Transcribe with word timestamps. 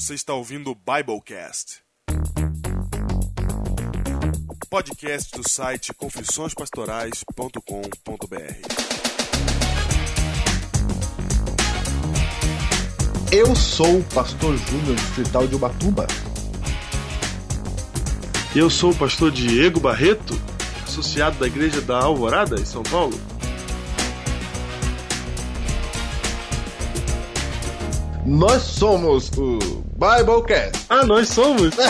Você 0.00 0.14
está 0.14 0.32
ouvindo 0.32 0.70
o 0.70 0.76
Biblecast. 0.76 1.82
Podcast 4.70 5.36
do 5.36 5.48
site 5.48 5.92
confissõespastorais.com.br. 5.92 7.62
Eu 13.32 13.56
sou 13.56 13.98
o 13.98 14.04
pastor 14.04 14.56
Júnior 14.56 14.94
Distrital 14.94 15.48
de 15.48 15.56
Ubatuba. 15.56 16.06
Eu 18.54 18.70
sou 18.70 18.92
o 18.92 18.96
pastor 18.96 19.32
Diego 19.32 19.80
Barreto, 19.80 20.40
associado 20.84 21.40
da 21.40 21.48
Igreja 21.48 21.80
da 21.80 22.00
Alvorada, 22.00 22.60
em 22.60 22.64
São 22.64 22.84
Paulo. 22.84 23.20
Nós 28.24 28.62
somos 28.62 29.30
o 29.38 29.87
Biblecast. 29.98 30.86
Ah, 30.88 31.04
nós 31.04 31.28
somos? 31.28 31.74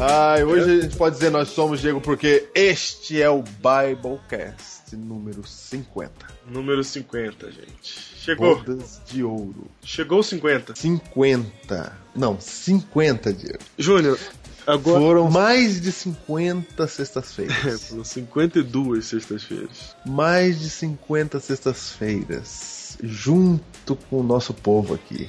Ai, 0.00 0.42
hoje 0.42 0.70
a 0.78 0.80
gente 0.82 0.96
pode 0.96 1.14
dizer 1.14 1.30
nós 1.30 1.50
somos, 1.50 1.80
Diego, 1.80 2.00
porque 2.00 2.48
este 2.52 3.22
é 3.22 3.30
o 3.30 3.42
Biblecast 3.44 4.96
número 4.96 5.46
50. 5.46 6.10
Número 6.50 6.82
50, 6.82 7.52
gente. 7.52 8.12
Chegou. 8.16 8.56
Bodas 8.56 9.00
de 9.06 9.22
ouro. 9.22 9.66
Chegou 9.84 10.18
os 10.18 10.26
50. 10.26 10.74
50. 10.74 11.92
Não, 12.16 12.40
50, 12.40 13.32
Diego. 13.32 13.58
Júnior, 13.78 14.18
agora. 14.66 14.98
Foram 15.00 15.30
mais 15.30 15.80
de 15.80 15.92
50 15.92 16.82
É, 16.82 16.86
sextas-feiras. 16.88 17.84
foram 17.88 18.02
52 18.04 19.06
sextas-feiras. 19.06 19.94
mais 20.04 20.58
de 20.60 20.68
50 20.68 21.38
sextas-feiras, 21.38 22.98
junto 23.02 23.71
com 24.10 24.20
o 24.20 24.22
nosso 24.22 24.54
povo 24.54 24.94
aqui. 24.94 25.28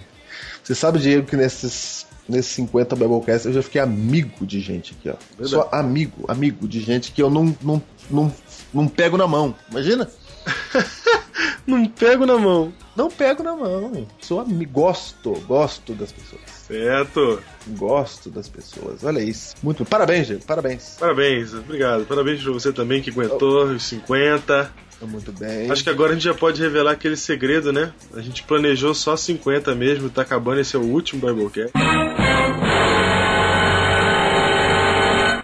Você 0.64 0.74
sabe, 0.74 1.00
Diego, 1.00 1.28
que 1.28 1.36
nesses, 1.36 2.08
nesses 2.28 2.52
50 2.54 2.96
Biblecast 2.96 3.48
eu 3.48 3.54
já 3.54 3.62
fiquei 3.62 3.82
amigo 3.82 4.46
de 4.46 4.60
gente 4.60 4.96
aqui, 4.98 5.10
ó. 5.10 5.16
Verdade. 5.38 5.50
Sou 5.50 5.70
amigo, 5.72 6.26
amigo 6.28 6.68
de 6.68 6.80
gente 6.80 7.12
que 7.12 7.22
eu 7.22 7.30
não, 7.30 7.56
não, 7.62 7.82
não, 8.10 8.34
não 8.74 8.88
pego 8.88 9.18
na 9.18 9.28
mão. 9.28 9.54
Imagina? 9.70 10.10
Não 11.66 11.86
pego 11.86 12.26
na 12.26 12.38
mão. 12.38 12.74
Não 12.96 13.10
pego 13.10 13.42
na 13.42 13.56
mão. 13.56 14.06
Sou 14.20 14.42
amigo, 14.42 14.72
gosto, 14.72 15.32
gosto 15.48 15.94
das 15.94 16.12
pessoas. 16.12 16.42
Certo. 16.68 17.42
Gosto 17.68 18.30
das 18.30 18.50
pessoas. 18.50 19.04
Olha 19.04 19.20
isso. 19.20 19.56
Muito 19.64 19.86
Parabéns, 19.86 20.28
Diego. 20.28 20.44
Parabéns. 20.46 20.98
Parabéns, 21.00 21.54
obrigado. 21.54 22.06
Parabéns 22.06 22.44
pra 22.44 22.52
você 22.52 22.74
também 22.74 23.02
que 23.02 23.10
aguentou 23.10 23.66
os 23.66 23.84
50. 23.84 24.72
Muito 25.06 25.32
bem. 25.32 25.70
Acho 25.70 25.84
que 25.84 25.90
agora 25.90 26.12
a 26.12 26.14
gente 26.14 26.24
já 26.24 26.34
pode 26.34 26.62
revelar 26.62 26.92
aquele 26.92 27.16
segredo, 27.16 27.72
né? 27.72 27.94
A 28.14 28.22
gente 28.22 28.44
planejou 28.44 28.94
só 28.94 29.16
50 29.16 29.74
mesmo, 29.76 30.10
tá 30.10 30.22
acabando, 30.22 30.62
esse 30.62 30.76
é 30.76 30.80
o 30.80 30.84
último 30.84 31.26
Biblecast. 31.26 31.72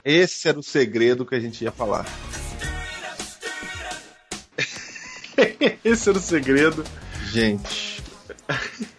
Esse 0.04 0.48
era 0.48 0.58
o 0.58 0.64
segredo 0.64 1.26
que 1.26 1.36
a 1.36 1.40
gente 1.40 1.64
ia 1.64 1.72
falar. 1.72 2.06
esse 5.84 6.10
era 6.10 6.18
o 6.18 6.22
segredo. 6.22 6.84
Gente, 7.32 8.02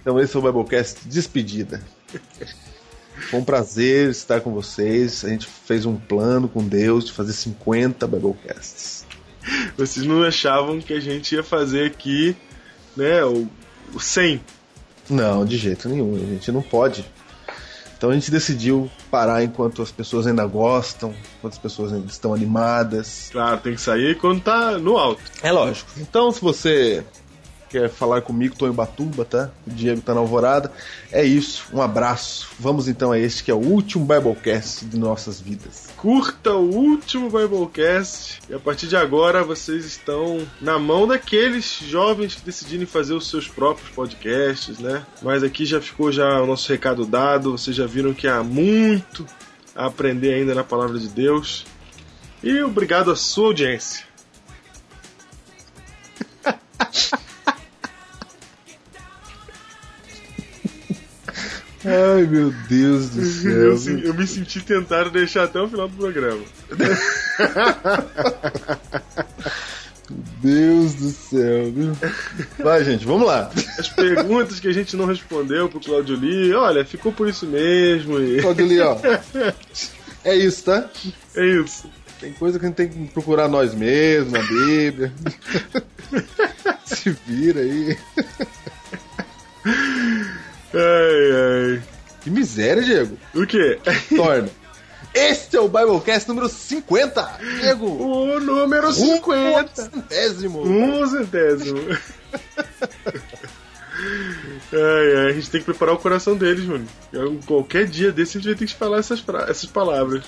então 0.00 0.20
esse 0.20 0.36
é 0.36 0.39
o 0.39 0.42
Biblecast 0.42 1.00
despedida. 1.06 1.83
Foi 3.28 3.39
um 3.39 3.45
prazer 3.45 4.11
estar 4.11 4.41
com 4.41 4.52
vocês. 4.52 5.24
A 5.24 5.28
gente 5.28 5.47
fez 5.47 5.84
um 5.86 5.97
plano 5.97 6.48
com 6.48 6.67
Deus 6.67 7.05
de 7.05 7.12
fazer 7.12 7.33
50 7.33 8.06
Biblecasts. 8.06 9.05
Vocês 9.77 10.06
não 10.06 10.23
achavam 10.23 10.81
que 10.81 10.93
a 10.93 11.01
gente 11.01 11.34
ia 11.34 11.43
fazer 11.43 11.87
aqui, 11.87 12.37
né, 12.97 13.25
o, 13.25 13.48
o 13.95 14.01
100. 14.01 14.41
Não, 15.09 15.45
de 15.45 15.57
jeito 15.57 15.89
nenhum. 15.89 16.15
A 16.15 16.19
gente 16.19 16.53
não 16.53 16.62
pode. 16.62 17.05
Então 17.97 18.09
a 18.09 18.15
gente 18.15 18.31
decidiu 18.31 18.91
parar 19.11 19.45
enquanto 19.45 19.83
as 19.83 19.92
pessoas 19.92 20.27
ainda 20.27 20.47
gostam, 20.47 21.14
enquanto 21.36 21.52
as 21.52 21.58
pessoas 21.58 21.92
ainda 21.92 22.07
estão 22.07 22.33
animadas. 22.33 23.29
Claro, 23.30 23.61
tem 23.61 23.74
que 23.74 23.80
sair 23.80 24.17
quando 24.17 24.41
tá 24.41 24.79
no 24.79 24.97
alto. 24.97 25.20
É 25.42 25.53
lógico. 25.53 25.91
Então, 25.98 26.33
se 26.33 26.41
você 26.41 27.05
quer 27.70 27.89
falar 27.89 28.20
comigo, 28.20 28.57
tô 28.57 28.67
em 28.67 28.73
Batuba, 28.73 29.25
tá? 29.25 29.51
O 29.64 29.70
Diego 29.70 30.01
tá 30.01 30.13
na 30.13 30.20
Alvorada. 30.20 30.73
É 31.13 31.25
isso. 31.25 31.64
Um 31.73 31.81
abraço. 31.81 32.48
Vamos 32.58 32.89
então 32.89 33.13
a 33.13 33.19
este 33.19 33.45
que 33.45 33.51
é 33.51 33.55
o 33.55 33.58
último 33.58 34.05
Biblecast 34.05 34.85
de 34.85 34.98
nossas 34.98 35.41
vidas. 35.41 35.89
Curta 35.97 36.53
o 36.53 36.75
último 36.75 37.30
Biblecast 37.30 38.41
e 38.51 38.55
a 38.55 38.59
partir 38.59 38.89
de 38.89 38.97
agora 38.97 39.45
vocês 39.45 39.85
estão 39.85 40.45
na 40.61 40.79
mão 40.79 41.07
daqueles 41.07 41.79
jovens 41.86 42.35
que 42.35 42.42
decidirem 42.42 42.86
fazer 42.86 43.14
os 43.14 43.30
seus 43.30 43.47
próprios 43.47 43.89
podcasts, 43.91 44.80
né? 44.80 45.07
Mas 45.23 45.45
aqui 45.45 45.64
já 45.64 45.80
ficou 45.80 46.11
já 46.11 46.42
o 46.42 46.47
nosso 46.47 46.69
recado 46.70 47.07
dado. 47.07 47.53
Vocês 47.53 47.77
já 47.77 47.86
viram 47.86 48.13
que 48.13 48.27
há 48.27 48.42
muito 48.42 49.25
a 49.77 49.86
aprender 49.86 50.35
ainda 50.35 50.55
na 50.55 50.64
palavra 50.64 50.98
de 50.98 51.09
Deus. 51.09 51.64
E 52.42 52.61
obrigado 52.63 53.13
à 53.13 53.17
sua 53.17 53.47
audiência. 53.48 54.05
Ai, 61.85 62.23
meu 62.27 62.52
Deus 62.68 63.08
do 63.11 63.20
Eu, 63.23 63.27
céu. 63.27 63.77
se- 63.79 64.05
eu 64.05 64.13
me 64.14 64.27
senti 64.27 64.61
tentado 64.61 65.11
deixar 65.11 65.45
até 65.45 65.61
o 65.61 65.68
final 65.68 65.89
do 65.89 65.96
programa. 65.96 66.42
Deus 70.42 70.95
do 70.95 71.11
céu, 71.11 71.70
viu? 71.73 71.92
Vai, 72.58 72.83
gente, 72.85 73.05
vamos 73.07 73.27
lá. 73.27 73.51
As 73.79 73.89
perguntas 73.89 74.58
que 74.58 74.67
a 74.68 74.73
gente 74.73 74.96
não 74.96 75.07
respondeu 75.07 75.68
pro 75.68 75.80
Claudio 75.80 76.17
Lee, 76.18 76.52
olha, 76.52 76.85
ficou 76.85 77.13
por 77.13 77.29
isso 77.29 77.46
mesmo 77.46 78.20
e 78.20 78.42
Pode 78.42 78.62
ali, 78.62 78.80
ó. 78.80 78.97
É 80.24 80.35
isso, 80.35 80.64
tá? 80.64 80.89
é 81.36 81.47
isso. 81.47 81.89
Tem 82.20 82.33
coisa 82.33 82.58
que 82.58 82.64
a 82.67 82.68
gente 82.68 82.77
tem 82.77 82.89
que 82.89 83.07
procurar 83.12 83.48
nós 83.48 83.74
mesmos, 83.74 84.33
na 84.33 84.42
Bíblia. 84.42 85.12
Se 86.85 87.11
vira 87.27 87.61
aí. 87.61 87.97
Ai, 90.75 91.77
ai. 91.77 91.83
Que 92.20 92.31
miséria, 92.31 92.83
Diego. 92.83 93.17
O 93.35 93.47
quê? 93.47 93.79
Torna. 94.14 94.48
Este 95.13 95.57
é 95.57 95.61
o 95.61 95.67
Biblecast 95.69 96.29
número 96.29 96.48
50. 96.48 97.39
Diego. 97.58 97.86
O 97.86 98.39
número 98.39 98.92
50. 98.92 99.83
Um 99.83 99.85
centésimo. 99.91 100.63
Um 100.63 101.07
centésimo. 101.07 101.80
Ai, 104.73 105.17
ai, 105.17 105.30
a 105.30 105.33
gente 105.33 105.51
tem 105.51 105.61
que 105.61 105.67
preparar 105.67 105.95
o 105.95 105.98
coração 105.98 106.35
deles, 106.35 106.64
mano. 106.64 106.86
Qualquer 107.45 107.86
dia 107.86 108.11
desse 108.11 108.39
a 108.39 108.41
gente 108.41 108.48
vai 108.48 108.59
ter 108.59 108.67
que 108.67 108.75
falar 108.75 108.98
essas, 108.98 109.23
essas 109.47 109.67
palavras. 109.67 110.25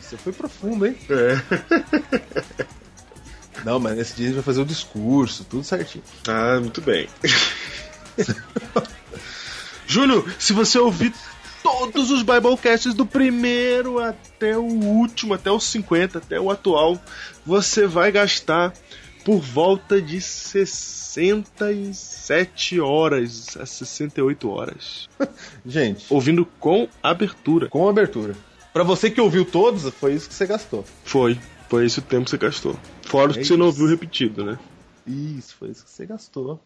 Você 0.00 0.16
foi 0.16 0.32
profundo, 0.32 0.86
hein? 0.86 0.96
É. 1.10 2.64
Não, 3.64 3.78
mas 3.78 3.96
nesse 3.96 4.14
dia 4.16 4.26
a 4.26 4.28
gente 4.28 4.36
vai 4.36 4.44
fazer 4.44 4.62
o 4.62 4.64
discurso, 4.64 5.44
tudo 5.44 5.62
certinho. 5.62 6.02
Ah, 6.26 6.58
muito 6.58 6.80
bem. 6.80 7.06
Júnior, 9.90 10.24
se 10.38 10.52
você 10.52 10.78
ouvir 10.78 11.12
todos 11.64 12.12
os 12.12 12.22
Biblecasts 12.22 12.94
do 12.94 13.04
primeiro 13.04 13.98
até 13.98 14.56
o 14.56 14.62
último, 14.62 15.34
até 15.34 15.50
o 15.50 15.58
50, 15.58 16.18
até 16.18 16.38
o 16.38 16.48
atual, 16.48 16.96
você 17.44 17.88
vai 17.88 18.12
gastar 18.12 18.72
por 19.24 19.40
volta 19.40 20.00
de 20.00 20.20
67 20.20 22.78
horas 22.78 23.56
a 23.56 23.66
68 23.66 24.48
horas. 24.48 25.08
Gente, 25.66 26.06
Ouvindo 26.08 26.46
com 26.46 26.88
abertura. 27.02 27.68
com 27.68 27.88
abertura. 27.88 28.36
Pra 28.72 28.84
você 28.84 29.10
que 29.10 29.20
ouviu 29.20 29.44
todos, 29.44 29.92
foi 29.94 30.14
isso 30.14 30.28
que 30.28 30.34
você 30.36 30.46
gastou. 30.46 30.84
Foi. 31.02 31.36
Foi 31.68 31.84
esse 31.84 31.98
o 31.98 32.02
tempo 32.02 32.26
que 32.26 32.30
você 32.30 32.38
gastou. 32.38 32.78
Fora 33.02 33.32
os 33.32 33.38
É 33.38 33.40
que 33.40 33.46
você 33.46 33.56
não 33.56 33.66
ouviu 33.66 33.88
repetido, 33.88 34.44
né? 34.44 34.56
Isso, 35.04 35.56
foi 35.58 35.70
isso 35.70 35.84
que 35.84 35.90
você 35.90 36.06
gastou. 36.06 36.60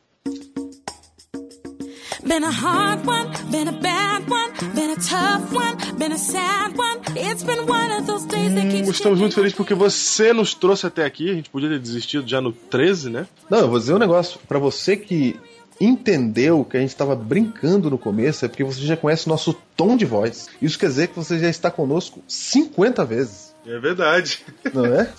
Been 2.26 2.42
a 2.44 2.50
hard 2.50 3.06
one, 3.06 3.30
been 3.50 3.68
a 3.68 3.72
bad 3.72 4.28
one, 4.30 4.50
been 4.74 4.90
a 4.90 4.96
tough 4.96 5.52
one, 5.52 5.76
been 5.98 6.12
a 6.12 6.18
sad 6.18 6.76
one. 6.76 7.00
It's 7.16 7.42
been 7.42 7.66
one 7.66 7.92
of 7.92 8.06
those 8.06 8.26
days 8.26 8.54
that 8.54 8.62
keeps 8.70 8.88
Hum, 8.88 8.92
Estamos 8.92 9.18
muito 9.20 9.34
felizes 9.34 9.54
porque 9.56 9.74
você 9.74 10.32
nos 10.32 10.54
trouxe 10.54 10.86
até 10.86 11.04
aqui. 11.04 11.30
A 11.30 11.34
gente 11.34 11.50
podia 11.50 11.68
ter 11.68 11.78
desistido 11.78 12.26
já 12.26 12.40
no 12.40 12.50
13, 12.52 13.10
né? 13.10 13.26
Não, 13.50 13.58
eu 13.60 13.68
vou 13.68 13.78
dizer 13.78 13.94
um 13.94 13.98
negócio. 13.98 14.40
Pra 14.48 14.58
você 14.58 14.96
que 14.96 15.38
entendeu 15.80 16.64
que 16.64 16.76
a 16.76 16.80
gente 16.80 16.96
tava 16.96 17.14
brincando 17.14 17.90
no 17.90 17.98
começo, 17.98 18.44
é 18.44 18.48
porque 18.48 18.64
você 18.64 18.80
já 18.80 18.96
conhece 18.96 19.26
o 19.26 19.28
nosso 19.28 19.52
tom 19.76 19.94
de 19.96 20.06
voz. 20.06 20.48
Isso 20.62 20.78
quer 20.78 20.86
dizer 20.86 21.08
que 21.08 21.16
você 21.16 21.38
já 21.38 21.48
está 21.50 21.70
conosco 21.70 22.22
50 22.26 23.04
vezes, 23.04 23.54
É 23.66 23.78
verdade. 23.78 24.40
não 24.72 24.86
é? 24.86 25.12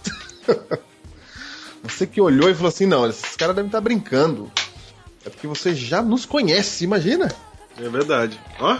Você 1.84 2.08
que 2.08 2.19
olhou 2.19 2.50
e 2.50 2.56
falou 2.56 2.69
assim: 2.69 2.88
não, 2.88 3.08
esses 3.08 3.36
caras 3.36 3.56
devem 3.56 3.68
estar 3.69 3.80
brincando. 3.80 4.51
É 5.25 5.30
porque 5.30 5.48
você 5.48 5.74
já 5.74 6.01
nos 6.01 6.25
conhece, 6.25 6.83
imagina. 6.83 7.33
É 7.77 7.89
verdade. 7.89 8.39
Ó, 8.60 8.77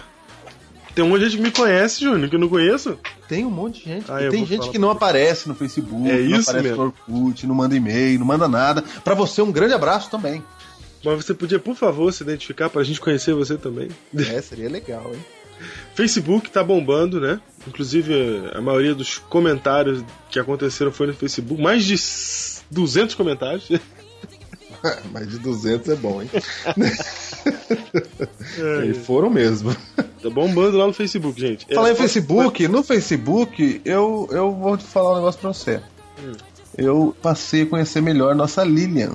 tem 0.94 1.04
um 1.04 1.10
monte 1.10 1.20
de 1.22 1.26
gente 1.32 1.38
que 1.38 1.44
me 1.44 1.52
conhece, 1.52 2.02
Júnior, 2.02 2.30
que 2.30 2.36
eu 2.36 2.40
não 2.40 2.48
conheço. 2.48 2.98
Tem 3.28 3.44
um 3.46 3.50
monte 3.50 3.84
de 3.84 3.90
gente. 3.94 4.06
Ah, 4.12 4.24
E 4.24 4.30
tem 4.30 4.46
gente 4.46 4.70
que 4.70 4.78
não 4.78 4.90
aparece 4.92 5.48
no 5.48 5.56
Facebook, 5.56 6.10
É 6.10 6.18
não 6.20 6.38
isso 6.40 6.50
aparece 6.50 6.70
mesmo. 6.70 6.94
no 7.08 7.18
Orkut, 7.18 7.48
não 7.48 7.56
manda 7.56 7.76
e-mail, 7.76 8.20
não 8.20 8.26
manda 8.26 8.48
nada. 8.48 8.82
Pra 9.04 9.14
você, 9.16 9.42
um 9.42 9.52
grande 9.52 9.74
abraço 9.74 10.10
também. 10.10 10.42
Mas 11.04 11.24
você 11.26 11.34
podia, 11.34 11.60
por 11.60 11.76
favor, 11.76 12.12
se 12.14 12.24
identificar 12.24 12.70
pra 12.70 12.84
gente 12.84 13.00
conhecer 13.02 13.34
você 13.34 13.58
também. 13.58 13.90
É, 14.16 14.42
seria 14.42 14.70
legal, 14.70 15.12
hein? 15.14 15.20
Facebook 15.96 16.50
tá 16.50 16.64
bombando, 16.64 17.20
né? 17.20 17.40
Inclusive, 17.68 18.14
a 18.54 18.62
maioria 18.62 18.94
dos 18.96 19.18
comentários 19.18 20.04
que 20.30 20.40
aconteceram 20.40 20.92
foi 20.92 21.08
no 21.08 21.14
Facebook. 21.14 21.62
Mais 21.62 21.84
de 21.86 21.96
200 22.72 23.16
comentários. 23.16 23.68
Mais 25.12 25.30
de 25.30 25.40
200 25.40 25.90
é 25.90 25.96
bom, 25.96 26.22
hein? 26.22 26.30
e 28.90 28.94
foram 28.94 29.30
mesmo. 29.30 29.76
Tá 30.22 30.30
bombando 30.30 30.78
lá 30.78 30.88
no 30.88 30.94
Facebook, 30.94 31.40
gente. 31.40 31.66
Falar 31.74 31.90
É, 31.90 31.92
em 31.94 31.96
Facebook, 31.96 32.68
no 32.68 32.84
Facebook, 32.84 33.82
eu, 33.86 34.28
eu 34.32 34.52
vou 34.52 34.78
te 34.78 34.84
falar 34.84 35.14
um 35.14 35.16
negócio 35.16 35.40
pra 35.40 35.54
você. 35.54 35.82
Eu 36.78 37.16
passei 37.22 37.64
a 37.64 37.66
conhecer 37.66 38.02
melhor 38.02 38.36
nossa 38.36 38.64
Lilian. 38.64 39.14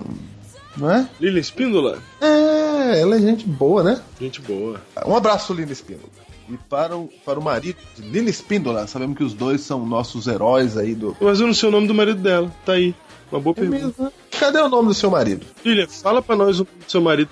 Não 0.77 0.91
é? 0.91 1.09
Lilian 1.21 1.41
Espíndola? 1.41 1.99
É, 2.21 3.01
ela 3.01 3.17
é 3.17 3.21
gente 3.21 3.47
boa, 3.47 3.83
né? 3.83 4.01
Gente 4.21 4.41
boa. 4.41 4.81
Um 5.07 5.15
abraço, 5.17 5.53
Lilian 5.53 5.73
Espíndola. 5.73 6.09
E 6.49 6.57
para 6.69 6.97
o, 6.97 7.09
para 7.25 7.39
o 7.39 7.43
marido 7.43 7.77
de 7.97 8.03
Lilian 8.03 8.31
Espíndola, 8.31 8.87
sabemos 8.87 9.17
que 9.17 9.25
os 9.25 9.35
dois 9.35 9.61
são 9.61 9.85
nossos 9.87 10.27
heróis 10.27 10.77
aí 10.77 10.95
do. 10.95 11.17
Mas 11.21 11.41
eu 11.41 11.47
não 11.47 11.55
sei 11.55 11.69
o 11.69 11.73
nome 11.73 11.87
do 11.87 11.95
marido 11.95 12.21
dela. 12.21 12.51
Tá 12.65 12.73
aí. 12.73 12.95
Uma 13.31 13.41
boa 13.41 13.55
É 13.57 13.61
pergunta. 13.61 13.87
mesmo, 13.87 14.05
né? 14.05 14.11
Cadê 14.41 14.59
o 14.59 14.69
nome 14.71 14.89
do 14.89 14.95
seu 14.95 15.11
marido? 15.11 15.45
Lilian, 15.63 15.87
fala 15.87 16.23
pra 16.23 16.35
nós 16.35 16.59
o 16.61 16.65
nome 16.65 16.79
do 16.87 16.91
seu 16.91 17.03
marido. 17.03 17.31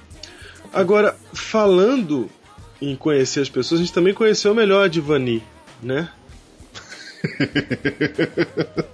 Agora, 0.71 1.17
falando 1.33 2.29
em 2.83 2.95
conhecer 2.95 3.41
as 3.41 3.49
pessoas, 3.49 3.81
a 3.81 3.83
gente 3.83 3.95
também 3.95 4.13
conheceu 4.13 4.55
melhor 4.55 4.85
a 4.85 4.89
Divani, 4.89 5.43
né? 5.83 6.11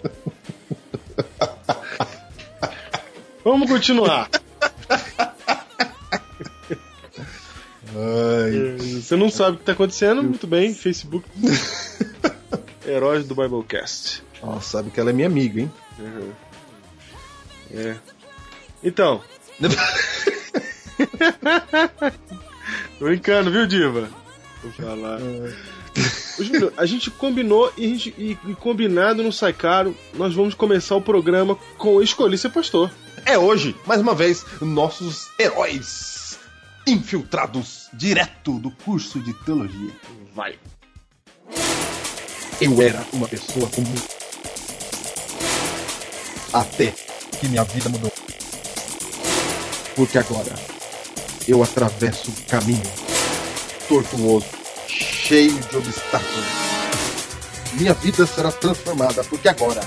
Vamos 3.44 3.68
continuar. 3.68 4.30
Ai, 7.96 8.76
Você 9.02 9.16
não 9.16 9.28
sabe 9.28 9.56
o 9.56 9.58
que 9.58 9.64
tá 9.64 9.72
acontecendo? 9.72 10.22
Muito 10.22 10.46
bem, 10.46 10.72
Facebook. 10.72 11.28
Heróis 12.86 13.26
do 13.26 13.34
Biblecast. 13.34 14.22
nossa, 14.40 14.78
sabe 14.78 14.90
que 14.90 15.00
ela 15.00 15.10
é 15.10 15.12
minha 15.12 15.26
amiga, 15.26 15.60
hein? 15.62 15.72
É. 17.74 17.96
Então. 18.82 19.22
Tô 22.98 23.04
brincando, 23.06 23.50
viu, 23.50 23.66
Diva? 23.66 24.08
Vou 24.62 24.72
falar. 24.72 25.18
Ô, 26.38 26.42
Júlio, 26.42 26.72
a 26.76 26.86
gente 26.86 27.10
combinou 27.10 27.72
e, 27.76 27.84
a 27.84 27.88
gente- 27.88 28.14
e- 28.18 28.38
e 28.46 28.54
combinado 28.54 29.22
não 29.22 29.30
sai 29.32 29.52
caro. 29.52 29.96
Nós 30.14 30.34
vamos 30.34 30.54
começar 30.54 30.96
o 30.96 31.02
programa 31.02 31.56
com 31.78 32.02
Escolhi 32.02 32.36
Ser 32.38 32.50
Pastor. 32.50 32.90
É 33.24 33.38
hoje, 33.38 33.74
mais 33.86 34.00
uma 34.00 34.14
vez, 34.14 34.44
nossos 34.60 35.28
heróis 35.38 36.38
infiltrados 36.86 37.88
direto 37.92 38.58
do 38.58 38.70
curso 38.70 39.20
de 39.20 39.32
teologia. 39.44 39.90
Vai. 40.34 40.56
Eu 42.60 42.80
era 42.82 43.04
uma 43.12 43.26
pessoa 43.28 43.68
comum. 43.70 43.94
Até 46.52 46.94
que 47.34 47.48
minha 47.48 47.64
vida 47.64 47.88
mudou. 47.88 48.12
Porque 49.94 50.18
agora 50.18 50.54
eu 51.46 51.62
atravesso 51.62 52.30
um 52.30 52.34
caminho 52.48 52.82
tortuoso, 53.88 54.46
cheio 54.88 55.52
de 55.52 55.76
obstáculos. 55.76 56.46
Minha 57.74 57.94
vida 57.94 58.26
será 58.26 58.50
transformada 58.52 59.22
porque 59.24 59.48
agora 59.48 59.80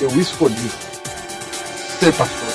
eu 0.00 0.08
escolhi 0.20 0.70
ser 2.00 2.12
pastor. 2.14 2.48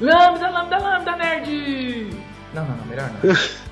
Lambda, 0.00 0.50
lambda, 0.50 0.78
lambda, 0.78 1.16
nerd! 1.16 2.10
Não, 2.54 2.64
não, 2.64 2.76
não, 2.76 2.86
melhor 2.86 3.10
não. 3.10 3.34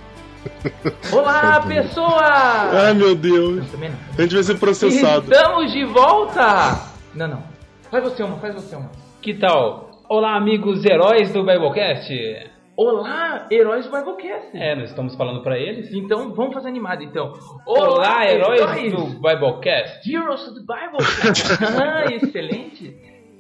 Olá, 1.12 1.61
pessoas! 1.61 2.22
Ai, 2.22 2.94
meu 2.94 3.14
Deus. 3.14 3.56
Não, 3.56 3.66
também 3.66 3.90
não. 3.90 3.99
A 4.16 4.22
gente 4.22 4.34
vai 4.34 4.43
ser 4.43 4.58
processado. 4.58 5.31
Estamos 5.31 5.72
de 5.72 5.84
volta! 5.84 6.88
Não, 7.14 7.28
não. 7.28 7.43
Faz 7.90 8.05
você 8.05 8.22
uma, 8.22 8.38
faz 8.38 8.55
você 8.55 8.75
uma. 8.75 8.90
Que 9.20 9.34
tal? 9.34 9.90
Olá, 10.08 10.37
amigos 10.37 10.84
heróis 10.84 11.31
do 11.32 11.44
Biblecast. 11.44 12.11
Olá, 12.76 13.46
heróis 13.50 13.87
do 13.87 13.93
Biblecast! 13.93 14.56
É, 14.56 14.75
nós 14.75 14.88
estamos 14.88 15.14
falando 15.16 15.43
pra 15.43 15.58
eles. 15.58 15.93
Então, 15.93 16.32
vamos 16.34 16.55
fazer 16.55 16.69
animado, 16.69 17.02
então. 17.02 17.34
Olá, 17.66 18.26
heróis 18.26 18.90
do 18.90 19.05
Biblecast. 19.20 20.11
Heroes 20.11 20.49
of 20.49 20.55
the 20.55 20.61
Bible! 20.61 21.06
ah, 21.78 22.06
excelente! 22.11 22.96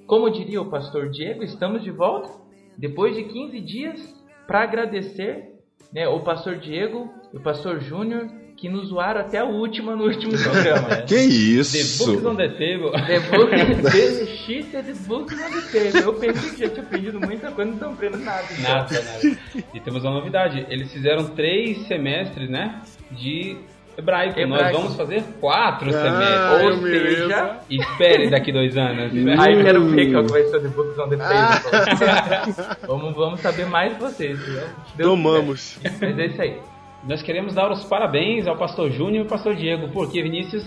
Como 0.06 0.30
diria 0.30 0.60
o 0.60 0.70
pastor 0.70 1.08
Diego, 1.08 1.42
estamos 1.42 1.82
de 1.82 1.90
volta 1.90 2.30
depois 2.76 3.16
de 3.16 3.24
15 3.24 3.60
dias 3.60 4.24
para 4.46 4.62
agradecer 4.62 5.53
né, 5.94 6.08
o 6.08 6.20
pastor 6.20 6.56
Diego 6.56 7.08
e 7.32 7.36
o 7.36 7.40
pastor 7.40 7.80
Júnior 7.80 8.28
que 8.56 8.68
nos 8.68 8.88
zoaram 8.88 9.20
até 9.20 9.38
a 9.38 9.44
última 9.44 9.96
no 9.96 10.04
último 10.04 10.32
programa. 10.40 10.88
né? 10.88 11.02
Que 11.08 11.14
The 11.16 11.24
isso? 11.24 12.06
Books 12.06 12.24
on 12.24 12.36
the 12.36 12.48
Table. 12.48 12.92
The 13.06 13.20
book, 13.36 13.50
the 13.82 14.26
shit 14.26 14.76
and 14.76 14.82
the 14.84 14.94
book 15.08 15.34
on 15.34 15.36
the 15.50 15.60
table. 15.72 16.00
Eu 16.00 16.14
pensei 16.14 16.50
que 16.50 16.60
já 16.60 16.68
tinha 16.68 16.82
aprendido 16.82 17.20
muita 17.20 17.50
coisa, 17.50 17.64
não 17.70 17.74
estão 17.76 17.92
aprendendo 17.92 18.24
nada. 18.24 18.44
então. 18.52 18.72
Nada, 18.74 19.02
nada. 19.02 19.38
E 19.74 19.80
temos 19.80 20.04
uma 20.04 20.12
novidade. 20.14 20.64
Eles 20.70 20.92
fizeram 20.92 21.26
três 21.34 21.86
semestres, 21.88 22.48
né? 22.48 22.80
De 23.10 23.56
hebraico. 23.98 24.40
Nós 24.40 24.50
Hebraico. 24.60 24.78
vamos 24.78 24.96
fazer 24.96 25.22
quatro 25.40 25.88
Ah, 25.90 25.92
semestres. 25.92 26.52
Ou 26.52 26.70
eu 26.70 26.82
seja, 26.82 27.56
Espere 27.70 28.30
daqui 28.30 28.52
dois 28.52 28.76
anos. 28.76 29.12
né? 29.12 29.36
aí 29.38 29.62
quero 29.62 29.84
ver 29.88 30.12
qual 30.12 30.24
que 30.24 30.30
vai 30.32 30.42
ser 30.44 30.56
o 30.56 30.60
The 30.62 30.68
Books 30.68 30.98
on 30.98 31.08
the 31.08 31.16
Table. 31.16 32.54
vamos, 32.86 33.14
vamos 33.14 33.40
saber 33.40 33.66
mais 33.66 33.92
de 33.94 34.00
vocês. 34.00 34.38
Deus 34.96 35.10
Tomamos. 35.10 35.78
quiser. 35.82 35.98
Mas 36.00 36.18
é 36.18 36.26
isso 36.26 36.42
aí. 36.42 36.58
Nós 37.06 37.22
queremos 37.22 37.54
dar 37.54 37.70
os 37.70 37.84
parabéns 37.84 38.46
ao 38.46 38.56
pastor 38.56 38.90
Júnior 38.90 39.16
e 39.16 39.20
ao 39.20 39.26
pastor 39.26 39.54
Diego, 39.54 39.88
porque 39.92 40.22
Vinícius 40.22 40.64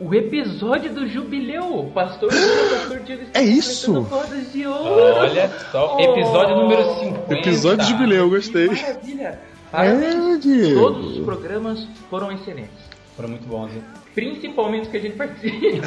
O 0.00 0.12
episódio 0.12 0.92
do 0.92 1.06
jubileu, 1.06 1.88
pastor 1.94 2.32
Júnior, 2.32 2.66
o 2.66 2.70
pastor 2.70 2.98
Diego 3.00 3.22
está 3.22 3.38
É 3.38 3.44
isso? 3.44 4.02
bodas 4.02 4.52
de 4.52 4.66
ouro. 4.66 5.14
Olha 5.20 5.48
só, 5.70 5.96
episódio 6.00 6.56
Oh. 6.56 6.62
número 6.62 6.82
50. 7.00 7.34
Episódio 7.34 7.84
de 7.84 7.90
jubileu, 7.92 8.18
eu 8.24 8.30
gostei. 8.30 8.66
Maravilha. 8.66 9.38
Parabéns. 9.74 10.46
É. 10.46 10.74
Todos 10.74 11.18
os 11.18 11.24
programas 11.24 11.84
foram 12.08 12.30
excelentes. 12.30 12.88
Foram 13.16 13.30
muito 13.30 13.46
bons, 13.48 13.74
hein? 13.74 13.82
Principalmente 14.14 14.82
os 14.82 14.88
que 14.88 14.96
a 14.96 15.00
gente 15.00 15.16
participa. 15.16 15.86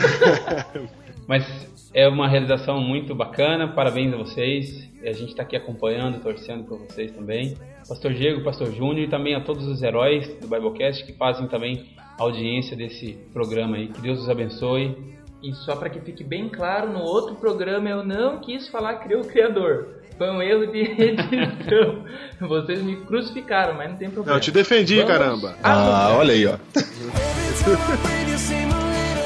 Mas 1.25 1.45
é 1.93 2.07
uma 2.07 2.27
realização 2.27 2.81
muito 2.81 3.15
bacana, 3.15 3.67
parabéns 3.69 4.13
a 4.13 4.17
vocês. 4.17 4.89
E 5.01 5.07
a 5.07 5.13
gente 5.13 5.29
está 5.29 5.43
aqui 5.43 5.55
acompanhando, 5.55 6.21
torcendo 6.21 6.65
por 6.65 6.79
vocês 6.79 7.11
também. 7.11 7.55
Pastor 7.87 8.13
Diego, 8.13 8.43
Pastor 8.43 8.73
Júnior 8.73 9.07
e 9.07 9.09
também 9.09 9.35
a 9.35 9.41
todos 9.41 9.65
os 9.65 9.81
heróis 9.81 10.27
do 10.39 10.47
Biblecast 10.47 11.05
que 11.05 11.13
fazem 11.13 11.47
também 11.47 11.85
a 11.97 12.23
audiência 12.23 12.75
desse 12.75 13.13
programa 13.31 13.77
aí. 13.77 13.87
Que 13.87 14.01
Deus 14.01 14.19
os 14.19 14.29
abençoe. 14.29 15.16
E 15.41 15.53
só 15.53 15.75
para 15.75 15.89
que 15.89 15.99
fique 15.99 16.23
bem 16.23 16.49
claro, 16.49 16.91
no 16.91 16.99
outro 16.99 17.35
programa 17.35 17.89
eu 17.89 18.03
não 18.03 18.39
quis 18.39 18.67
falar 18.67 18.95
criou 18.95 19.21
o 19.21 19.27
criador. 19.27 19.97
Foi 20.17 20.31
um 20.31 20.41
erro 20.41 20.65
de 20.71 20.79
edição. 20.97 22.03
Vocês 22.41 22.81
me 22.81 22.95
crucificaram, 23.01 23.75
mas 23.75 23.91
não 23.91 23.97
tem 23.97 24.09
problema. 24.09 24.31
Não, 24.31 24.37
eu 24.37 24.41
te 24.41 24.51
defendi, 24.51 24.95
Vamos 24.95 25.11
caramba. 25.11 25.55
Ah, 25.61 26.15
olha 26.17 26.33
aí, 26.33 26.47
ó. 26.47 26.57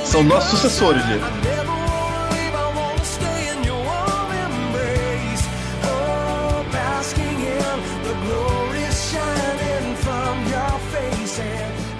São 0.03 0.22
nossos 0.24 0.60
sucessores, 0.60 1.06
Diego. 1.06 1.24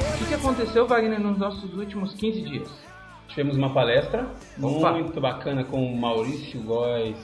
O 0.04 0.18
que, 0.18 0.26
que 0.26 0.34
aconteceu, 0.34 0.86
Wagner, 0.86 1.20
nos 1.20 1.38
nossos 1.38 1.74
últimos 1.74 2.14
15 2.14 2.42
dias? 2.42 2.91
Tivemos 3.32 3.58
uma 3.58 3.74
palestra 3.74 4.28
Opa. 4.62 4.92
muito 4.92 5.20
bacana 5.22 5.64
com 5.64 5.82
o 5.82 5.98
Maurício 5.98 6.62
Góes. 6.64 7.18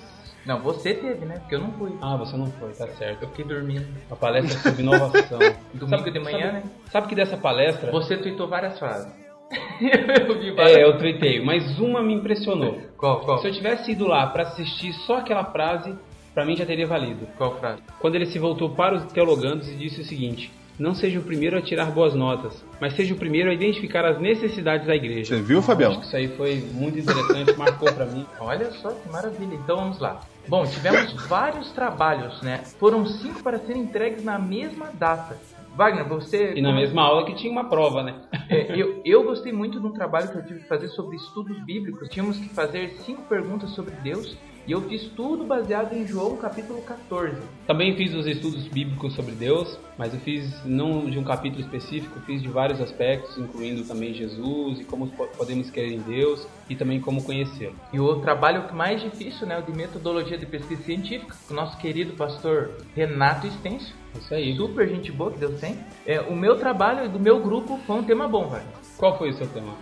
Não, 0.46 0.62
você 0.62 0.94
teve, 0.94 1.26
né? 1.26 1.40
Porque 1.40 1.56
eu 1.56 1.60
não 1.60 1.74
fui. 1.74 1.92
Ah, 2.02 2.16
você 2.16 2.38
não 2.38 2.48
foi, 2.48 2.72
tá 2.72 2.88
certo. 2.88 3.24
Eu 3.24 3.30
fiquei 3.30 3.44
dormindo. 3.44 3.86
Uma 4.08 4.16
palestra 4.16 4.58
sobre 4.58 4.82
inovação. 4.82 5.40
Domingo 5.74 6.10
de 6.10 6.20
manhã, 6.20 6.40
sabe, 6.40 6.54
né? 6.54 6.64
Sabe 6.90 7.08
que 7.08 7.16
dessa 7.16 7.36
palestra. 7.36 7.92
Você 7.92 8.16
tweetou 8.16 8.48
várias 8.48 8.80
frases. 8.80 9.12
eu 9.82 10.40
vi 10.40 10.52
várias. 10.52 10.78
É, 10.78 10.84
eu 10.86 10.98
tuitei, 10.98 11.44
mas 11.44 11.78
uma 11.78 12.02
me 12.02 12.14
impressionou. 12.14 12.80
Qual, 12.98 13.20
qual? 13.20 13.40
Se 13.40 13.48
eu 13.48 13.52
tivesse 13.52 13.92
ido 13.92 14.08
lá 14.08 14.28
para 14.28 14.44
assistir 14.44 14.94
só 15.06 15.18
aquela 15.18 15.44
frase, 15.52 15.94
para 16.34 16.46
mim 16.46 16.56
já 16.56 16.66
teria 16.66 16.88
valido. 16.88 17.28
Qual 17.38 17.58
frase? 17.60 17.82
Quando 18.00 18.16
ele 18.16 18.28
se 18.28 18.40
voltou 18.40 18.70
para 18.70 18.96
os 18.96 19.12
teologandos 19.12 19.68
e 19.68 19.76
disse 19.76 20.00
o 20.00 20.06
seguinte: 20.06 20.50
Não 20.80 20.94
seja 20.94 21.20
o 21.20 21.24
primeiro 21.24 21.58
a 21.58 21.62
tirar 21.62 21.86
boas 21.92 22.14
notas, 22.14 22.64
mas 22.80 22.94
seja 22.94 23.14
o 23.14 23.18
primeiro 23.18 23.50
a 23.50 23.54
identificar 23.54 24.06
as 24.06 24.20
necessidades 24.20 24.86
da 24.86 24.96
igreja. 24.96 25.36
Você 25.36 25.42
viu, 25.42 25.58
Acho 25.58 25.68
Fabião? 25.68 26.00
que 26.00 26.06
isso 26.06 26.16
aí 26.16 26.28
foi 26.28 26.64
muito 26.72 27.00
interessante, 27.00 27.54
marcou 27.58 27.92
para 27.92 28.06
mim. 28.06 28.26
Olha 28.40 28.72
só 28.74 28.92
que 28.92 29.10
maravilha. 29.10 29.56
Então 29.56 29.78
vamos 29.78 30.00
lá. 30.00 30.22
Bom, 30.48 30.66
tivemos 30.66 31.14
vários 31.28 31.72
trabalhos, 31.72 32.42
né? 32.44 32.62
Foram 32.80 33.06
cinco 33.08 33.42
para 33.42 33.58
serem 33.58 33.82
entregues 33.82 34.24
na 34.24 34.38
mesma 34.38 34.92
data. 34.94 35.38
Wagner, 35.76 36.08
você. 36.08 36.54
E 36.56 36.62
na 36.62 36.74
mesma 36.74 37.02
aula 37.04 37.26
que 37.26 37.36
tinha 37.36 37.52
uma 37.52 37.70
prova, 37.70 38.04
né? 38.04 38.16
É, 38.50 38.82
eu, 38.82 39.02
eu 39.04 39.24
gostei 39.26 39.52
muito 39.52 39.78
do 39.78 39.92
trabalho 39.92 40.30
que 40.30 40.38
eu 40.38 40.46
tive 40.46 40.62
que 40.62 40.70
fazer 40.70 40.88
sobre 40.88 41.18
estudos 41.18 41.60
bíblicos. 41.66 42.08
Tínhamos 42.08 42.38
que 42.38 42.48
fazer 42.48 42.96
cinco 43.06 43.24
perguntas 43.24 43.72
sobre 43.72 43.94
Deus 43.96 44.38
e 44.68 44.72
eu 44.74 44.82
fiz 44.82 45.04
tudo 45.16 45.46
baseado 45.46 45.94
em 45.94 46.06
João 46.06 46.36
capítulo 46.38 46.82
14. 46.82 47.38
Também 47.66 47.96
fiz 47.96 48.14
os 48.14 48.28
estudos 48.28 48.68
bíblicos 48.68 49.14
sobre 49.16 49.32
Deus, 49.34 49.80
mas 49.98 50.14
eu 50.14 50.20
fiz 50.20 50.64
não 50.66 51.10
de 51.10 51.18
um 51.18 51.24
capítulo 51.24 51.62
específico, 51.62 52.20
fiz 52.26 52.42
de 52.42 52.48
vários 52.50 52.82
aspectos, 52.82 53.38
incluindo 53.38 53.84
também 53.86 54.14
Jesus 54.14 54.80
e 54.80 54.84
como 54.84 55.08
po- 55.08 55.28
podemos 55.38 55.70
crer 55.72 55.92
em 55.94 56.00
Deus 56.00 56.46
e 56.70 56.76
também 56.76 57.00
como 57.00 57.24
conhecê-lo. 57.24 57.76
E 57.94 58.00
o 58.00 58.20
trabalho 58.20 58.74
mais 58.76 59.02
difícil, 59.02 59.48
né, 59.48 59.58
o 59.58 59.62
de 59.62 59.76
metodologia 59.76 60.38
de 60.38 60.46
pesquisa 60.46 60.84
científica, 60.84 61.34
o 61.50 61.54
nosso 61.54 61.78
querido 61.78 62.14
pastor 62.14 62.72
Renato 62.96 63.48
Estêncio, 63.48 63.96
Isso 64.20 64.34
aí. 64.34 64.56
super 64.58 64.88
gente 64.90 65.12
boa 65.12 65.32
que 65.32 65.40
Deus 65.40 65.60
tem. 65.60 65.78
É, 66.06 66.20
o 66.22 66.36
meu 66.36 66.58
trabalho 66.58 67.10
do 67.10 67.20
meu 67.20 67.40
grupo 67.40 67.80
foi 67.88 67.96
um 67.96 68.04
tema 68.04 68.28
bom, 68.28 68.48
velho. 68.50 68.66
Qual 68.98 69.18
foi 69.18 69.30
o 69.30 69.34
seu 69.34 69.48
tema? 69.48 69.74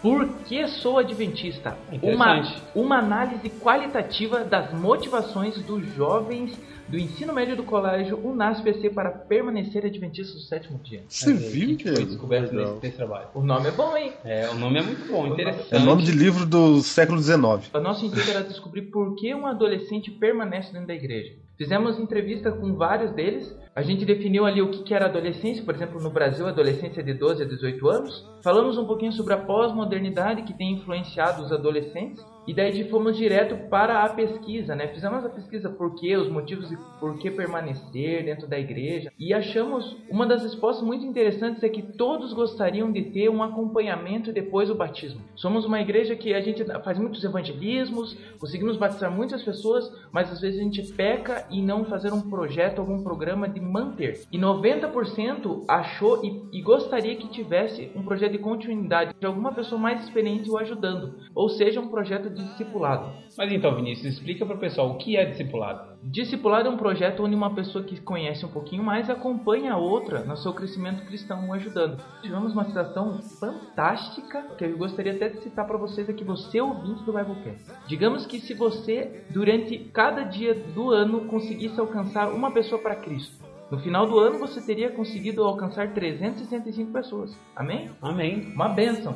Por 0.00 0.28
que 0.44 0.66
sou 0.68 0.98
adventista? 0.98 1.76
Uma, 2.02 2.42
uma 2.74 2.98
análise 2.98 3.50
qualitativa 3.50 4.44
das 4.44 4.72
motivações 4.72 5.60
dos 5.62 5.84
jovens 5.94 6.56
do 6.88 6.98
ensino 6.98 7.34
médio 7.34 7.54
do 7.54 7.62
colégio 7.62 8.18
UNASPC 8.24 8.90
para 8.90 9.10
permanecer 9.10 9.84
adventistas 9.84 10.34
do 10.34 10.40
sétimo 10.40 10.78
dia. 10.78 11.02
Você 11.06 11.30
aí, 11.30 11.36
viu, 11.36 11.74
o 11.74 11.76
que 11.76 11.92
foi 11.92 12.04
descoberto 12.04 12.52
nesse, 12.52 12.72
nesse 12.82 12.96
trabalho? 12.96 13.28
O 13.34 13.42
nome 13.42 13.68
é 13.68 13.70
bom, 13.72 13.96
hein? 13.96 14.12
É, 14.24 14.48
o 14.48 14.54
nome 14.54 14.78
é 14.78 14.82
muito 14.82 15.06
bom, 15.06 15.26
interessante. 15.26 15.74
É 15.74 15.78
nome 15.78 16.02
de 16.02 16.12
livro 16.12 16.46
do 16.46 16.80
século 16.80 17.20
XIX. 17.20 17.70
O 17.74 17.80
nosso 17.80 18.06
intuito 18.06 18.30
era 18.30 18.42
descobrir 18.42 18.82
por 18.82 19.16
que 19.16 19.34
um 19.34 19.46
adolescente 19.46 20.10
permanece 20.10 20.72
dentro 20.72 20.88
da 20.88 20.94
igreja. 20.94 21.34
Fizemos 21.58 21.98
entrevista 21.98 22.52
com 22.52 22.76
vários 22.76 23.10
deles. 23.10 23.52
A 23.74 23.82
gente 23.82 24.06
definiu 24.06 24.46
ali 24.46 24.62
o 24.62 24.70
que 24.70 24.94
era 24.94 25.06
adolescência, 25.06 25.64
por 25.64 25.74
exemplo, 25.74 26.00
no 26.00 26.08
Brasil, 26.08 26.46
adolescência 26.46 27.02
de 27.02 27.12
12 27.12 27.42
a 27.42 27.46
18 27.46 27.88
anos. 27.88 28.24
Falamos 28.44 28.78
um 28.78 28.86
pouquinho 28.86 29.10
sobre 29.10 29.34
a 29.34 29.38
pós-modernidade 29.38 30.42
que 30.42 30.56
tem 30.56 30.74
influenciado 30.74 31.42
os 31.42 31.50
adolescentes. 31.50 32.24
E 32.48 32.54
daí 32.54 32.88
fomos 32.88 33.14
direto 33.14 33.68
para 33.68 34.02
a 34.02 34.08
pesquisa, 34.08 34.74
né? 34.74 34.88
Fizemos 34.88 35.22
a 35.22 35.28
pesquisa 35.28 35.68
por 35.68 35.94
que, 35.94 36.16
os 36.16 36.30
motivos 36.30 36.72
e 36.72 36.78
por 36.98 37.18
que 37.18 37.30
permanecer 37.30 38.24
dentro 38.24 38.48
da 38.48 38.58
igreja. 38.58 39.12
E 39.18 39.34
achamos 39.34 39.98
uma 40.08 40.26
das 40.26 40.42
respostas 40.42 40.82
muito 40.82 41.04
interessantes 41.04 41.62
é 41.62 41.68
que 41.68 41.82
todos 41.82 42.32
gostariam 42.32 42.90
de 42.90 43.02
ter 43.02 43.28
um 43.28 43.42
acompanhamento 43.42 44.32
depois 44.32 44.68
do 44.68 44.74
batismo. 44.74 45.20
Somos 45.36 45.66
uma 45.66 45.78
igreja 45.78 46.16
que 46.16 46.32
a 46.32 46.40
gente 46.40 46.64
faz 46.82 46.98
muitos 46.98 47.22
evangelismos, 47.22 48.16
conseguimos 48.40 48.78
batizar 48.78 49.10
muitas 49.10 49.42
pessoas, 49.42 49.92
mas 50.10 50.32
às 50.32 50.40
vezes 50.40 50.58
a 50.58 50.62
gente 50.62 50.82
peca 50.94 51.46
em 51.50 51.62
não 51.62 51.84
fazer 51.84 52.14
um 52.14 52.30
projeto, 52.30 52.78
algum 52.78 53.02
programa 53.02 53.46
de 53.46 53.60
manter. 53.60 54.22
E 54.32 54.38
90% 54.38 55.64
achou 55.68 56.24
e, 56.24 56.58
e 56.58 56.62
gostaria 56.62 57.14
que 57.14 57.28
tivesse 57.28 57.92
um 57.94 58.02
projeto 58.02 58.32
de 58.32 58.38
continuidade 58.38 59.14
de 59.20 59.26
alguma 59.26 59.52
pessoa 59.52 59.78
mais 59.78 60.02
experiente 60.02 60.50
o 60.50 60.56
ajudando, 60.56 61.14
ou 61.34 61.50
seja, 61.50 61.78
um 61.78 61.88
projeto 61.88 62.30
de 62.30 62.37
discipulado. 62.42 63.12
Mas 63.36 63.52
então, 63.52 63.74
Vinícius, 63.74 64.14
explica 64.14 64.44
para 64.44 64.56
o 64.56 64.58
pessoal 64.58 64.90
o 64.90 64.98
que 64.98 65.16
é 65.16 65.24
discipulado. 65.24 65.96
Discipulado 66.02 66.68
é 66.68 66.70
um 66.70 66.76
projeto 66.76 67.24
onde 67.24 67.34
uma 67.34 67.54
pessoa 67.54 67.84
que 67.84 68.00
conhece 68.00 68.44
um 68.44 68.48
pouquinho 68.48 68.82
mais 68.82 69.10
acompanha 69.10 69.74
a 69.74 69.76
outra 69.76 70.20
no 70.24 70.36
seu 70.36 70.52
crescimento 70.52 71.04
cristão, 71.06 71.48
o 71.48 71.52
ajudando. 71.52 72.02
Tivemos 72.22 72.52
uma 72.52 72.64
situação 72.64 73.20
fantástica 73.40 74.42
que 74.56 74.64
eu 74.64 74.76
gostaria 74.76 75.12
até 75.12 75.28
de 75.28 75.42
citar 75.42 75.66
para 75.66 75.78
vocês 75.78 76.08
aqui, 76.08 76.24
você 76.24 76.60
ouvinte 76.60 77.04
do 77.04 77.12
Biblecast. 77.12 77.64
Digamos 77.86 78.26
que 78.26 78.40
se 78.40 78.54
você, 78.54 79.24
durante 79.30 79.78
cada 79.92 80.22
dia 80.22 80.54
do 80.54 80.90
ano, 80.90 81.26
conseguisse 81.26 81.78
alcançar 81.78 82.30
uma 82.32 82.50
pessoa 82.50 82.80
para 82.80 82.96
Cristo, 82.96 83.48
no 83.70 83.78
final 83.78 84.06
do 84.06 84.18
ano 84.18 84.38
você 84.38 84.62
teria 84.62 84.90
conseguido 84.90 85.44
alcançar 85.44 85.92
365 85.92 86.90
pessoas. 86.90 87.38
Amém? 87.54 87.90
Amém. 88.00 88.52
Uma 88.54 88.68
bênção. 88.68 89.14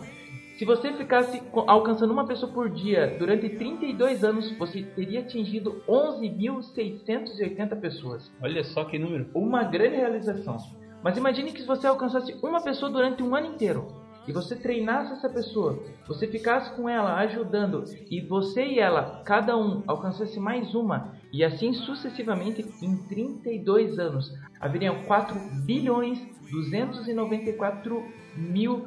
Se 0.62 0.66
você 0.66 0.92
ficasse 0.92 1.42
alcançando 1.66 2.12
uma 2.12 2.24
pessoa 2.24 2.52
por 2.52 2.70
dia 2.70 3.16
durante 3.18 3.48
32 3.48 4.22
anos, 4.22 4.56
você 4.56 4.80
teria 4.80 5.18
atingido 5.18 5.82
11.680 5.88 7.80
pessoas. 7.80 8.30
Olha 8.40 8.62
só 8.62 8.84
que 8.84 8.96
número. 8.96 9.26
Uma 9.34 9.64
grande 9.64 9.96
realização. 9.96 10.56
Mas 11.02 11.18
imagine 11.18 11.50
que 11.50 11.62
se 11.62 11.66
você 11.66 11.88
alcançasse 11.88 12.38
uma 12.44 12.62
pessoa 12.62 12.92
durante 12.92 13.24
um 13.24 13.34
ano 13.34 13.48
inteiro 13.48 13.88
e 14.28 14.30
você 14.30 14.54
treinasse 14.54 15.14
essa 15.14 15.28
pessoa, 15.28 15.82
você 16.06 16.28
ficasse 16.28 16.72
com 16.76 16.88
ela 16.88 17.16
ajudando 17.16 17.82
e 18.08 18.20
você 18.20 18.64
e 18.64 18.78
ela, 18.78 19.20
cada 19.24 19.58
um, 19.58 19.82
alcançasse 19.88 20.38
mais 20.38 20.76
uma 20.76 21.16
e 21.32 21.42
assim 21.42 21.72
sucessivamente 21.72 22.64
em 22.80 22.96
32 23.08 23.98
anos, 23.98 24.32
haveriam 24.60 25.02
4 25.06 25.36
bilhões 25.66 26.20
294 26.52 28.00
mil 28.36 28.86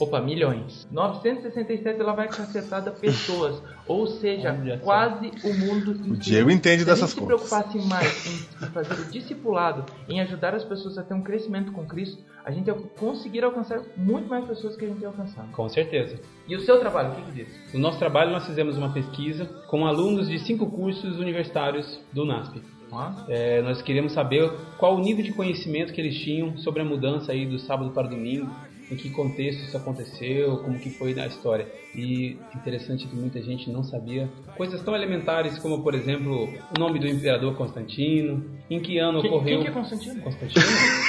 Opa, 0.00 0.18
milhões. 0.18 0.88
967 0.90 2.00
ela 2.00 2.14
vai 2.14 2.26
cacetada 2.26 2.90
pessoas. 2.90 3.62
Ou 3.86 4.06
seja, 4.06 4.58
quase 4.82 5.30
o 5.44 5.52
mundo 5.52 5.92
inteiro. 5.92 6.16
Diego 6.16 6.50
entende 6.50 6.80
se 6.80 6.86
dessas 6.86 7.02
a 7.02 7.06
gente 7.06 7.20
se 7.20 7.26
preocupasse 7.26 7.78
mais 7.86 8.26
em, 8.26 8.66
fazer 8.68 8.94
o 8.94 9.04
discipulado, 9.10 9.84
em 10.08 10.20
ajudar 10.22 10.54
as 10.54 10.64
pessoas 10.64 10.96
a 10.96 11.02
ter 11.02 11.12
um 11.12 11.22
crescimento 11.22 11.70
com 11.72 11.84
Cristo, 11.86 12.24
a 12.42 12.50
gente 12.50 12.68
ia 12.68 12.74
conseguir 12.74 13.44
alcançar 13.44 13.82
muito 13.94 14.26
mais 14.26 14.46
pessoas 14.46 14.74
que 14.74 14.86
a 14.86 14.88
gente 14.88 15.02
ia 15.02 15.08
alcançar. 15.08 15.46
Com 15.52 15.68
certeza. 15.68 16.18
E 16.48 16.56
o 16.56 16.60
seu 16.60 16.80
trabalho, 16.80 17.12
o 17.12 17.14
que, 17.16 17.22
que 17.22 17.32
diz? 17.32 17.74
No 17.74 17.80
nosso 17.80 17.98
trabalho, 17.98 18.30
nós 18.30 18.46
fizemos 18.46 18.78
uma 18.78 18.92
pesquisa 18.94 19.44
com 19.68 19.86
alunos 19.86 20.28
de 20.28 20.38
cinco 20.38 20.70
cursos 20.70 21.18
universitários 21.18 22.00
do 22.12 22.24
NASP. 22.24 22.62
É, 23.28 23.62
nós 23.62 23.80
queríamos 23.82 24.12
saber 24.12 24.50
qual 24.76 24.96
o 24.96 24.98
nível 24.98 25.24
de 25.24 25.32
conhecimento 25.32 25.92
que 25.92 26.00
eles 26.00 26.18
tinham 26.18 26.56
sobre 26.58 26.82
a 26.82 26.84
mudança 26.84 27.32
aí 27.32 27.46
do 27.46 27.58
sábado 27.58 27.90
para 27.92 28.08
o 28.08 28.10
domingo, 28.10 28.50
em 28.90 28.96
que 28.96 29.10
contexto 29.10 29.60
isso 29.60 29.76
aconteceu, 29.76 30.58
como 30.58 30.78
que 30.78 30.90
foi 30.90 31.14
na 31.14 31.26
história. 31.26 31.66
E 31.94 32.36
interessante 32.54 33.06
que 33.06 33.14
muita 33.14 33.40
gente 33.40 33.70
não 33.70 33.84
sabia 33.84 34.28
coisas 34.56 34.82
tão 34.82 34.94
elementares 34.94 35.58
como, 35.58 35.82
por 35.82 35.94
exemplo, 35.94 36.48
o 36.76 36.80
nome 36.80 36.98
do 36.98 37.06
imperador 37.06 37.54
Constantino, 37.56 38.44
em 38.68 38.80
que 38.80 38.98
ano 38.98 39.20
Quem, 39.20 39.30
ocorreu 39.30 39.56
quem 39.56 39.62
que 39.62 39.68
é 39.68 39.72
Constantino? 39.72 40.22
Constantino. 40.22 40.64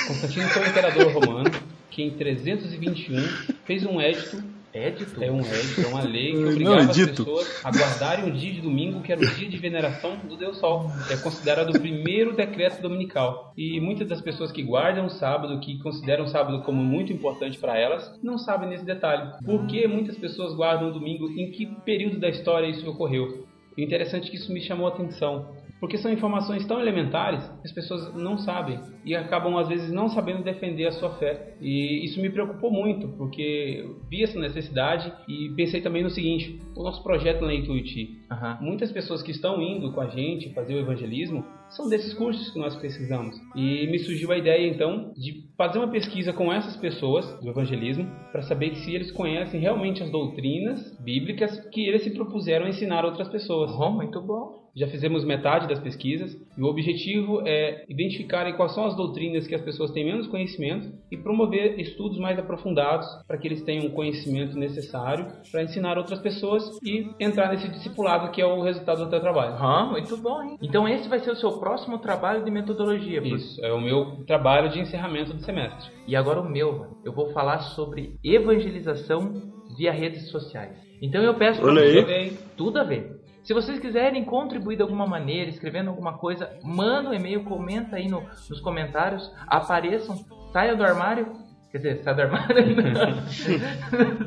Constantino 0.08 0.48
foi 0.50 0.64
um 0.64 0.68
imperador 0.68 1.12
romano 1.14 1.52
que 1.90 2.04
em 2.04 2.12
321 2.12 3.18
fez 3.66 3.86
um 3.86 4.00
édito 4.00 4.42
Édito? 4.74 5.24
é 5.24 5.32
um 5.32 5.40
édito, 5.40 5.82
é 5.82 5.88
uma 5.88 6.04
lei 6.04 6.32
que 6.32 6.38
Não, 6.40 6.50
obrigava 6.50 6.82
as 6.82 6.98
edito. 6.98 7.26
pessoas 7.26 7.66
a 7.66 7.72
guardarem 7.72 8.26
um 8.26 8.32
dia 8.32 8.54
de 8.54 8.62
domingo, 8.62 9.02
que 9.02 9.12
era 9.12 9.22
o 9.22 9.26
dia 9.26 9.50
de 9.50 9.58
veneração 9.58 10.18
do 10.18 10.38
Deus 10.38 10.58
Sol. 10.60 10.92
É 11.10 11.18
considerado 11.18 11.70
o 11.70 11.80
primeiro 11.80 12.34
decreto 12.36 12.82
dominical. 12.82 13.54
E 13.58 13.80
muitas 13.80 14.08
das 14.08 14.22
pessoas 14.22 14.52
que 14.52 14.64
guardam 14.64 15.06
o 15.06 15.10
sábado, 15.10 15.60
que 15.60 15.78
consideram 15.80 16.26
o 16.26 16.28
sábado 16.28 16.62
como 16.64 16.84
muito 16.84 17.12
importante 17.12 17.58
para 17.58 17.78
elas, 17.78 18.12
não 18.24 18.38
sabem 18.38 18.70
nesse 18.70 18.86
detalhe. 18.86 19.32
Por 19.46 19.66
que 19.68 19.88
muitas 19.88 20.18
pessoas 20.18 20.54
guardam 20.54 20.90
o 20.90 20.94
domingo? 20.94 21.30
Em 21.32 21.52
que 21.52 21.66
período 21.86 22.20
da 22.20 22.30
história 22.30 22.68
isso 22.68 22.90
ocorreu? 22.90 23.46
E 23.78 23.82
o 23.82 23.86
interessante 23.86 24.28
é 24.28 24.32
que 24.32 24.36
isso 24.36 24.52
me 24.52 24.62
chamou 24.62 24.88
a 24.88 24.90
atenção. 24.90 25.48
Porque 25.82 25.98
são 25.98 26.14
informações 26.14 26.64
tão 26.68 26.80
elementares 26.80 27.44
que 27.44 27.68
as 27.68 27.74
pessoas 27.74 28.14
não 28.14 28.38
sabem 28.38 28.80
e 29.04 29.16
acabam 29.16 29.58
às 29.58 29.68
vezes 29.68 29.92
não 29.92 30.08
sabendo 30.08 30.44
defender 30.44 30.86
a 30.86 30.92
sua 30.92 31.10
fé. 31.16 31.56
E 31.60 32.06
isso 32.06 32.22
me 32.22 32.30
preocupou 32.30 32.72
muito, 32.72 33.08
porque 33.18 33.84
vi 34.08 34.24
essa 34.24 34.40
necessidade 34.40 35.12
e 35.28 35.50
pensei 35.56 35.82
também 35.82 36.04
no 36.04 36.12
seguinte: 36.12 36.62
o 36.78 36.84
nosso 36.84 37.02
projeto 37.02 37.44
na 37.44 37.54
Intuiti, 37.54 38.20
Aham. 38.32 38.60
muitas 38.62 38.92
pessoas 38.92 39.24
que 39.24 39.32
estão 39.32 39.60
indo 39.60 39.92
com 39.92 40.02
a 40.02 40.08
gente 40.08 40.54
fazer 40.54 40.76
o 40.76 40.80
evangelismo 40.80 41.44
são 41.70 41.90
desses 41.90 42.14
cursos 42.14 42.52
que 42.52 42.60
nós 42.60 42.76
pesquisamos. 42.76 43.36
E 43.56 43.88
me 43.88 43.98
surgiu 44.00 44.32
a 44.32 44.38
ideia 44.38 44.68
então 44.68 45.14
de 45.18 45.50
fazer 45.58 45.80
uma 45.80 45.88
pesquisa 45.88 46.32
com 46.32 46.54
essas 46.54 46.76
pessoas 46.76 47.26
do 47.42 47.50
evangelismo 47.50 48.06
para 48.32 48.44
saber 48.44 48.76
se 48.76 48.94
eles 48.94 49.12
conhecem 49.12 49.60
realmente 49.60 50.04
as 50.04 50.12
doutrinas 50.12 50.96
bíblicas 51.00 51.60
que 51.72 51.88
eles 51.88 52.04
se 52.04 52.12
propuseram 52.12 52.68
ensinar 52.68 53.04
a 53.04 53.08
outras 53.08 53.30
pessoas. 53.30 53.72
Oh, 53.72 53.90
muito 53.90 54.22
bom. 54.22 54.61
Já 54.76 54.88
fizemos 54.88 55.26
metade 55.26 55.68
das 55.68 55.80
pesquisas 55.80 56.38
e 56.58 56.62
o 56.62 56.66
objetivo 56.66 57.42
é 57.46 57.84
identificar 57.90 58.52
quais 58.54 58.74
são 58.74 58.86
as 58.86 58.96
doutrinas 58.96 59.46
que 59.46 59.54
as 59.54 59.62
pessoas 59.62 59.92
têm 59.92 60.06
menos 60.06 60.28
conhecimento 60.28 60.92
e 61.12 61.18
promover 61.18 61.78
estudos 61.80 62.18
mais 62.18 62.40
aprofundados 62.40 63.06
para 63.28 63.38
que 63.38 63.48
eles 63.48 63.62
tenham 63.64 63.88
o 63.88 63.92
conhecimento 63.92 64.58
necessário 64.58 65.28
para 65.52 65.64
ensinar 65.64 65.98
outras 65.98 66.20
pessoas 66.20 66.64
e 66.84 67.06
entrar 67.20 67.50
nesse 67.52 67.68
discipulado 67.70 68.32
que 68.32 68.42
é 68.42 68.46
o 68.46 68.62
resultado 68.62 69.04
do 69.04 69.10
teu 69.10 69.20
trabalho. 69.20 69.56
Ah, 69.60 69.86
muito 69.92 70.16
bom, 70.18 70.42
hein? 70.42 70.58
Então 70.62 70.88
esse 70.88 71.10
vai 71.10 71.20
ser 71.20 71.32
o 71.32 71.36
seu 71.36 71.52
próximo 71.60 71.98
trabalho 72.00 72.44
de 72.46 72.50
metodologia. 72.52 73.22
Isso, 73.22 73.64
é 73.66 73.74
o 73.74 73.82
meu 73.82 74.24
trabalho 74.26 74.70
de 74.70 74.80
encerramento 74.80 75.34
do 75.34 75.42
semestre. 75.42 75.92
E 76.08 76.16
agora 76.16 76.40
o 76.40 76.50
meu, 76.50 76.72
mano. 76.80 76.98
eu 77.04 77.12
vou 77.12 77.32
falar 77.32 77.60
sobre 77.60 78.16
evangelização 78.24 79.34
via 79.78 79.92
redes 79.92 80.30
sociais. 80.30 80.78
Então 81.02 81.22
eu 81.24 81.34
peço 81.34 81.60
pra 81.62 81.70
Olha 81.72 81.82
aí. 81.82 81.92
vocês- 81.94 82.06
Bem, 82.06 82.38
tudo 82.56 82.80
a 82.80 82.84
ver. 82.84 83.20
Se 83.44 83.54
vocês 83.54 83.80
quiserem 83.80 84.24
contribuir 84.24 84.76
de 84.76 84.82
alguma 84.84 85.08
maneira, 85.08 85.50
escrevendo 85.50 85.90
alguma 85.90 86.18
coisa, 86.18 86.50
manda 86.64 87.10
um 87.10 87.14
e-mail, 87.14 87.44
comenta 87.44 87.96
aí 87.96 88.08
no- 88.08 88.24
nos 88.50 88.60
comentários, 88.62 89.32
apareçam, 89.48 90.16
saiam 90.54 90.76
do 90.78 90.84
armário 90.84 91.40
Quer 91.72 91.78
dizer, 91.78 92.04
sai 92.04 92.14
do 92.14 92.22
armário 92.24 92.66
não. 92.76 93.30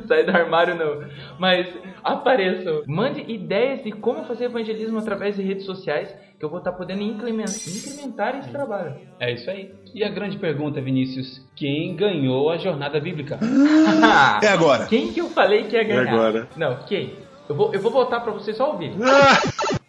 sai 0.08 0.24
do 0.24 0.30
armário 0.34 0.74
não. 0.76 1.06
Mas 1.38 1.68
apareçam. 2.02 2.82
Mande 2.86 3.20
ideias 3.30 3.82
de 3.84 3.92
como 3.92 4.24
fazer 4.24 4.46
evangelismo 4.46 4.98
através 4.98 5.36
de 5.36 5.42
redes 5.42 5.66
sociais, 5.66 6.08
que 6.38 6.42
eu 6.44 6.48
vou 6.48 6.56
estar 6.60 6.72
podendo 6.72 7.02
incrementar, 7.02 7.54
incrementar 7.68 8.38
esse 8.38 8.48
trabalho. 8.50 8.94
É 9.20 9.30
isso 9.34 9.50
aí. 9.50 9.74
E 9.94 10.02
a 10.02 10.08
grande 10.08 10.38
pergunta, 10.38 10.80
Vinícius: 10.80 11.46
quem 11.54 11.94
ganhou 11.94 12.48
a 12.48 12.56
jornada 12.56 12.98
bíblica? 12.98 13.38
É 14.42 14.48
agora. 14.48 14.86
Quem 14.86 15.12
que 15.12 15.20
eu 15.20 15.28
falei 15.28 15.64
que 15.64 15.76
ia 15.76 15.84
ganhar? 15.84 16.12
agora. 16.14 16.48
Não, 16.56 16.76
quem? 16.84 17.12
Eu 17.48 17.54
vou, 17.54 17.74
eu 17.74 17.80
vou 17.80 17.90
voltar 17.90 18.20
pra 18.20 18.32
você 18.32 18.54
só 18.54 18.72
ouvir. 18.72 18.92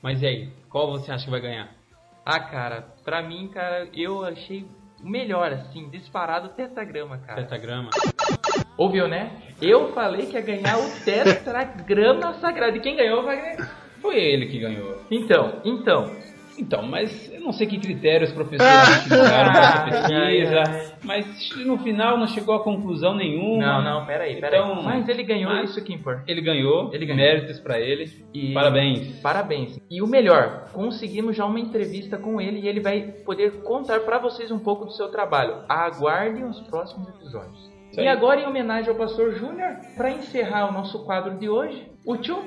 Mas 0.02 0.22
e 0.22 0.28
aí? 0.28 0.50
Qual 0.70 0.92
você 0.92 1.12
acha 1.12 1.26
que 1.26 1.32
vai 1.32 1.40
ganhar? 1.40 1.70
Ah, 2.26 2.40
cara, 2.40 2.88
pra 3.04 3.22
mim, 3.22 3.48
cara, 3.48 3.88
eu 3.94 4.26
achei 4.26 4.66
o 5.02 5.08
melhor, 5.08 5.54
assim, 5.54 5.90
disparado 5.90 6.48
o 6.48 6.50
tetragrama, 6.50 7.18
cara. 7.20 7.44
Pentagrama. 7.44 7.90
Ouviu, 8.78 9.08
né? 9.08 9.32
Eu 9.62 9.94
falei 9.94 10.26
que 10.26 10.34
ia 10.34 10.42
ganhar 10.42 10.78
o 10.78 11.04
tetragrama 11.06 12.34
sagrado. 12.36 12.78
E 12.78 12.82
quem 12.82 12.96
ganhou 12.96 13.24
vai 13.24 13.40
ganhar. 13.40 13.86
Foi 14.02 14.18
ele 14.18 14.48
que 14.48 14.60
ganhou. 14.60 15.02
Então, 15.10 15.62
então. 15.64 16.12
Então, 16.58 16.84
mas 16.84 17.30
eu 17.34 17.42
não 17.42 17.52
sei 17.52 17.68
que 17.68 17.78
critérios 17.78 18.30
os 18.30 18.36
professores 18.36 19.00
utilizaram 19.00 19.52
para 19.52 19.62
essa 19.62 19.84
pesquisa, 20.08 20.96
mas 21.04 21.50
no 21.66 21.78
final 21.80 22.18
não 22.18 22.28
chegou 22.28 22.56
a 22.56 22.64
conclusão 22.64 23.14
nenhuma. 23.14 23.58
Não, 23.66 23.82
não, 23.84 24.06
peraí, 24.06 24.40
peraí. 24.40 24.60
Então, 24.60 24.82
Mas 24.84 25.08
ele 25.10 25.24
ganhou, 25.24 25.52
mas- 25.52 25.70
isso 25.72 25.84
que 25.84 25.94
importa. 25.94 26.24
Ele 26.28 26.42
ganhou, 26.42 26.90
Ele 26.94 27.06
ganhou. 27.06 27.22
méritos 27.22 27.60
para 27.60 27.80
ele. 27.80 28.10
E- 28.34 28.54
Parabéns. 28.54 29.20
Parabéns. 29.20 29.80
E 29.92 30.02
o 30.02 30.08
melhor, 30.08 30.70
conseguimos 30.72 31.36
já 31.36 31.46
uma 31.46 31.60
entrevista 31.60 32.18
com 32.18 32.40
ele 32.40 32.62
e 32.62 32.68
ele 32.68 32.80
vai 32.80 33.02
poder 33.26 33.52
contar 33.64 34.00
pra 34.02 34.18
vocês 34.18 34.50
um 34.50 34.60
pouco 34.60 34.86
do 34.86 34.92
seu 34.92 35.10
trabalho. 35.10 35.58
Aguardem 35.68 36.46
os 36.46 36.60
próximos 36.62 37.08
episódios. 37.10 37.70
E 37.98 38.08
agora, 38.08 38.42
em 38.42 38.46
homenagem 38.46 38.90
ao 38.90 38.96
Pastor 38.96 39.36
Júnior, 39.36 39.78
pra 39.96 40.10
encerrar 40.12 40.70
o 40.70 40.74
nosso 40.74 41.06
quadro 41.06 41.38
de 41.38 41.48
hoje, 41.50 41.90
o 42.06 42.18
tio. 42.18 42.44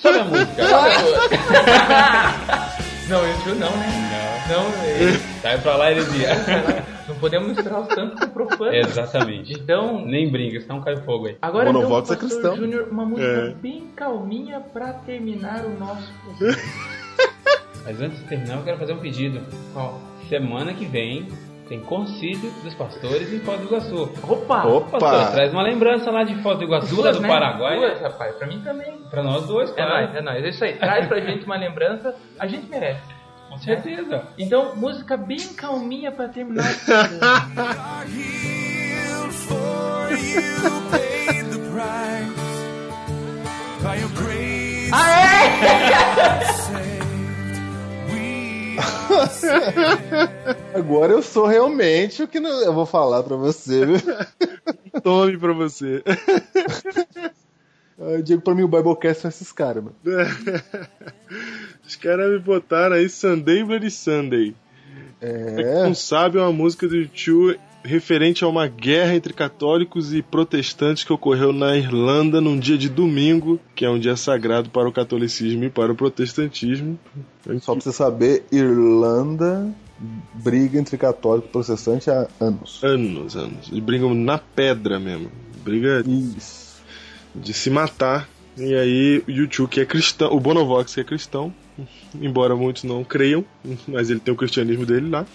Sobe 0.00 0.18
a 0.20 0.24
música. 0.24 0.62
não, 0.62 0.82
o 0.84 0.90
tio 0.90 2.87
não, 3.08 3.22
né? 3.76 4.44
Não, 4.48 4.84
ele- 4.86 5.18
Sai 5.42 5.58
pra 5.60 5.76
lá, 5.76 5.90
heresia. 5.90 6.28
não 7.06 7.14
podemos 7.16 7.48
misturar 7.48 7.80
os 7.80 7.88
santos 7.94 8.18
com 8.20 8.26
o 8.26 8.30
profano. 8.30 8.74
Exatamente. 8.74 9.52
Então, 9.52 10.04
Nem 10.04 10.30
brinca, 10.30 10.60
senão 10.60 10.80
cai 10.82 10.96
fogo 10.96 11.26
aí. 11.26 11.36
agora 11.40 11.66
O 11.66 11.70
então, 11.70 11.82
Monovox 11.82 12.10
é 12.10 12.14
Pastor 12.16 12.28
cristão. 12.30 12.56
Júnior, 12.56 12.88
uma 12.90 13.04
música 13.04 13.26
É. 13.28 13.54
bem 13.54 13.86
calminha 13.96 14.60
pra 14.60 14.92
terminar 14.92 15.64
o 15.64 15.78
nosso. 15.78 16.12
Mas 17.84 18.00
antes 18.02 18.18
de 18.18 18.24
terminar, 18.24 18.56
eu 18.56 18.62
quero 18.64 18.78
fazer 18.78 18.92
um 18.92 18.98
pedido. 18.98 19.40
Qual? 19.72 20.00
Semana 20.28 20.74
que 20.74 20.84
vem 20.84 21.28
tem 21.68 21.80
concílio 21.80 22.50
dos 22.62 22.74
pastores 22.74 23.32
em 23.32 23.40
Foz 23.40 23.60
do 23.60 23.66
Iguaçu. 23.66 24.02
Opa! 24.22 24.62
Pastor, 24.62 24.76
Opa! 24.76 25.30
traz 25.30 25.52
uma 25.52 25.62
lembrança 25.62 26.10
lá 26.10 26.24
de 26.24 26.34
Foz 26.42 26.58
do 26.58 26.64
Iguaçu, 26.64 27.00
lá 27.00 27.12
do 27.12 27.20
né? 27.20 27.28
Paraguai. 27.28 27.78
Duas, 27.78 28.00
rapaz. 28.00 28.34
Pra 28.36 28.46
mim 28.46 28.60
também. 28.60 28.98
Pra 29.10 29.22
nós 29.22 29.46
dois, 29.46 29.70
É 29.70 29.74
claro. 29.74 29.90
nóis, 30.06 30.14
é 30.14 30.20
nóis. 30.22 30.44
É 30.44 30.48
isso 30.48 30.64
aí. 30.64 30.74
Traz 30.74 31.06
pra 31.06 31.20
gente 31.20 31.44
uma 31.44 31.56
lembrança. 31.56 32.14
A 32.38 32.46
gente 32.46 32.68
merece. 32.68 33.00
Com 33.48 33.58
certeza. 33.58 34.22
Então, 34.38 34.76
música 34.76 35.16
bem 35.16 35.38
calminha 35.54 36.12
pra 36.12 36.28
terminar 36.28 36.70
esse 36.70 36.88
Agora 50.74 51.12
eu 51.12 51.22
sou 51.22 51.46
realmente 51.46 52.22
o 52.22 52.28
que 52.28 52.40
não- 52.40 52.62
eu 52.62 52.72
vou 52.72 52.86
falar 52.86 53.22
pra 53.22 53.36
você, 53.36 53.84
viu? 53.86 53.96
Tome 55.02 55.36
pra 55.38 55.52
você. 55.52 56.02
Eu 58.00 58.22
digo 58.22 58.40
pra 58.40 58.54
mim 58.54 58.62
o 58.62 58.68
Biblecast 58.68 59.22
são 59.22 59.28
esses 59.28 59.50
caras, 59.50 59.82
mano. 59.82 59.96
Os 61.84 61.96
caras 61.96 62.30
me 62.30 62.38
botaram 62.38 62.94
aí 62.94 63.08
Sunday 63.08 63.64
Bloody 63.64 63.90
Sunday. 63.90 64.54
É. 65.20 65.82
não 65.82 65.94
sabe, 65.96 66.38
é 66.38 66.40
uma 66.40 66.52
música 66.52 66.86
do 66.86 66.94
YouTube 66.94 67.58
referente 67.84 68.44
a 68.44 68.48
uma 68.48 68.66
guerra 68.66 69.14
entre 69.14 69.32
católicos 69.32 70.12
e 70.12 70.22
protestantes 70.22 71.04
que 71.04 71.12
ocorreu 71.12 71.52
na 71.52 71.76
Irlanda 71.76 72.40
num 72.40 72.58
dia 72.58 72.76
de 72.76 72.88
domingo, 72.88 73.60
que 73.74 73.84
é 73.84 73.90
um 73.90 73.98
dia 73.98 74.16
sagrado 74.16 74.70
para 74.70 74.88
o 74.88 74.92
catolicismo 74.92 75.64
e 75.64 75.70
para 75.70 75.92
o 75.92 75.94
protestantismo. 75.94 76.98
Só 77.60 77.72
pra 77.72 77.82
você 77.82 77.92
saber, 77.92 78.44
Irlanda 78.52 79.74
briga 80.34 80.78
entre 80.78 80.96
católico 80.96 81.48
e 81.48 81.50
protestante 81.50 82.10
há 82.10 82.28
anos. 82.40 82.82
Anos, 82.82 83.36
anos. 83.36 83.68
Eles 83.70 83.82
brigam 83.82 84.14
na 84.14 84.38
pedra 84.38 84.98
mesmo. 84.98 85.30
Briga 85.64 86.02
Isso. 86.06 86.80
de 87.34 87.52
se 87.52 87.70
matar. 87.70 88.28
E 88.56 88.74
aí 88.74 89.22
o 89.26 89.30
YouTube 89.30 89.70
que 89.70 89.80
é 89.80 89.84
cristão, 89.84 90.32
o 90.32 90.40
Bonovox 90.40 90.94
que 90.94 91.00
é 91.00 91.04
cristão, 91.04 91.54
embora 92.20 92.56
muitos 92.56 92.84
não 92.84 93.04
creiam, 93.04 93.44
mas 93.86 94.10
ele 94.10 94.20
tem 94.20 94.34
o 94.34 94.36
cristianismo 94.36 94.84
dele 94.84 95.08
lá. 95.08 95.26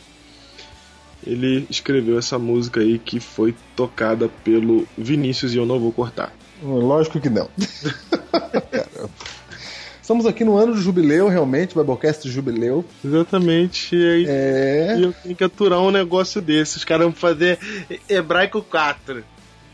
Ele 1.26 1.66
escreveu 1.70 2.18
essa 2.20 2.38
música 2.38 2.80
aí 2.82 3.00
que 3.00 3.20
foi 3.20 3.56
tocada 3.76 4.30
pelo 4.44 4.88
Vinícius 4.98 5.54
e 5.54 5.58
eu 5.58 5.66
não 5.66 5.80
vou 5.80 5.92
cortar. 5.92 6.34
Lógico 6.62 7.20
que 7.20 7.30
não. 7.30 7.50
Caramba. 8.72 9.10
Estamos 10.02 10.26
aqui 10.26 10.44
no 10.44 10.58
ano 10.58 10.76
de 10.76 10.82
jubileu, 10.82 11.30
realmente, 11.30 11.76
Biblecast 11.78 12.24
de 12.28 12.30
jubileu. 12.34 12.84
Exatamente. 13.04 13.96
E 13.96 14.06
aí 14.06 14.26
É. 14.28 14.98
eu 15.00 15.14
tenho 15.24 15.34
que 15.36 15.44
aturar 15.46 15.80
um 15.80 15.92
negócio 15.92 16.42
desse. 16.42 16.76
Os 16.78 16.84
caras 16.84 17.06
vão 17.06 17.14
fazer 17.14 17.58
hebraico 18.10 18.62
4. 18.62 19.24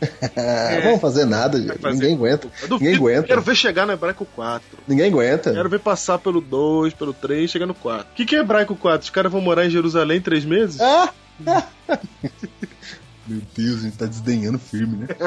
Não 0.00 0.82
vamos 0.82 1.00
fazer 1.00 1.24
nada, 1.26 1.60
gente. 1.60 1.76
fazer. 1.78 1.94
Ninguém 1.96 2.14
aguenta. 2.14 2.48
Duvido, 2.62 2.76
Ninguém 2.78 2.94
aguenta. 2.96 3.26
Quero 3.26 3.42
ver 3.42 3.56
chegar 3.56 3.86
no 3.86 3.92
hebraico 3.92 4.24
4. 4.36 4.78
Ninguém 4.86 5.08
aguenta. 5.08 5.52
Quero 5.52 5.68
ver 5.68 5.80
passar 5.80 6.18
pelo 6.18 6.40
2, 6.40 6.94
pelo 6.94 7.12
3 7.12 7.44
e 7.44 7.48
chegar 7.48 7.66
no 7.66 7.74
4. 7.74 8.06
O 8.12 8.14
que, 8.14 8.24
que 8.24 8.36
é 8.36 8.38
hebraico 8.38 8.76
4? 8.76 9.04
Os 9.04 9.10
caras 9.10 9.32
vão 9.32 9.40
morar 9.40 9.66
em 9.66 9.70
Jerusalém 9.70 10.20
três 10.20 10.44
meses? 10.44 10.80
Ah! 10.80 11.12
Meu 13.26 13.40
Deus, 13.56 13.78
a 13.78 13.82
gente 13.82 13.96
tá 13.96 14.06
desdenhando 14.06 14.58
firme, 14.58 14.96
né? 14.98 15.06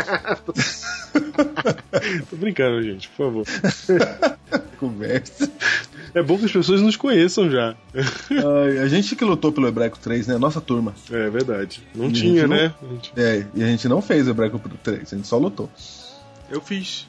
Tô 2.30 2.36
brincando, 2.36 2.84
gente, 2.84 3.08
por 3.10 3.26
favor. 3.28 3.46
Conversa. 4.78 5.50
É 6.14 6.22
bom 6.22 6.38
que 6.38 6.46
as 6.46 6.52
pessoas 6.52 6.82
nos 6.82 6.98
conheçam 6.98 7.50
já. 7.50 7.76
Ai, 7.96 8.80
a 8.80 8.88
gente 8.88 9.16
que 9.16 9.24
lutou 9.24 9.52
pelo 9.54 9.68
Hebraico 9.68 9.98
3, 10.00 10.28
né? 10.28 10.38
Nossa 10.38 10.60
turma. 10.60 10.94
É 11.10 11.30
verdade. 11.30 11.82
Não 11.96 12.10
E 12.10 12.12
tinha, 12.12 12.46
não- 12.46 12.56
né? 12.58 12.74
Gente- 12.92 13.14
É, 13.16 13.46
e 13.56 13.64
a 13.64 13.68
gente 13.68 13.88
não 13.88 14.02
fez 14.02 14.28
o 14.28 14.32
Hebraico 14.32 14.60
3, 14.84 15.14
a 15.14 15.16
gente 15.16 15.28
só 15.28 15.38
lutou. 15.38 15.70
Eu 16.50 16.60
fiz. 16.60 17.08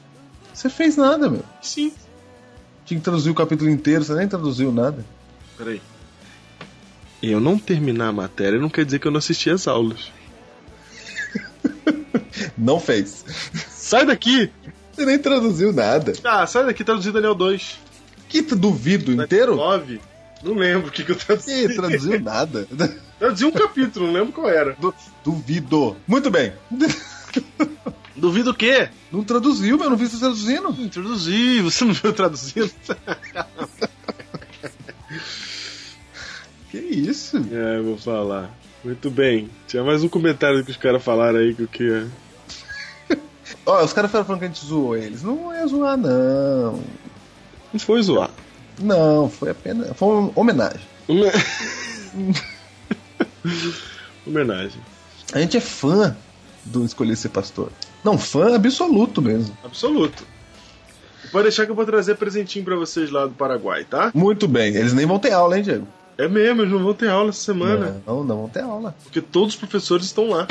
Você 0.53 0.69
fez 0.69 0.95
nada, 0.95 1.29
meu. 1.29 1.43
Sim. 1.61 1.91
Tinha 2.85 2.99
que 2.99 3.03
traduzir 3.03 3.29
o 3.29 3.35
capítulo 3.35 3.69
inteiro, 3.69 4.03
você 4.05 4.13
nem 4.15 4.27
traduziu 4.27 4.71
nada. 4.71 5.03
Peraí. 5.57 5.81
Eu 7.21 7.39
não 7.39 7.57
terminar 7.57 8.09
a 8.09 8.11
matéria 8.11 8.59
não 8.59 8.69
quer 8.69 8.85
dizer 8.85 8.99
que 8.99 9.07
eu 9.07 9.11
não 9.11 9.17
assisti 9.19 9.49
as 9.49 9.67
aulas. 9.67 10.11
Não 12.57 12.79
fez. 12.79 13.25
Sai 13.69 14.05
daqui! 14.05 14.49
Você 14.93 15.05
nem 15.05 15.17
traduziu 15.19 15.73
nada. 15.73 16.13
Ah, 16.23 16.45
sai 16.47 16.65
daqui, 16.65 16.83
traduzi 16.83 17.11
Daniel 17.11 17.35
2. 17.35 17.79
Que 18.29 18.41
duvido 18.41 19.11
inteiro? 19.11 19.55
9. 19.55 19.99
Não 20.43 20.53
lembro 20.55 20.87
o 20.89 20.91
que, 20.91 21.03
que 21.03 21.11
eu 21.11 21.15
traduzi. 21.15 21.67
Que 21.67 21.75
traduziu 21.75 22.19
nada. 22.19 22.67
Traduzi 23.19 23.45
um 23.45 23.51
capítulo, 23.51 24.07
não 24.07 24.13
lembro 24.13 24.33
qual 24.33 24.49
era. 24.49 24.73
Du- 24.79 24.93
duvido. 25.23 25.95
Muito 26.07 26.29
bem. 26.29 26.53
Duvido 28.15 28.51
o 28.51 28.53
quê? 28.53 28.89
Não 29.11 29.23
traduziu, 29.23 29.77
meu. 29.77 29.89
Não 29.89 29.97
vi 29.97 30.07
você 30.07 30.17
traduzindo. 30.17 30.63
Não 30.63 30.87
traduzi, 30.89 31.61
você 31.61 31.83
não 31.85 31.93
viu 31.93 32.13
traduzindo? 32.13 32.71
Que 36.75 36.81
isso? 36.81 37.37
É, 37.53 37.79
vou 37.79 37.97
falar. 37.97 38.53
Muito 38.83 39.09
bem. 39.09 39.49
Tinha 39.65 39.81
mais 39.81 40.03
um 40.03 40.09
comentário 40.09 40.61
que 40.65 40.71
os 40.71 40.75
caras 40.75 41.01
falaram 41.01 41.39
aí 41.39 41.55
que 41.55 41.63
o 41.63 41.67
que 41.69 41.89
é. 41.89 42.05
Ó, 43.65 43.81
os 43.81 43.93
caras 43.93 44.11
falando 44.11 44.39
que 44.39 44.43
a 44.43 44.47
gente 44.49 44.65
zoou 44.65 44.97
eles. 44.97 45.23
Não 45.23 45.53
é 45.53 45.65
zoar, 45.65 45.95
não. 45.95 46.83
Não 47.71 47.79
foi 47.79 48.03
zoar. 48.03 48.29
Não, 48.77 49.29
foi 49.29 49.51
apenas. 49.51 49.95
Foi 49.95 50.09
uma 50.09 50.31
homenagem. 50.35 50.81
Homenagem. 54.27 54.81
A 55.31 55.39
gente 55.39 55.55
é 55.55 55.61
fã 55.61 56.13
do 56.65 56.83
Escolher 56.83 57.15
Ser 57.15 57.29
Pastor. 57.29 57.71
Não, 58.03 58.17
fã 58.17 58.53
absoluto 58.53 59.21
mesmo. 59.21 59.57
Absoluto. 59.63 60.25
Pode 61.31 61.43
deixar 61.43 61.63
que 61.63 61.71
eu 61.71 61.75
vou 61.75 61.85
trazer 61.85 62.17
presentinho 62.17 62.65
pra 62.65 62.75
vocês 62.75 63.09
lá 63.09 63.27
do 63.27 63.33
Paraguai, 63.33 63.85
tá? 63.85 64.11
Muito 64.13 64.45
bem. 64.45 64.75
Eles 64.75 64.91
nem 64.91 65.05
vão 65.05 65.19
ter 65.19 65.31
aula, 65.31 65.57
hein, 65.57 65.63
Diego? 65.63 65.87
É 66.17 66.27
mesmo, 66.27 66.61
eles 66.61 66.71
não 66.71 66.83
vão 66.83 66.93
ter 66.93 67.09
aula 67.09 67.29
essa 67.29 67.41
semana. 67.41 68.01
Não, 68.05 68.23
não 68.23 68.37
vão 68.37 68.49
ter 68.49 68.61
aula. 68.61 68.95
Porque 69.03 69.21
todos 69.21 69.53
os 69.53 69.59
professores 69.59 70.05
estão 70.05 70.29
lá. 70.29 70.47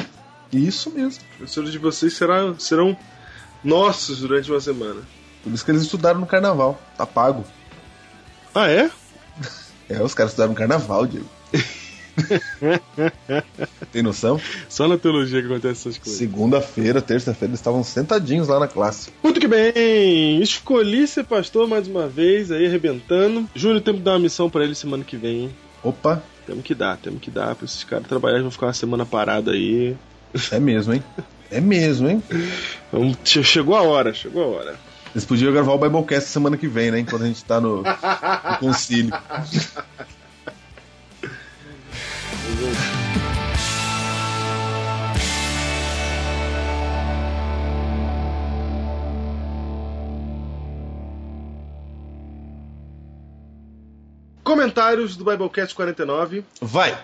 Isso 0.53 0.91
mesmo. 0.91 1.23
Os 1.23 1.37
professores 1.37 1.73
de 1.73 1.79
vocês 1.79 2.13
será, 2.13 2.55
serão 2.59 2.97
nossos 3.63 4.21
durante 4.21 4.51
uma 4.51 4.61
semana. 4.61 5.01
Por 5.43 5.53
isso 5.53 5.65
que 5.65 5.71
eles 5.71 5.83
estudaram 5.83 6.21
no 6.21 6.27
carnaval. 6.27 6.81
Tá 6.97 7.07
pago. 7.07 7.45
Ah, 8.55 8.71
é? 8.71 8.91
É, 9.87 10.03
os 10.03 10.15
caras 10.15 10.33
estudaram 10.33 10.53
no 10.53 10.59
carnaval, 10.59 11.07
Diego. 11.07 11.29
Tem 13.93 14.03
noção? 14.03 14.41
Só 14.69 14.89
na 14.89 14.97
teologia 14.99 15.41
que 15.41 15.47
acontece 15.47 15.89
essas 15.89 15.99
coisas. 15.99 16.19
Segunda-feira, 16.19 17.01
terça-feira, 17.01 17.51
eles 17.51 17.61
estavam 17.61 17.83
sentadinhos 17.85 18.49
lá 18.49 18.59
na 18.59 18.69
classe. 18.69 19.11
Muito 19.23 19.41
que 19.41 19.47
bem! 19.47 20.41
Escolhi 20.43 21.07
ser 21.07 21.25
pastor 21.25 21.69
mais 21.69 21.87
uma 21.89 22.07
vez, 22.09 22.51
aí 22.51 22.67
arrebentando. 22.67 23.49
Júnior, 23.55 23.81
temos 23.83 24.01
que 24.01 24.05
dar 24.05 24.13
uma 24.13 24.19
missão 24.21 24.49
pra 24.51 24.65
ele 24.65 24.75
semana 24.75 25.05
que 25.05 25.17
vem, 25.17 25.45
hein? 25.45 25.51
Opa, 25.83 26.23
Temos 26.47 26.65
que 26.65 26.75
dar, 26.75 26.97
temos 26.99 27.21
que 27.21 27.31
dar 27.31 27.55
pra 27.55 27.65
esses 27.65 27.85
caras 27.85 28.07
trabalhar, 28.07 28.41
vão 28.43 28.51
ficar 28.51 28.67
uma 28.67 28.73
semana 28.75 29.07
parada 29.07 29.53
aí. 29.53 29.97
é 30.51 30.59
mesmo, 30.59 30.93
hein? 30.95 31.03
É 31.51 31.61
mesmo, 31.61 32.09
hein? 32.09 32.23
Che- 33.25 33.43
chegou 33.45 33.75
a 33.77 33.83
hora, 33.83 34.13
chegou 34.15 34.43
a 34.43 34.47
hora. 34.47 34.77
Eles 35.15 35.25
podiam 35.25 35.53
gravar 35.53 35.73
o 35.75 35.79
Biblecast 35.79 36.29
semana 36.29 36.57
que 36.57 36.67
vem, 36.67 36.91
né? 36.91 36.99
Enquanto 36.99 37.23
a 37.23 37.27
gente 37.27 37.45
tá 37.45 37.61
no, 37.61 37.83
no 37.83 38.57
concílio. 38.59 39.15
Comentários 54.43 55.17
do 55.17 55.25
Biblecast 55.25 55.75
49. 55.75 56.45
Vai! 56.61 56.97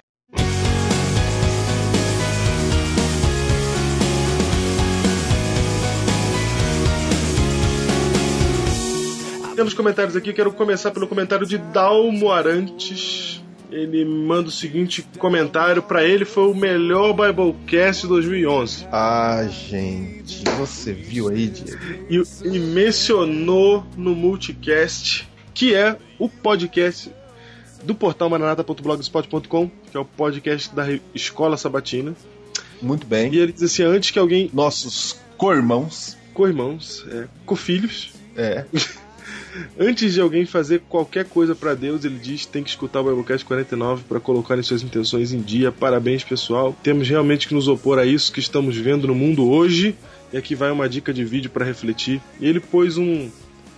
Temos 9.57 9.75
comentários 9.75 10.17
aqui, 10.17 10.33
quero 10.33 10.53
começar 10.53 10.91
pelo 10.91 11.07
comentário 11.07 11.47
de 11.47 11.59
Dalmo 11.59 12.31
Arantes. 12.31 13.43
Ele 13.70 14.04
manda 14.04 14.48
o 14.48 14.52
seguinte 14.52 15.02
comentário, 15.18 15.83
pra 15.83 16.04
ele 16.04 16.24
foi 16.24 16.48
o 16.50 16.54
melhor 16.54 17.12
Biblecast 17.12 18.02
de 18.02 18.09
2011. 18.09 18.87
Ah, 18.90 19.46
gente, 19.48 20.42
você 20.59 20.92
viu 20.92 21.28
aí, 21.28 21.46
Diego? 21.48 21.78
E, 22.11 22.22
e 22.48 22.59
mencionou 22.59 23.85
no 23.96 24.14
Multicast, 24.14 25.28
que 25.54 25.74
é 25.74 25.96
o 26.18 26.28
podcast 26.28 27.11
do 27.85 27.94
portal 27.94 28.28
maranata.blogspot.com, 28.28 29.70
que 29.90 29.96
é 29.96 30.00
o 30.00 30.04
podcast 30.04 30.74
da 30.74 30.87
Escola 31.14 31.56
Sabatina. 31.56 32.14
Muito 32.83 33.04
E 33.04 33.09
bem. 33.09 33.35
ele 33.35 33.52
diz 33.52 33.62
assim, 33.62 33.83
antes 33.85 34.11
que 34.11 34.18
alguém, 34.18 34.50
Nossos 34.52 35.16
co-irmãos. 35.37 36.16
co-irmãos, 36.35 37.06
é, 37.11 37.26
co-filhos, 37.46 38.12
É. 38.37 38.64
Antes 39.79 40.14
de 40.14 40.20
alguém 40.20 40.44
fazer 40.46 40.83
qualquer 40.88 41.25
coisa 41.25 41.55
pra 41.55 41.75
Deus, 41.75 42.05
ele 42.05 42.18
diz 42.18 42.46
tem 42.46 42.62
que 42.62 42.70
escutar 42.70 43.01
o 43.01 43.05
Biblecast 43.05 43.44
49 43.44 44.05
para 44.09 44.20
colocar 44.20 44.59
em 44.59 44.62
suas 44.62 44.83
intenções 44.83 45.33
em 45.33 45.40
dia. 45.40 45.70
Parabéns, 45.73 46.23
pessoal. 46.25 46.77
Temos 46.83 47.09
realmente 47.09 47.49
que 47.49 47.55
nos 47.55 47.68
opor 47.68 47.99
a 47.99 48.05
isso 48.07 48.33
que 48.33 48.40
estamos 48.40 48.77
vendo 48.77 49.07
no 49.07 49.14
mundo 49.14 49.49
hoje. 49.51 49.94
E 50.33 50.37
aqui 50.37 50.55
vai 50.55 50.70
uma 50.70 50.88
dica 50.88 51.12
de 51.12 51.25
vídeo 51.25 51.51
para 51.51 51.64
refletir. 51.64 52.20
E 52.40 52.46
ele 52.46 52.61
pôs 52.61 52.96
um, 52.96 53.29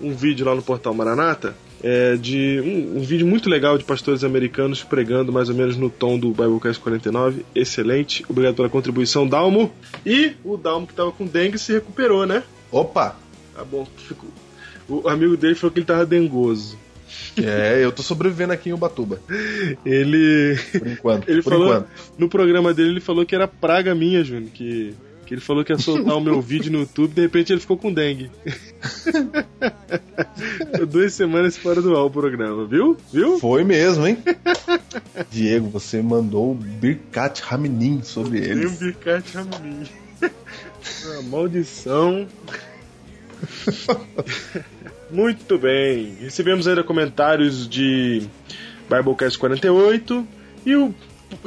um 0.01 0.13
vídeo 0.15 0.45
lá 0.45 0.55
no 0.55 0.63
portal 0.63 0.93
Maranata. 0.95 1.57
É, 1.85 2.15
de 2.17 2.61
um, 2.65 2.99
um 2.99 3.01
vídeo 3.01 3.27
muito 3.27 3.51
legal 3.51 3.77
de 3.77 3.83
pastores 3.83 4.23
americanos 4.23 4.85
pregando 4.85 5.33
mais 5.33 5.49
ou 5.49 5.55
menos 5.57 5.77
no 5.77 5.91
tom 5.91 6.17
do 6.17 6.31
Biblecast 6.31 6.81
49. 6.81 7.45
Excelente. 7.55 8.25
Obrigado 8.29 8.55
pela 8.55 8.69
contribuição, 8.69 9.27
Dalmo. 9.27 9.73
E 10.07 10.33
o 10.45 10.57
Dalmo 10.57 10.87
que 10.87 10.95
tava 10.95 11.11
com 11.11 11.27
dengue 11.27 11.59
se 11.59 11.73
recuperou, 11.73 12.25
né? 12.25 12.45
Opa! 12.71 13.17
Tá 13.55 13.65
bom. 13.65 13.85
Ficou- 13.97 14.31
O 14.89 15.09
amigo 15.09 15.37
dele 15.37 15.55
falou 15.55 15.73
que 15.73 15.79
ele 15.81 15.87
tava 15.87 16.05
dengoso. 16.07 16.79
É, 17.37 17.83
eu 17.83 17.91
tô 17.93 18.03
sobrevivendo 18.03 18.53
aqui 18.53 18.69
em 18.71 18.73
Ubatuba. 18.73 19.21
Ele. 19.87 20.59
Por 20.79 20.87
enquanto. 20.87 21.29
Ele 21.29 21.43
por 21.43 21.51
falou. 21.53 21.67
enquanto. 21.69 21.89
No 22.19 22.29
programa 22.29 22.75
dele, 22.75 22.91
ele 22.91 23.01
falou 23.01 23.25
que 23.25 23.35
era 23.35 23.49
praga 23.49 23.95
minha, 23.95 24.23
Júnior. 24.23 24.51
Que, 24.53 24.95
que 25.25 25.33
ele 25.35 25.41
falou 25.41 25.65
que 25.65 25.73
ia 25.73 25.79
soltar 25.79 26.15
o 26.17 26.21
meu 26.21 26.41
vídeo 26.43 26.71
no 26.71 26.81
YouTube, 26.81 27.15
de 27.15 27.23
repente 27.23 27.53
ele 27.53 27.61
ficou 27.61 27.77
com 27.79 27.93
dengue. 27.93 28.31
Duas 30.91 31.15
semanas 31.15 31.57
fora 31.57 31.81
do 31.81 31.97
ar 31.97 32.05
o 32.05 32.11
programa, 32.11 32.67
viu? 32.67 32.97
Viu? 33.13 33.39
Foi 33.39 33.65
mesmo, 33.65 34.07
hein? 34.07 34.19
Diego, 35.31 35.69
você 35.69 36.03
mandou 36.03 36.53
o 36.53 36.55
Birkat 36.55 37.41
Raminin 37.43 38.03
sobre 38.03 38.41
Tem 38.41 38.55
um 38.55 38.59
eles. 38.61 38.79
bicate 38.79 39.39
a 39.39 39.45
mim. 39.45 39.85
Uma 41.05 41.23
maldição. 41.23 42.27
Muito 45.11 45.59
bem. 45.59 46.17
Recebemos 46.21 46.67
ainda 46.67 46.83
comentários 46.83 47.69
de 47.69 48.23
Biblecast 48.89 49.39
48. 49.39 50.27
E 50.65 50.75
o. 50.75 50.95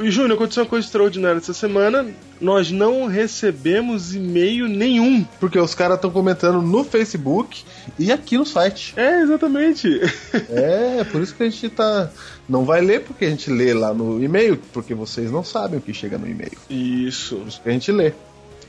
E, 0.00 0.10
Júnior, 0.10 0.32
aconteceu 0.32 0.64
uma 0.64 0.68
coisa 0.68 0.84
extraordinária 0.84 1.38
essa 1.38 1.54
semana. 1.54 2.06
Nós 2.40 2.72
não 2.72 3.06
recebemos 3.06 4.16
e-mail 4.16 4.66
nenhum. 4.66 5.24
Porque 5.38 5.58
os 5.58 5.76
caras 5.76 5.96
estão 5.96 6.10
comentando 6.10 6.60
no 6.60 6.82
Facebook 6.82 7.62
e 7.96 8.10
aqui 8.10 8.36
no 8.36 8.44
site. 8.44 8.94
É, 8.96 9.20
exatamente. 9.20 9.88
É, 10.50 11.04
por 11.04 11.20
isso 11.22 11.34
que 11.34 11.42
a 11.42 11.48
gente 11.48 11.68
tá. 11.70 12.10
Não 12.48 12.64
vai 12.64 12.80
ler 12.80 13.00
porque 13.02 13.24
a 13.24 13.30
gente 13.30 13.50
lê 13.50 13.74
lá 13.74 13.92
no 13.92 14.22
e-mail, 14.22 14.58
porque 14.72 14.94
vocês 14.94 15.30
não 15.30 15.42
sabem 15.42 15.78
o 15.78 15.82
que 15.82 15.92
chega 15.92 16.18
no 16.18 16.28
e-mail. 16.28 16.56
Isso. 16.70 17.36
Por 17.36 17.48
isso 17.48 17.60
que 17.60 17.68
a 17.68 17.72
gente 17.72 17.90
lê. 17.90 18.12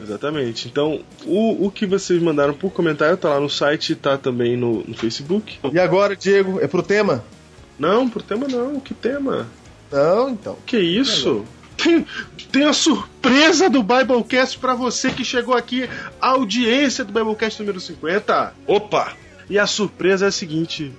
Exatamente. 0.02 0.68
Então, 0.68 1.04
o, 1.26 1.66
o 1.66 1.72
que 1.72 1.86
vocês 1.86 2.22
mandaram 2.22 2.54
por 2.54 2.72
comentário 2.72 3.18
tá 3.18 3.30
lá 3.30 3.40
no 3.40 3.50
site 3.50 3.92
e 3.92 3.96
tá 3.96 4.18
também 4.18 4.56
no, 4.56 4.84
no 4.84 4.96
Facebook. 4.96 5.60
E 5.72 5.80
agora, 5.80 6.16
Diego, 6.16 6.60
é 6.62 6.68
pro 6.68 6.84
tema? 6.84 7.24
Não, 7.80 8.10
pro 8.10 8.22
tema 8.22 8.48
não. 8.48 8.80
Que 8.80 8.94
tema? 8.94 9.48
Não, 9.92 10.30
então. 10.30 10.58
Que 10.66 10.78
isso? 10.78 11.46
Tem, 11.76 12.06
tem 12.52 12.66
a 12.66 12.74
surpresa 12.74 13.70
do 13.70 13.84
Biblecast 13.84 14.58
pra 14.58 14.74
você 14.74 15.12
que 15.12 15.24
chegou 15.24 15.56
aqui, 15.56 15.88
a 16.20 16.30
audiência 16.30 17.06
do 17.06 17.14
Biblecast 17.14 17.60
número 17.60 17.80
50. 17.80 18.54
Opa! 18.66 19.14
E 19.50 19.58
a 19.58 19.68
surpresa 19.68 20.26
é 20.26 20.30
a 20.30 20.32
seguinte: 20.32 20.92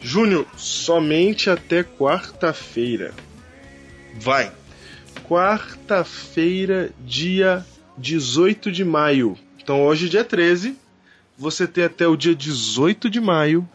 Júnior, 0.00 0.46
somente 0.56 1.50
até 1.50 1.82
quarta-feira. 1.82 3.12
Vai. 4.14 4.52
Quarta-feira, 5.28 6.90
dia 7.00 7.64
18 7.98 8.70
de 8.70 8.84
maio. 8.84 9.36
Então 9.62 9.84
hoje, 9.84 10.08
dia 10.08 10.24
13, 10.24 10.76
você 11.36 11.66
tem 11.66 11.84
até 11.84 12.06
o 12.06 12.16
dia 12.16 12.34
18 12.34 13.10
de 13.10 13.20
maio 13.20 13.68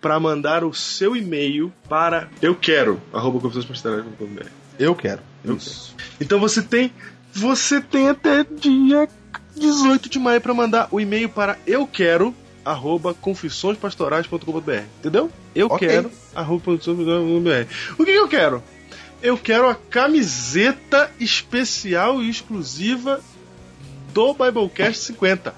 para 0.00 0.18
mandar 0.20 0.64
o 0.64 0.72
seu 0.72 1.16
e-mail 1.16 1.72
para 1.88 2.28
eu 2.40 2.54
quero 2.54 3.00
arroba. 3.12 3.40
Eu 4.78 4.94
quero. 4.94 5.20
Isso. 5.44 5.96
Então 6.20 6.38
você 6.38 6.62
tem 6.62 6.92
você 7.32 7.80
tem 7.80 8.08
até 8.08 8.44
dia 8.44 9.08
18 9.56 10.08
de 10.08 10.18
maio 10.18 10.40
para 10.40 10.54
mandar 10.54 10.88
o 10.90 11.00
e-mail 11.00 11.28
para 11.28 11.58
eu 11.66 11.86
quero 11.86 12.34
arroba 12.64 13.14
confissõespastorais.com.br. 13.14 14.82
Entendeu? 14.98 15.30
Eu 15.54 15.66
Ok. 15.66 15.88
quero 15.88 16.10
arroba 16.34 16.64
confissõespastorais.com.br. 16.64 17.94
O 17.98 18.04
que, 18.04 18.12
que 18.12 18.18
eu 18.18 18.28
quero? 18.28 18.62
Eu 19.20 19.36
quero 19.36 19.68
a 19.68 19.74
camiseta 19.74 21.10
especial 21.18 22.22
e 22.22 22.30
exclusiva 22.30 23.20
do 24.18 24.34
Biblecast 24.34 25.04
50. 25.04 25.54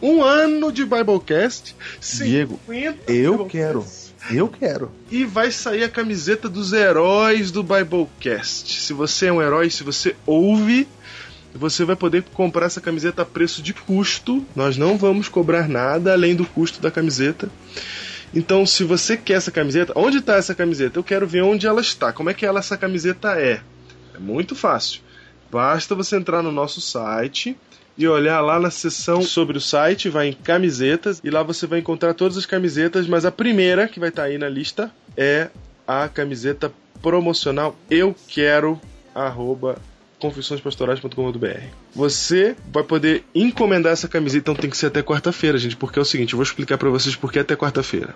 Um 0.00 0.22
ano 0.22 0.70
de 0.70 0.84
Biblecast, 0.84 1.74
Diego, 2.00 2.60
50 2.64 3.12
Eu 3.12 3.38
Biblecasts. 3.38 4.14
quero. 4.28 4.38
Eu 4.38 4.46
quero. 4.48 4.92
E 5.10 5.24
vai 5.24 5.50
sair 5.50 5.82
a 5.82 5.88
camiseta 5.88 6.48
dos 6.48 6.72
heróis 6.72 7.50
do 7.50 7.64
Biblecast. 7.64 8.80
Se 8.80 8.92
você 8.92 9.26
é 9.26 9.32
um 9.32 9.42
herói, 9.42 9.68
se 9.68 9.82
você 9.82 10.14
ouve, 10.24 10.86
você 11.52 11.84
vai 11.84 11.96
poder 11.96 12.22
comprar 12.32 12.66
essa 12.66 12.80
camiseta 12.80 13.22
a 13.22 13.26
preço 13.26 13.60
de 13.60 13.74
custo. 13.74 14.46
Nós 14.54 14.76
não 14.76 14.96
vamos 14.96 15.28
cobrar 15.28 15.68
nada 15.68 16.12
além 16.12 16.36
do 16.36 16.46
custo 16.46 16.80
da 16.80 16.90
camiseta. 16.90 17.50
Então, 18.32 18.64
se 18.64 18.84
você 18.84 19.16
quer 19.16 19.34
essa 19.38 19.50
camiseta, 19.50 19.92
onde 19.96 20.18
está 20.18 20.36
essa 20.36 20.54
camiseta? 20.54 21.00
Eu 21.00 21.02
quero 21.04 21.26
ver 21.26 21.42
onde 21.42 21.66
ela 21.66 21.80
está. 21.80 22.12
Como 22.12 22.30
é 22.30 22.34
que 22.34 22.46
ela, 22.46 22.60
essa 22.60 22.76
camiseta 22.76 23.32
é? 23.40 23.60
É 24.14 24.18
muito 24.20 24.54
fácil. 24.54 25.00
Basta 25.50 25.94
você 25.94 26.16
entrar 26.16 26.42
no 26.42 26.52
nosso 26.52 26.80
site 26.80 27.56
e 27.96 28.06
olhar 28.06 28.40
lá 28.40 28.60
na 28.60 28.70
seção 28.70 29.22
sobre 29.22 29.58
o 29.58 29.60
site, 29.60 30.08
vai 30.08 30.28
em 30.28 30.32
camisetas 30.32 31.20
e 31.24 31.30
lá 31.30 31.42
você 31.42 31.66
vai 31.66 31.80
encontrar 31.80 32.14
todas 32.14 32.36
as 32.36 32.46
camisetas, 32.46 33.08
mas 33.08 33.24
a 33.24 33.32
primeira 33.32 33.88
que 33.88 33.98
vai 33.98 34.10
estar 34.10 34.24
aí 34.24 34.38
na 34.38 34.48
lista 34.48 34.90
é 35.16 35.48
a 35.86 36.08
camiseta 36.08 36.72
promocional 37.02 37.76
Eu 37.90 38.14
Quero 38.28 38.80
arroba 39.14 39.78
confissõespastorais.com.br. 40.18 41.62
Você 41.94 42.56
vai 42.72 42.82
poder 42.82 43.24
encomendar 43.34 43.92
essa 43.92 44.08
camiseta, 44.08 44.50
então 44.50 44.54
tem 44.54 44.70
que 44.70 44.76
ser 44.76 44.86
até 44.86 45.02
quarta-feira, 45.02 45.58
gente, 45.58 45.76
porque 45.76 45.98
é 45.98 46.02
o 46.02 46.04
seguinte, 46.04 46.32
eu 46.32 46.36
vou 46.36 46.44
explicar 46.44 46.76
pra 46.76 46.90
vocês 46.90 47.16
por 47.16 47.32
que 47.32 47.38
até 47.38 47.56
quarta-feira. 47.56 48.14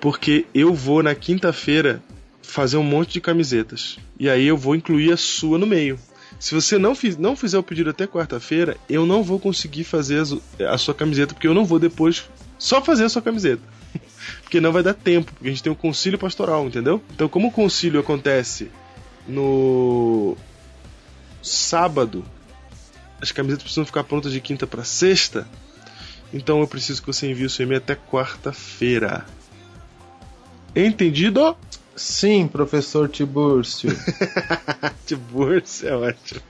Porque 0.00 0.46
eu 0.54 0.72
vou 0.72 1.02
na 1.02 1.14
quinta-feira 1.14 2.02
fazer 2.42 2.76
um 2.76 2.82
monte 2.82 3.14
de 3.14 3.20
camisetas. 3.20 3.98
E 4.18 4.28
aí 4.28 4.46
eu 4.46 4.56
vou 4.56 4.74
incluir 4.74 5.12
a 5.12 5.16
sua 5.16 5.58
no 5.58 5.66
meio. 5.66 5.98
Se 6.38 6.54
você 6.54 6.78
não, 6.78 6.94
fiz, 6.94 7.16
não 7.16 7.34
fizer 7.34 7.58
o 7.58 7.62
pedido 7.62 7.90
até 7.90 8.06
quarta-feira, 8.06 8.76
eu 8.88 9.06
não 9.06 9.22
vou 9.22 9.40
conseguir 9.40 9.84
fazer 9.84 10.22
a 10.68 10.78
sua 10.78 10.94
camiseta, 10.94 11.34
porque 11.34 11.48
eu 11.48 11.54
não 11.54 11.64
vou 11.64 11.78
depois 11.78 12.28
só 12.58 12.82
fazer 12.82 13.04
a 13.04 13.08
sua 13.08 13.22
camiseta. 13.22 13.62
porque 14.42 14.60
não 14.60 14.72
vai 14.72 14.82
dar 14.82 14.94
tempo, 14.94 15.32
porque 15.32 15.48
a 15.48 15.50
gente 15.50 15.62
tem 15.62 15.72
o 15.72 15.76
concílio 15.76 16.18
pastoral, 16.18 16.66
entendeu? 16.66 17.02
Então, 17.14 17.28
como 17.28 17.48
o 17.48 17.52
concílio 17.52 18.00
acontece 18.00 18.70
no 19.26 20.36
sábado, 21.42 22.24
as 23.20 23.32
camisetas 23.32 23.62
precisam 23.62 23.86
ficar 23.86 24.04
prontas 24.04 24.32
de 24.32 24.40
quinta 24.40 24.66
para 24.66 24.84
sexta, 24.84 25.48
então 26.32 26.60
eu 26.60 26.68
preciso 26.68 27.00
que 27.00 27.06
você 27.06 27.30
envie 27.30 27.46
o 27.46 27.50
seu 27.50 27.64
e-mail 27.64 27.78
até 27.78 27.94
quarta-feira. 27.94 29.24
Entendido? 30.74 31.56
Sim, 31.96 32.46
professor 32.46 33.08
Tibúrcio. 33.08 33.90
Tiburcio 35.06 35.88
é 35.88 35.96
ótimo. 35.96 36.42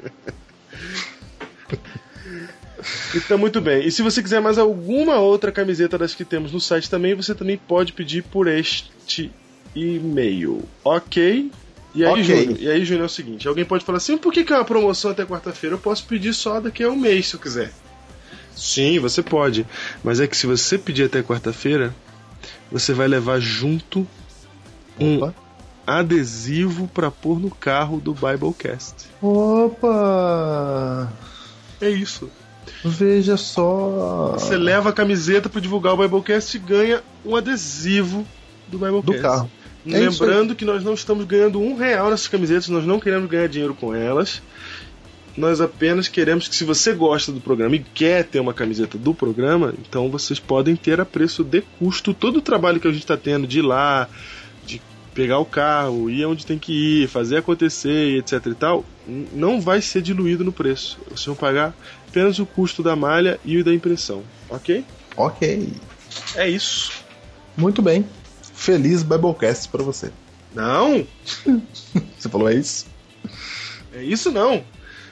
Então, 3.14 3.38
muito 3.38 3.60
bem. 3.60 3.86
E 3.86 3.90
se 3.90 4.02
você 4.02 4.22
quiser 4.22 4.40
mais 4.40 4.58
alguma 4.58 5.16
outra 5.18 5.52
camiseta 5.52 5.96
das 5.96 6.14
que 6.14 6.24
temos 6.24 6.52
no 6.52 6.60
site 6.60 6.90
também, 6.90 7.14
você 7.14 7.34
também 7.34 7.56
pode 7.56 7.92
pedir 7.92 8.22
por 8.24 8.48
este 8.48 9.30
e-mail. 9.74 10.64
Ok? 10.84 11.50
E 11.94 12.04
aí, 12.04 12.10
Ok. 12.10 12.24
Júnior, 12.24 12.60
e 12.60 12.68
aí, 12.68 12.84
Júnior, 12.84 13.04
é 13.04 13.06
o 13.06 13.10
seguinte: 13.10 13.48
alguém 13.48 13.64
pode 13.64 13.84
falar 13.84 13.98
assim, 13.98 14.18
por 14.18 14.32
que, 14.32 14.44
que 14.44 14.52
é 14.52 14.56
uma 14.56 14.64
promoção 14.64 15.12
até 15.12 15.24
quarta-feira? 15.24 15.76
Eu 15.76 15.80
posso 15.80 16.04
pedir 16.04 16.34
só 16.34 16.60
daqui 16.60 16.82
a 16.82 16.90
um 16.90 16.96
mês, 16.96 17.28
se 17.28 17.34
eu 17.36 17.40
quiser. 17.40 17.72
Sim, 18.54 18.98
você 18.98 19.22
pode. 19.22 19.66
Mas 20.02 20.20
é 20.20 20.26
que 20.26 20.36
se 20.36 20.46
você 20.46 20.76
pedir 20.76 21.04
até 21.04 21.22
quarta-feira, 21.22 21.94
você 22.70 22.92
vai 22.92 23.06
levar 23.08 23.40
junto 23.40 24.06
um 24.98 25.18
Opa. 25.18 25.34
adesivo 25.86 26.88
pra 26.88 27.10
pôr 27.10 27.38
no 27.38 27.50
carro 27.50 28.00
do 28.00 28.14
Biblecast. 28.14 29.06
Opa! 29.22 31.12
É 31.80 31.90
isso. 31.90 32.30
Veja 32.84 33.36
só. 33.36 34.34
Você 34.38 34.56
leva 34.56 34.90
a 34.90 34.92
camiseta 34.92 35.48
para 35.48 35.60
divulgar 35.60 35.94
o 35.94 35.96
Biblecast 35.96 36.56
e 36.56 36.60
ganha 36.60 37.02
um 37.24 37.36
adesivo 37.36 38.26
do 38.68 38.78
Biblecast. 38.78 39.06
Do 39.06 39.20
carro. 39.20 39.50
É 39.88 39.98
Lembrando 40.00 40.54
que 40.54 40.64
nós 40.64 40.82
não 40.82 40.94
estamos 40.94 41.24
ganhando 41.24 41.60
um 41.60 41.76
real 41.76 42.10
nessas 42.10 42.26
camisetas, 42.26 42.68
nós 42.68 42.84
não 42.84 42.98
queremos 42.98 43.30
ganhar 43.30 43.48
dinheiro 43.48 43.74
com 43.74 43.94
elas. 43.94 44.42
Nós 45.36 45.60
apenas 45.60 46.08
queremos 46.08 46.48
que, 46.48 46.56
se 46.56 46.64
você 46.64 46.92
gosta 46.94 47.30
do 47.30 47.40
programa 47.40 47.76
e 47.76 47.84
quer 47.94 48.24
ter 48.24 48.40
uma 48.40 48.54
camiseta 48.54 48.96
do 48.96 49.14
programa, 49.14 49.74
então 49.78 50.10
vocês 50.10 50.40
podem 50.40 50.74
ter 50.74 50.98
a 50.98 51.04
preço 51.04 51.44
de 51.44 51.60
custo 51.78 52.14
todo 52.14 52.38
o 52.38 52.42
trabalho 52.42 52.80
que 52.80 52.88
a 52.88 52.90
gente 52.90 53.02
está 53.02 53.18
tendo 53.18 53.46
de 53.46 53.58
ir 53.58 53.62
lá, 53.62 54.08
pegar 55.16 55.38
o 55.38 55.46
carro, 55.46 56.10
ir 56.10 56.26
onde 56.26 56.44
tem 56.44 56.58
que 56.58 57.02
ir, 57.02 57.08
fazer 57.08 57.38
acontecer, 57.38 58.18
etc 58.18 58.46
e 58.46 58.54
tal, 58.54 58.84
não 59.32 59.58
vai 59.62 59.80
ser 59.80 60.02
diluído 60.02 60.44
no 60.44 60.52
preço. 60.52 60.98
Vocês 61.08 61.24
vão 61.24 61.34
pagar 61.34 61.74
apenas 62.06 62.38
o 62.38 62.44
custo 62.44 62.82
da 62.82 62.94
malha 62.94 63.40
e 63.42 63.56
o 63.56 63.64
da 63.64 63.72
impressão, 63.72 64.22
ok? 64.50 64.84
Ok. 65.16 65.72
É 66.34 66.46
isso. 66.48 66.92
Muito 67.56 67.80
bem. 67.80 68.06
Feliz 68.54 69.02
Biblecast 69.02 69.70
pra 69.70 69.82
você. 69.82 70.12
Não, 70.54 71.06
Você 72.18 72.28
falou 72.28 72.50
é 72.50 72.54
isso? 72.54 72.86
é 73.94 74.04
isso 74.04 74.30
não. 74.30 74.62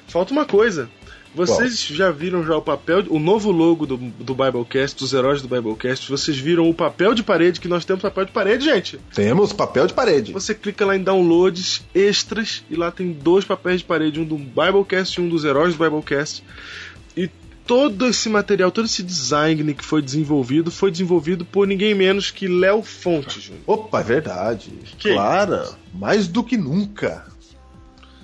Falta 0.06 0.32
uma 0.32 0.44
coisa. 0.44 0.88
Vocês 1.34 1.84
já 1.86 2.10
viram 2.10 2.44
já 2.44 2.56
o 2.56 2.62
papel, 2.62 3.04
o 3.08 3.18
novo 3.18 3.50
logo 3.50 3.86
do, 3.86 3.96
do 3.96 4.34
Biblecast, 4.34 4.98
dos 4.98 5.12
heróis 5.12 5.42
do 5.42 5.48
Biblecast? 5.48 6.08
Vocês 6.08 6.38
viram 6.38 6.70
o 6.70 6.74
papel 6.74 7.12
de 7.12 7.22
parede 7.22 7.60
que 7.60 7.66
nós 7.66 7.84
temos 7.84 8.02
papel 8.02 8.24
de 8.24 8.32
parede, 8.32 8.64
gente? 8.64 9.00
Temos 9.12 9.52
papel 9.52 9.86
de 9.86 9.94
parede. 9.94 10.32
Você 10.32 10.54
clica 10.54 10.86
lá 10.86 10.96
em 10.96 11.02
downloads 11.02 11.82
extras 11.94 12.64
e 12.70 12.76
lá 12.76 12.90
tem 12.90 13.12
dois 13.12 13.44
papéis 13.44 13.80
de 13.80 13.86
parede, 13.86 14.20
um 14.20 14.24
do 14.24 14.36
Biblecast 14.36 15.20
e 15.20 15.22
um 15.24 15.28
dos 15.28 15.44
heróis 15.44 15.74
do 15.74 15.82
Biblecast. 15.82 16.44
E 17.16 17.28
todo 17.66 18.06
esse 18.06 18.28
material, 18.28 18.70
todo 18.70 18.84
esse 18.84 19.02
design 19.02 19.74
que 19.74 19.84
foi 19.84 20.02
desenvolvido, 20.02 20.70
foi 20.70 20.90
desenvolvido 20.90 21.44
por 21.44 21.66
ninguém 21.66 21.94
menos 21.94 22.30
que 22.30 22.46
Léo 22.46 22.82
Fonte, 22.82 23.40
Júnior. 23.40 23.62
Opa, 23.66 24.00
é 24.00 24.04
verdade. 24.04 24.72
Que 24.98 25.12
Clara, 25.12 25.70
mais 25.92 26.28
do 26.28 26.44
que 26.44 26.56
nunca. 26.56 27.26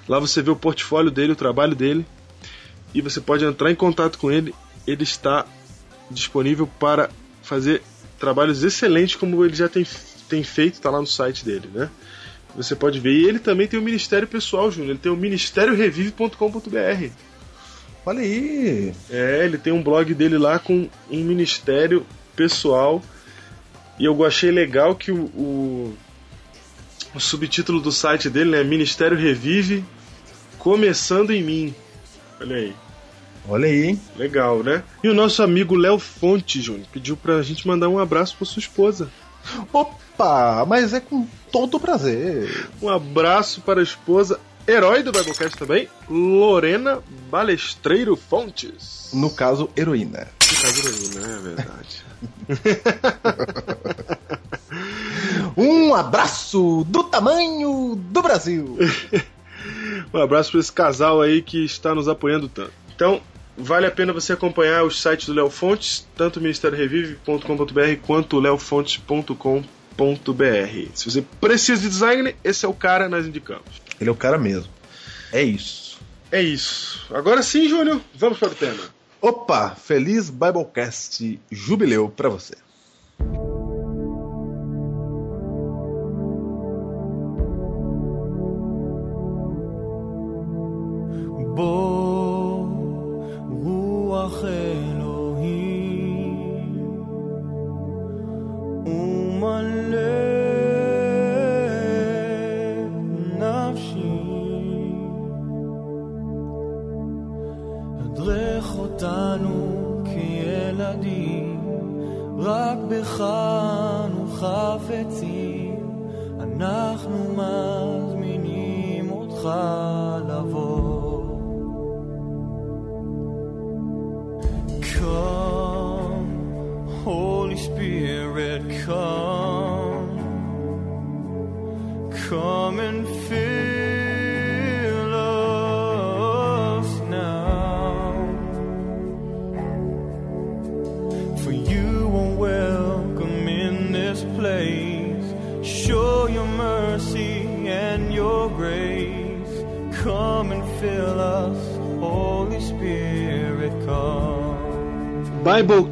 Lá 0.06 0.18
você 0.18 0.42
vê 0.42 0.50
o 0.50 0.56
portfólio 0.56 1.10
dele, 1.10 1.32
o 1.32 1.36
trabalho 1.36 1.74
dele, 1.74 2.04
e 2.94 3.00
você 3.00 3.18
pode 3.20 3.44
entrar 3.44 3.70
em 3.70 3.74
contato 3.74 4.18
com 4.18 4.30
ele. 4.30 4.54
Ele 4.86 5.02
está 5.02 5.46
disponível 6.10 6.68
para 6.78 7.08
fazer 7.42 7.82
trabalhos 8.18 8.62
excelentes 8.62 9.16
como 9.16 9.42
ele 9.44 9.54
já 9.54 9.68
tem, 9.68 9.86
tem 10.28 10.42
feito, 10.42 10.74
está 10.74 10.90
lá 10.90 11.00
no 11.00 11.06
site 11.06 11.44
dele, 11.44 11.68
né? 11.72 11.90
Você 12.56 12.74
pode 12.74 12.98
ver. 12.98 13.12
E 13.12 13.26
ele 13.26 13.38
também 13.38 13.68
tem 13.68 13.78
o 13.78 13.82
Ministério 13.82 14.26
Pessoal, 14.26 14.70
Júnior. 14.70 14.90
Ele 14.90 14.98
tem 14.98 15.12
o 15.12 15.16
ministériorevive.com.br. 15.16 17.10
Olha 18.04 18.20
aí. 18.20 18.94
É, 19.10 19.44
ele 19.44 19.58
tem 19.58 19.72
um 19.72 19.82
blog 19.82 20.14
dele 20.14 20.38
lá 20.38 20.58
com 20.58 20.88
um 21.10 21.24
ministério 21.24 22.06
pessoal. 22.34 23.02
E 23.98 24.04
eu 24.04 24.24
achei 24.24 24.50
legal 24.50 24.94
que 24.94 25.10
o, 25.10 25.24
o, 25.24 25.96
o 27.14 27.20
subtítulo 27.20 27.80
do 27.80 27.92
site 27.92 28.30
dele 28.30 28.56
é 28.56 28.64
Ministério 28.64 29.16
Revive 29.16 29.84
Começando 30.58 31.30
em 31.30 31.42
Mim. 31.42 31.74
Olha 32.40 32.56
aí. 32.56 32.74
Olha 33.48 33.68
aí, 33.68 33.84
hein? 33.84 34.00
Legal, 34.16 34.62
né? 34.62 34.82
E 35.02 35.08
o 35.08 35.14
nosso 35.14 35.42
amigo 35.42 35.76
Léo 35.76 35.98
Fonte, 35.98 36.60
Júnior, 36.60 36.86
pediu 36.92 37.16
pra 37.16 37.40
gente 37.42 37.66
mandar 37.66 37.88
um 37.88 37.98
abraço 37.98 38.36
pra 38.36 38.44
sua 38.44 38.58
esposa. 38.58 39.08
Opa, 39.72 40.64
mas 40.66 40.92
é 40.92 40.98
com 40.98 41.26
todo 41.56 41.80
prazer. 41.80 42.68
Um 42.82 42.90
abraço 42.90 43.62
para 43.62 43.80
a 43.80 43.82
esposa, 43.82 44.38
herói 44.68 45.02
do 45.02 45.10
Biblecast 45.10 45.56
também, 45.56 45.88
Lorena 46.06 47.02
Balestreiro 47.30 48.14
Fontes. 48.14 49.08
No 49.14 49.30
caso, 49.30 49.70
heroína. 49.74 50.28
No 50.50 50.60
caso 50.60 50.86
heroína, 50.86 51.20
é 51.26 51.38
verdade. 51.40 52.04
Um 55.56 55.94
abraço 55.94 56.84
do 56.86 57.04
tamanho 57.04 57.96
do 57.96 58.20
Brasil. 58.22 58.76
Um 60.12 60.20
abraço 60.20 60.50
para 60.50 60.60
esse 60.60 60.72
casal 60.72 61.22
aí 61.22 61.40
que 61.40 61.64
está 61.64 61.94
nos 61.94 62.08
apoiando 62.08 62.48
tanto. 62.48 62.72
Então, 62.94 63.22
vale 63.56 63.86
a 63.86 63.90
pena 63.90 64.12
você 64.12 64.34
acompanhar 64.34 64.84
os 64.84 65.00
sites 65.00 65.26
do 65.26 65.32
Léo 65.32 65.48
Fontes, 65.48 66.06
tanto 66.14 66.38
o 66.38 66.42
ministériorevive.com.br 66.42 68.06
quanto 68.06 68.36
o 68.36 68.40
leofontes.com.br. 68.40 69.75
Se 70.94 71.10
você 71.10 71.22
precisa 71.40 71.80
de 71.82 71.88
design, 71.88 72.36
esse 72.44 72.64
é 72.64 72.68
o 72.68 72.74
cara 72.74 73.08
nós 73.08 73.26
indicamos. 73.26 73.80
Ele 74.00 74.10
é 74.10 74.12
o 74.12 74.16
cara 74.16 74.38
mesmo. 74.38 74.70
É 75.32 75.42
isso. 75.42 75.98
É 76.30 76.42
isso. 76.42 77.06
Agora 77.14 77.42
sim, 77.42 77.68
Júnior, 77.68 78.00
vamos 78.14 78.38
para 78.38 78.48
o 78.48 78.54
tema. 78.54 78.82
Opa, 79.20 79.70
feliz 79.70 80.28
Biblecast 80.28 81.40
jubileu 81.50 82.08
pra 82.08 82.28
você. 82.28 82.54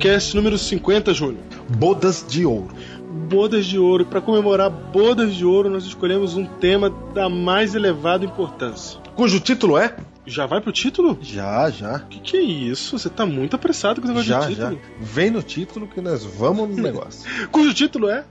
Biblecast 0.04 0.36
número 0.36 0.58
50, 0.58 1.14
Júnior. 1.14 1.42
Bodas 1.78 2.26
de 2.28 2.44
ouro. 2.44 2.74
Bodas 3.26 3.64
de 3.64 3.78
ouro. 3.78 4.04
Para 4.04 4.20
comemorar 4.20 4.68
Bodas 4.68 5.34
de 5.34 5.46
ouro, 5.46 5.70
nós 5.70 5.84
escolhemos 5.84 6.36
um 6.36 6.44
tema 6.44 6.90
da 6.90 7.30
mais 7.30 7.74
elevada 7.74 8.22
importância. 8.22 9.00
Cujo 9.16 9.40
título 9.40 9.78
é? 9.78 9.96
Já 10.26 10.44
vai 10.44 10.60
pro 10.60 10.72
título? 10.72 11.18
Já, 11.22 11.70
já. 11.70 11.96
O 11.96 12.08
que, 12.08 12.20
que 12.20 12.36
é 12.36 12.42
isso? 12.42 12.98
Você 12.98 13.08
tá 13.08 13.24
muito 13.24 13.56
apressado 13.56 14.02
com 14.02 14.06
o 14.06 14.10
negócio 14.10 14.28
Já, 14.28 14.40
de 14.40 14.54
já. 14.54 14.70
título. 14.70 14.80
Vem 15.00 15.30
no 15.30 15.42
título 15.42 15.86
que 15.86 16.02
nós 16.02 16.22
vamos 16.22 16.68
no 16.68 16.82
negócio. 16.82 17.22
Cujo 17.50 17.72
título 17.72 18.10
é 18.10 18.24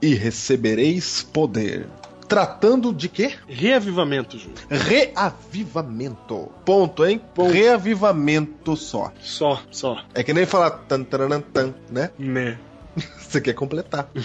e 0.00 0.14
recebereis 0.14 1.24
poder. 1.32 1.88
Tratando 2.28 2.92
de 2.92 3.08
quê? 3.08 3.34
Reavivamento, 3.48 4.38
Júnior. 4.38 4.58
Reavivamento. 4.70 6.50
Ponto, 6.64 7.04
hein? 7.06 7.20
Reavivamento 7.50 8.76
só. 8.76 9.12
Só, 9.20 9.62
só. 9.70 10.02
É 10.14 10.22
que 10.22 10.32
nem 10.34 10.44
falar 10.46 10.70
tan, 10.70 11.02
taranã, 11.04 11.40
tan, 11.40 11.74
né? 11.90 12.10
Né. 12.18 12.58
Você 13.18 13.40
quer 13.40 13.54
completar. 13.54 14.08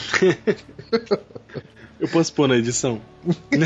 Eu 2.00 2.08
posso 2.10 2.34
pôr 2.34 2.48
na 2.50 2.58
edição? 2.58 3.00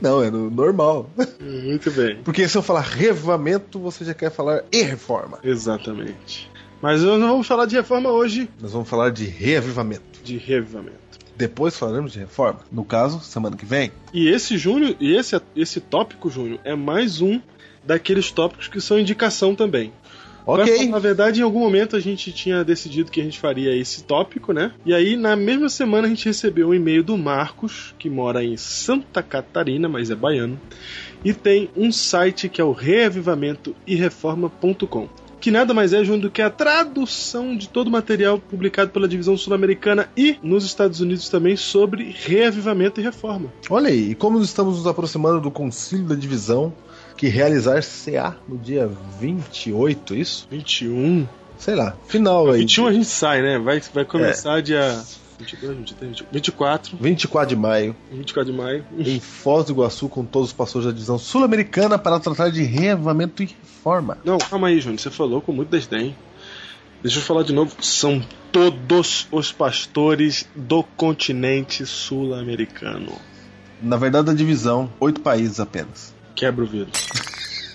Não, 0.00 0.22
é 0.22 0.30
no 0.30 0.50
normal. 0.50 1.10
Muito 1.40 1.90
bem. 1.90 2.22
Porque 2.22 2.46
se 2.48 2.56
eu 2.56 2.62
falar 2.62 2.82
reavivamento, 2.82 3.80
você 3.80 4.04
já 4.04 4.14
quer 4.14 4.30
falar 4.30 4.62
e 4.70 4.82
reforma. 4.82 5.38
Exatamente. 5.42 6.48
Mas 6.80 7.02
nós 7.02 7.18
não 7.18 7.28
vamos 7.28 7.46
falar 7.46 7.66
de 7.66 7.74
reforma 7.74 8.10
hoje, 8.10 8.48
Nós 8.60 8.72
vamos 8.72 8.88
falar 8.88 9.10
de 9.10 9.24
reavivamento. 9.24 10.20
de 10.22 10.36
reavivamento. 10.36 10.98
Depois 11.36 11.76
falaremos 11.76 12.12
de 12.12 12.20
reforma. 12.20 12.60
No 12.70 12.84
caso, 12.84 13.20
semana 13.20 13.56
que 13.56 13.66
vem. 13.66 13.90
E 14.12 14.28
esse 14.28 14.56
Júnior, 14.56 14.96
e 15.00 15.16
esse, 15.16 15.40
esse 15.56 15.80
tópico, 15.80 16.30
Júnior, 16.30 16.60
é 16.64 16.74
mais 16.74 17.20
um 17.20 17.40
daqueles 17.84 18.30
tópicos 18.30 18.68
que 18.68 18.80
são 18.80 18.98
indicação 18.98 19.54
também. 19.54 19.92
Ok. 20.46 20.88
Na 20.88 20.98
verdade, 20.98 21.40
em 21.40 21.42
algum 21.42 21.60
momento 21.60 21.96
a 21.96 22.00
gente 22.00 22.30
tinha 22.30 22.62
decidido 22.62 23.10
que 23.10 23.18
a 23.18 23.24
gente 23.24 23.40
faria 23.40 23.74
esse 23.74 24.04
tópico, 24.04 24.52
né? 24.52 24.72
E 24.84 24.92
aí, 24.92 25.16
na 25.16 25.34
mesma 25.34 25.70
semana, 25.70 26.06
a 26.06 26.10
gente 26.10 26.26
recebeu 26.26 26.68
um 26.68 26.74
e-mail 26.74 27.02
do 27.02 27.16
Marcos, 27.16 27.94
que 27.98 28.10
mora 28.10 28.44
em 28.44 28.58
Santa 28.58 29.22
Catarina, 29.22 29.88
mas 29.88 30.10
é 30.10 30.14
baiano, 30.14 30.60
e 31.24 31.32
tem 31.32 31.70
um 31.74 31.90
site 31.90 32.50
que 32.50 32.60
é 32.60 32.64
o 32.64 32.72
reavivamentoereforma.com. 32.72 35.08
Que 35.44 35.50
nada 35.50 35.74
mais 35.74 35.92
é, 35.92 36.02
Júnior, 36.02 36.22
do 36.22 36.30
que 36.30 36.40
a 36.40 36.48
tradução 36.48 37.54
de 37.54 37.68
todo 37.68 37.88
o 37.88 37.90
material 37.90 38.38
publicado 38.38 38.90
pela 38.92 39.06
divisão 39.06 39.36
sul-americana 39.36 40.08
e 40.16 40.38
nos 40.42 40.64
Estados 40.64 41.02
Unidos 41.02 41.28
também 41.28 41.54
sobre 41.54 42.16
reavivamento 42.18 42.98
e 42.98 43.04
reforma. 43.04 43.52
Olha 43.68 43.90
aí, 43.90 44.12
e 44.12 44.14
como 44.14 44.40
estamos 44.40 44.78
nos 44.78 44.86
aproximando 44.86 45.42
do 45.42 45.50
concílio 45.50 46.06
da 46.06 46.14
divisão, 46.14 46.72
que 47.14 47.28
realizar-se-á 47.28 48.36
no 48.48 48.56
dia 48.56 48.90
28, 49.20 50.14
isso? 50.14 50.48
21. 50.50 51.28
Sei 51.58 51.74
lá, 51.74 51.94
final 52.08 52.50
aí. 52.50 52.60
21 52.60 52.86
a 52.86 52.92
gente 52.94 53.04
sai, 53.04 53.42
né? 53.42 53.58
Vai, 53.58 53.82
vai 53.92 54.06
começar 54.06 54.62
dia 54.62 54.98
22, 55.38 55.76
23, 55.76 56.24
24, 56.30 56.96
24 57.00 57.48
de 57.48 57.56
maio, 57.60 57.96
24 58.10 58.52
de 58.52 58.58
maio. 58.58 58.84
em 58.98 59.20
Foz 59.20 59.66
do 59.66 59.72
Iguaçu, 59.72 60.08
com 60.08 60.24
todos 60.24 60.48
os 60.48 60.54
pastores 60.54 60.86
da 60.86 60.92
divisão 60.92 61.18
sul-americana 61.18 61.98
para 61.98 62.20
tratar 62.20 62.50
de 62.50 62.62
reavivamento 62.62 63.42
e 63.42 63.46
reforma. 63.46 64.18
Não, 64.24 64.38
calma 64.38 64.68
aí, 64.68 64.80
Júnior. 64.80 65.00
Você 65.00 65.10
falou 65.10 65.40
com 65.40 65.52
muito 65.52 65.70
desdém. 65.70 66.16
Deixa 67.02 67.18
eu 67.18 67.22
falar 67.22 67.42
de 67.42 67.52
novo. 67.52 67.74
São 67.82 68.22
todos 68.50 69.28
os 69.30 69.52
pastores 69.52 70.48
do 70.54 70.82
continente 70.82 71.84
sul-americano. 71.84 73.12
Na 73.82 73.96
verdade, 73.96 74.30
a 74.30 74.34
divisão, 74.34 74.90
oito 74.98 75.20
países 75.20 75.60
apenas. 75.60 76.14
Quebra 76.34 76.64
o 76.64 76.66
vidro. 76.66 76.92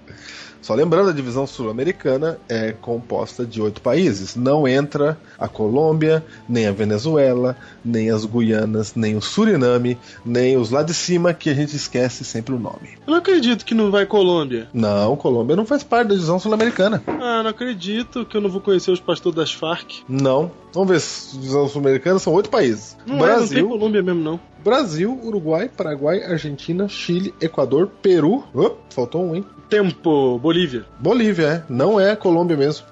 Só 0.63 0.75
lembrando, 0.75 1.11
a 1.11 1.13
divisão 1.13 1.45
sul-americana 1.45 2.39
é 2.49 2.71
composta 2.71 3.45
de 3.45 3.61
oito 3.61 3.83
países. 3.83 4.37
Não 4.37 4.67
entra 4.67 5.19
a 5.37 5.49
Colômbia, 5.49 6.25
nem 6.49 6.69
a 6.69 6.73
Venezuela, 6.73 7.57
nem 7.85 8.11
as 8.11 8.25
Guianas, 8.25 8.95
nem 8.95 9.17
o 9.17 9.21
Suriname, 9.21 9.99
nem 10.25 10.57
os 10.57 10.71
lá 10.71 10.85
de 10.85 10.95
cima, 10.95 11.35
que 11.35 11.51
a 11.51 11.55
gente 11.55 11.75
esquece 11.75 12.25
sempre 12.25 12.55
o 12.55 12.59
nome. 12.61 12.91
Eu 13.05 13.11
não 13.11 13.19
acredito 13.19 13.65
que 13.65 13.75
não 13.75 13.91
vai 13.91 14.07
Colômbia. 14.07 14.69
Não, 14.73 15.17
Colômbia 15.17 15.57
não 15.57 15.67
faz 15.67 15.83
parte 15.83 16.09
da 16.09 16.15
divisão 16.15 16.39
sul-americana. 16.39 17.03
Ah, 17.09 17.43
não 17.43 17.51
acredito 17.51 18.25
que 18.25 18.37
eu 18.37 18.41
não 18.41 18.49
vou 18.49 18.61
conhecer 18.61 18.93
os 18.93 19.01
pastores 19.01 19.37
das 19.37 19.53
Farc. 19.53 20.03
Não. 20.09 20.51
Vamos 20.73 20.89
ver 20.89 21.01
se 21.01 21.37
a 21.37 21.41
divisão 21.41 21.69
sul-americana 21.69 22.21
são 22.21 22.33
oito 22.35 22.49
países. 22.49 22.97
Não, 23.05 23.17
é, 23.17 23.19
não 23.19 23.27
tem 23.27 23.37
Brasil, 23.37 23.69
Colômbia 23.69 24.03
mesmo, 24.03 24.23
não. 24.23 24.41
Brasil, 24.63 25.19
Uruguai, 25.23 25.69
Paraguai, 25.69 26.23
Argentina, 26.23 26.89
Chile, 26.89 27.35
Equador, 27.41 27.89
Peru. 28.01 28.45
Op, 28.55 28.79
faltou 28.91 29.25
um, 29.25 29.35
hein? 29.35 29.45
Tempo, 29.73 30.39
Bolívia. 30.39 30.85
Bolívia, 30.99 31.47
é. 31.47 31.63
Não 31.67 31.99
é 31.99 32.15
Colômbia 32.15 32.59
mesmo. 32.59 32.85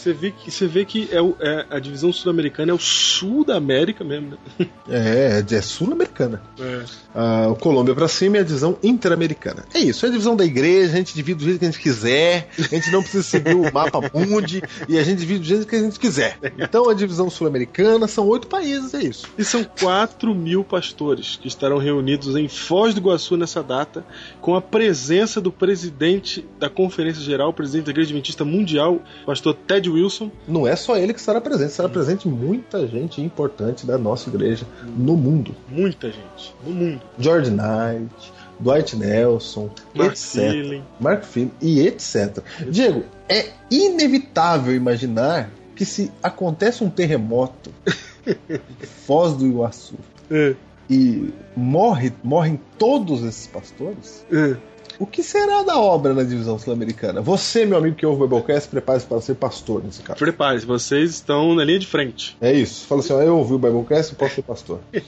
Você 0.00 0.12
vê 0.14 0.30
que, 0.30 0.50
você 0.50 0.66
vê 0.66 0.84
que 0.86 1.08
é, 1.12 1.20
o- 1.20 1.36
é 1.38 1.66
a 1.68 1.78
divisão 1.78 2.10
sul-americana 2.12 2.70
é 2.72 2.74
o 2.74 2.78
sul 2.78 3.44
da 3.44 3.56
América 3.56 4.02
mesmo, 4.02 4.30
né? 4.58 4.66
É, 4.88 5.44
é 5.48 5.60
sul-americana. 5.62 6.42
É. 6.58 6.82
Ah, 7.14 7.48
o 7.50 7.54
Colômbia 7.54 7.94
pra 7.94 8.08
cima 8.08 8.38
é 8.38 8.40
a 8.40 8.42
divisão 8.42 8.76
interamericana. 8.82 9.64
É 9.74 9.78
isso, 9.78 10.04
é 10.04 10.08
a 10.08 10.12
divisão 10.12 10.34
da 10.34 10.44
igreja, 10.44 10.92
a 10.94 10.96
gente 10.96 11.14
divide 11.14 11.38
do 11.38 11.44
jeito 11.44 11.58
que 11.58 11.64
a 11.66 11.70
gente 11.70 11.80
quiser, 11.80 12.48
a 12.58 12.62
gente 12.62 12.90
não 12.90 13.00
precisa 13.02 13.22
seguir 13.22 13.54
o 13.54 13.72
mapa 13.72 14.00
mundi 14.14 14.62
e 14.88 14.98
a 14.98 15.02
gente 15.02 15.18
divide 15.20 15.40
do 15.40 15.44
jeito 15.44 15.66
que 15.66 15.76
a 15.76 15.80
gente 15.80 15.98
quiser. 15.98 16.38
Então 16.58 16.88
a 16.88 16.94
divisão 16.94 17.28
sul-americana 17.30 18.08
são 18.08 18.26
oito 18.28 18.48
países, 18.48 18.94
é 18.94 19.02
isso. 19.02 19.26
E 19.38 19.44
são 19.44 19.62
4 19.64 20.34
mil 20.34 20.64
pastores 20.64 21.36
que 21.40 21.46
estarão 21.46 21.78
reunidos 21.78 22.34
em 22.36 22.48
Foz 22.48 22.94
do 22.94 23.00
Iguaçu 23.00 23.36
nessa 23.36 23.62
data, 23.62 24.04
com 24.40 24.54
a 24.56 24.62
presença 24.62 25.40
do 25.40 25.52
presidente 25.52 26.44
da 26.58 26.68
Conferência 26.70 27.22
Geral, 27.22 27.52
presidente 27.52 27.84
da 27.86 27.90
Igreja 27.90 28.08
Adventista 28.08 28.44
Mundial, 28.44 29.00
pastor 29.26 29.54
Ted 29.54 29.89
Wilson. 29.90 30.30
Não 30.46 30.66
é 30.66 30.76
só 30.76 30.96
ele 30.96 31.12
que 31.12 31.20
estará 31.20 31.40
presente, 31.40 31.70
estará 31.70 31.88
presente 31.88 32.28
muita 32.28 32.86
gente 32.86 33.20
importante 33.20 33.86
da 33.86 33.98
nossa 33.98 34.28
igreja 34.28 34.66
no 34.96 35.16
mundo. 35.16 35.54
Muita 35.68 36.08
gente 36.08 36.54
no 36.66 36.72
mundo. 36.72 37.00
George 37.18 37.50
Knight, 37.50 38.32
Dwight 38.58 38.96
Nelson, 38.96 39.70
Mark 39.94 40.12
etc. 40.12 40.50
Feeling. 40.50 40.82
Mark 41.00 41.24
Feeling 41.24 41.52
e 41.60 41.80
etc. 41.86 42.42
Diego, 42.68 43.04
é 43.28 43.50
inevitável 43.70 44.74
imaginar 44.74 45.50
que 45.74 45.84
se 45.84 46.12
acontece 46.22 46.84
um 46.84 46.90
terremoto 46.90 47.70
em 48.26 48.60
Foz 49.06 49.34
do 49.34 49.46
Iguaçu 49.46 49.94
É, 50.30 50.54
e 50.90 51.32
morre, 51.56 52.12
morrem 52.22 52.60
todos 52.76 53.22
esses 53.22 53.46
pastores, 53.46 54.26
é. 54.30 54.56
O 55.00 55.06
que 55.06 55.22
será 55.22 55.62
da 55.62 55.78
obra 55.78 56.12
na 56.12 56.22
divisão 56.22 56.58
sul-americana? 56.58 57.22
Você, 57.22 57.64
meu 57.64 57.78
amigo 57.78 57.96
que 57.96 58.04
ouve 58.04 58.22
o 58.22 58.28
Biblecast, 58.28 58.68
prepare-se 58.68 59.06
para 59.06 59.20
ser 59.22 59.34
pastor 59.34 59.82
nesse 59.82 60.02
caso. 60.02 60.18
Prepare-se, 60.18 60.66
vocês 60.66 61.12
estão 61.12 61.54
na 61.54 61.64
linha 61.64 61.78
de 61.78 61.86
frente. 61.86 62.36
É 62.38 62.52
isso. 62.52 62.86
Fala 62.86 63.00
assim, 63.00 63.14
ó, 63.14 63.22
eu 63.22 63.38
ouvi 63.38 63.54
o 63.54 63.58
Biblecast, 63.58 64.12
eu 64.12 64.18
posso 64.18 64.34
ser 64.34 64.42
pastor. 64.42 64.78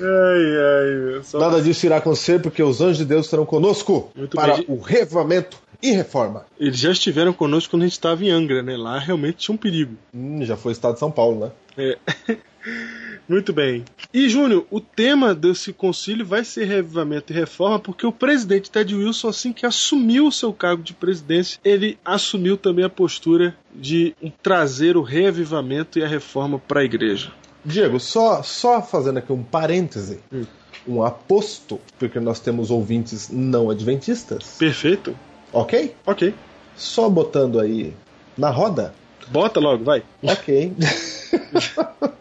Ai, 0.00 1.16
ai, 1.16 1.22
só... 1.24 1.40
Nada 1.40 1.60
disso 1.60 1.84
irá 1.86 1.96
acontecer 1.96 2.40
porque 2.40 2.62
os 2.62 2.80
anjos 2.80 2.98
de 2.98 3.04
Deus 3.04 3.26
estarão 3.26 3.44
conosco 3.44 4.12
Muito 4.14 4.36
para 4.36 4.58
bem. 4.58 4.64
o 4.68 4.78
revamento 4.78 5.58
e 5.82 5.90
reforma. 5.90 6.46
Eles 6.60 6.78
já 6.78 6.92
estiveram 6.92 7.32
conosco 7.32 7.70
quando 7.70 7.82
a 7.82 7.86
gente 7.86 7.94
estava 7.94 8.24
em 8.24 8.30
Angra, 8.30 8.62
né? 8.62 8.76
Lá 8.76 8.98
realmente 8.98 9.38
tinha 9.38 9.54
um 9.54 9.58
perigo. 9.58 9.96
Hum, 10.14 10.44
já 10.44 10.56
foi 10.56 10.72
estado 10.72 10.94
de 10.94 11.00
São 11.00 11.10
Paulo, 11.10 11.40
né? 11.40 11.50
É. 11.76 11.98
Muito 13.28 13.52
bem. 13.52 13.84
E, 14.12 14.28
Júnior, 14.28 14.66
o 14.70 14.80
tema 14.80 15.34
desse 15.34 15.72
concílio 15.72 16.24
vai 16.24 16.42
ser 16.44 16.64
reavivamento 16.64 17.30
e 17.32 17.36
reforma, 17.36 17.78
porque 17.78 18.06
o 18.06 18.12
presidente 18.12 18.70
Ted 18.70 18.94
Wilson, 18.94 19.28
assim 19.28 19.52
que 19.52 19.66
assumiu 19.66 20.26
o 20.28 20.32
seu 20.32 20.52
cargo 20.52 20.82
de 20.82 20.94
presidência, 20.94 21.60
ele 21.62 21.98
assumiu 22.04 22.56
também 22.56 22.84
a 22.84 22.88
postura 22.88 23.54
de 23.74 24.14
trazer 24.42 24.96
o 24.96 25.02
reavivamento 25.02 25.98
e 25.98 26.02
a 26.04 26.08
reforma 26.08 26.58
para 26.58 26.80
a 26.80 26.84
igreja. 26.84 27.30
Diego, 27.64 28.00
só, 28.00 28.42
só 28.42 28.80
fazendo 28.80 29.18
aqui 29.18 29.32
um 29.32 29.42
parêntese, 29.42 30.20
Hum. 30.32 30.44
um 30.86 31.02
aposto, 31.02 31.78
porque 31.98 32.18
nós 32.18 32.40
temos 32.40 32.70
ouvintes 32.70 33.28
não 33.28 33.68
adventistas, 33.68 34.56
Perfeito? 34.58 35.14
ok? 35.52 35.94
Ok. 36.06 36.32
Só 36.74 37.10
botando 37.10 37.60
aí 37.60 37.92
na 38.38 38.48
roda, 38.50 38.94
Bota 39.30 39.60
logo, 39.60 39.84
vai. 39.84 40.02
ok. 40.22 40.72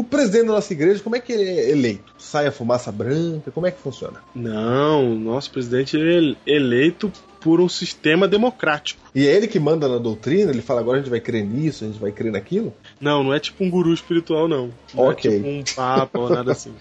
o 0.00 0.04
presidente 0.04 0.46
da 0.46 0.52
nossa 0.54 0.72
igreja, 0.72 1.02
como 1.02 1.14
é 1.16 1.20
que 1.20 1.32
ele 1.32 1.44
é 1.44 1.70
eleito? 1.70 2.12
Sai 2.18 2.46
a 2.46 2.52
fumaça 2.52 2.90
branca? 2.90 3.50
Como 3.50 3.66
é 3.66 3.70
que 3.70 3.80
funciona? 3.80 4.20
Não, 4.34 5.12
o 5.12 5.14
nosso 5.18 5.50
presidente 5.50 5.96
é 5.96 6.50
eleito 6.50 7.12
por 7.40 7.60
um 7.60 7.68
sistema 7.68 8.28
democrático. 8.28 9.00
E 9.14 9.26
é 9.26 9.34
ele 9.34 9.48
que 9.48 9.58
manda 9.58 9.88
na 9.88 9.96
doutrina? 9.98 10.50
Ele 10.50 10.60
fala 10.60 10.80
agora 10.80 10.98
a 10.98 11.00
gente 11.00 11.10
vai 11.10 11.20
crer 11.20 11.44
nisso, 11.44 11.84
a 11.84 11.86
gente 11.86 11.98
vai 11.98 12.12
crer 12.12 12.30
naquilo? 12.30 12.72
Não, 13.00 13.24
não 13.24 13.32
é 13.32 13.40
tipo 13.40 13.64
um 13.64 13.70
guru 13.70 13.92
espiritual, 13.94 14.46
não. 14.46 14.70
Não 14.94 15.04
Ok. 15.04 15.30
é 15.30 15.34
tipo 15.36 15.48
um 15.48 15.62
papa 15.74 16.18
ou 16.18 16.28
nada 16.28 16.52
assim. 16.52 16.72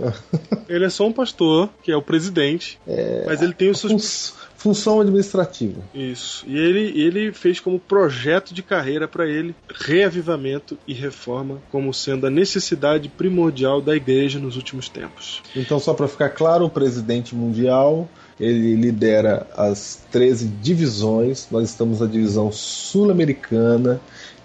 ele 0.68 0.84
é 0.86 0.90
só 0.90 1.06
um 1.06 1.12
pastor, 1.12 1.68
que 1.82 1.92
é 1.92 1.96
o 1.96 2.02
presidente, 2.02 2.78
mas 3.26 3.42
ele 3.42 3.52
tem 3.52 3.70
os 3.70 3.78
seus. 3.78 4.34
Fun- 4.60 4.70
função 4.70 5.00
administrativa. 5.00 5.80
Isso. 5.94 6.44
E 6.46 6.56
ele, 6.56 7.00
ele 7.00 7.32
fez 7.32 7.58
como 7.60 7.78
projeto 7.78 8.54
de 8.54 8.62
carreira 8.62 9.08
para 9.08 9.26
ele 9.26 9.54
reavivamento 9.74 10.78
e 10.86 10.94
reforma 10.94 11.58
como 11.70 11.92
sendo 11.92 12.26
a 12.26 12.30
necessidade 12.30 13.08
primordial 13.08 13.80
da 13.80 13.96
igreja 13.96 14.38
nos 14.38 14.56
últimos 14.56 14.88
tempos. 14.88 15.42
Então, 15.56 15.78
só 15.80 15.92
para 15.92 16.06
ficar 16.08 16.30
claro, 16.30 16.64
o 16.66 16.70
presidente 16.70 17.34
mundial 17.34 18.08
ele 18.38 18.74
lidera 18.74 19.46
as 19.54 20.02
13 20.10 20.48
divisões. 20.62 21.46
Nós 21.50 21.68
estamos 21.68 22.00
na 22.00 22.06
divisão 22.06 22.50
sul-americana, 22.50 24.00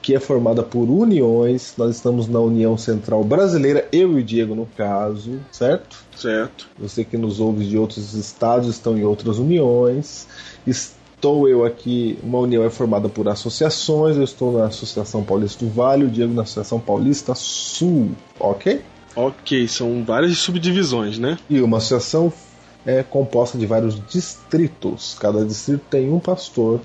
que 0.05 0.13
é 0.13 0.19
formada 0.19 0.61
por 0.61 0.87
uniões. 0.87 1.73
Nós 1.75 1.95
estamos 1.95 2.27
na 2.27 2.39
União 2.39 2.77
Central 2.77 3.23
Brasileira, 3.23 3.89
eu 3.91 4.19
e 4.19 4.21
o 4.21 4.23
Diego 4.23 4.53
no 4.53 4.67
caso, 4.77 5.39
certo? 5.51 5.97
Certo. 6.15 6.67
Você 6.77 7.03
que 7.03 7.17
nos 7.17 7.39
ouve 7.39 7.65
de 7.65 7.75
outros 7.75 8.13
estados 8.13 8.69
estão 8.69 8.95
em 8.95 9.03
outras 9.03 9.39
uniões. 9.39 10.27
Estou 10.67 11.49
eu 11.49 11.65
aqui, 11.65 12.19
uma 12.21 12.37
união 12.37 12.63
é 12.63 12.69
formada 12.69 13.09
por 13.09 13.27
associações. 13.27 14.15
Eu 14.15 14.23
estou 14.23 14.55
na 14.55 14.65
Associação 14.65 15.23
Paulista 15.23 15.65
do 15.65 15.71
Vale, 15.71 16.05
o 16.05 16.09
Diego 16.09 16.35
na 16.35 16.43
Associação 16.43 16.79
Paulista 16.79 17.33
Sul, 17.33 18.11
ok? 18.39 18.83
Ok, 19.15 19.67
são 19.67 20.03
várias 20.05 20.37
subdivisões, 20.37 21.17
né? 21.17 21.39
E 21.49 21.59
uma 21.61 21.77
associação 21.77 22.31
é 22.85 23.01
composta 23.01 23.57
de 23.57 23.65
vários 23.65 23.99
distritos. 24.07 25.17
Cada 25.19 25.43
distrito 25.43 25.81
tem 25.89 26.13
um 26.13 26.19
pastor. 26.19 26.79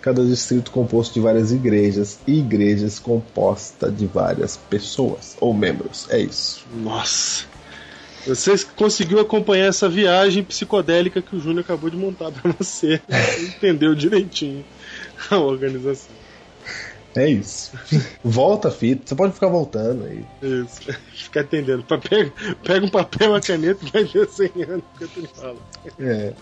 Cada 0.00 0.24
distrito 0.24 0.70
composto 0.70 1.14
de 1.14 1.20
várias 1.20 1.52
igrejas 1.52 2.18
e 2.26 2.38
igrejas 2.38 2.98
composta 2.98 3.90
de 3.90 4.06
várias 4.06 4.56
pessoas 4.56 5.36
ou 5.40 5.52
membros. 5.52 6.06
É 6.08 6.18
isso. 6.18 6.64
Nossa. 6.72 7.44
Você 8.26 8.52
conseguiu 8.76 9.20
acompanhar 9.20 9.66
essa 9.66 9.88
viagem 9.88 10.42
psicodélica 10.44 11.22
que 11.22 11.34
o 11.34 11.40
Júnior 11.40 11.64
acabou 11.64 11.88
de 11.88 11.96
montar 11.96 12.30
para 12.32 12.52
você. 12.52 13.00
Entendeu 13.40 13.94
direitinho 13.94 14.64
a 15.30 15.38
organização. 15.38 16.18
É 17.16 17.28
isso. 17.28 17.72
Volta 18.22 18.68
a 18.68 18.70
fita. 18.70 19.02
Você 19.06 19.14
pode 19.14 19.32
ficar 19.32 19.48
voltando 19.48 20.04
aí. 20.04 20.24
Isso. 20.42 20.80
Ficar 21.14 21.40
atendendo. 21.40 21.82
Pega, 21.82 22.32
pega 22.62 22.86
um 22.86 22.88
papel, 22.88 23.30
uma 23.30 23.40
caneta 23.40 23.84
e 23.84 23.90
vai 23.90 24.04
desenhando 24.04 24.84
enquanto 24.94 25.16
ele 25.16 25.28
fala. 25.34 25.56
É. 25.98 26.32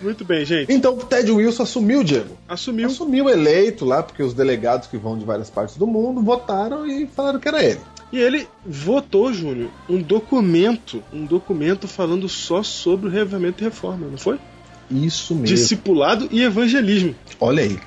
Muito 0.00 0.24
bem, 0.24 0.44
gente. 0.44 0.72
Então, 0.72 0.96
Ted 0.96 1.30
Wilson 1.30 1.62
assumiu, 1.62 2.02
Diego. 2.02 2.36
Assumiu. 2.48 2.86
Assumiu 2.86 3.28
eleito 3.28 3.84
lá, 3.84 4.02
porque 4.02 4.22
os 4.22 4.34
delegados 4.34 4.88
que 4.88 4.96
vão 4.96 5.18
de 5.18 5.24
várias 5.24 5.50
partes 5.50 5.76
do 5.76 5.86
mundo 5.86 6.22
votaram 6.22 6.86
e 6.86 7.06
falaram 7.06 7.38
que 7.38 7.48
era 7.48 7.62
ele. 7.62 7.80
E 8.12 8.18
ele 8.18 8.48
votou, 8.66 9.32
Júnior, 9.32 9.70
um 9.88 10.02
documento, 10.02 11.02
um 11.12 11.24
documento 11.24 11.86
falando 11.86 12.28
só 12.28 12.62
sobre 12.62 13.08
o 13.08 13.10
reavivamento 13.10 13.62
e 13.62 13.64
reforma, 13.64 14.06
não 14.08 14.18
foi? 14.18 14.38
Isso 14.90 15.34
mesmo. 15.34 15.46
Discipulado 15.46 16.28
e 16.32 16.42
evangelismo. 16.42 17.14
Olha 17.38 17.62
aí. 17.62 17.78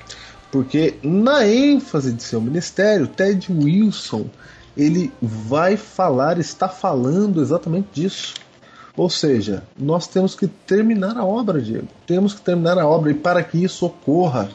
Porque 0.50 0.94
na 1.02 1.46
ênfase 1.46 2.12
de 2.12 2.22
seu 2.22 2.40
ministério, 2.40 3.06
Ted 3.06 3.52
Wilson, 3.52 4.26
ele 4.76 5.12
vai 5.20 5.76
falar, 5.76 6.38
está 6.38 6.68
falando 6.68 7.42
exatamente 7.42 7.88
disso. 7.92 8.34
Ou 8.96 9.10
seja, 9.10 9.64
nós 9.76 10.06
temos 10.06 10.34
que 10.34 10.46
terminar 10.46 11.16
a 11.16 11.24
obra, 11.24 11.60
Diego. 11.60 11.88
Temos 12.06 12.34
que 12.34 12.40
terminar 12.40 12.78
a 12.78 12.86
obra 12.86 13.10
e 13.10 13.14
para 13.14 13.42
que 13.42 13.62
isso 13.62 13.86
ocorra, 13.86 14.48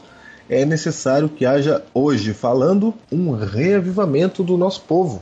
é 0.49 0.65
necessário 0.65 1.29
que 1.29 1.45
haja 1.45 1.83
hoje, 1.93 2.33
falando, 2.33 2.93
um 3.11 3.31
reavivamento 3.31 4.43
do 4.43 4.57
nosso 4.57 4.81
povo. 4.81 5.21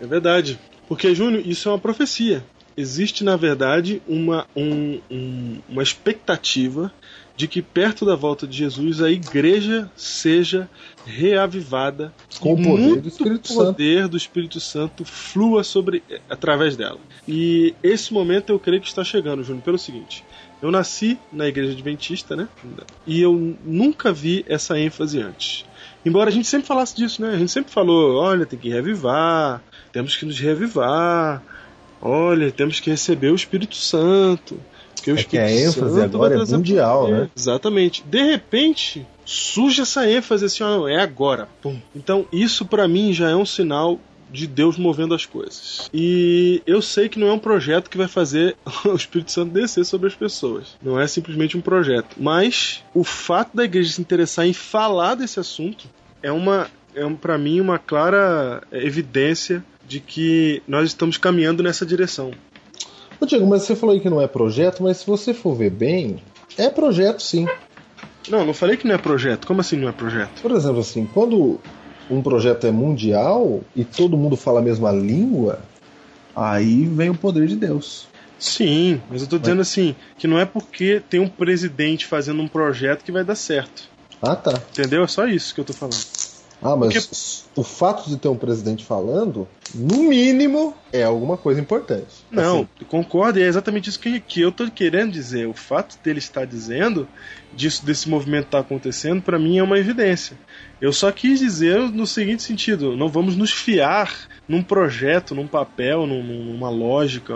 É 0.00 0.06
verdade. 0.06 0.58
Porque, 0.88 1.14
Júnior, 1.14 1.46
isso 1.46 1.68
é 1.68 1.72
uma 1.72 1.78
profecia. 1.78 2.42
Existe, 2.76 3.22
na 3.22 3.36
verdade, 3.36 4.02
uma, 4.08 4.46
um, 4.56 4.98
um, 5.10 5.58
uma 5.68 5.82
expectativa 5.82 6.90
de 7.36 7.46
que 7.46 7.62
perto 7.62 8.04
da 8.04 8.14
volta 8.16 8.46
de 8.46 8.56
Jesus 8.56 9.02
a 9.02 9.10
igreja 9.10 9.90
seja 9.94 10.68
reavivada 11.04 12.12
Com 12.40 12.54
o 12.54 12.62
poder 12.62 13.00
do 13.00 13.08
Espírito 13.08 13.48
Santo. 13.48 13.64
poder 13.64 14.08
do 14.08 14.16
Espírito 14.16 14.60
Santo 14.60 15.04
flua 15.04 15.62
sobre 15.62 16.02
através 16.28 16.76
dela. 16.76 16.98
E 17.26 17.74
esse 17.82 18.12
momento 18.12 18.50
eu 18.50 18.58
creio 18.58 18.80
que 18.80 18.88
está 18.88 19.04
chegando, 19.04 19.44
Júnior, 19.44 19.62
pelo 19.62 19.78
seguinte. 19.78 20.24
Eu 20.60 20.70
nasci 20.70 21.18
na 21.32 21.46
igreja 21.46 21.72
adventista, 21.72 22.36
né? 22.36 22.48
E 23.06 23.20
eu 23.20 23.56
nunca 23.64 24.12
vi 24.12 24.44
essa 24.48 24.78
ênfase 24.78 25.20
antes. 25.20 25.64
Embora 26.04 26.30
a 26.30 26.32
gente 26.32 26.48
sempre 26.48 26.66
falasse 26.66 26.96
disso, 26.96 27.22
né? 27.22 27.30
A 27.30 27.38
gente 27.38 27.50
sempre 27.50 27.72
falou, 27.72 28.16
olha, 28.16 28.46
tem 28.46 28.58
que 28.58 28.68
reavivar, 28.68 29.62
temos 29.92 30.16
que 30.16 30.24
nos 30.24 30.38
reavivar, 30.38 31.42
olha, 32.00 32.50
temos 32.50 32.80
que 32.80 32.90
receber 32.90 33.30
o 33.30 33.36
Espírito 33.36 33.76
Santo. 33.76 34.58
Porque 35.02 35.12
o 35.12 35.18
É 35.18 35.24
que 35.24 35.38
a 35.38 35.50
ênfase 35.50 36.00
agora 36.00 36.40
é 36.40 36.46
mundial, 36.46 37.08
né? 37.08 37.30
Exatamente. 37.36 38.04
De 38.06 38.22
repente, 38.22 39.04
surge 39.24 39.82
essa 39.82 40.08
ênfase 40.08 40.44
assim, 40.44 40.62
ó, 40.62 40.86
é 40.86 41.00
agora. 41.00 41.48
Pum. 41.60 41.78
Então, 41.94 42.24
isso 42.32 42.64
para 42.64 42.86
mim 42.86 43.12
já 43.12 43.28
é 43.30 43.34
um 43.34 43.44
sinal 43.44 43.98
de 44.30 44.46
Deus 44.46 44.78
movendo 44.78 45.14
as 45.14 45.26
coisas. 45.26 45.90
E 45.92 46.62
eu 46.66 46.80
sei 46.80 47.08
que 47.08 47.18
não 47.18 47.28
é 47.28 47.32
um 47.32 47.38
projeto 47.38 47.90
que 47.90 47.98
vai 47.98 48.08
fazer 48.08 48.56
o 48.86 48.94
Espírito 48.94 49.32
Santo 49.32 49.52
descer 49.52 49.84
sobre 49.84 50.06
as 50.06 50.14
pessoas. 50.14 50.76
Não 50.80 50.98
é 50.98 51.06
simplesmente 51.06 51.56
um 51.56 51.60
projeto. 51.60 52.16
Mas 52.16 52.82
o 52.94 53.04
fato 53.04 53.56
da 53.56 53.64
igreja 53.64 53.92
se 53.92 54.00
interessar 54.00 54.46
em 54.46 54.52
falar 54.52 55.16
desse 55.16 55.38
assunto 55.38 55.86
é 56.22 56.30
uma 56.30 56.70
é 56.94 57.08
para 57.14 57.38
mim 57.38 57.58
uma 57.58 57.78
clara 57.78 58.62
evidência 58.70 59.64
de 59.88 59.98
que 59.98 60.62
nós 60.68 60.88
estamos 60.88 61.16
caminhando 61.16 61.62
nessa 61.62 61.84
direção. 61.84 62.32
Ô, 63.22 63.26
Diego, 63.26 63.46
mas 63.46 63.62
você 63.62 63.76
falou 63.76 63.94
aí 63.94 64.00
que 64.00 64.10
não 64.10 64.20
é 64.20 64.26
projeto, 64.26 64.82
mas 64.82 64.96
se 64.96 65.06
você 65.06 65.32
for 65.32 65.54
ver 65.54 65.70
bem, 65.70 66.20
é 66.58 66.68
projeto 66.68 67.22
sim. 67.22 67.46
Não, 68.28 68.44
não 68.44 68.52
falei 68.52 68.76
que 68.76 68.84
não 68.84 68.96
é 68.96 68.98
projeto. 68.98 69.46
Como 69.46 69.60
assim 69.60 69.76
não 69.76 69.88
é 69.88 69.92
projeto? 69.92 70.42
Por 70.42 70.50
exemplo, 70.50 70.80
assim, 70.80 71.06
quando 71.06 71.60
um 72.10 72.20
projeto 72.20 72.66
é 72.66 72.72
mundial 72.72 73.60
e 73.76 73.84
todo 73.84 74.16
mundo 74.16 74.36
fala 74.36 74.58
a 74.58 74.62
mesma 74.62 74.90
língua, 74.90 75.60
aí 76.34 76.84
vem 76.88 77.10
o 77.10 77.14
poder 77.16 77.46
de 77.46 77.54
Deus. 77.54 78.08
Sim, 78.40 79.00
mas 79.08 79.22
eu 79.22 79.28
tô 79.28 79.38
dizendo 79.38 79.62
assim, 79.62 79.94
que 80.18 80.26
não 80.26 80.36
é 80.36 80.44
porque 80.44 81.00
tem 81.08 81.20
um 81.20 81.28
presidente 81.28 82.06
fazendo 82.06 82.42
um 82.42 82.48
projeto 82.48 83.04
que 83.04 83.12
vai 83.12 83.22
dar 83.22 83.36
certo. 83.36 83.84
Ah, 84.20 84.34
tá. 84.34 84.52
Entendeu? 84.70 85.04
É 85.04 85.06
só 85.06 85.28
isso 85.28 85.54
que 85.54 85.60
eu 85.60 85.64
tô 85.64 85.72
falando. 85.72 86.11
Ah, 86.62 86.76
mas 86.76 87.44
o 87.56 87.62
fato 87.64 88.08
de 88.08 88.16
ter 88.16 88.28
um 88.28 88.36
presidente 88.36 88.84
falando, 88.84 89.48
no 89.74 90.04
mínimo, 90.04 90.74
é 90.92 91.02
alguma 91.02 91.36
coisa 91.36 91.60
importante. 91.60 92.06
Não, 92.30 92.60
Assim, 92.60 92.68
concordo, 92.88 93.38
e 93.38 93.42
é 93.42 93.46
exatamente 93.46 93.90
isso 93.90 93.98
que, 93.98 94.20
que 94.20 94.40
eu 94.40 94.52
tô 94.52 94.70
querendo 94.70 95.10
dizer. 95.10 95.48
O 95.48 95.52
fato 95.54 95.98
dele 96.04 96.20
estar 96.20 96.44
dizendo, 96.44 97.08
disso 97.52 97.84
desse 97.84 98.08
movimento 98.08 98.44
estar 98.46 98.60
acontecendo, 98.60 99.20
para 99.20 99.38
mim 99.38 99.58
é 99.58 99.62
uma 99.62 99.78
evidência. 99.78 100.38
Eu 100.80 100.92
só 100.92 101.10
quis 101.10 101.40
dizer 101.40 101.78
no 101.90 102.06
seguinte 102.06 102.42
sentido: 102.42 102.96
não 102.96 103.08
vamos 103.08 103.36
nos 103.36 103.50
fiar 103.52 104.28
num 104.46 104.62
projeto, 104.62 105.34
num 105.34 105.46
papel, 105.48 106.06
num- 106.06 106.22
numa 106.22 106.70
lógica, 106.70 107.34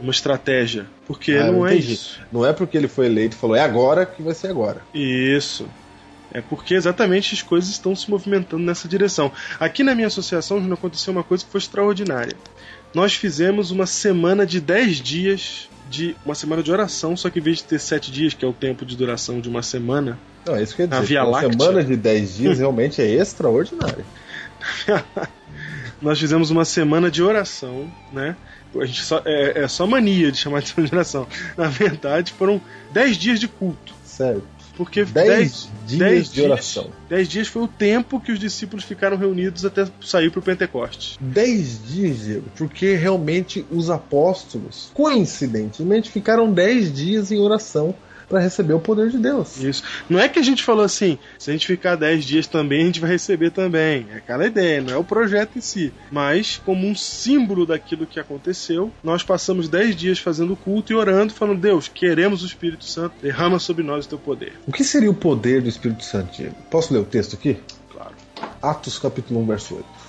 numa 0.00 0.10
estratégia. 0.10 0.86
Porque 1.06 1.32
ah, 1.32 1.50
não 1.50 1.66
é 1.66 1.74
entendi. 1.74 1.92
isso. 1.92 2.20
Não 2.32 2.44
é 2.44 2.52
porque 2.52 2.76
ele 2.76 2.88
foi 2.88 3.06
eleito 3.06 3.36
e 3.36 3.38
falou, 3.38 3.56
é 3.56 3.60
agora 3.60 4.06
que 4.06 4.22
vai 4.22 4.34
ser 4.34 4.48
agora. 4.48 4.80
Isso. 4.94 5.68
É 6.32 6.40
porque 6.40 6.74
exatamente 6.74 7.34
as 7.34 7.42
coisas 7.42 7.70
estão 7.70 7.94
se 7.94 8.08
movimentando 8.10 8.62
nessa 8.62 8.86
direção. 8.88 9.32
Aqui 9.58 9.82
na 9.82 9.94
minha 9.94 10.06
associação 10.06 10.58
Júnior, 10.58 10.78
aconteceu 10.78 11.12
uma 11.12 11.24
coisa 11.24 11.44
que 11.44 11.50
foi 11.50 11.58
extraordinária. 11.58 12.36
Nós 12.94 13.14
fizemos 13.14 13.70
uma 13.70 13.86
semana 13.86 14.46
de 14.46 14.60
10 14.60 14.96
dias 15.00 15.68
de 15.88 16.16
uma 16.24 16.36
semana 16.36 16.62
de 16.62 16.70
oração, 16.70 17.16
só 17.16 17.28
que 17.28 17.40
em 17.40 17.42
vez 17.42 17.58
de 17.58 17.64
ter 17.64 17.80
7 17.80 18.12
dias, 18.12 18.32
que 18.32 18.44
é 18.44 18.48
o 18.48 18.52
tempo 18.52 18.86
de 18.86 18.96
duração 18.96 19.40
de 19.40 19.48
uma 19.48 19.62
semana, 19.62 20.18
Não, 20.46 20.54
é 20.54 20.62
isso 20.62 20.74
que 20.74 20.82
eu 20.82 20.86
ia 20.86 20.94
A 20.94 21.00
dizer. 21.00 21.08
Via 21.08 21.24
Uma 21.24 21.30
Láctea. 21.30 21.52
semana 21.52 21.84
de 21.84 21.96
10 21.96 22.36
dias 22.36 22.58
realmente 22.58 23.02
é 23.02 23.10
extraordinária. 23.14 24.04
nós 26.00 26.18
fizemos 26.18 26.50
uma 26.50 26.64
semana 26.64 27.10
de 27.10 27.22
oração, 27.22 27.90
né? 28.12 28.36
A 28.80 28.86
gente 28.86 29.02
só, 29.02 29.20
é, 29.24 29.64
é 29.64 29.68
só 29.68 29.84
mania 29.86 30.30
de 30.30 30.38
chamar 30.38 30.62
de 30.62 30.68
semana 30.68 30.88
de 30.88 30.94
oração. 30.94 31.26
Na 31.56 31.66
verdade, 31.66 32.32
foram 32.32 32.60
10 32.92 33.16
dias 33.16 33.40
de 33.40 33.48
culto. 33.48 33.92
Certo. 34.04 34.59
Porque 34.76 35.04
10 35.04 35.12
dez- 35.28 35.68
dias 35.86 35.98
dez 35.98 36.32
de 36.32 36.42
oração. 36.42 36.90
10 37.08 37.28
dias 37.28 37.48
foi 37.48 37.62
o 37.62 37.68
tempo 37.68 38.20
que 38.20 38.32
os 38.32 38.38
discípulos 38.38 38.84
ficaram 38.84 39.16
reunidos 39.16 39.64
até 39.64 39.86
sair 40.00 40.30
para 40.30 40.40
o 40.40 40.42
Pentecoste. 40.42 41.18
10 41.20 41.86
dias, 41.86 42.18
Diego, 42.20 42.44
porque 42.56 42.94
realmente 42.94 43.64
os 43.70 43.90
apóstolos, 43.90 44.90
coincidentemente, 44.94 46.10
ficaram 46.10 46.50
10 46.52 46.92
dias 46.92 47.30
em 47.30 47.38
oração 47.38 47.94
para 48.30 48.38
receber 48.40 48.72
o 48.72 48.80
poder 48.80 49.10
de 49.10 49.18
Deus. 49.18 49.58
Isso. 49.58 49.82
Não 50.08 50.18
é 50.18 50.28
que 50.28 50.38
a 50.38 50.42
gente 50.42 50.62
falou 50.62 50.84
assim, 50.84 51.18
se 51.36 51.50
a 51.50 51.52
gente 51.52 51.66
ficar 51.66 51.96
10 51.96 52.24
dias 52.24 52.46
também, 52.46 52.82
a 52.82 52.86
gente 52.86 53.00
vai 53.00 53.10
receber 53.10 53.50
também. 53.50 54.06
É 54.12 54.18
aquela 54.18 54.46
ideia, 54.46 54.80
não 54.80 54.94
é 54.94 54.96
o 54.96 55.04
projeto 55.04 55.58
em 55.58 55.60
si. 55.60 55.92
Mas, 56.12 56.62
como 56.64 56.86
um 56.86 56.94
símbolo 56.94 57.66
daquilo 57.66 58.06
que 58.06 58.20
aconteceu, 58.20 58.92
nós 59.02 59.24
passamos 59.24 59.68
10 59.68 59.96
dias 59.96 60.18
fazendo 60.20 60.54
culto 60.54 60.92
e 60.92 60.96
orando, 60.96 61.34
falando: 61.34 61.60
Deus, 61.60 61.88
queremos 61.88 62.42
o 62.42 62.46
Espírito 62.46 62.84
Santo, 62.84 63.16
derrama 63.20 63.58
sobre 63.58 63.82
nós 63.82 64.06
o 64.06 64.08
teu 64.08 64.18
poder. 64.18 64.52
O 64.66 64.72
que 64.72 64.84
seria 64.84 65.10
o 65.10 65.14
poder 65.14 65.60
do 65.60 65.68
Espírito 65.68 66.04
Santo? 66.04 66.30
Posso 66.70 66.94
ler 66.94 67.00
o 67.00 67.04
texto 67.04 67.34
aqui? 67.34 67.58
Claro. 67.92 68.14
Atos 68.62 68.98
capítulo 68.98 69.40
1, 69.40 69.46
verso 69.46 69.74
8. 69.74 69.99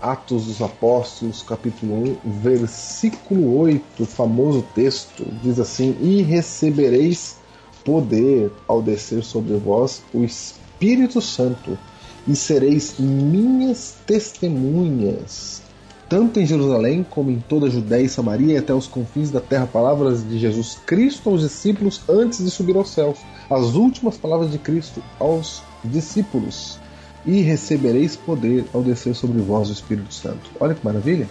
Atos 0.00 0.46
dos 0.46 0.60
Apóstolos, 0.60 1.42
capítulo 1.42 2.18
1, 2.24 2.30
versículo 2.42 3.58
8, 3.58 4.02
o 4.02 4.06
famoso 4.06 4.64
texto, 4.74 5.24
diz 5.42 5.58
assim: 5.58 5.96
E 6.00 6.22
recebereis 6.22 7.36
poder 7.84 8.50
ao 8.66 8.82
descer 8.82 9.22
sobre 9.22 9.54
vós 9.56 10.02
o 10.12 10.24
Espírito 10.24 11.20
Santo, 11.20 11.78
e 12.26 12.34
sereis 12.34 12.94
minhas 12.98 13.96
testemunhas, 14.06 15.62
tanto 16.08 16.40
em 16.40 16.46
Jerusalém 16.46 17.04
como 17.08 17.30
em 17.30 17.38
toda 17.38 17.66
a 17.66 17.70
Judéia 17.70 18.04
e 18.04 18.08
Samaria 18.08 18.54
e 18.54 18.56
até 18.56 18.72
os 18.72 18.86
confins 18.86 19.30
da 19.30 19.40
terra. 19.40 19.66
Palavras 19.66 20.26
de 20.26 20.38
Jesus 20.38 20.78
Cristo 20.86 21.30
aos 21.30 21.42
discípulos 21.42 22.00
antes 22.08 22.42
de 22.42 22.50
subir 22.50 22.76
aos 22.76 22.90
céus. 22.90 23.18
As 23.50 23.74
últimas 23.74 24.16
palavras 24.16 24.50
de 24.50 24.58
Cristo 24.58 25.02
aos 25.18 25.62
discípulos. 25.84 26.78
E 27.26 27.40
recebereis 27.40 28.16
poder 28.16 28.64
ao 28.72 28.82
descer 28.82 29.14
sobre 29.14 29.40
vós 29.40 29.70
o 29.70 29.72
Espírito 29.72 30.12
Santo. 30.12 30.50
Olha 30.60 30.74
que 30.74 30.84
maravilha! 30.84 31.28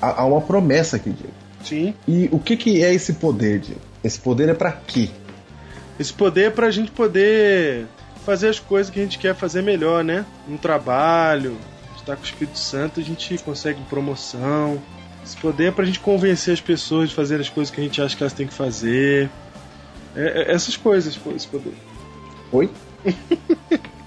Há 0.00 0.22
há 0.22 0.24
uma 0.24 0.40
promessa 0.40 0.96
aqui, 0.96 1.10
Diego. 1.10 1.32
Sim. 1.62 1.94
E 2.06 2.28
o 2.32 2.38
que, 2.38 2.56
que 2.56 2.82
é 2.82 2.92
esse 2.92 3.14
poder, 3.14 3.60
Diego? 3.60 3.80
Esse 4.02 4.18
poder 4.18 4.48
é 4.48 4.54
para 4.54 4.72
quê? 4.72 5.10
Esse 5.98 6.12
poder 6.12 6.44
é 6.44 6.50
pra 6.50 6.70
gente 6.70 6.90
poder 6.90 7.86
fazer 8.24 8.48
as 8.48 8.58
coisas 8.58 8.90
que 8.92 9.00
a 9.00 9.02
gente 9.02 9.18
quer 9.18 9.34
fazer 9.34 9.62
melhor, 9.62 10.04
né? 10.04 10.24
No 10.46 10.58
trabalho, 10.58 11.56
estar 11.96 12.16
com 12.16 12.22
o 12.22 12.24
Espírito 12.24 12.58
Santo, 12.58 13.00
a 13.00 13.02
gente 13.02 13.38
consegue 13.38 13.80
promoção. 13.88 14.80
Esse 15.24 15.36
poder 15.36 15.66
é 15.66 15.70
pra 15.70 15.84
gente 15.84 16.00
convencer 16.00 16.54
as 16.54 16.60
pessoas 16.60 17.10
de 17.10 17.14
fazer 17.14 17.40
as 17.40 17.48
coisas 17.48 17.74
que 17.74 17.80
a 17.80 17.84
gente 17.84 18.00
acha 18.00 18.16
que 18.16 18.22
elas 18.22 18.32
têm 18.32 18.46
que 18.46 18.54
fazer. 18.54 19.28
É- 20.16 20.42
é- 20.42 20.52
essas 20.52 20.76
coisas, 20.76 21.18
esse 21.36 21.46
poder. 21.48 21.74
Oi? 22.50 22.70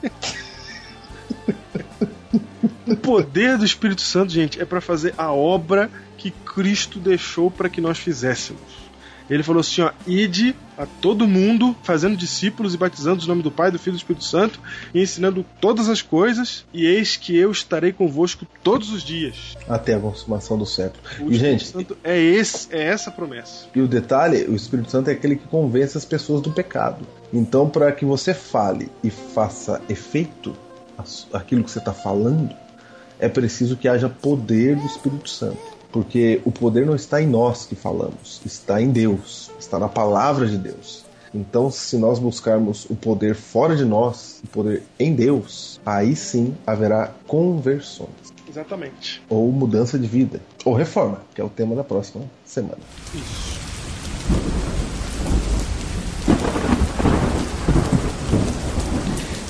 O 2.91 2.95
poder 2.97 3.57
do 3.57 3.63
Espírito 3.63 4.01
Santo, 4.01 4.33
gente, 4.33 4.61
é 4.61 4.65
pra 4.65 4.81
fazer 4.81 5.13
a 5.17 5.31
obra 5.31 5.89
que 6.17 6.29
Cristo 6.29 6.99
deixou 6.99 7.49
para 7.49 7.69
que 7.69 7.79
nós 7.79 7.97
fizéssemos. 7.97 8.81
Ele 9.29 9.43
falou 9.43 9.61
assim, 9.61 9.81
ó, 9.81 9.91
ide 10.05 10.53
a 10.77 10.85
todo 10.85 11.25
mundo, 11.25 11.73
fazendo 11.83 12.17
discípulos 12.17 12.73
e 12.73 12.77
batizando 12.77 13.23
em 13.23 13.27
nome 13.27 13.41
do 13.41 13.49
Pai, 13.49 13.71
do 13.71 13.79
Filho 13.79 13.93
e 13.93 13.95
do 13.95 13.99
Espírito 13.99 14.25
Santo, 14.25 14.59
e 14.93 15.01
ensinando 15.01 15.45
todas 15.61 15.87
as 15.87 16.01
coisas, 16.01 16.65
e 16.73 16.85
eis 16.85 17.15
que 17.15 17.37
eu 17.37 17.49
estarei 17.49 17.93
convosco 17.93 18.45
todos 18.61 18.91
os 18.91 19.01
dias. 19.01 19.55
Até 19.69 19.93
a 19.93 19.99
consumação 19.99 20.57
do 20.57 20.65
século. 20.65 21.01
O 21.21 21.31
E, 21.31 21.35
Espírito 21.35 21.39
gente, 21.39 21.65
Santo 21.67 21.97
é 22.03 22.19
esse, 22.19 22.67
é 22.75 22.83
essa 22.83 23.09
a 23.09 23.13
promessa. 23.13 23.67
E 23.73 23.79
o 23.79 23.87
detalhe, 23.87 24.43
o 24.49 24.55
Espírito 24.55 24.91
Santo 24.91 25.09
é 25.09 25.13
aquele 25.13 25.37
que 25.37 25.47
convence 25.47 25.97
as 25.97 26.03
pessoas 26.03 26.41
do 26.41 26.51
pecado. 26.51 27.07
Então, 27.31 27.69
para 27.69 27.89
que 27.93 28.03
você 28.03 28.33
fale 28.33 28.91
e 29.01 29.09
faça 29.09 29.81
efeito 29.87 30.53
aquilo 31.33 31.63
que 31.63 31.71
você 31.71 31.79
está 31.79 31.93
falando, 31.93 32.53
é 33.21 33.29
preciso 33.29 33.77
que 33.77 33.87
haja 33.87 34.09
poder 34.09 34.75
do 34.75 34.85
Espírito 34.85 35.29
Santo. 35.29 35.59
Porque 35.91 36.41
o 36.43 36.51
poder 36.51 36.85
não 36.85 36.95
está 36.95 37.21
em 37.21 37.27
nós 37.27 37.65
que 37.65 37.75
falamos, 37.75 38.41
está 38.45 38.81
em 38.81 38.89
Deus, 38.89 39.51
está 39.59 39.77
na 39.77 39.87
palavra 39.87 40.47
de 40.47 40.57
Deus. 40.57 41.05
Então, 41.33 41.69
se 41.69 41.97
nós 41.97 42.17
buscarmos 42.17 42.85
o 42.89 42.95
poder 42.95 43.35
fora 43.35 43.75
de 43.75 43.85
nós, 43.85 44.41
o 44.43 44.47
poder 44.47 44.83
em 44.99 45.13
Deus, 45.13 45.79
aí 45.85 46.15
sim 46.15 46.55
haverá 46.65 47.13
conversões, 47.27 48.09
Exatamente. 48.49 49.21
ou 49.29 49.49
mudança 49.51 49.97
de 49.97 50.07
vida, 50.07 50.41
ou 50.65 50.73
reforma, 50.73 51.21
que 51.33 51.39
é 51.39 51.43
o 51.43 51.49
tema 51.49 51.73
da 51.75 51.83
próxima 51.83 52.25
semana. 52.45 52.81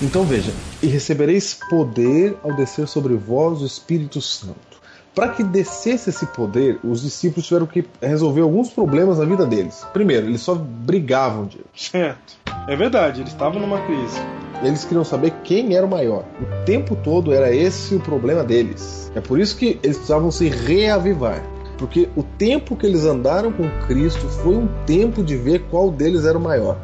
Então 0.02 0.24
veja, 0.24 0.52
e 0.82 0.88
recebereis 0.88 1.54
poder 1.70 2.36
ao 2.43 2.56
descer 2.56 2.88
sobre 2.88 3.14
vós 3.14 3.62
o 3.62 3.66
Espírito 3.66 4.20
Santo. 4.20 4.82
Para 5.14 5.30
que 5.30 5.43
descesse 5.43 6.10
esse 6.10 6.26
poder, 6.26 6.80
os 6.84 7.02
discípulos 7.02 7.45
tiveram 7.45 7.68
que 7.68 7.86
resolver 8.02 8.41
alguns 8.41 8.70
problemas 8.70 9.20
na 9.20 9.26
vida 9.26 9.45
deles. 9.45 9.86
Primeiro, 9.93 10.26
eles 10.26 10.41
só 10.41 10.56
brigavam, 10.56 11.45
Diego. 11.45 11.68
Certo. 11.76 12.36
É 12.68 12.76
verdade, 12.76 13.22
eles 13.22 13.32
estavam 13.32 13.60
numa 13.60 13.80
crise. 13.86 14.18
Eles 14.64 14.86
queriam 14.86 15.04
saber 15.04 15.34
quem 15.43 15.76
era 15.76 15.86
o 15.86 15.89
maior. 15.89 16.24
O 16.39 16.66
tempo 16.66 16.95
todo 16.95 17.34
era 17.34 17.54
esse 17.54 17.93
o 17.93 17.99
problema 17.99 18.43
deles. 18.43 19.12
É 19.14 19.22
por 19.22 19.39
isso 19.39 19.58
que 19.58 19.80
eles 19.84 19.97
precisavam 19.97 20.32
se 20.32 20.47
reavivar. 20.49 21.43
Porque 21.78 22.10
o 22.16 22.24
tempo 22.24 22.76
que 22.76 22.86
eles 22.86 23.06
andaram 23.06 23.52
com 23.52 23.70
Cristo 23.88 24.28
foi 24.30 24.56
um 24.56 24.68
tempo 24.86 25.24
de 25.24 25.36
ver 25.36 25.64
qual 25.70 25.91
deles 25.91 26.26
era 26.26 26.38
o 26.38 26.41
maior. 26.41 26.78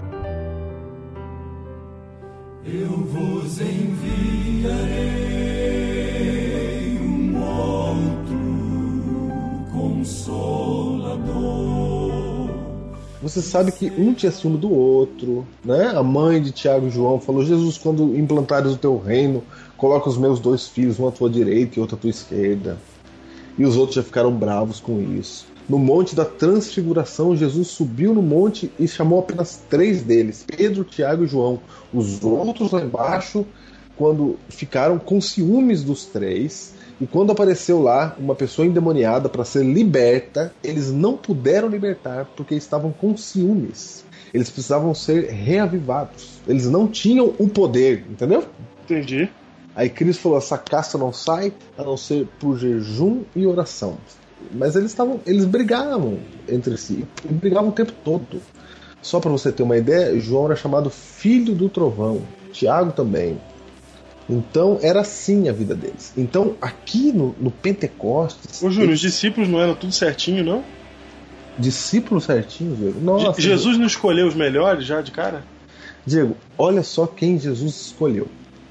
Você 13.21 13.41
sabe 13.41 13.71
que 13.71 13.89
um 13.97 14.13
tinha 14.13 14.31
ciúme 14.31 14.57
do 14.57 14.69
outro, 14.69 15.47
né? 15.63 15.93
A 15.95 16.03
mãe 16.03 16.41
de 16.41 16.51
Tiago 16.51 16.87
e 16.87 16.89
João 16.89 17.21
falou: 17.21 17.45
Jesus, 17.45 17.77
quando 17.77 18.17
implantares 18.17 18.73
o 18.73 18.77
teu 18.77 18.97
reino, 18.97 19.43
coloca 19.77 20.09
os 20.09 20.17
meus 20.17 20.39
dois 20.39 20.67
filhos, 20.67 20.99
um 20.99 21.07
à 21.07 21.11
tua 21.11 21.29
direita 21.29 21.79
e 21.79 21.81
outro 21.81 21.95
à 21.95 21.99
tua 21.99 22.09
esquerda. 22.09 22.77
E 23.57 23.65
os 23.65 23.75
outros 23.75 23.95
já 23.95 24.03
ficaram 24.03 24.31
bravos 24.31 24.79
com 24.79 25.01
isso. 25.01 25.47
No 25.67 25.77
monte 25.77 26.15
da 26.15 26.23
transfiguração, 26.23 27.35
Jesus 27.35 27.67
subiu 27.67 28.13
no 28.13 28.21
monte 28.21 28.71
e 28.79 28.87
chamou 28.87 29.19
apenas 29.19 29.61
três 29.69 30.01
deles: 30.01 30.45
Pedro, 30.47 30.83
Tiago 30.83 31.23
e 31.23 31.27
João. 31.27 31.59
Os 31.93 32.23
outros 32.23 32.71
lá 32.71 32.81
embaixo, 32.81 33.45
quando 33.97 34.37
ficaram 34.47 34.97
com 34.97 35.19
ciúmes 35.19 35.83
dos 35.83 36.05
três, 36.05 36.73
e 36.99 37.05
quando 37.05 37.31
apareceu 37.31 37.81
lá 37.81 38.15
uma 38.17 38.33
pessoa 38.33 38.65
endemoniada 38.65 39.29
para 39.29 39.43
ser 39.43 39.63
liberta, 39.63 40.53
eles 40.63 40.91
não 40.91 41.15
puderam 41.15 41.67
libertar 41.67 42.25
porque 42.35 42.55
estavam 42.55 42.91
com 42.91 43.15
ciúmes. 43.17 44.03
Eles 44.33 44.49
precisavam 44.49 44.93
ser 44.95 45.29
reavivados. 45.29 46.39
Eles 46.47 46.67
não 46.69 46.87
tinham 46.87 47.33
o 47.37 47.47
poder, 47.47 48.05
entendeu? 48.09 48.43
Entendi. 48.83 49.29
Aí 49.77 49.89
Cristo 49.89 50.23
falou: 50.23 50.39
essa 50.39 50.57
caça 50.57 50.97
não 50.97 51.13
sai 51.13 51.53
a 51.77 51.83
não 51.83 51.95
ser 51.95 52.27
por 52.39 52.57
jejum 52.57 53.21
e 53.35 53.45
oração. 53.47 53.97
Mas 54.51 54.75
eles 54.75 54.91
estavam, 54.91 55.19
eles 55.25 55.45
brigavam 55.45 56.17
entre 56.49 56.75
si, 56.77 57.05
e 57.23 57.33
brigavam 57.33 57.69
o 57.69 57.71
tempo 57.71 57.93
todo. 58.03 58.41
Só 59.01 59.19
para 59.19 59.29
você 59.31 59.51
ter 59.51 59.61
uma 59.63 59.77
ideia, 59.77 60.19
João 60.19 60.45
era 60.47 60.55
chamado 60.55 60.89
filho 60.89 61.53
do 61.55 61.69
trovão, 61.69 62.21
Tiago 62.51 62.91
também. 62.91 63.39
Então 64.29 64.77
era 64.81 65.01
assim 65.01 65.47
a 65.47 65.53
vida 65.53 65.73
deles. 65.75 66.11
Então 66.17 66.55
aqui 66.59 67.11
no, 67.13 67.33
no 67.39 67.49
Pentecostes, 67.51 68.61
Ô, 68.61 68.69
Júnior, 68.69 68.93
os 68.93 68.99
discípulos 68.99 69.47
não 69.47 69.61
eram 69.61 69.75
tudo 69.75 69.93
certinho, 69.93 70.43
não? 70.43 70.63
discípulos 71.57 72.25
certinhos, 72.25 72.77
Diego. 72.77 72.99
Nossa, 72.99 73.41
Je- 73.41 73.47
Jesus 73.49 73.77
não 73.77 73.85
escolheu 73.87 74.27
os 74.27 74.35
melhores 74.35 74.85
já 74.85 75.01
de 75.01 75.11
cara? 75.11 75.43
Diego, 76.05 76.35
olha 76.57 76.83
só 76.83 77.07
quem 77.07 77.39
Jesus 77.39 77.75
escolheu. 77.87 78.27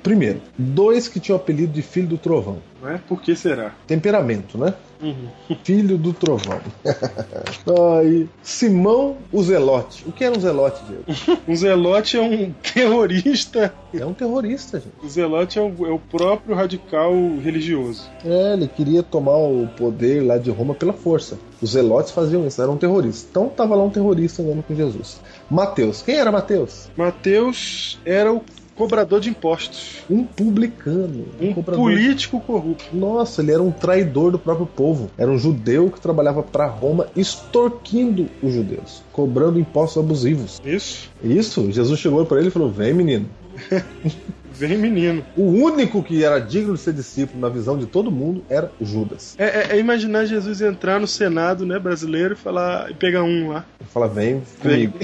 Primeiro, 0.07 0.41
dois 0.57 1.09
que 1.09 1.19
tinham 1.19 1.37
o 1.37 1.41
apelido 1.41 1.73
de 1.73 1.83
filho 1.83 2.07
do 2.07 2.17
trovão. 2.17 2.59
Não 2.81 2.91
é? 2.91 2.99
Por 3.09 3.21
que 3.21 3.35
será? 3.35 3.75
Temperamento, 3.89 4.57
né? 4.57 4.73
Uhum. 5.03 5.29
Filho 5.65 5.99
do 5.99 6.13
trovão. 6.13 6.61
Aí, 7.99 8.29
Simão 8.41 9.17
o 9.33 9.43
Zelote. 9.43 10.05
O 10.07 10.13
que 10.13 10.23
era 10.23 10.37
um 10.37 10.41
Zelote, 10.41 10.81
Diego? 10.85 11.05
Um 11.49 11.57
zelote 11.57 12.17
é 12.17 12.21
um 12.21 12.53
terrorista. 12.53 13.73
É 13.93 14.05
um 14.05 14.15
terrorista, 14.15 14.79
gente. 14.79 14.93
O 15.03 15.09
zelote 15.09 15.59
é 15.59 15.63
o, 15.63 15.87
é 15.87 15.91
o 15.91 15.99
próprio 15.99 16.55
radical 16.55 17.13
religioso. 17.43 18.09
É, 18.25 18.53
ele 18.53 18.69
queria 18.69 19.03
tomar 19.03 19.37
o 19.37 19.69
poder 19.77 20.23
lá 20.23 20.39
de 20.39 20.51
Roma 20.51 20.75
pela 20.75 20.93
força. 20.93 21.39
Os 21.61 21.71
zelotes 21.71 22.13
faziam 22.13 22.47
isso, 22.47 22.61
eram 22.61 22.77
terroristas. 22.77 23.27
Então 23.31 23.49
tava 23.49 23.75
lá 23.75 23.83
um 23.83 23.91
terrorista 23.91 24.43
andando 24.43 24.63
com 24.63 24.75
Jesus. 24.75 25.21
Mateus. 25.51 26.03
Quem 26.03 26.17
era 26.17 26.31
Mateus? 26.31 26.89
Mateus 26.97 27.99
era 28.05 28.33
o 28.33 28.41
cobrador 28.77 29.21
de 29.21 29.31
impostos. 29.31 30.05
Um 30.09 30.25
publicano. 30.25 31.27
Um 31.41 31.53
cobrador- 31.55 31.83
político 31.83 32.39
corrupto. 32.41 32.85
Nossa, 32.95 33.43
ele 33.43 33.53
era 33.53 33.63
um 33.63 33.73
traidor 33.73 34.31
do 34.31 34.39
próprio 34.39 34.67
povo. 34.67 35.11
Era 35.17 35.31
um 35.31 35.39
judeu 35.39 35.91
que 35.91 36.01
trabalhava 36.01 36.43
para 36.43 36.67
Roma 36.67 37.09
extorquindo 37.17 38.29
os 38.43 38.53
judeus, 38.53 39.03
cobrando 39.13 39.59
impostos 39.59 40.03
abusivos. 40.03 40.61
Isso. 40.65 41.11
Isso, 41.25 41.73
Jesus 41.73 41.99
chegou 41.99 42.25
para 42.27 42.39
ele 42.39 42.49
e 42.49 42.53
falou: 42.53 42.71
Vem, 42.71 42.93
menino. 42.93 43.29
Vem 44.59 44.79
menino. 44.79 45.25
O 45.37 45.43
único 45.43 46.03
que 46.03 46.25
era 46.25 46.39
digno 46.39 46.75
de 46.75 46.81
ser 46.81 46.93
discípulo 46.93 47.41
na 47.41 47.49
visão 47.49 47.77
de 47.77 47.87
todo 47.87 48.11
mundo 48.11 48.43
era 48.49 48.71
Judas. 48.81 49.35
É, 49.39 49.45
é- 49.45 49.77
é 49.77 49.79
imaginar 49.79 50.25
Jesus 50.25 50.61
entrar 50.61 50.99
no 50.99 51.07
Senado 51.07 51.67
né, 51.67 51.79
brasileiro 51.79 52.35
e 52.35 52.37
falar 52.37 52.91
e 52.91 52.95
pegar 52.95 53.23
um 53.23 53.51
lá. 53.51 53.65
Ele 53.81 53.89
fala: 53.91 54.09
Vem 54.09 54.43
comigo. 54.61 54.95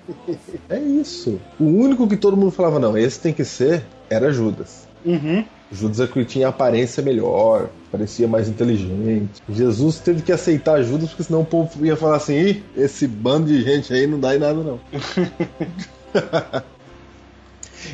é 0.68 0.78
isso. 0.78 1.40
O 1.58 1.64
único 1.64 2.08
que 2.08 2.16
todo 2.16 2.36
mundo 2.36 2.50
falava: 2.50 2.78
Não, 2.78 2.96
esse 2.96 3.20
tem 3.20 3.32
que 3.32 3.44
ser 3.44 3.84
era 4.08 4.32
Judas. 4.32 4.88
Uhum. 5.04 5.44
Judas 5.70 6.00
é 6.00 6.06
que 6.06 6.24
tinha 6.24 6.48
aparência 6.48 7.02
melhor, 7.02 7.68
parecia 7.90 8.28
mais 8.28 8.48
inteligente. 8.48 9.42
Jesus 9.50 9.98
teve 9.98 10.22
que 10.22 10.32
aceitar 10.32 10.82
Judas, 10.82 11.10
porque 11.10 11.24
senão 11.24 11.40
o 11.42 11.44
povo 11.44 11.84
ia 11.84 11.96
falar 11.96 12.16
assim: 12.16 12.34
Ih, 12.38 12.62
esse 12.76 13.06
bando 13.06 13.46
de 13.48 13.62
gente 13.62 13.92
aí 13.92 14.06
não 14.06 14.18
dá 14.18 14.34
em 14.34 14.38
nada, 14.38 14.54
não. 14.62 14.80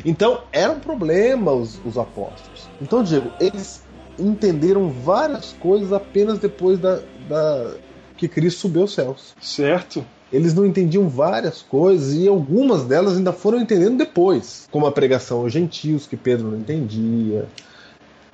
então, 0.05 0.41
era 0.51 0.71
um 0.71 0.79
problema 0.79 1.51
os, 1.51 1.79
os 1.85 1.97
apóstolos. 1.97 2.67
Então, 2.81 3.03
Diego, 3.03 3.31
eles 3.39 3.83
entenderam 4.19 4.89
várias 4.89 5.53
coisas 5.59 5.91
apenas 5.93 6.39
depois 6.39 6.77
da, 6.79 6.99
da- 7.27 7.73
que 8.17 8.27
Cristo 8.27 8.59
subiu 8.61 8.81
aos 8.83 8.93
céus. 8.93 9.33
Certo. 9.41 10.05
eles 10.31 10.53
não 10.53 10.65
entendiam 10.65 11.09
várias 11.09 11.61
coisas 11.61 12.13
e 12.13 12.27
algumas 12.27 12.83
delas 12.85 13.17
ainda 13.17 13.33
foram 13.33 13.59
entendendo 13.59 13.97
depois, 13.97 14.67
como 14.71 14.85
a 14.85 14.91
pregação 14.91 15.39
aos 15.41 15.51
gentios, 15.51 16.05
que 16.07 16.15
Pedro 16.15 16.49
não 16.51 16.57
entendia, 16.57 17.45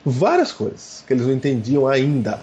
várias 0.06 0.52
coisas 0.52 1.04
que 1.08 1.14
eles 1.14 1.26
não 1.26 1.34
entendiam 1.34 1.88
ainda. 1.88 2.40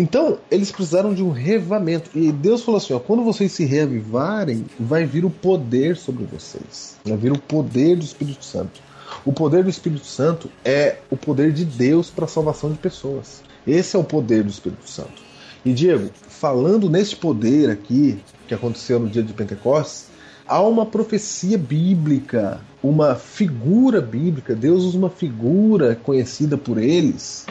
Então, 0.00 0.38
eles 0.48 0.70
precisaram 0.70 1.12
de 1.12 1.24
um 1.24 1.30
revamento. 1.30 2.10
E 2.14 2.30
Deus 2.30 2.62
falou 2.62 2.78
assim: 2.78 2.92
ó, 2.92 3.00
quando 3.00 3.24
vocês 3.24 3.50
se 3.50 3.64
reavivarem, 3.64 4.64
vai 4.78 5.04
vir 5.04 5.24
o 5.24 5.30
poder 5.30 5.96
sobre 5.96 6.24
vocês. 6.24 6.96
Vai 7.04 7.16
vir 7.16 7.32
o 7.32 7.38
poder 7.38 7.96
do 7.96 8.04
Espírito 8.04 8.44
Santo. 8.44 8.80
O 9.24 9.32
poder 9.32 9.64
do 9.64 9.70
Espírito 9.70 10.06
Santo 10.06 10.48
é 10.64 10.98
o 11.10 11.16
poder 11.16 11.52
de 11.52 11.64
Deus 11.64 12.10
para 12.10 12.26
a 12.26 12.28
salvação 12.28 12.70
de 12.70 12.78
pessoas. 12.78 13.42
Esse 13.66 13.96
é 13.96 13.98
o 13.98 14.04
poder 14.04 14.44
do 14.44 14.50
Espírito 14.50 14.88
Santo. 14.88 15.20
E 15.64 15.72
Diego, 15.72 16.10
falando 16.28 16.88
nesse 16.88 17.16
poder 17.16 17.68
aqui, 17.68 18.20
que 18.46 18.54
aconteceu 18.54 19.00
no 19.00 19.08
dia 19.08 19.22
de 19.22 19.32
Pentecostes, 19.32 20.06
há 20.46 20.60
uma 20.62 20.86
profecia 20.86 21.58
bíblica, 21.58 22.60
uma 22.80 23.16
figura 23.16 24.00
bíblica. 24.00 24.54
Deus 24.54 24.84
usa 24.84 24.96
uma 24.96 25.10
figura 25.10 25.96
conhecida 25.96 26.56
por 26.56 26.78
eles, 26.78 27.46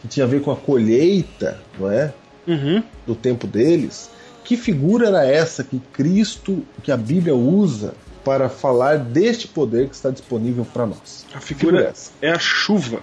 que 0.00 0.08
tinha 0.08 0.24
a 0.24 0.28
ver 0.28 0.42
com 0.42 0.50
a 0.50 0.56
colheita, 0.56 1.60
não 1.78 1.90
é? 1.90 2.12
Uhum. 2.46 2.82
Do 3.06 3.14
tempo 3.14 3.46
deles. 3.46 4.10
Que 4.44 4.56
figura 4.56 5.08
era 5.08 5.26
essa 5.26 5.64
que 5.64 5.80
Cristo, 5.92 6.64
que 6.82 6.92
a 6.92 6.96
Bíblia 6.96 7.34
usa 7.34 7.94
para 8.24 8.48
falar 8.48 8.98
deste 8.98 9.48
poder 9.48 9.88
que 9.88 9.94
está 9.94 10.10
disponível 10.10 10.64
para 10.64 10.86
nós? 10.86 11.26
A 11.34 11.40
figura 11.40 11.78
é 11.78 11.80
figura 11.80 11.90
essa? 11.90 12.12
é 12.22 12.30
a 12.30 12.38
chuva. 12.38 13.00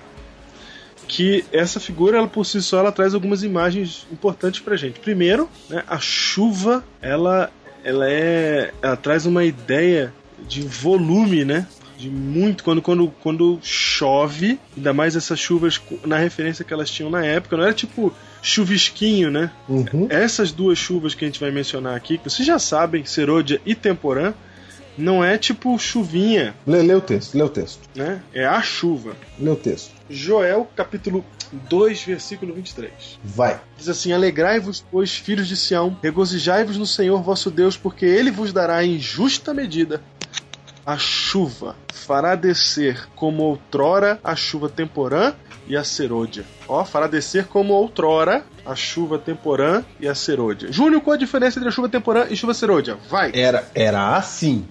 Que 1.06 1.44
essa 1.52 1.82
figura, 1.82 2.18
ela 2.18 2.28
por 2.28 2.46
si 2.46 2.62
só, 2.62 2.80
ela 2.80 2.92
traz 2.92 3.14
algumas 3.14 3.44
imagens 3.44 4.08
importantes 4.12 4.62
pra 4.62 4.78
gente. 4.78 5.00
Primeiro, 5.02 5.50
né, 5.70 5.84
a 5.86 6.00
chuva, 6.00 6.84
ela, 7.02 7.52
ela 7.84 8.10
é, 8.10 8.74
ela 8.82 8.96
traz 8.96 9.26
uma 9.26 9.44
ideia 9.44 10.14
de 10.48 10.62
volume, 10.62 11.44
né? 11.44 11.68
De 11.98 12.10
muito 12.10 12.64
quando, 12.64 12.82
quando, 12.82 13.08
quando 13.22 13.60
chove, 13.62 14.60
ainda 14.76 14.94
mais 14.94 15.16
essas 15.16 15.40
chuvas 15.40 15.82
na 16.06 16.18
referência 16.18 16.66
que 16.66 16.74
elas 16.74 16.90
tinham 16.90 17.10
na 17.10 17.26
época, 17.26 17.56
não 17.56 17.64
era 17.64 17.74
tipo 17.74 18.14
chuvisquinho, 18.42 19.32
né? 19.32 19.52
Uhum. 19.70 20.08
Essas 20.10 20.52
duas 20.52 20.78
chuvas 20.78 21.14
que 21.14 21.24
a 21.24 21.28
gente 21.28 21.40
vai 21.40 21.52
mencionar 21.52 21.96
aqui, 21.96 22.18
que 22.18 22.30
vocês 22.30 22.46
já 22.46 22.60
sabem, 22.60 23.06
Serôdia 23.06 23.62
e 23.66 23.74
Temporã, 23.76 24.34
não 24.98 25.24
é 25.24 25.38
tipo 25.38 25.78
chuvinha, 25.80 26.54
Lê, 26.68 26.82
lê 26.82 26.94
o 26.94 27.02
texto, 27.02 27.36
lê 27.36 27.44
o 27.44 27.50
texto. 27.50 27.80
né? 27.96 28.22
É 28.34 28.46
a 28.46 28.62
chuva. 28.62 29.16
Lê 29.40 29.50
o 29.50 29.56
texto. 29.56 29.92
Joel, 30.10 30.70
capítulo 30.76 31.26
2, 31.70 32.04
versículo 32.04 32.54
23. 32.54 32.92
Vai. 33.24 33.60
Diz 33.78 33.90
assim: 33.90 34.12
Alegrai-vos, 34.12 34.86
pois, 34.92 35.16
filhos 35.16 35.48
de 35.48 35.56
Sião, 35.58 35.98
regozijai-vos 36.04 36.78
no 36.78 36.86
Senhor 36.86 37.22
vosso 37.24 37.50
Deus, 37.50 37.76
porque 37.78 38.06
ele 38.06 38.30
vos 38.30 38.54
dará 38.54 38.84
em 38.84 39.00
justa 39.00 39.54
medida 39.54 40.02
a 40.86 40.98
chuva, 40.98 41.76
fará 41.94 42.36
descer 42.36 43.08
como 43.16 43.44
outrora 43.44 44.20
a 44.24 44.36
chuva 44.36 44.70
temporã 44.70 45.34
e 45.68 45.78
a 45.78 45.84
serôdia. 45.84 46.44
Ó, 46.68 46.84
fará 46.84 47.08
descer 47.08 47.46
como 47.48 47.74
outrora 47.74 48.44
a 48.66 48.76
chuva 48.76 49.18
temporã 49.18 49.84
e 50.00 50.08
a 50.08 50.16
serôdia. 50.16 50.72
Júnior, 50.72 51.02
qual 51.02 51.16
a 51.16 51.18
diferença 51.18 51.60
entre 51.60 51.70
a 51.70 51.72
chuva 51.72 51.90
temporã 51.90 52.28
e 52.30 52.36
chuva 52.36 52.54
serôdia? 52.54 52.98
Vai! 53.10 53.32
Era, 53.34 53.70
era 53.74 54.16
assim. 54.16 54.66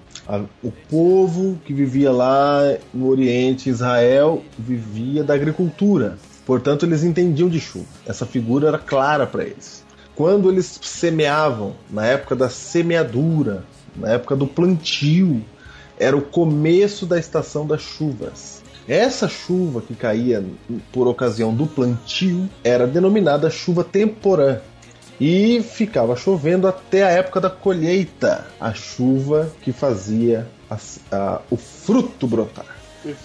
O 0.62 0.70
povo 0.70 1.60
que 1.64 1.72
vivia 1.72 2.12
lá 2.12 2.60
no 2.92 3.08
Oriente, 3.08 3.68
Israel, 3.68 4.44
vivia 4.58 5.24
da 5.24 5.34
agricultura. 5.34 6.16
Portanto, 6.46 6.86
eles 6.86 7.02
entendiam 7.02 7.48
de 7.48 7.60
chuva. 7.60 7.86
Essa 8.06 8.26
figura 8.26 8.68
era 8.68 8.78
clara 8.78 9.26
para 9.26 9.44
eles. 9.44 9.84
Quando 10.14 10.50
eles 10.50 10.78
semeavam, 10.82 11.74
na 11.90 12.06
época 12.06 12.36
da 12.36 12.48
semeadura, 12.48 13.64
na 13.96 14.10
época 14.10 14.36
do 14.36 14.46
plantio, 14.46 15.44
era 16.02 16.16
o 16.16 16.22
começo 16.22 17.06
da 17.06 17.18
estação 17.18 17.66
das 17.66 17.80
chuvas. 17.82 18.60
Essa 18.88 19.28
chuva 19.28 19.80
que 19.80 19.94
caía 19.94 20.44
por 20.92 21.06
ocasião 21.06 21.54
do 21.54 21.66
plantio 21.66 22.48
era 22.64 22.86
denominada 22.86 23.48
chuva 23.48 23.84
temporã 23.84 24.58
e 25.20 25.62
ficava 25.62 26.16
chovendo 26.16 26.66
até 26.66 27.04
a 27.04 27.10
época 27.10 27.40
da 27.40 27.48
colheita, 27.48 28.44
a 28.60 28.74
chuva 28.74 29.48
que 29.62 29.70
fazia 29.72 30.48
a- 30.68 30.78
a- 31.12 31.40
o 31.48 31.56
fruto 31.56 32.26
brotar. 32.26 32.66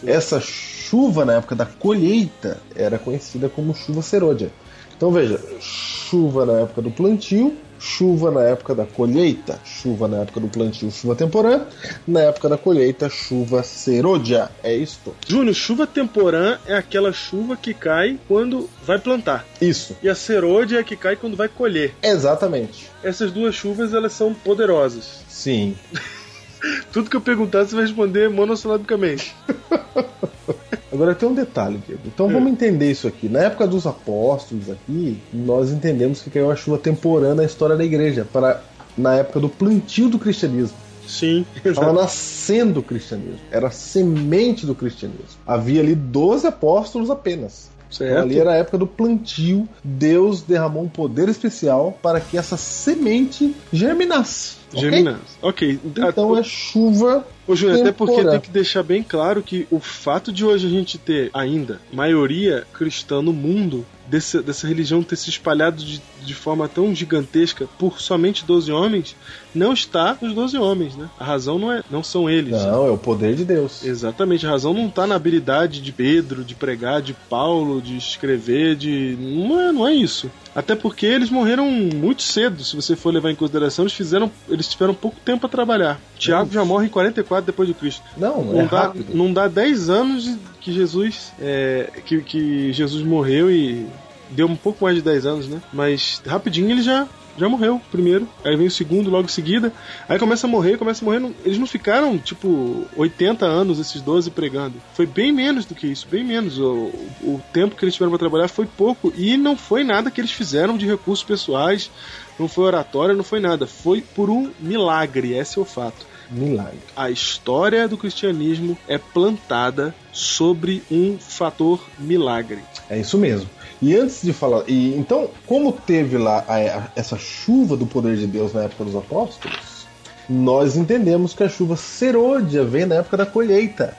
Essa 0.06 0.40
chuva 0.40 1.26
na 1.26 1.34
época 1.34 1.56
da 1.56 1.66
colheita 1.66 2.60
era 2.76 3.00
conhecida 3.00 3.50
como 3.50 3.74
chuva 3.76 4.02
serôdia. 4.04 4.52
Então 4.96 5.12
veja, 5.12 5.40
chuva 5.60 6.46
na 6.46 6.54
época 6.62 6.82
do 6.82 6.92
plantio, 6.92 7.56
chuva 7.80 8.32
na 8.32 8.42
época 8.44 8.74
da 8.76 8.86
colheita, 8.86 9.60
chuva 9.64 10.08
na 10.08 10.18
época 10.18 10.40
do 10.40 10.48
plantio, 10.48 10.92
chuva 10.92 11.16
temporã, 11.16 11.62
na 12.08 12.22
época 12.22 12.50
da 12.50 12.58
colheita, 12.58 13.10
chuva 13.10 13.64
serôdia. 13.64 14.50
É 14.64 14.76
isto. 14.76 15.16
Júnior, 15.28 15.56
chuva 15.56 15.88
temporã 15.88 16.58
é 16.66 16.76
aquela 16.76 17.12
chuva 17.12 17.56
que 17.56 17.74
cai 17.74 18.20
quando 18.28 18.70
vai 18.84 19.00
plantar. 19.00 19.46
Isso. 19.62 19.96
E 20.02 20.10
a 20.10 20.16
serôdia 20.16 20.78
é 20.78 20.80
a 20.82 20.84
que 20.84 20.96
cai 20.96 21.16
quando 21.16 21.38
vai 21.38 21.48
colher. 21.48 21.94
Exatamente. 22.02 22.90
Essas 23.04 23.32
duas 23.32 23.56
chuvas, 23.56 23.94
elas 23.94 24.14
são 24.14 24.34
poderosas. 24.34 25.22
Sim. 25.28 25.76
Tudo 26.92 27.10
que 27.10 27.16
eu 27.16 27.22
perguntar, 27.22 27.66
você 27.66 27.76
vai 27.76 27.86
responder 27.86 28.30
monossilabicamente. 28.30 29.36
Agora 30.92 31.14
tem 31.14 31.28
um 31.28 31.34
detalhe, 31.34 31.82
Diego. 31.86 32.02
Então 32.06 32.30
vamos 32.30 32.52
entender 32.52 32.90
isso 32.90 33.08
aqui. 33.08 33.28
Na 33.28 33.40
época 33.40 33.68
dos 33.68 33.86
apóstolos 33.86 34.70
aqui, 34.70 35.20
nós 35.34 35.72
entendemos 35.72 36.22
que 36.22 36.30
caiu 36.30 36.50
a 36.50 36.56
chuva 36.56 36.78
temporã 36.78 37.36
na 37.36 37.44
história 37.44 37.76
da 37.76 37.84
igreja, 37.84 38.26
para 38.32 38.62
na 38.98 39.16
época 39.16 39.40
do 39.40 39.50
plantio 39.50 40.10
do 40.10 40.18
cristianismo. 40.18 40.78
Sim, 41.08 41.46
Estava 41.64 41.94
nascendo 41.94 42.80
o 42.82 42.84
cristianismo. 42.84 43.40
Era 43.52 43.68
a 43.68 43.72
semente 43.72 44.66
do 44.66 44.76
cristianismo. 44.76 45.40
Havia 45.46 45.82
ali 45.82 45.96
12 45.96 46.48
apóstolos 46.48 47.10
apenas. 47.10 47.70
Então, 47.88 48.08
certo. 48.08 48.24
ali 48.24 48.40
era 48.40 48.52
a 48.52 48.56
época 48.56 48.78
do 48.78 48.88
plantio. 48.88 49.68
Deus 49.84 50.42
derramou 50.42 50.84
um 50.84 50.90
poder 50.90 51.30
especial 51.30 51.98
para 52.02 52.20
que 52.20 52.38
essa 52.38 52.58
semente 52.58 53.56
germinasse. 53.72 54.57
Ok? 54.72 54.82
Germinando. 54.82 55.22
Ok. 55.42 55.80
Então 55.86 56.38
é 56.38 56.44
chuva. 56.44 57.26
Ô, 57.48 57.56
Júnior, 57.56 57.82
até 57.82 57.92
porque 57.92 58.24
tem 58.24 58.40
que 58.40 58.50
deixar 58.50 58.84
bem 58.84 59.02
claro 59.02 59.42
que 59.42 59.68
o 59.72 59.80
fato 59.80 60.32
de 60.32 60.46
hoje 60.46 60.68
a 60.68 60.70
gente 60.70 60.98
ter 60.98 61.30
ainda 61.34 61.80
maioria 61.92 62.66
cristã 62.74 63.22
no 63.22 63.32
mundo, 63.32 63.86
desse- 64.08 64.42
dessa 64.42 64.68
religião 64.68 65.04
ter 65.04 65.16
se 65.16 65.30
espalhado 65.30 65.84
de, 65.84 66.02
de 66.24 66.34
forma 66.34 66.68
tão 66.68 66.94
gigantesca 66.96 67.68
por 67.78 68.00
somente 68.02 68.46
12 68.46 68.72
homens, 68.72 69.16
não 69.54 69.74
está 69.74 70.18
nos 70.22 70.34
12 70.34 70.58
homens, 70.58 70.96
né? 70.96 71.10
A 71.20 71.24
razão 71.24 71.58
não, 71.60 71.72
é, 71.72 71.84
não 71.90 72.04
são 72.04 72.30
eles. 72.30 72.52
Não, 72.52 72.88
é 72.88 72.92
o 72.92 72.98
poder 72.98 73.36
de 73.36 73.44
Deus. 73.46 73.84
Exatamente, 73.84 74.46
a 74.46 74.50
razão 74.50 74.74
não 74.74 74.88
está 74.88 75.06
na 75.08 75.16
habilidade 75.16 75.82
de 75.82 75.92
Pedro, 75.92 76.44
de 76.44 76.56
pregar, 76.56 77.02
de 77.02 77.14
Paulo, 77.14 77.82
de 77.82 77.98
escrever, 77.98 78.76
de. 78.76 79.18
Não 79.20 79.60
é, 79.60 79.72
não 79.72 79.88
é 79.88 79.94
isso. 79.94 80.30
Até 80.56 80.76
porque 80.76 81.06
eles 81.06 81.30
morreram 81.30 81.70
muito 81.70 82.24
cedo, 82.24 82.64
se 82.64 82.76
você 82.76 82.96
for 82.96 83.14
levar 83.14 83.30
em 83.32 83.36
consideração, 83.36 83.84
eles 83.84 83.94
fizeram. 83.94 84.32
Eles 84.50 84.68
tiveram 84.68 84.94
pouco 84.94 85.18
tempo 85.24 85.46
a 85.46 85.50
trabalhar. 85.50 86.00
Tiago 86.18 86.52
já 86.52 86.64
morre 86.66 86.88
em 86.88 86.90
44 86.90 87.46
depois 87.46 87.68
de 87.68 87.74
Cristo. 87.74 88.02
Não, 88.18 88.44
Não, 88.44 88.62
é 88.62 88.66
dá, 88.66 88.82
rápido. 88.84 89.14
não 89.16 89.32
dá 89.34 89.48
10 89.48 89.90
anos 89.90 90.24
de- 90.24 90.38
que 90.68 90.74
Jesus. 90.74 91.32
é, 91.40 91.90
que, 92.06 92.22
que 92.22 92.74
Jesus 92.74 93.04
morreu 93.04 93.50
e. 93.50 93.88
Deu 94.30 94.46
um 94.46 94.58
pouco 94.58 94.84
mais 94.84 94.98
de 94.98 95.02
10 95.02 95.26
anos, 95.26 95.48
né? 95.48 95.62
Mas 95.72 96.22
rapidinho 96.26 96.70
ele 96.70 96.82
já. 96.82 97.08
Já 97.38 97.48
morreu 97.48 97.80
primeiro, 97.92 98.28
aí 98.44 98.56
vem 98.58 98.66
o 98.66 98.72
segundo 98.72 99.12
logo 99.12 99.26
em 99.26 99.32
seguida, 99.32 99.72
aí 100.10 100.18
começa 100.18 100.48
a 100.48 100.50
morrer, 100.50 100.76
começa 100.76 101.04
a 101.04 101.06
morrer. 101.06 101.20
não- 101.20 101.36
Eles 101.46 101.60
não 101.60 101.68
ficaram, 101.68 102.18
tipo, 102.18 102.84
80 102.96 103.46
anos, 103.46 103.78
esses 103.78 104.02
12 104.02 104.32
pregando. 104.32 104.74
Foi 104.96 105.06
bem 105.06 105.32
menos 105.32 105.64
do 105.64 105.76
que 105.76 105.86
isso, 105.86 106.08
bem 106.10 106.24
menos. 106.24 106.58
O, 106.58 106.92
o 107.22 107.40
tempo 107.54 107.76
que 107.76 107.86
eles 107.86 107.94
tiveram 107.94 108.10
para 108.10 108.18
trabalhar 108.18 108.48
foi 108.48 108.66
pouco 108.66 109.14
e 109.16 109.38
não 109.38 109.56
foi 109.56 109.84
nada 109.84 110.10
que 110.10 110.20
eles 110.20 110.32
fizeram 110.32 110.76
de 110.80 110.88
recursos 110.88 111.24
pessoais, 111.24 111.92
não 112.40 112.48
foi 112.48 112.66
oratória, 112.66 113.14
não 113.14 113.24
foi 113.24 113.40
nada. 113.40 113.68
Foi 113.68 114.02
por 114.02 114.32
um 114.32 114.50
milagre, 114.60 115.34
esse 115.38 115.60
é 115.60 115.62
o 115.62 115.66
fato 115.66 116.08
Milagre. 116.30 116.80
a 116.96 117.10
história 117.10 117.88
do 117.88 117.98
cristianismo 117.98 118.78
é 118.88 118.98
plantada 118.98 119.94
sobre 120.12 120.84
um 120.92 121.18
fator 121.20 121.82
milagre. 121.98 122.60
É 122.90 123.00
isso 123.00 123.18
mesmo. 123.18 123.50
E 123.82 123.96
antes 123.96 124.22
de 124.24 124.34
falar. 124.34 124.64
E, 124.68 124.96
então, 124.96 125.30
como 125.46 125.72
teve 125.72 126.18
lá 126.18 126.44
a- 126.48 126.56
a- 126.56 126.92
essa 126.96 127.18
chuva 127.18 127.78
do 127.78 127.86
poder 127.86 128.18
de 128.18 128.26
Deus 128.28 128.54
na 128.54 128.64
época 128.64 128.84
dos 128.86 128.96
apóstolos, 128.96 129.86
nós 130.28 130.76
entendemos 130.76 131.34
que 131.34 131.44
a 131.44 131.50
chuva 131.50 131.76
serôdia 131.78 132.64
vem 132.64 132.86
na 132.86 132.96
época 132.96 133.18
da 133.18 133.26
colheita 133.26 133.96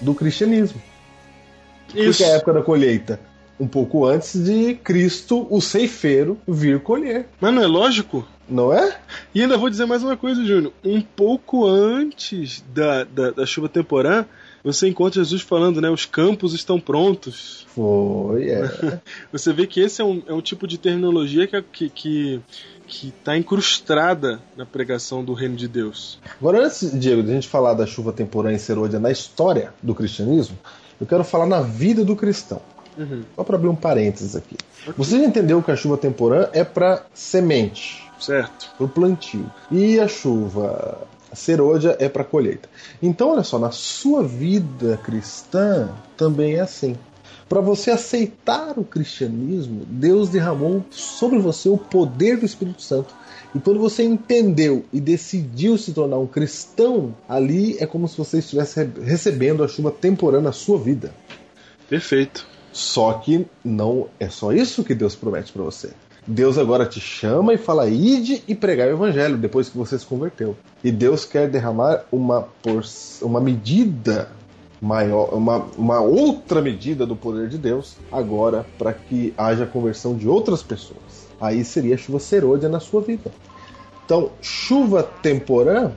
do 0.00 0.14
cristianismo. 0.14 0.80
Isso. 1.94 2.18
que 2.18 2.24
é 2.24 2.32
a 2.32 2.36
época 2.36 2.52
da 2.54 2.62
colheita? 2.62 3.20
Um 3.58 3.68
pouco 3.68 4.04
antes 4.04 4.42
de 4.44 4.74
Cristo, 4.74 5.46
o 5.48 5.60
ceifeiro, 5.60 6.36
vir 6.46 6.80
colher. 6.80 7.26
Mas 7.40 7.54
não 7.54 7.62
é 7.62 7.66
lógico? 7.66 8.26
Não 8.48 8.72
é? 8.72 8.98
E 9.34 9.42
ainda 9.42 9.56
vou 9.56 9.70
dizer 9.70 9.86
mais 9.86 10.02
uma 10.02 10.16
coisa, 10.16 10.44
Júnior. 10.44 10.72
Um 10.84 11.00
pouco 11.00 11.66
antes 11.66 12.62
da, 12.74 13.04
da, 13.04 13.30
da 13.30 13.46
chuva 13.46 13.68
temporã, 13.68 14.26
você 14.62 14.88
encontra 14.88 15.22
Jesus 15.22 15.42
falando, 15.42 15.80
né? 15.80 15.88
Os 15.90 16.04
campos 16.04 16.52
estão 16.52 16.78
prontos. 16.78 17.66
Foi, 17.74 18.48
é. 18.48 19.00
Você 19.32 19.52
vê 19.52 19.66
que 19.66 19.80
esse 19.80 20.00
é 20.00 20.04
um, 20.04 20.22
é 20.26 20.32
um 20.32 20.40
tipo 20.40 20.66
de 20.66 20.78
terminologia 20.78 21.46
que, 21.46 21.60
que, 21.62 21.88
que 21.90 22.42
que 22.86 23.08
está 23.08 23.36
incrustada 23.36 24.40
na 24.56 24.66
pregação 24.66 25.24
do 25.24 25.32
reino 25.32 25.56
de 25.56 25.66
Deus. 25.66 26.18
Agora, 26.38 26.66
antes, 26.66 26.98
Diego, 26.98 27.22
de 27.22 27.30
a 27.30 27.34
gente 27.34 27.48
falar 27.48 27.74
da 27.74 27.86
chuva 27.86 28.12
temporã 28.12 28.52
em 28.52 28.58
Serôdia 28.58 29.00
na 29.00 29.10
história 29.10 29.72
do 29.82 29.94
cristianismo, 29.94 30.58
eu 31.00 31.06
quero 31.06 31.24
falar 31.24 31.46
na 31.46 31.60
vida 31.60 32.04
do 32.04 32.14
cristão. 32.14 32.60
Uhum. 32.96 33.24
Só 33.34 33.42
para 33.42 33.56
abrir 33.56 33.68
um 33.68 33.74
parênteses 33.74 34.36
aqui. 34.36 34.56
Você 34.96 35.18
já 35.18 35.24
entendeu 35.24 35.62
que 35.62 35.70
a 35.70 35.76
chuva 35.76 35.96
temporã 35.96 36.48
é 36.52 36.62
para 36.62 37.04
semente, 37.12 38.03
Certo. 38.18 38.70
para 38.76 38.86
o 38.86 38.88
plantio. 38.88 39.50
E 39.70 39.98
a 40.00 40.08
chuva 40.08 41.06
serôdia 41.32 41.96
é 41.98 42.08
para 42.08 42.24
colheita. 42.24 42.68
Então, 43.02 43.30
olha 43.32 43.42
só, 43.42 43.58
na 43.58 43.70
sua 43.70 44.22
vida 44.22 44.96
cristã 45.02 45.90
também 46.16 46.54
é 46.54 46.60
assim. 46.60 46.96
Para 47.48 47.60
você 47.60 47.90
aceitar 47.90 48.78
o 48.78 48.84
cristianismo, 48.84 49.84
Deus 49.86 50.28
derramou 50.30 50.84
sobre 50.90 51.38
você 51.38 51.68
o 51.68 51.76
poder 51.76 52.38
do 52.38 52.46
Espírito 52.46 52.80
Santo. 52.80 53.14
E 53.54 53.60
quando 53.60 53.78
você 53.78 54.02
entendeu 54.02 54.84
e 54.92 54.98
decidiu 55.00 55.76
se 55.76 55.92
tornar 55.92 56.18
um 56.18 56.26
cristão, 56.26 57.14
ali 57.28 57.76
é 57.78 57.86
como 57.86 58.08
se 58.08 58.16
você 58.16 58.38
estivesse 58.38 58.82
re- 58.82 59.02
recebendo 59.04 59.62
a 59.62 59.68
chuva 59.68 59.90
temporã 59.90 60.40
na 60.40 60.52
sua 60.52 60.78
vida. 60.78 61.12
Perfeito. 61.88 62.46
Só 62.72 63.12
que 63.14 63.46
não 63.64 64.08
é 64.18 64.28
só 64.28 64.50
isso 64.52 64.82
que 64.82 64.94
Deus 64.94 65.14
promete 65.14 65.52
para 65.52 65.62
você. 65.62 65.90
Deus 66.26 66.56
agora 66.56 66.86
te 66.86 67.00
chama 67.00 67.52
e 67.52 67.58
fala: 67.58 67.88
ide 67.88 68.42
e 68.48 68.54
pregar 68.54 68.88
o 68.88 68.92
evangelho 68.92 69.36
depois 69.36 69.68
que 69.68 69.76
você 69.76 69.98
se 69.98 70.06
converteu. 70.06 70.56
E 70.82 70.90
Deus 70.90 71.24
quer 71.24 71.48
derramar 71.48 72.04
uma, 72.10 72.48
uma 73.20 73.40
medida 73.40 74.30
maior, 74.80 75.34
uma, 75.34 75.66
uma 75.76 76.00
outra 76.00 76.62
medida 76.62 77.04
do 77.06 77.14
poder 77.14 77.48
de 77.48 77.58
Deus 77.58 77.96
agora 78.10 78.64
para 78.78 78.92
que 78.92 79.34
haja 79.36 79.66
conversão 79.66 80.16
de 80.16 80.28
outras 80.28 80.62
pessoas. 80.62 81.28
Aí 81.40 81.64
seria 81.64 81.96
chuva 81.96 82.18
serôdia 82.18 82.68
na 82.68 82.80
sua 82.80 83.00
vida. 83.00 83.30
Então, 84.04 84.30
chuva 84.40 85.02
temporã 85.02 85.92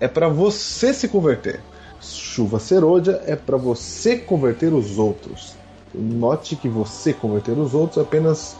é 0.00 0.08
para 0.08 0.28
você 0.28 0.92
se 0.92 1.08
converter. 1.08 1.60
Chuva 2.00 2.58
serôdia 2.58 3.22
é 3.26 3.34
para 3.34 3.56
você 3.56 4.16
converter 4.16 4.72
os 4.72 4.98
outros. 4.98 5.54
Note 5.94 6.56
que 6.56 6.68
você 6.68 7.12
converter 7.12 7.58
os 7.58 7.74
outros 7.74 7.98
é 7.98 8.02
apenas 8.02 8.56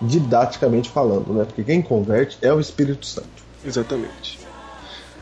didaticamente 0.00 0.90
falando, 0.90 1.32
né? 1.32 1.44
Porque 1.44 1.64
quem 1.64 1.82
converte 1.82 2.38
é 2.42 2.52
o 2.52 2.60
Espírito 2.60 3.06
Santo. 3.06 3.28
Exatamente. 3.64 4.38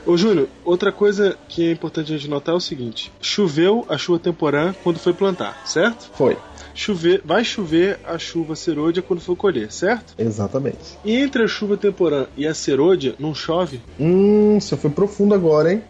Ô 0.07 0.19
Júnior, 0.19 0.49
outra 0.65 0.93
coisa 0.93 1.35
que 1.49 1.67
é 1.67 1.73
importante 1.73 2.13
a 2.13 2.17
gente 2.17 2.29
notar 2.29 2.55
é 2.55 2.59
o 2.59 2.61
seguinte: 2.61 3.11
choveu 3.21 3.87
a 3.89 3.97
chuva 3.97 4.19
temporã 4.19 4.75
quando 4.83 4.99
foi 4.99 5.15
plantar, 5.15 5.67
certo? 5.67 6.11
Foi. 6.13 6.37
Chover, 6.75 7.23
vai 7.25 7.45
chover 7.45 8.01
a 8.05 8.19
chuva 8.19 8.57
serôdia 8.57 9.01
quando 9.01 9.21
for 9.21 9.37
colher, 9.37 9.71
certo? 9.71 10.13
Exatamente. 10.19 10.99
E 11.05 11.17
entre 11.17 11.45
a 11.45 11.47
chuva 11.47 11.77
temporã 11.77 12.27
e 12.37 12.47
a 12.47 12.53
serôdia 12.53 13.15
não 13.19 13.35
chove? 13.35 13.81
Hum, 13.99 14.59
você 14.61 14.77
foi 14.77 14.91
profundo 14.91 15.35
agora, 15.35 15.73
hein? 15.73 15.83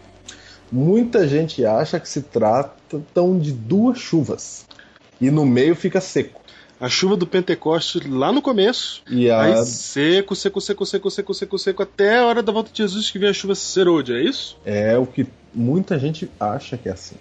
Muita 0.71 1.27
gente 1.27 1.65
acha 1.65 1.99
que 1.99 2.09
se 2.09 2.21
tratam 2.21 3.39
de 3.39 3.51
duas 3.51 3.99
chuvas. 3.99 4.67
E 5.21 5.31
no 5.31 5.47
meio 5.47 5.75
fica 5.75 6.01
seco. 6.01 6.44
A 6.81 6.89
chuva 6.89 7.17
do 7.17 7.27
Pentecoste 7.27 8.01
lá 8.09 8.33
no 8.33 8.43
começo, 8.43 9.03
E 9.09 9.31
a... 9.31 9.41
aí 9.43 9.67
seco, 9.67 10.35
seco, 10.35 10.61
seco, 10.61 10.85
seco, 10.85 11.11
seco, 11.11 11.35
seco, 11.35 11.59
seco, 11.59 11.83
até 11.83 12.19
a 12.19 12.27
hora 12.27 12.43
da 12.43 12.53
volta 12.53 12.71
de 12.73 12.79
Jesus 12.79 13.11
que 13.11 13.19
vem 13.19 13.31
a 13.31 13.33
chuva 13.33 13.55
serôdia, 13.55 14.15
é 14.15 14.23
isso? 14.23 14.59
É 14.65 14.99
o 14.99 15.07
que 15.07 15.27
muita 15.55 15.99
gente 15.99 16.31
acha 16.39 16.77
que 16.77 16.89
é 16.89 16.93
assim. 16.93 17.17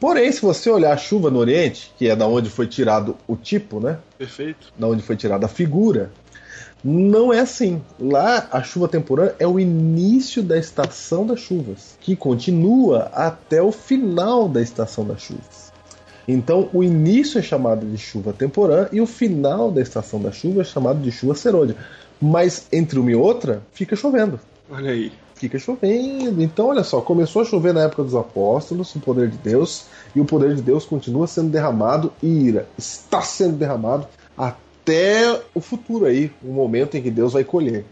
Porém, 0.00 0.30
se 0.30 0.42
você 0.42 0.68
olhar 0.70 0.92
a 0.92 0.96
chuva 0.96 1.30
no 1.30 1.38
Oriente, 1.38 1.92
que 1.98 2.08
é 2.08 2.16
da 2.16 2.26
onde 2.26 2.50
foi 2.50 2.66
tirado 2.66 3.16
o 3.26 3.36
tipo, 3.36 3.80
né? 3.80 3.98
Perfeito. 4.18 4.72
Da 4.78 4.86
onde 4.86 5.02
foi 5.02 5.16
tirada 5.16 5.46
a 5.46 5.48
figura, 5.48 6.10
não 6.84 7.32
é 7.32 7.40
assim. 7.40 7.82
Lá 7.98 8.48
a 8.52 8.62
chuva 8.62 8.88
temporã 8.88 9.30
é 9.38 9.46
o 9.46 9.58
início 9.58 10.42
da 10.42 10.58
estação 10.58 11.26
das 11.26 11.40
chuvas, 11.40 11.96
que 12.00 12.14
continua 12.14 13.10
até 13.12 13.62
o 13.62 13.72
final 13.72 14.48
da 14.48 14.60
estação 14.60 15.04
das 15.04 15.22
chuvas. 15.22 15.65
Então, 16.28 16.68
o 16.72 16.82
início 16.82 17.38
é 17.38 17.42
chamado 17.42 17.86
de 17.86 17.98
chuva 17.98 18.32
temporã 18.32 18.88
e 18.92 19.00
o 19.00 19.06
final 19.06 19.70
da 19.70 19.80
estação 19.80 20.20
da 20.20 20.32
chuva 20.32 20.62
é 20.62 20.64
chamado 20.64 21.00
de 21.00 21.10
chuva 21.12 21.34
serôdia. 21.34 21.76
Mas 22.20 22.66
entre 22.72 22.98
uma 22.98 23.10
e 23.10 23.14
outra, 23.14 23.62
fica 23.72 23.94
chovendo 23.94 24.40
Olha 24.70 24.90
aí. 24.90 25.12
fica 25.34 25.58
chovendo. 25.58 26.42
Então, 26.42 26.68
olha 26.68 26.82
só, 26.82 27.00
começou 27.00 27.42
a 27.42 27.44
chover 27.44 27.72
na 27.72 27.82
época 27.82 28.02
dos 28.02 28.14
apóstolos, 28.14 28.94
o 28.94 29.00
poder 29.00 29.28
de 29.28 29.38
Deus, 29.38 29.86
e 30.14 30.20
o 30.20 30.24
poder 30.24 30.54
de 30.54 30.62
Deus 30.62 30.84
continua 30.84 31.26
sendo 31.26 31.50
derramado 31.50 32.12
e 32.22 32.26
ira 32.26 32.66
está 32.76 33.20
sendo 33.20 33.56
derramado 33.56 34.08
até 34.36 35.40
o 35.54 35.60
futuro 35.60 36.06
aí, 36.06 36.30
o 36.42 36.52
momento 36.52 36.96
em 36.96 37.02
que 37.02 37.10
Deus 37.10 37.34
vai 37.34 37.44
colher. 37.44 37.84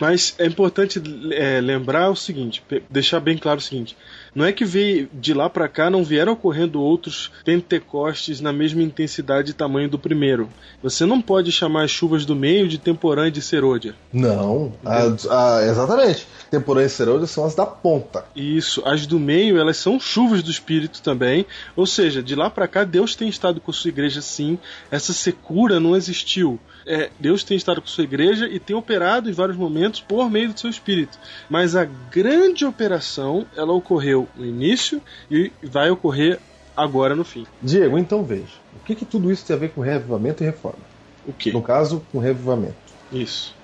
Mas 0.00 0.34
é 0.38 0.46
importante 0.46 1.02
é, 1.32 1.60
lembrar 1.60 2.10
o 2.10 2.16
seguinte, 2.16 2.62
deixar 2.88 3.20
bem 3.20 3.36
claro 3.36 3.58
o 3.58 3.62
seguinte: 3.62 3.96
não 4.36 4.44
é 4.44 4.52
que 4.52 4.64
veio 4.64 5.08
de 5.12 5.32
lá 5.34 5.50
pra 5.50 5.66
cá 5.66 5.90
não 5.90 6.04
vieram 6.04 6.34
ocorrendo 6.34 6.80
outros 6.80 7.32
pentecostes 7.44 8.40
na 8.40 8.52
mesma 8.52 8.82
intensidade 8.82 9.50
e 9.50 9.54
tamanho 9.54 9.88
do 9.88 9.98
primeiro. 9.98 10.48
Você 10.82 11.04
não 11.06 11.20
pode 11.20 11.50
chamar 11.50 11.84
as 11.84 11.90
chuvas 11.90 12.24
do 12.24 12.36
meio 12.36 12.68
de 12.68 12.78
temporã 12.78 13.26
e 13.26 13.30
de 13.30 13.40
serôdia. 13.42 13.94
Não, 14.12 14.72
a- 14.84 15.56
a- 15.58 15.64
exatamente. 15.64 16.26
Temporã 16.50 16.84
e 16.84 16.88
serôdia 16.88 17.26
são 17.26 17.44
as 17.44 17.54
da 17.54 17.66
ponta. 17.66 18.24
Isso, 18.36 18.82
as 18.86 19.06
do 19.06 19.18
meio, 19.18 19.58
elas 19.58 19.78
são 19.78 19.98
chuvas 19.98 20.42
do 20.42 20.50
Espírito 20.50 21.02
também. 21.02 21.44
Ou 21.74 21.86
seja, 21.86 22.22
de 22.22 22.34
lá 22.36 22.48
pra 22.50 22.68
cá, 22.68 22.84
Deus 22.84 23.16
tem 23.16 23.28
estado 23.28 23.60
com 23.60 23.70
a 23.70 23.74
sua 23.74 23.88
igreja 23.88 24.20
sim. 24.22 24.58
Essa 24.90 25.12
secura 25.12 25.80
não 25.80 25.96
existiu. 25.96 26.60
É, 26.86 27.10
Deus 27.18 27.42
tem 27.42 27.56
estado 27.56 27.80
com 27.80 27.88
sua 27.88 28.04
igreja 28.04 28.46
e 28.46 28.60
tem 28.60 28.76
operado 28.76 29.28
em 29.28 29.32
vários 29.32 29.56
momentos 29.56 30.00
por 30.00 30.30
meio 30.30 30.52
do 30.52 30.60
seu 30.60 30.70
Espírito. 30.70 31.18
Mas 31.50 31.74
a 31.74 31.84
grande 31.84 32.64
operação, 32.64 33.44
ela 33.56 33.72
ocorreu 33.72 34.28
no 34.36 34.46
início 34.46 35.02
e 35.28 35.50
vai 35.64 35.90
ocorrer 35.90 36.38
agora 36.76 37.16
no 37.16 37.24
fim. 37.24 37.44
Diego, 37.60 37.98
então 37.98 38.22
veja, 38.22 38.54
o 38.76 38.84
que, 38.84 38.94
que 38.94 39.04
tudo 39.04 39.32
isso 39.32 39.44
tem 39.44 39.56
a 39.56 39.58
ver 39.58 39.70
com 39.70 39.80
reavivamento 39.80 40.44
e 40.44 40.46
reforma? 40.46 40.78
O 41.26 41.32
quê? 41.32 41.50
No 41.52 41.60
caso, 41.60 42.04
com 42.12 42.18
revivamento. 42.18 42.76
Isso. 43.10 43.54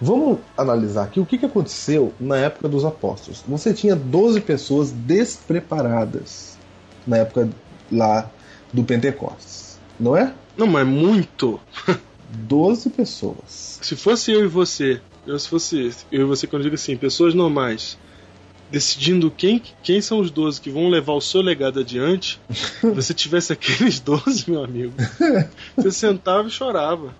Vamos 0.00 0.38
analisar 0.56 1.04
aqui 1.04 1.20
o 1.20 1.26
que, 1.26 1.38
que 1.38 1.46
aconteceu 1.46 2.12
na 2.18 2.36
época 2.36 2.68
dos 2.68 2.84
apóstolos. 2.84 3.44
Você 3.46 3.72
tinha 3.72 3.94
12 3.94 4.40
pessoas 4.40 4.90
despreparadas 4.90 6.58
na 7.06 7.18
época 7.18 7.48
lá 7.92 8.28
do 8.72 8.82
Pentecostes, 8.82 9.78
não 9.98 10.16
é? 10.16 10.34
Não, 10.56 10.66
mas 10.66 10.86
muito. 10.86 11.60
12 12.34 12.90
pessoas. 12.90 13.78
Se 13.80 13.94
fosse 13.96 14.32
eu 14.32 14.44
e 14.44 14.48
você, 14.48 15.00
eu, 15.26 15.38
se 15.38 15.48
fosse 15.48 15.92
eu 16.10 16.22
e 16.22 16.24
você, 16.24 16.46
quando 16.46 16.62
eu 16.62 16.64
digo 16.64 16.74
assim, 16.74 16.96
pessoas 16.96 17.34
normais, 17.34 17.96
decidindo 18.70 19.30
quem, 19.30 19.62
quem 19.82 20.00
são 20.00 20.18
os 20.18 20.30
12 20.30 20.60
que 20.60 20.70
vão 20.70 20.88
levar 20.88 21.12
o 21.12 21.20
seu 21.20 21.40
legado 21.40 21.80
adiante, 21.80 22.40
você 22.82 23.14
tivesse 23.14 23.52
aqueles 23.52 24.00
12, 24.00 24.50
meu 24.50 24.64
amigo, 24.64 24.92
você 25.76 25.90
sentava 25.90 26.48
e 26.48 26.50
chorava. 26.50 27.14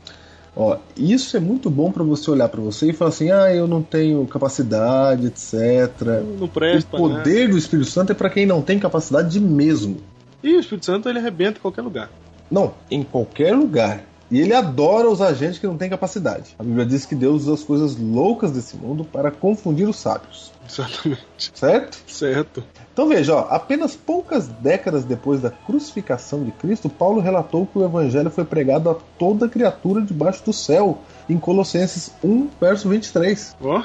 Ó, 0.56 0.78
isso 0.96 1.36
é 1.36 1.40
muito 1.40 1.68
bom 1.68 1.90
para 1.90 2.04
você 2.04 2.30
olhar 2.30 2.48
para 2.48 2.60
você 2.60 2.90
e 2.90 2.92
falar 2.92 3.08
assim: 3.08 3.28
ah, 3.30 3.52
eu 3.52 3.66
não 3.66 3.82
tenho 3.82 4.24
capacidade, 4.26 5.26
etc. 5.26 6.22
Não 6.38 6.46
presta, 6.46 6.96
o 6.96 7.08
né? 7.08 7.16
poder 7.16 7.48
do 7.48 7.58
Espírito 7.58 7.90
Santo 7.90 8.12
é 8.12 8.14
para 8.14 8.30
quem 8.30 8.46
não 8.46 8.62
tem 8.62 8.78
capacidade 8.78 9.30
de 9.30 9.40
mesmo. 9.40 9.96
E 10.44 10.54
o 10.54 10.60
Espírito 10.60 10.86
Santo 10.86 11.08
ele 11.08 11.18
arrebenta 11.18 11.58
em 11.58 11.60
qualquer 11.60 11.82
lugar. 11.82 12.08
Não, 12.54 12.72
em 12.88 13.02
qualquer 13.02 13.52
lugar. 13.52 14.04
E 14.30 14.40
ele 14.40 14.54
adora 14.54 15.10
os 15.10 15.20
agentes 15.20 15.58
que 15.58 15.66
não 15.66 15.76
têm 15.76 15.90
capacidade. 15.90 16.54
A 16.56 16.62
Bíblia 16.62 16.86
diz 16.86 17.04
que 17.04 17.16
Deus 17.16 17.42
usa 17.42 17.54
as 17.54 17.64
coisas 17.64 17.96
loucas 17.96 18.52
desse 18.52 18.76
mundo 18.76 19.04
para 19.04 19.32
confundir 19.32 19.88
os 19.88 19.96
sábios. 19.96 20.52
Exatamente. 20.64 21.26
Certo? 21.52 21.98
Certo. 22.06 22.62
Então 22.92 23.08
veja, 23.08 23.34
ó, 23.34 23.48
apenas 23.50 23.96
poucas 23.96 24.46
décadas 24.46 25.04
depois 25.04 25.40
da 25.40 25.50
crucificação 25.50 26.44
de 26.44 26.52
Cristo, 26.52 26.88
Paulo 26.88 27.20
relatou 27.20 27.66
que 27.66 27.76
o 27.76 27.84
evangelho 27.84 28.30
foi 28.30 28.44
pregado 28.44 28.88
a 28.88 28.94
toda 29.18 29.48
criatura 29.48 30.00
debaixo 30.00 30.44
do 30.44 30.52
céu, 30.52 30.98
em 31.28 31.38
Colossenses 31.38 32.12
1, 32.22 32.50
verso 32.60 32.88
23. 32.88 33.56
Ó, 33.60 33.82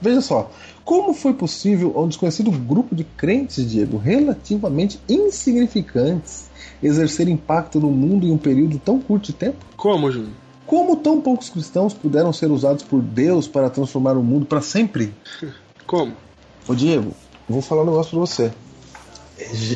Veja 0.00 0.20
só, 0.20 0.50
como 0.84 1.12
foi 1.12 1.34
possível 1.34 1.92
a 1.96 2.02
um 2.02 2.08
desconhecido 2.08 2.50
grupo 2.50 2.94
de 2.94 3.04
crentes, 3.04 3.68
Diego, 3.68 3.96
relativamente 3.96 5.00
insignificantes, 5.08 6.50
exercer 6.82 7.28
impacto 7.28 7.80
no 7.80 7.90
mundo 7.90 8.26
em 8.26 8.30
um 8.30 8.38
período 8.38 8.78
tão 8.78 9.00
curto 9.00 9.26
de 9.26 9.32
tempo? 9.32 9.64
como, 9.76 10.10
Júnior? 10.10 10.32
Como 10.66 10.96
tão 10.96 11.20
poucos 11.20 11.48
cristãos 11.48 11.94
puderam 11.94 12.32
ser 12.32 12.50
usados 12.50 12.82
por 12.82 13.00
Deus 13.00 13.48
para 13.48 13.70
transformar 13.70 14.18
o 14.18 14.22
mundo 14.22 14.44
para 14.44 14.60
sempre? 14.60 15.14
Como? 15.86 16.12
Ô 16.68 16.74
Diego, 16.74 17.12
vou 17.48 17.62
falar 17.62 17.82
um 17.82 17.86
negócio 17.86 18.10
pra 18.10 18.20
você. 18.20 18.52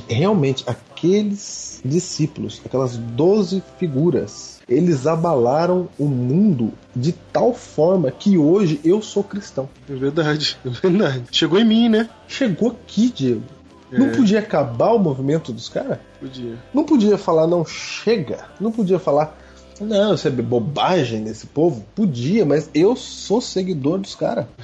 Realmente, 0.07 0.65
aqueles 1.03 1.81
discípulos, 1.85 2.63
aquelas 2.65 2.97
doze 2.97 3.61
figuras, 3.79 4.61
eles 4.69 5.05
abalaram 5.05 5.89
o 5.99 6.07
mundo 6.07 6.73
de 6.95 7.11
tal 7.11 7.53
forma 7.53 8.11
que 8.13 8.39
hoje 8.39 8.81
eu 8.85 9.03
sou 9.03 9.25
cristão. 9.25 9.69
É 9.91 9.95
verdade, 9.95 10.57
é 10.65 10.69
verdade. 10.69 11.25
Chegou 11.33 11.59
em 11.59 11.65
mim, 11.65 11.89
né? 11.89 12.09
Chegou 12.29 12.71
aqui, 12.71 13.11
Diego. 13.11 13.43
Não 13.91 14.11
podia 14.11 14.39
acabar 14.39 14.93
o 14.93 14.99
movimento 14.99 15.53
dos 15.53 15.69
caras? 15.69 15.99
Podia. 16.19 16.55
Não 16.73 16.85
podia 16.85 17.19
falar, 17.19 17.47
não, 17.47 17.63
chega. 17.67 18.47
Não 18.59 18.73
podia 18.73 18.99
falar, 18.99 19.37
não, 19.83 20.15
isso 20.15 20.27
é 20.29 20.31
bobagem 20.31 21.25
desse 21.25 21.47
povo. 21.47 21.85
Podia, 21.95 22.45
mas 22.45 22.71
eu 22.73 22.95
sou 22.97 23.41
seguidor 23.41 23.99
dos 23.99 24.15
caras. 24.15 24.47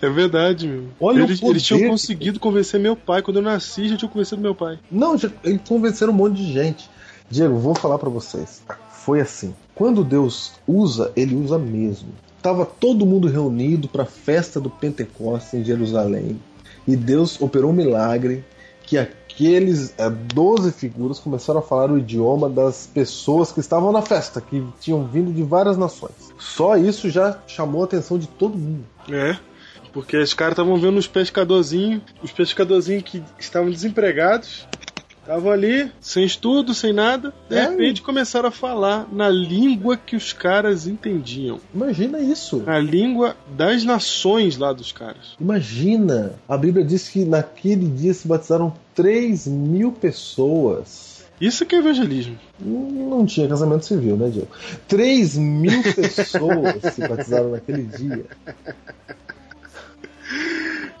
É 0.00 0.08
verdade, 0.08 0.66
meu. 0.66 0.84
Olha 1.00 1.22
o 1.22 1.26
eles, 1.26 1.42
eles 1.42 1.62
tinham 1.62 1.80
que- 1.80 1.88
conseguido 1.88 2.40
convencer 2.40 2.80
meu 2.80 2.96
pai. 2.96 3.22
Quando 3.22 3.36
eu 3.36 3.42
nasci, 3.42 3.88
já 3.88 3.96
tinham 3.96 4.10
convencido 4.10 4.40
meu 4.40 4.54
pai. 4.54 4.78
Não, 4.90 5.16
já, 5.16 5.30
eles 5.44 5.60
convenceram 5.68 6.12
um 6.12 6.16
monte 6.16 6.36
de 6.36 6.52
gente. 6.52 6.88
Diego, 7.28 7.58
vou 7.58 7.74
falar 7.74 7.98
pra 7.98 8.08
vocês. 8.08 8.62
Foi 8.90 9.20
assim. 9.20 9.54
Quando 9.74 10.04
Deus 10.04 10.52
usa, 10.66 11.12
ele 11.16 11.34
usa 11.34 11.58
mesmo. 11.58 12.08
Tava 12.42 12.64
todo 12.64 13.06
mundo 13.06 13.28
reunido 13.28 13.88
para 13.88 14.04
a 14.04 14.06
festa 14.06 14.60
do 14.60 14.70
Pentecostes 14.70 15.54
em 15.54 15.64
Jerusalém. 15.64 16.40
E 16.86 16.96
Deus 16.96 17.40
operou 17.40 17.70
um 17.70 17.74
milagre 17.74 18.44
que 18.84 18.96
aqueles 19.40 19.94
eh, 19.96 20.10
12 20.10 20.70
figuras 20.72 21.18
começaram 21.18 21.60
a 21.60 21.62
falar 21.62 21.90
o 21.90 21.96
idioma 21.96 22.48
das 22.50 22.86
pessoas 22.86 23.50
que 23.50 23.58
estavam 23.58 23.90
na 23.90 24.02
festa, 24.02 24.38
que 24.38 24.62
tinham 24.78 25.06
vindo 25.06 25.32
de 25.32 25.42
várias 25.42 25.78
nações. 25.78 26.12
Só 26.38 26.76
isso 26.76 27.08
já 27.08 27.38
chamou 27.46 27.80
a 27.80 27.84
atenção 27.86 28.18
de 28.18 28.28
todo 28.28 28.58
mundo. 28.58 28.84
É. 29.10 29.38
Porque 29.94 30.18
os 30.18 30.34
caras 30.34 30.52
estavam 30.52 30.78
vendo 30.78 30.98
os 30.98 31.06
pescadorzinhos, 31.06 32.02
os 32.22 32.30
pescadorzinhos 32.30 33.02
que 33.02 33.22
estavam 33.38 33.70
desempregados, 33.70 34.68
estavam 35.30 35.52
ali, 35.52 35.90
sem 36.00 36.24
estudo, 36.24 36.74
sem 36.74 36.92
nada, 36.92 37.32
de 37.48 37.54
É. 37.56 37.68
repente 37.68 38.02
começaram 38.02 38.48
a 38.48 38.52
falar 38.52 39.06
na 39.12 39.28
língua 39.28 39.96
que 39.96 40.16
os 40.16 40.32
caras 40.32 40.88
entendiam. 40.88 41.60
Imagina 41.72 42.18
isso. 42.18 42.64
A 42.66 42.78
língua 42.80 43.36
das 43.56 43.84
nações 43.84 44.56
lá 44.56 44.72
dos 44.72 44.90
caras. 44.90 45.36
Imagina, 45.40 46.32
a 46.48 46.56
Bíblia 46.56 46.84
diz 46.84 47.08
que 47.08 47.24
naquele 47.24 47.86
dia 47.86 48.12
se 48.12 48.26
batizaram 48.26 48.72
3 48.92 49.46
mil 49.46 49.92
pessoas. 49.92 51.20
Isso 51.40 51.64
que 51.64 51.76
é 51.76 51.78
evangelismo. 51.78 52.36
Não 52.58 53.24
tinha 53.24 53.46
casamento 53.48 53.86
civil, 53.86 54.16
né, 54.16 54.28
Diego? 54.30 54.48
3 54.88 55.38
mil 55.38 55.80
pessoas 55.94 56.92
se 56.92 57.06
batizaram 57.08 57.52
naquele 57.52 57.84
dia. 57.84 58.24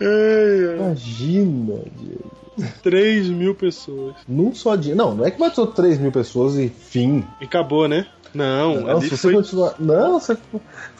Imagina, 0.78 1.80
Diego. 1.98 2.39
3 2.82 3.28
mil 3.28 3.54
pessoas. 3.54 4.14
Num 4.26 4.54
só 4.54 4.76
dia. 4.76 4.94
Não, 4.94 5.14
não 5.14 5.24
é 5.24 5.30
que 5.30 5.38
batizou 5.38 5.66
3 5.66 5.98
mil 5.98 6.12
pessoas 6.12 6.56
e 6.56 6.68
fim. 6.68 7.24
E 7.40 7.44
acabou, 7.44 7.88
né? 7.88 8.06
Não, 8.32 8.80
Não, 8.80 9.00
se 9.00 9.08
você 9.08 9.16
foi... 9.16 9.34
continuar. 9.34 9.74
Não, 9.78 10.20
se, 10.20 10.34
se 10.34 10.40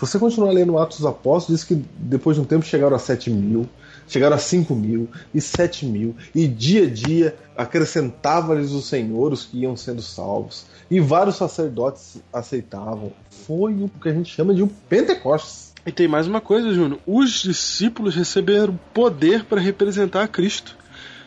você 0.01 0.19
continuar 0.19 0.51
lendo 0.51 0.79
Atos 0.79 0.99
dos 0.99 1.07
Apóstolos, 1.07 1.61
diz 1.61 1.69
que 1.69 1.85
depois 1.97 2.37
de 2.37 2.43
um 2.43 2.45
tempo 2.45 2.65
chegaram 2.65 2.97
a 2.97 2.99
7 2.99 3.31
mil, 3.31 3.69
chegaram 4.09 4.35
a 4.35 4.39
5 4.39 4.75
mil 4.75 5.09
e 5.33 5.41
7 5.41 5.87
mil, 5.87 6.17
e 6.35 6.49
dia 6.49 6.85
a 6.85 6.91
dia 6.91 7.37
acrescentava-lhes 7.57 8.73
o 8.73 8.83
Senhor 8.83 9.33
os 9.33 9.45
que 9.45 9.61
iam 9.61 9.77
sendo 9.77 10.03
salvos, 10.03 10.67
e 10.91 10.99
vários 10.99 11.37
sacerdotes 11.37 12.21
aceitavam. 12.33 13.13
Foi 13.47 13.75
o 13.75 13.89
que 13.89 14.09
a 14.09 14.13
gente 14.13 14.35
chama 14.35 14.53
de 14.53 14.63
um 14.63 14.69
Pentecostes. 14.89 15.71
E 15.87 15.93
tem 15.93 16.09
mais 16.09 16.27
uma 16.27 16.41
coisa, 16.41 16.75
Júnior. 16.75 17.01
Os 17.07 17.43
discípulos 17.43 18.15
receberam 18.15 18.79
poder 18.93 19.45
para 19.45 19.61
representar 19.61 20.25
a 20.25 20.29
Cristo. 20.29 20.77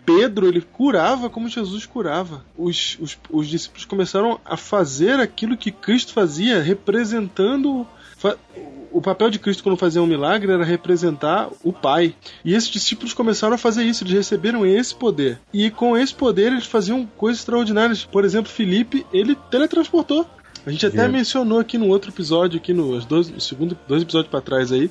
Pedro, 0.06 0.48
ele 0.48 0.62
curava 0.62 1.30
como 1.30 1.50
Jesus 1.50 1.86
curava. 1.86 2.44
Os, 2.58 2.98
os, 3.00 3.18
os 3.30 3.48
discípulos 3.48 3.86
começaram 3.86 4.40
a 4.46 4.58
fazer 4.58 5.20
aquilo 5.20 5.58
que 5.58 5.72
Cristo 5.72 6.14
fazia, 6.14 6.62
representando. 6.62 7.88
O 8.92 9.02
papel 9.02 9.30
de 9.30 9.40
Cristo 9.40 9.64
quando 9.64 9.76
fazia 9.76 10.02
um 10.02 10.08
milagre 10.08 10.52
era 10.52 10.64
representar 10.64 11.50
o 11.64 11.74
Pai. 11.74 12.16
E 12.46 12.54
esses 12.54 12.70
discípulos 12.70 13.14
começaram 13.14 13.56
a 13.56 13.58
fazer 13.58 13.84
isso, 13.84 14.04
eles 14.04 14.14
receberam 14.14 14.66
esse 14.66 14.94
poder. 14.96 15.40
E 15.52 15.70
com 15.70 15.98
esse 15.98 16.14
poder 16.14 16.52
eles 16.52 16.66
faziam 16.66 17.06
coisas 17.18 17.42
extraordinárias. 17.42 18.06
Por 18.06 18.24
exemplo, 18.24 18.52
Felipe, 18.52 19.06
ele 19.12 19.36
teletransportou. 19.50 20.26
A 20.66 20.72
gente 20.72 20.86
até 20.86 21.04
Gente. 21.04 21.12
mencionou 21.12 21.60
aqui 21.60 21.78
no 21.78 21.88
outro 21.88 22.10
episódio, 22.10 22.58
aqui 22.58 22.74
no, 22.74 23.00
dois, 23.02 23.30
no 23.30 23.40
segundo, 23.42 23.78
dois 23.88 24.02
episódios 24.02 24.32
pra 24.32 24.40
trás 24.40 24.72
aí, 24.72 24.90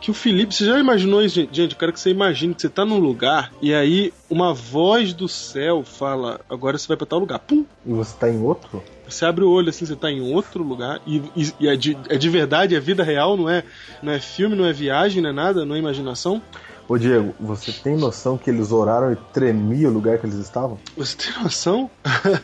que 0.00 0.10
o 0.10 0.14
Felipe, 0.14 0.54
você 0.54 0.66
já 0.66 0.78
imaginou 0.78 1.22
isso, 1.22 1.36
gente? 1.36 1.56
Gente, 1.56 1.72
eu 1.72 1.78
quero 1.78 1.92
que 1.94 1.98
você 2.00 2.10
imagine 2.10 2.54
que 2.54 2.60
você 2.60 2.68
tá 2.68 2.84
num 2.84 2.98
lugar 2.98 3.50
e 3.62 3.72
aí 3.72 4.12
uma 4.28 4.52
voz 4.52 5.14
do 5.14 5.26
céu 5.26 5.82
fala, 5.82 6.40
agora 6.48 6.76
você 6.76 6.86
vai 6.86 6.96
pra 6.96 7.06
tal 7.06 7.18
lugar. 7.18 7.38
Pum! 7.38 7.64
E 7.86 7.92
você 7.92 8.14
tá 8.18 8.28
em 8.28 8.38
outro? 8.42 8.82
Você 9.08 9.24
abre 9.24 9.44
o 9.44 9.50
olho 9.50 9.70
assim, 9.70 9.86
você 9.86 9.96
tá 9.96 10.10
em 10.10 10.20
outro 10.20 10.62
lugar 10.62 11.00
e, 11.06 11.22
e- 11.34 11.54
e 11.60 11.68
é, 11.68 11.74
de, 11.76 11.96
é 12.10 12.16
de 12.18 12.28
verdade, 12.28 12.74
é 12.74 12.80
vida 12.80 13.02
real, 13.02 13.34
não 13.36 13.48
é, 13.48 13.64
não 14.02 14.12
é 14.12 14.20
filme, 14.20 14.54
não 14.54 14.66
é 14.66 14.72
viagem, 14.74 15.22
não 15.22 15.30
é 15.30 15.32
nada, 15.32 15.64
não 15.64 15.74
é 15.74 15.78
imaginação. 15.78 16.42
Ô 16.86 16.98
Diego, 16.98 17.34
você 17.40 17.72
tem 17.72 17.96
noção 17.96 18.36
que 18.36 18.50
eles 18.50 18.70
oraram 18.72 19.10
e 19.10 19.16
tremia 19.32 19.88
o 19.88 19.92
lugar 19.92 20.18
que 20.18 20.26
eles 20.26 20.36
estavam? 20.36 20.78
Você 20.98 21.16
tem 21.16 21.42
noção 21.42 21.90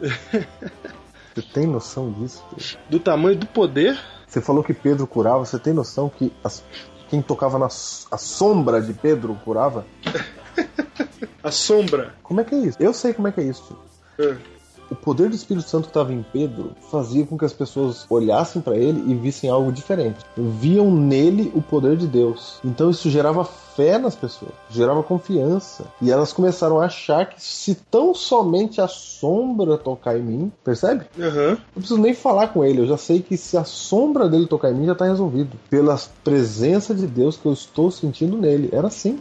Você 1.36 1.42
tem 1.42 1.66
noção 1.66 2.10
disso? 2.12 2.42
Do 2.88 2.98
tamanho 2.98 3.36
do 3.36 3.46
poder? 3.46 4.00
Você 4.26 4.40
falou 4.40 4.64
que 4.64 4.72
Pedro 4.72 5.06
curava, 5.06 5.44
você 5.44 5.58
tem 5.58 5.74
noção 5.74 6.08
que 6.08 6.32
as- 6.42 6.64
quem 7.10 7.20
tocava 7.20 7.58
na 7.58 7.66
a 7.66 8.16
sombra 8.16 8.80
de 8.80 8.94
Pedro 8.94 9.38
curava? 9.44 9.84
A 11.42 11.50
sombra. 11.50 12.14
Como 12.22 12.40
é 12.40 12.44
que 12.44 12.54
é 12.54 12.58
isso? 12.58 12.76
Eu 12.80 12.92
sei 12.94 13.12
como 13.12 13.28
é 13.28 13.32
que 13.32 13.40
é 13.40 13.44
isso. 13.44 13.78
É. 14.18 14.34
O 14.90 14.94
poder 14.94 15.28
do 15.28 15.34
Espírito 15.34 15.68
Santo 15.68 15.84
que 15.84 15.90
estava 15.90 16.12
em 16.12 16.24
Pedro 16.32 16.72
fazia 16.90 17.26
com 17.26 17.36
que 17.36 17.44
as 17.44 17.52
pessoas 17.52 18.06
olhassem 18.08 18.62
para 18.62 18.76
ele 18.76 19.10
e 19.10 19.14
vissem 19.14 19.50
algo 19.50 19.72
diferente. 19.72 20.24
Viam 20.36 20.90
nele 20.90 21.50
o 21.54 21.62
poder 21.62 21.96
de 21.96 22.06
Deus. 22.06 22.60
Então 22.64 22.90
isso 22.90 23.10
gerava 23.10 23.44
fé 23.44 23.98
nas 23.98 24.16
pessoas, 24.16 24.52
gerava 24.70 25.02
confiança. 25.02 25.84
E 26.00 26.10
elas 26.10 26.32
começaram 26.32 26.80
a 26.80 26.86
achar 26.86 27.28
que 27.28 27.42
se 27.42 27.74
tão 27.74 28.14
somente 28.14 28.80
a 28.80 28.88
sombra 28.88 29.76
tocar 29.76 30.16
em 30.16 30.22
mim, 30.22 30.52
percebe? 30.64 31.04
Aham. 31.18 31.50
Não 31.50 31.82
preciso 31.82 32.00
nem 32.00 32.14
falar 32.14 32.48
com 32.48 32.64
ele, 32.64 32.80
eu 32.80 32.86
já 32.86 32.96
sei 32.96 33.20
que 33.20 33.36
se 33.36 33.56
a 33.56 33.64
sombra 33.64 34.28
dele 34.28 34.46
tocar 34.46 34.70
em 34.70 34.74
mim 34.74 34.86
já 34.86 34.92
está 34.92 35.04
resolvido. 35.04 35.58
Pela 35.68 35.98
presença 36.24 36.94
de 36.94 37.06
Deus 37.06 37.36
que 37.36 37.46
eu 37.46 37.52
estou 37.52 37.90
sentindo 37.90 38.36
nele. 38.38 38.70
Era 38.72 38.88
assim. 38.88 39.20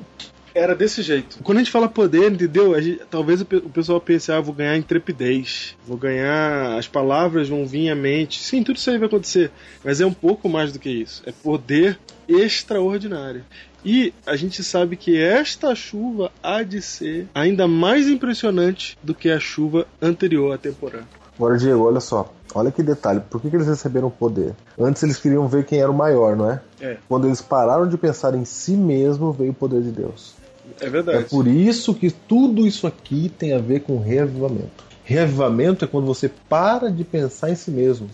Era 0.56 0.74
desse 0.74 1.02
jeito. 1.02 1.38
Quando 1.44 1.58
a 1.58 1.62
gente 1.62 1.72
fala 1.72 1.90
poder, 1.90 2.32
entendeu? 2.32 2.82
Gente- 2.82 3.02
talvez 3.12 3.42
o 3.42 3.44
o 3.44 3.70
pessoal 3.70 4.00
pense, 4.00 4.32
ah, 4.32 4.40
vou 4.40 4.54
ganhar 4.54 4.78
intrepidez, 4.78 5.76
vou 5.86 5.98
ganhar. 5.98 6.78
As 6.80 6.88
palavras 6.88 7.50
vão 7.50 7.68
vir 7.68 7.90
à 7.90 7.96
mente. 7.96 8.40
Sim, 8.42 8.64
tudo 8.64 8.78
isso 8.78 8.90
aí 8.90 8.98
vai 8.98 9.08
acontecer. 9.08 9.52
Mas 9.84 10.00
é 10.00 10.06
um 10.06 10.14
pouco 10.14 10.48
mais 10.48 10.72
do 10.72 10.80
que 10.80 10.90
isso. 10.90 11.22
É 11.26 11.32
poder 11.34 12.00
extraordinário. 12.28 13.44
E 13.84 14.14
a 14.26 14.36
gente 14.36 14.64
sabe 14.64 14.96
que 14.96 15.22
esta 15.22 15.76
chuva 15.76 16.32
há 16.42 16.64
de 16.64 16.82
ser 16.82 17.28
ainda 17.36 17.68
mais 17.68 18.08
impressionante 18.08 18.98
do 19.04 19.14
que 19.14 19.30
a 19.30 19.40
chuva 19.40 19.86
anterior 20.02 20.54
à 20.54 20.58
temporada. 20.58 21.06
Agora, 21.38 21.58
Diego, 21.58 21.84
olha 21.84 22.00
só. 22.00 22.34
Olha 22.54 22.72
que 22.72 22.82
detalhe. 22.82 23.20
Por 23.30 23.42
que, 23.42 23.50
que 23.50 23.58
eles 23.58 23.68
receberam 23.68 24.10
poder? 24.10 24.56
Antes 24.80 25.04
eles 25.04 25.18
queriam 25.18 25.48
ver 25.50 25.66
quem 25.66 25.80
era 25.82 25.92
o 25.92 25.94
maior, 25.94 26.36
não 26.38 26.50
é? 26.50 26.62
É. 26.80 26.98
Quando 27.10 27.28
eles 27.28 27.42
pararam 27.42 27.88
de 27.88 27.98
pensar 27.98 28.34
em 28.34 28.46
si 28.46 28.72
mesmo, 28.72 29.34
veio 29.34 29.52
o 29.52 29.54
poder 29.54 29.82
de 29.82 29.92
Deus. 29.92 30.34
É 30.80 30.86
É 30.86 30.90
verdade. 30.90 31.30
por 31.30 31.48
isso 31.48 31.94
que 31.94 32.12
tudo 32.12 32.66
isso 32.68 32.88
aqui 32.88 33.32
tem 33.38 33.54
a 33.54 33.60
ver 33.60 33.82
com 33.82 34.00
reavivamento. 34.00 34.84
Reavivamento 35.04 35.86
é 35.86 35.88
quando 35.88 36.06
você 36.06 36.30
para 36.50 36.92
de 36.92 37.04
pensar 37.04 37.52
em 37.52 37.56
si 37.56 37.72
mesmo 37.72 38.10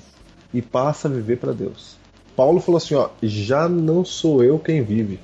e 0.54 0.62
passa 0.62 1.08
a 1.08 1.12
viver 1.12 1.38
para 1.38 1.54
Deus. 1.54 1.96
Paulo 2.36 2.60
falou 2.60 2.78
assim, 2.78 2.96
ó, 2.96 3.10
já 3.22 3.68
não 3.70 4.04
sou 4.04 4.44
eu 4.44 4.60
quem 4.60 4.84
vive, 4.84 5.20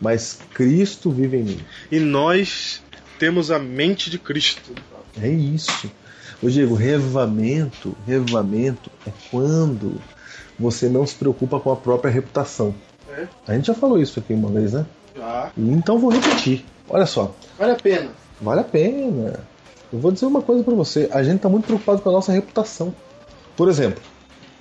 mas 0.00 0.38
Cristo 0.54 1.10
vive 1.10 1.38
em 1.38 1.42
mim. 1.44 1.60
E 1.90 1.98
nós 1.98 2.82
temos 3.18 3.50
a 3.50 3.58
mente 3.58 4.10
de 4.10 4.18
Cristo. 4.18 4.72
É 5.20 5.28
isso. 5.28 5.90
Ô 6.40 6.48
Diego, 6.48 6.74
revivamento, 6.74 7.96
revivamento 8.06 8.90
é 9.06 9.10
quando 9.30 10.00
você 10.58 10.88
não 10.88 11.06
se 11.06 11.14
preocupa 11.14 11.58
com 11.58 11.72
a 11.72 11.76
própria 11.76 12.10
reputação. 12.10 12.74
É. 13.10 13.26
A 13.46 13.54
gente 13.54 13.66
já 13.66 13.74
falou 13.74 14.00
isso 14.00 14.20
aqui 14.20 14.32
uma 14.32 14.50
vez, 14.50 14.72
né? 14.72 14.86
Ah, 15.20 15.50
E 15.56 15.70
Então 15.70 15.98
vou 15.98 16.10
repetir. 16.10 16.64
Olha 16.88 17.06
só, 17.06 17.34
vale 17.58 17.72
a 17.72 17.76
pena. 17.76 18.10
vale 18.40 18.60
a 18.60 18.64
pena. 18.64 19.40
Eu 19.92 19.98
vou 19.98 20.12
dizer 20.12 20.26
uma 20.26 20.42
coisa 20.42 20.62
pra 20.62 20.74
você. 20.74 21.08
A 21.12 21.22
gente 21.22 21.40
tá 21.40 21.48
muito 21.48 21.66
preocupado 21.66 22.00
com 22.00 22.08
a 22.10 22.12
nossa 22.12 22.32
reputação. 22.32 22.94
Por 23.56 23.68
exemplo, 23.68 24.02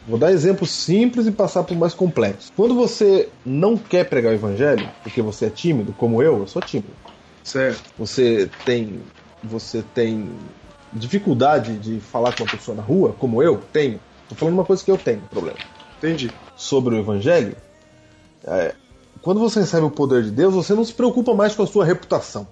vou 0.07 0.17
dar 0.17 0.31
exemplos 0.31 0.71
simples 0.71 1.27
e 1.27 1.31
passar 1.31 1.63
para 1.63 1.75
o 1.75 1.77
mais 1.77 1.93
complexo. 1.93 2.51
Quando 2.55 2.73
você 2.75 3.29
não 3.45 3.77
quer 3.77 4.05
pregar 4.09 4.31
o 4.31 4.35
evangelho, 4.35 4.89
porque 5.03 5.21
você 5.21 5.45
é 5.45 5.49
tímido, 5.49 5.93
como 5.93 6.21
eu, 6.23 6.39
eu 6.39 6.47
sou 6.47 6.61
tímido. 6.61 6.93
Certo. 7.43 7.81
Você 7.97 8.49
tem 8.65 9.01
você 9.43 9.83
tem 9.93 10.29
dificuldade 10.91 11.77
de 11.77 11.99
falar 11.99 12.35
com 12.35 12.43
uma 12.43 12.49
pessoa 12.51 12.75
na 12.75 12.83
rua, 12.83 13.15
como 13.17 13.41
eu 13.43 13.61
tenho. 13.71 13.99
Tô 14.27 14.35
falando 14.35 14.55
uma 14.55 14.65
coisa 14.65 14.83
que 14.83 14.91
eu 14.91 14.97
tenho, 14.97 15.21
problema. 15.29 15.57
Entendi. 15.97 16.31
Sobre 16.55 16.95
o 16.95 16.99
evangelho, 16.99 17.55
é, 18.45 18.73
quando 19.27 19.41
você 19.41 19.59
recebe 19.59 19.85
o 19.85 19.91
poder 19.91 20.23
de 20.23 20.31
Deus, 20.31 20.53
você 20.53 20.73
não 20.73 20.85
se 20.85 20.93
preocupa 20.93 21.33
mais 21.33 21.53
com 21.53 21.61
a 21.61 21.67
sua 21.67 21.83
reputação. 21.83 22.47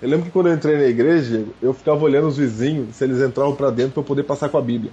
Eu 0.00 0.08
lembro 0.08 0.26
que 0.26 0.30
quando 0.30 0.48
eu 0.48 0.54
entrei 0.54 0.76
na 0.76 0.84
igreja, 0.84 1.44
eu 1.60 1.74
ficava 1.74 2.04
olhando 2.04 2.28
os 2.28 2.36
vizinhos 2.36 2.94
se 2.94 3.02
eles 3.02 3.20
entravam 3.20 3.56
pra 3.56 3.68
dentro 3.68 3.94
pra 3.94 4.00
eu 4.02 4.04
poder 4.06 4.22
passar 4.22 4.48
com 4.48 4.56
a 4.56 4.62
Bíblia. 4.62 4.92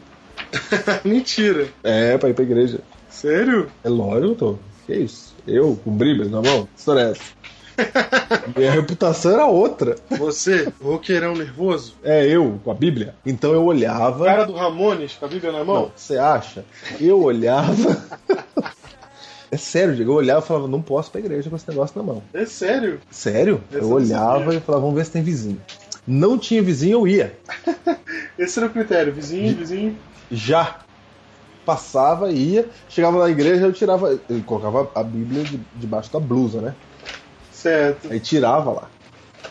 Mentira. 1.05 1.67
É, 1.83 2.17
pra 2.17 2.29
ir 2.29 2.33
pra 2.33 2.43
igreja. 2.43 2.79
Sério? 3.07 3.67
É 3.83 3.87
lógico, 3.87 4.33
tô. 4.33 4.55
Que 4.87 4.95
isso? 4.95 5.35
Eu, 5.45 5.79
com 5.83 5.91
Bíblia 5.91 6.25
na 6.27 6.41
mão? 6.41 6.63
Que 6.73 6.79
história 6.79 7.01
é 7.01 7.11
essa? 7.11 7.21
Minha 8.57 8.71
reputação 8.71 9.33
era 9.33 9.45
outra. 9.45 9.95
Você, 10.17 10.73
roqueirão 10.81 11.35
nervoso, 11.35 11.93
É 12.03 12.25
eu, 12.25 12.59
com 12.63 12.71
a 12.71 12.73
Bíblia. 12.73 13.13
Então 13.23 13.53
eu 13.53 13.63
olhava. 13.63 14.25
cara 14.25 14.43
do 14.47 14.53
Ramones 14.53 15.13
com 15.13 15.25
a 15.25 15.27
Bíblia 15.27 15.51
na 15.51 15.59
Não, 15.59 15.65
mão. 15.65 15.91
você 15.95 16.17
acha? 16.17 16.65
Eu 16.99 17.21
olhava. 17.21 17.75
é 19.51 19.57
sério, 19.57 19.95
Diego. 19.95 20.11
Eu 20.11 20.15
olhava 20.15 20.43
e 20.43 20.47
falava, 20.47 20.67
não 20.67 20.81
posso 20.81 21.09
ir 21.09 21.11
pra 21.11 21.21
igreja 21.21 21.49
com 21.49 21.55
esse 21.55 21.67
negócio 21.69 21.97
na 21.97 22.03
mão. 22.03 22.23
É 22.33 22.45
sério? 22.45 22.99
Sério? 23.09 23.63
Essa 23.69 23.79
Eu 23.79 23.89
eu 23.89 23.95
olhava 23.95 24.53
e 24.55 24.59
falava, 24.59 24.81
vamos 24.83 24.95
ver 24.97 25.05
se 25.05 25.11
tem 25.11 25.21
vizinho. 25.23 25.61
Não 26.05 26.37
tinha 26.37 26.61
vizinho, 26.61 26.99
eu 26.99 27.07
ia. 27.07 27.37
Esse 28.39 28.59
era 28.59 28.67
o 28.67 28.71
critério. 28.71 29.11
Vizinho, 29.13 29.55
vizinho. 29.55 29.97
Já. 30.31 30.79
Passava, 31.65 32.31
ia, 32.31 32.65
chegava 32.87 33.19
na 33.19 33.29
igreja, 33.29 33.65
eu 33.65 33.73
tirava. 33.73 34.17
Eu 34.29 34.41
colocava 34.45 34.89
a 34.95 35.03
Bíblia 35.03 35.43
de- 35.43 35.59
debaixo 35.75 36.11
da 36.13 36.19
blusa, 36.19 36.61
né? 36.61 36.73
Certo. 37.51 38.09
Aí 38.09 38.21
tirava 38.21 38.71
lá. 38.71 38.89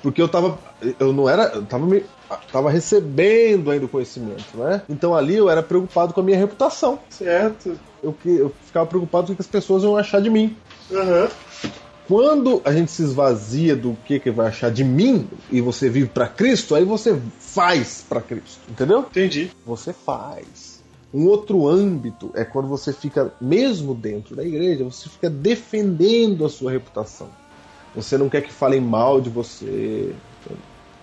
Porque 0.03 0.23
eu 0.23 0.29
tava. 0.29 0.59
Eu 0.99 1.13
não 1.13 1.29
era. 1.29 1.45
Eu 1.55 1.67
tava 1.67 1.85
me. 1.85 2.03
Tava 2.51 2.71
recebendo 2.71 3.71
ainda 3.71 3.85
o 3.85 3.89
conhecimento, 3.89 4.57
né? 4.57 4.81
Então 4.89 5.15
ali 5.15 5.37
eu 5.37 5.51
era 5.51 5.63
preocupado 5.63 6.15
com 6.15 6.21
a 6.21 6.25
minha 6.25 6.39
reputação. 6.39 6.99
Certo. 7.11 7.79
Eu, 8.03 8.15
eu 8.25 8.53
ficava 8.65 8.87
preocupado 8.87 9.29
com 9.29 9.33
o 9.33 9.37
que 9.37 9.43
as 9.43 9.49
pessoas 9.49 9.83
iam 9.83 9.97
achar 9.97 10.21
de 10.21 10.31
mim. 10.31 10.57
Aham. 10.93 11.29
Quando 12.07 12.63
a 12.65 12.73
gente 12.73 12.93
se 12.93 13.03
esvazia 13.03 13.75
do 13.75 13.97
que 14.05 14.21
que 14.21 14.31
vai 14.31 14.47
achar 14.47 14.71
de 14.71 14.85
mim 14.85 15.29
e 15.51 15.61
você 15.61 15.89
vive 15.89 16.09
pra 16.09 16.29
Cristo, 16.29 16.77
aí 16.77 16.85
você 16.85 17.21
faz 17.41 18.05
pra 18.09 18.21
Cristo, 18.21 18.61
entendeu? 18.71 19.01
Entendi. 19.01 19.51
Você 19.67 19.93
faz. 19.93 20.77
Um 21.13 21.27
outro 21.27 21.67
âmbito 21.67 22.31
é 22.35 22.45
quando 22.45 22.69
você 22.69 22.93
fica, 22.93 23.33
mesmo 23.41 23.93
dentro 23.93 24.37
da 24.37 24.45
igreja, 24.45 24.85
você 24.85 25.09
fica 25.09 25.29
defendendo 25.29 26.45
a 26.45 26.49
sua 26.49 26.71
reputação. 26.71 27.29
Você 27.95 28.17
não 28.17 28.29
quer 28.29 28.43
que 28.43 28.53
falem 28.53 28.81
mal 28.81 29.21
de 29.21 29.31
você, 29.31 30.15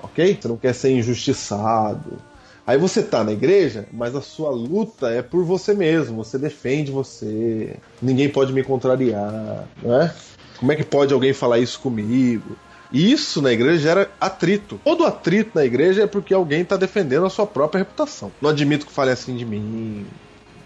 ok? 0.02 0.38
Você 0.40 0.48
não 0.48 0.58
quer 0.58 0.74
ser 0.74 0.92
injustiçado. 0.92 2.18
Aí 2.66 2.78
você 2.78 3.04
tá 3.04 3.24
na 3.24 3.34
igreja, 3.34 3.88
mas 3.92 4.16
a 4.16 4.22
sua 4.22 4.50
luta 4.50 5.10
é 5.10 5.22
por 5.22 5.44
você 5.44 5.74
mesmo. 5.74 6.24
Você 6.24 6.38
defende 6.38 6.92
você. 6.92 7.76
Ninguém 8.02 8.30
pode 8.30 8.54
me 8.54 8.64
contrariar, 8.64 9.68
não 9.82 10.02
é? 10.02 10.14
Como 10.58 10.72
é 10.72 10.76
que 10.76 10.84
pode 10.84 11.14
alguém 11.14 11.34
falar 11.34 11.60
isso 11.60 11.80
comigo? 11.80 12.56
E 12.94 13.12
Isso 13.12 13.42
na 13.42 13.52
igreja 13.52 13.80
gera 13.80 14.12
atrito. 14.22 14.80
Todo 14.84 15.04
atrito 15.04 15.52
na 15.56 15.66
igreja 15.66 16.04
é 16.04 16.08
porque 16.08 16.32
alguém 16.32 16.62
está 16.62 16.78
defendendo 16.78 17.26
a 17.26 17.30
sua 17.30 17.48
própria 17.48 17.80
reputação. 17.80 18.32
Não 18.40 18.52
admito 18.52 18.86
que 18.86 18.92
fale 18.92 19.10
assim 19.10 19.36
de 19.36 19.44
mim. 19.44 20.06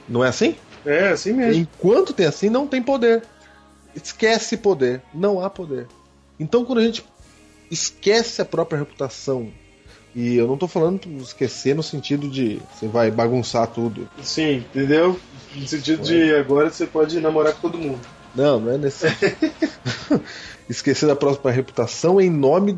Não 0.09 0.23
é 0.23 0.27
assim? 0.27 0.57
É, 0.85 1.09
assim 1.09 1.31
mesmo. 1.31 1.61
Enquanto 1.61 2.11
tem 2.11 2.25
assim, 2.25 2.49
não 2.49 2.67
tem 2.67 2.83
poder. 2.83 3.23
Esquece 3.95 4.57
poder. 4.57 5.01
Não 5.13 5.43
há 5.43 5.49
poder. 5.49 5.87
Então, 6.37 6.65
quando 6.65 6.79
a 6.79 6.83
gente 6.83 7.03
esquece 7.71 8.41
a 8.41 8.45
própria 8.45 8.79
reputação, 8.79 9.49
e 10.17 10.35
eu 10.35 10.47
não 10.47 10.57
tô 10.57 10.67
falando 10.67 11.07
esquecer 11.21 11.75
no 11.75 11.83
sentido 11.83 12.27
de 12.27 12.59
você 12.73 12.87
vai 12.87 13.11
bagunçar 13.11 13.67
tudo. 13.67 14.09
Sim, 14.23 14.65
entendeu? 14.73 15.19
No 15.55 15.67
sentido 15.67 16.01
de 16.01 16.33
agora 16.33 16.71
você 16.71 16.87
pode 16.87 17.19
namorar 17.19 17.53
com 17.53 17.69
todo 17.69 17.77
mundo. 17.77 17.99
Não, 18.33 18.59
não 18.59 18.71
é 18.71 18.79
nesse. 18.79 19.05
esquecer 20.67 21.05
da 21.05 21.15
própria 21.15 21.51
reputação 21.51 22.19
em 22.19 22.31
nome 22.31 22.75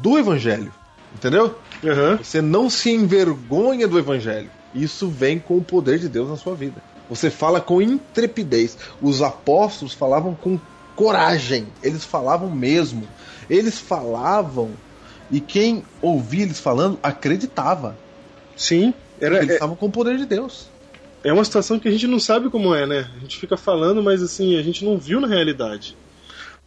do 0.00 0.18
evangelho. 0.18 0.72
Entendeu? 1.14 1.56
Aham. 1.84 2.20
Você 2.22 2.40
não 2.40 2.70
se 2.70 2.90
envergonha 2.90 3.86
do 3.86 3.98
evangelho. 3.98 4.50
Isso 4.74 5.08
vem 5.08 5.38
com 5.38 5.58
o 5.58 5.62
poder 5.62 5.98
de 5.98 6.08
Deus 6.08 6.30
na 6.30 6.38
sua 6.38 6.54
vida. 6.54 6.82
Você 7.10 7.28
fala 7.28 7.60
com 7.60 7.82
intrepidez. 7.82 8.78
Os 9.02 9.20
apóstolos 9.20 9.92
falavam 9.92 10.34
com 10.34 10.58
coragem. 10.96 11.66
Eles 11.82 12.06
falavam 12.06 12.50
mesmo. 12.50 13.06
Eles 13.50 13.78
falavam 13.78 14.70
e 15.30 15.40
quem 15.40 15.82
ouvia 16.00 16.42
eles 16.42 16.60
falando 16.60 16.98
acreditava. 17.02 17.96
Sim. 18.56 18.92
Era, 19.20 19.38
Eles 19.38 19.50
é, 19.50 19.54
estavam 19.54 19.76
com 19.76 19.86
o 19.86 19.90
poder 19.90 20.16
de 20.16 20.26
Deus. 20.26 20.68
é 21.24 21.32
uma 21.32 21.44
situação 21.44 21.78
que 21.78 21.88
a 21.88 21.90
gente 21.90 22.06
não 22.06 22.20
sabe 22.20 22.48
como 22.50 22.74
é, 22.74 22.86
né? 22.86 23.10
A 23.16 23.20
gente 23.20 23.38
fica 23.38 23.56
falando, 23.56 24.02
mas 24.02 24.22
assim, 24.22 24.56
a 24.56 24.62
gente 24.62 24.84
não 24.84 24.96
viu 24.96 25.20
na 25.20 25.26
realidade. 25.26 25.96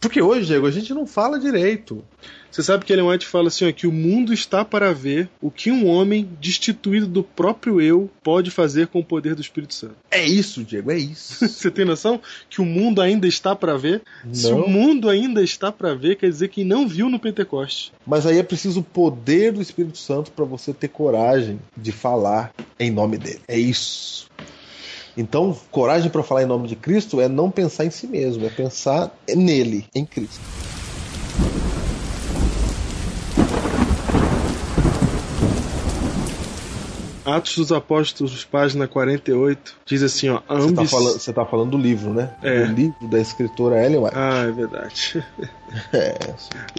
Porque 0.02 0.20
hoje, 0.20 0.46
Diego, 0.46 0.66
a 0.66 0.70
gente 0.72 0.92
não 0.92 1.06
fala 1.06 1.38
direito. 1.38 2.04
Você 2.50 2.60
sabe 2.60 2.84
que 2.84 2.92
Ellen 2.92 3.06
White 3.06 3.24
fala 3.24 3.46
assim, 3.46 3.66
ó, 3.66 3.72
que 3.72 3.86
o 3.86 3.92
mundo 3.92 4.34
está 4.34 4.64
para 4.64 4.92
ver 4.92 5.30
o 5.40 5.48
que 5.48 5.70
um 5.70 5.86
homem 5.86 6.28
destituído 6.40 7.06
do 7.06 7.22
próprio 7.22 7.80
eu 7.80 8.10
pode 8.22 8.50
fazer 8.50 8.88
com 8.88 8.98
o 8.98 9.04
poder 9.04 9.36
do 9.36 9.40
Espírito 9.40 9.72
Santo. 9.72 9.94
É 10.10 10.26
isso, 10.26 10.64
Diego, 10.64 10.90
é 10.90 10.98
isso. 10.98 11.46
Você 11.48 11.70
tem 11.70 11.84
noção 11.84 12.20
que 12.50 12.60
o 12.60 12.64
mundo 12.64 13.00
ainda 13.00 13.28
está 13.28 13.54
para 13.54 13.78
ver? 13.78 14.02
Se 14.32 14.50
Não. 14.50 14.64
o 14.64 14.68
mundo 14.68 15.08
ainda 15.08 15.40
está 15.40 15.70
para 15.70 15.94
ver, 15.94 16.16
quer 16.16 16.28
dizer 16.28 16.48
que 16.48 16.64
não 16.64 16.86
viu 16.86 17.08
no 17.08 17.20
Pentecoste. 17.20 17.92
Mas 18.04 18.26
aí 18.26 18.38
é 18.38 18.42
preciso 18.42 18.80
o 18.80 18.84
poder 18.84 19.52
do 19.52 19.62
Espírito 19.62 19.98
Santo 19.98 20.32
para 20.32 20.44
você 20.44 20.74
ter 20.74 20.88
coragem 20.88 21.60
de 21.76 21.92
falar 21.92 22.52
em 22.78 22.90
nome 22.90 23.18
dele. 23.18 23.40
É 23.46 23.56
isso. 23.56 24.28
Então, 25.16 25.56
coragem 25.70 26.10
para 26.10 26.22
falar 26.22 26.42
em 26.42 26.46
nome 26.46 26.68
de 26.68 26.76
Cristo 26.76 27.20
é 27.20 27.28
não 27.28 27.50
pensar 27.50 27.84
em 27.84 27.90
si 27.90 28.06
mesmo, 28.06 28.46
é 28.46 28.50
pensar 28.50 29.14
nele, 29.28 29.86
em 29.94 30.04
Cristo. 30.04 30.40
Atos 37.24 37.56
dos 37.56 37.72
Apóstolos, 37.72 38.44
página 38.44 38.88
48, 38.88 39.76
diz 39.86 40.02
assim, 40.02 40.28
ó, 40.28 40.40
a 40.48 40.56
Você 40.56 40.74
tá, 40.74 40.80
ambição... 40.80 40.98
falando, 40.98 41.18
você 41.18 41.32
tá 41.32 41.44
falando 41.46 41.70
do 41.70 41.78
livro, 41.78 42.12
né? 42.12 42.30
É. 42.42 42.66
Do 42.66 42.74
livro 42.74 43.08
da 43.08 43.20
escritora 43.20 43.84
Ellen 43.84 44.00
White. 44.00 44.16
Ah, 44.16 44.44
é 44.48 44.50
verdade. 44.50 45.24
É, 45.90 46.18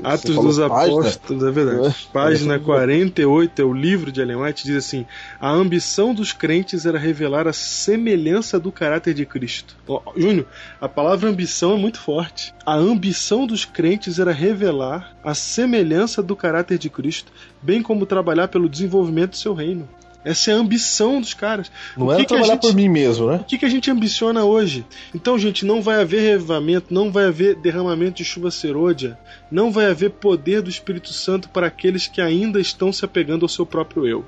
Atos 0.03 0.35
dos 0.35 0.59
página? 0.59 0.99
Apóstolos, 0.99 1.43
é 1.43 1.49
verdade. 1.49 1.95
Página 2.13 2.59
48 2.59 3.59
é 3.59 3.65
o 3.65 3.73
livro 3.73 4.11
de 4.11 4.21
Ellen 4.21 4.35
White, 4.43 4.65
diz 4.65 4.75
assim: 4.75 5.03
A 5.41 5.49
ambição 5.49 6.13
dos 6.13 6.31
crentes 6.31 6.85
era 6.85 6.99
revelar 6.99 7.47
a 7.47 7.53
semelhança 7.53 8.59
do 8.59 8.71
caráter 8.71 9.15
de 9.15 9.25
Cristo. 9.25 9.75
Ó, 9.87 9.99
Júnior, 10.15 10.45
a 10.79 10.87
palavra 10.87 11.27
ambição 11.27 11.73
é 11.73 11.77
muito 11.77 11.99
forte. 11.99 12.53
A 12.63 12.75
ambição 12.75 13.47
dos 13.47 13.65
crentes 13.65 14.19
era 14.19 14.31
revelar 14.31 15.17
a 15.23 15.33
semelhança 15.33 16.21
do 16.21 16.35
caráter 16.35 16.77
de 16.77 16.87
Cristo, 16.87 17.31
bem 17.63 17.81
como 17.81 18.05
trabalhar 18.05 18.47
pelo 18.47 18.69
desenvolvimento 18.69 19.31
do 19.31 19.37
seu 19.37 19.55
reino. 19.55 19.89
Essa 20.25 20.51
é 20.51 20.53
a 20.53 20.57
ambição 20.57 21.19
dos 21.19 21.33
caras. 21.33 21.71
Não 21.97 22.07
O 22.07 22.09
que 22.11 22.17
que 22.17 22.21
a 22.23 22.27
trabalhar 22.27 22.53
gente- 22.53 22.61
por 22.61 22.73
mim 22.75 22.87
mesmo, 22.89 23.27
né? 23.27 23.35
o 23.37 23.43
que, 23.43 23.57
que 23.57 23.65
a 23.65 23.69
gente 23.69 23.91
ambiciona 23.91 24.43
hoje? 24.45 24.85
Então, 25.13 25.37
gente, 25.37 25.65
não 25.65 25.81
vai 25.81 26.01
haver 26.01 26.21
revivamento, 26.21 26.93
não 26.93 27.11
vai 27.11 27.25
haver 27.25 27.55
derramamento 27.55 28.17
de 28.17 28.25
chuva 28.25 28.49
serôdia, 28.51 29.17
não 29.51 29.71
vai 29.71 29.87
haver 29.87 30.11
poder 30.11 30.61
do 30.61 30.69
Espírito 30.69 31.11
Santo 31.13 31.49
para 31.49 31.67
aqueles 31.67 32.07
que 32.07 32.21
ainda 32.21 32.59
estão 32.59 32.91
se 32.93 33.03
apegando 33.03 33.43
ao 33.43 33.49
seu 33.49 33.65
próprio 33.65 34.07
eu. 34.07 34.25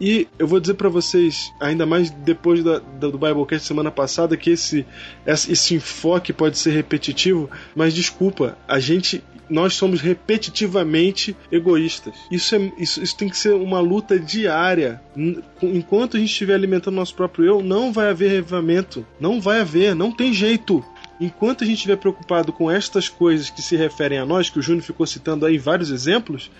E 0.00 0.26
eu 0.38 0.46
vou 0.46 0.58
dizer 0.60 0.74
para 0.74 0.88
vocês, 0.88 1.52
ainda 1.60 1.84
mais 1.86 2.10
depois 2.10 2.64
da, 2.64 2.78
da- 2.78 3.08
do 3.10 3.18
Biblecast 3.18 3.66
semana 3.66 3.90
passada, 3.90 4.36
que 4.36 4.50
esse, 4.50 4.84
esse 5.26 5.74
enfoque 5.74 6.32
pode 6.32 6.58
ser 6.58 6.70
repetitivo, 6.72 7.50
mas 7.76 7.92
desculpa, 7.94 8.56
a 8.66 8.78
gente. 8.80 9.22
Nós 9.48 9.74
somos 9.74 10.00
repetitivamente 10.00 11.36
egoístas. 11.50 12.14
Isso, 12.30 12.54
é, 12.54 12.72
isso, 12.78 13.02
isso 13.02 13.16
tem 13.16 13.28
que 13.28 13.36
ser 13.36 13.54
uma 13.54 13.80
luta 13.80 14.18
diária. 14.18 15.00
Enquanto 15.62 16.16
a 16.16 16.20
gente 16.20 16.30
estiver 16.30 16.54
alimentando 16.54 16.94
nosso 16.94 17.14
próprio 17.14 17.44
eu, 17.44 17.62
não 17.62 17.92
vai 17.92 18.10
haver 18.10 18.30
revivamento. 18.30 19.06
Não 19.20 19.40
vai 19.40 19.60
haver, 19.60 19.94
não 19.94 20.10
tem 20.12 20.32
jeito. 20.32 20.84
Enquanto 21.20 21.62
a 21.62 21.66
gente 21.66 21.76
estiver 21.76 21.96
preocupado 21.96 22.52
com 22.52 22.70
estas 22.70 23.08
coisas 23.08 23.48
que 23.48 23.62
se 23.62 23.76
referem 23.76 24.18
a 24.18 24.26
nós, 24.26 24.50
que 24.50 24.58
o 24.58 24.62
Júnior 24.62 24.82
ficou 24.82 25.06
citando 25.06 25.46
aí 25.46 25.58
vários 25.58 25.90
exemplos, 25.90 26.50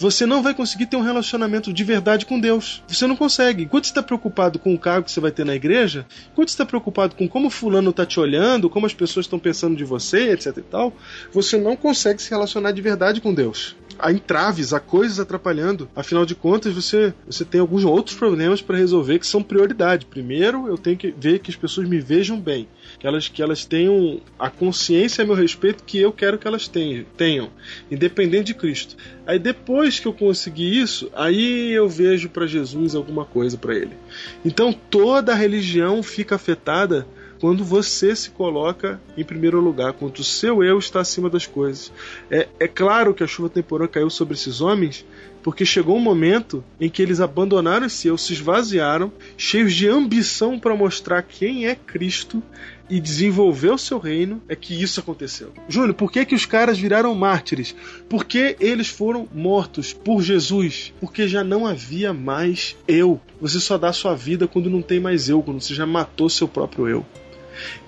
você 0.00 0.24
não 0.24 0.42
vai 0.42 0.54
conseguir 0.54 0.86
ter 0.86 0.96
um 0.96 1.02
relacionamento 1.02 1.70
de 1.74 1.84
verdade 1.84 2.24
com 2.24 2.40
Deus. 2.40 2.82
Você 2.88 3.06
não 3.06 3.14
consegue. 3.14 3.64
Enquanto 3.64 3.84
você 3.84 3.90
está 3.90 4.02
preocupado 4.02 4.58
com 4.58 4.72
o 4.72 4.78
cargo 4.78 5.04
que 5.04 5.12
você 5.12 5.20
vai 5.20 5.30
ter 5.30 5.44
na 5.44 5.54
igreja, 5.54 6.06
enquanto 6.32 6.48
você 6.48 6.54
está 6.54 6.64
preocupado 6.64 7.14
com 7.14 7.28
como 7.28 7.50
fulano 7.50 7.90
está 7.90 8.06
te 8.06 8.18
olhando, 8.18 8.70
como 8.70 8.86
as 8.86 8.94
pessoas 8.94 9.26
estão 9.26 9.38
pensando 9.38 9.76
de 9.76 9.84
você, 9.84 10.30
etc 10.30 10.56
e 10.56 10.62
tal, 10.62 10.94
você 11.30 11.58
não 11.58 11.76
consegue 11.76 12.22
se 12.22 12.30
relacionar 12.30 12.72
de 12.72 12.80
verdade 12.80 13.20
com 13.20 13.34
Deus. 13.34 13.76
Há 13.98 14.10
entraves, 14.10 14.72
há 14.72 14.80
coisas 14.80 15.20
atrapalhando. 15.20 15.90
Afinal 15.94 16.24
de 16.24 16.34
contas, 16.34 16.72
você, 16.72 17.12
você 17.26 17.44
tem 17.44 17.60
alguns 17.60 17.84
outros 17.84 18.16
problemas 18.16 18.62
para 18.62 18.78
resolver 18.78 19.18
que 19.18 19.26
são 19.26 19.42
prioridade. 19.42 20.06
Primeiro, 20.06 20.66
eu 20.66 20.78
tenho 20.78 20.96
que 20.96 21.14
ver 21.14 21.40
que 21.40 21.50
as 21.50 21.56
pessoas 21.56 21.86
me 21.86 22.00
vejam 22.00 22.40
bem. 22.40 22.66
Que 23.00 23.06
elas, 23.06 23.28
que 23.28 23.42
elas 23.42 23.64
tenham 23.64 24.20
a 24.38 24.50
consciência 24.50 25.24
a 25.24 25.26
meu 25.26 25.34
respeito 25.34 25.82
que 25.82 25.98
eu 25.98 26.12
quero 26.12 26.38
que 26.38 26.46
elas 26.46 26.68
tenham, 26.68 27.04
tenham 27.16 27.50
independente 27.90 28.44
de 28.44 28.54
Cristo. 28.54 28.94
Aí 29.26 29.38
depois 29.38 29.98
que 29.98 30.06
eu 30.06 30.12
conseguir 30.12 30.78
isso, 30.78 31.10
aí 31.14 31.72
eu 31.72 31.88
vejo 31.88 32.28
para 32.28 32.46
Jesus 32.46 32.94
alguma 32.94 33.24
coisa 33.24 33.56
para 33.56 33.74
ele. 33.74 33.96
Então 34.44 34.72
toda 34.72 35.32
a 35.32 35.36
religião 35.36 36.02
fica 36.02 36.34
afetada 36.34 37.06
quando 37.40 37.64
você 37.64 38.14
se 38.14 38.30
coloca 38.30 39.00
em 39.16 39.24
primeiro 39.24 39.60
lugar, 39.60 39.94
quando 39.94 40.18
o 40.18 40.24
seu 40.24 40.62
eu 40.62 40.78
está 40.78 41.00
acima 41.00 41.30
das 41.30 41.46
coisas. 41.46 41.90
É, 42.30 42.46
é 42.60 42.68
claro 42.68 43.14
que 43.14 43.24
a 43.24 43.26
chuva 43.26 43.48
temporal 43.48 43.88
caiu 43.88 44.10
sobre 44.10 44.34
esses 44.34 44.60
homens, 44.60 45.06
porque 45.42 45.64
chegou 45.64 45.96
um 45.96 46.00
momento 46.00 46.62
em 46.80 46.88
que 46.88 47.02
eles 47.02 47.20
abandonaram 47.20 47.86
esse 47.86 48.08
eu, 48.08 48.18
se 48.18 48.32
esvaziaram, 48.32 49.12
cheios 49.36 49.74
de 49.74 49.88
ambição 49.88 50.58
para 50.58 50.76
mostrar 50.76 51.22
quem 51.22 51.66
é 51.66 51.74
Cristo, 51.74 52.42
e 52.90 53.00
desenvolver 53.00 53.70
o 53.70 53.78
seu 53.78 53.98
reino 53.98 54.42
é 54.48 54.56
que 54.56 54.74
isso 54.74 54.98
aconteceu. 54.98 55.52
Júnior, 55.68 55.94
por 55.94 56.10
que, 56.10 56.26
que 56.26 56.34
os 56.34 56.44
caras 56.44 56.76
viraram 56.76 57.14
mártires? 57.14 57.74
Porque 58.08 58.56
eles 58.58 58.88
foram 58.88 59.28
mortos 59.32 59.92
por 59.92 60.20
Jesus. 60.20 60.92
Porque 61.00 61.28
já 61.28 61.44
não 61.44 61.64
havia 61.64 62.12
mais 62.12 62.76
eu. 62.88 63.20
Você 63.40 63.60
só 63.60 63.78
dá 63.78 63.92
sua 63.92 64.16
vida 64.16 64.48
quando 64.48 64.68
não 64.68 64.82
tem 64.82 64.98
mais 64.98 65.28
eu, 65.28 65.40
quando 65.40 65.60
você 65.60 65.72
já 65.72 65.86
matou 65.86 66.28
seu 66.28 66.48
próprio 66.48 66.88
eu. 66.88 67.06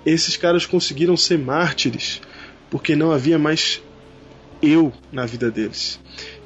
Esses 0.06 0.36
caras 0.36 0.66
conseguiram 0.66 1.16
ser 1.16 1.36
mártires 1.36 2.20
porque 2.70 2.94
não 2.94 3.10
havia 3.10 3.38
mais 3.38 3.82
eu 4.62 4.92
na 5.10 5.26
vida 5.26 5.50
deles. 5.50 5.98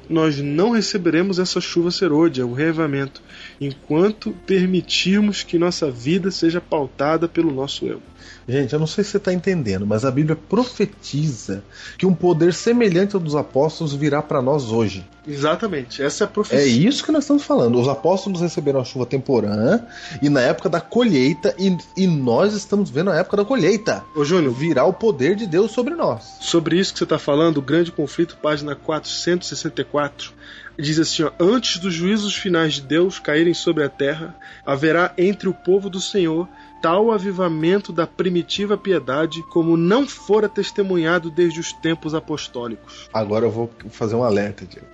Nós 0.09 0.39
não 0.39 0.71
receberemos 0.71 1.37
essa 1.37 1.59
chuva 1.59 1.91
serôdia, 1.91 2.45
o 2.45 2.53
reavamento, 2.53 3.21
enquanto 3.59 4.31
permitirmos 4.45 5.43
que 5.43 5.57
nossa 5.57 5.91
vida 5.91 6.31
seja 6.31 6.61
pautada 6.61 7.27
pelo 7.27 7.51
nosso 7.51 7.85
eu. 7.85 8.01
Gente, 8.47 8.73
eu 8.73 8.79
não 8.79 8.87
sei 8.87 9.03
se 9.03 9.11
você 9.11 9.17
está 9.17 9.33
entendendo, 9.33 9.85
mas 9.85 10.05
a 10.05 10.11
Bíblia 10.11 10.35
profetiza 10.35 11.63
que 11.97 12.05
um 12.05 12.13
poder 12.13 12.53
semelhante 12.53 13.15
ao 13.15 13.21
dos 13.21 13.35
apóstolos 13.35 13.93
virá 13.93 14.21
para 14.21 14.41
nós 14.41 14.71
hoje. 14.71 15.05
Exatamente, 15.27 16.01
essa 16.01 16.23
é 16.23 16.25
a 16.25 16.27
profecia. 16.29 16.63
É 16.63 16.67
isso 16.67 17.03
que 17.03 17.11
nós 17.11 17.25
estamos 17.25 17.43
falando. 17.43 17.77
Os 17.79 17.89
apóstolos 17.89 18.39
receberam 18.39 18.79
a 18.79 18.85
chuva 18.85 19.05
temporã 19.05 19.81
e 20.21 20.29
na 20.29 20.39
época 20.39 20.69
da 20.69 20.79
colheita, 20.79 21.53
e, 21.59 21.75
e 21.97 22.07
nós 22.07 22.53
estamos 22.53 22.89
vendo 22.89 23.09
a 23.09 23.15
época 23.17 23.35
da 23.37 23.43
colheita. 23.43 24.03
Ô 24.15 24.23
Júnior, 24.23 24.53
Virá 24.53 24.85
o 24.85 24.93
poder 24.93 25.35
de 25.35 25.45
Deus 25.45 25.71
sobre 25.71 25.95
nós. 25.95 26.37
sobre 26.39 26.79
isso 26.79 26.93
que 26.93 26.99
você 26.99 27.03
está 27.03 27.19
falando, 27.19 27.57
o 27.57 27.61
Grande 27.61 27.91
Conflito, 27.91 28.37
página 28.41 28.73
464, 28.75 30.31
diz 30.79 30.99
assim: 30.99 31.23
ó, 31.23 31.31
Antes 31.39 31.79
dos 31.79 31.93
juízos 31.93 32.35
finais 32.35 32.75
de 32.75 32.81
Deus 32.81 33.19
caírem 33.19 33.53
sobre 33.53 33.83
a 33.83 33.89
terra, 33.89 34.35
haverá 34.65 35.13
entre 35.17 35.49
o 35.49 35.53
povo 35.53 35.89
do 35.89 35.99
Senhor 35.99 36.47
tal 36.81 37.11
avivamento 37.11 37.91
da 37.91 38.05
primitiva 38.07 38.77
piedade 38.77 39.43
como 39.43 39.77
não 39.77 40.07
fora 40.07 40.47
testemunhado 40.49 41.29
desde 41.29 41.59
os 41.59 41.73
tempos 41.73 42.13
apostólicos. 42.13 43.09
Agora 43.13 43.45
eu 43.45 43.51
vou 43.51 43.69
fazer 43.89 44.15
um 44.15 44.23
alerta, 44.23 44.65
Diego. 44.65 44.87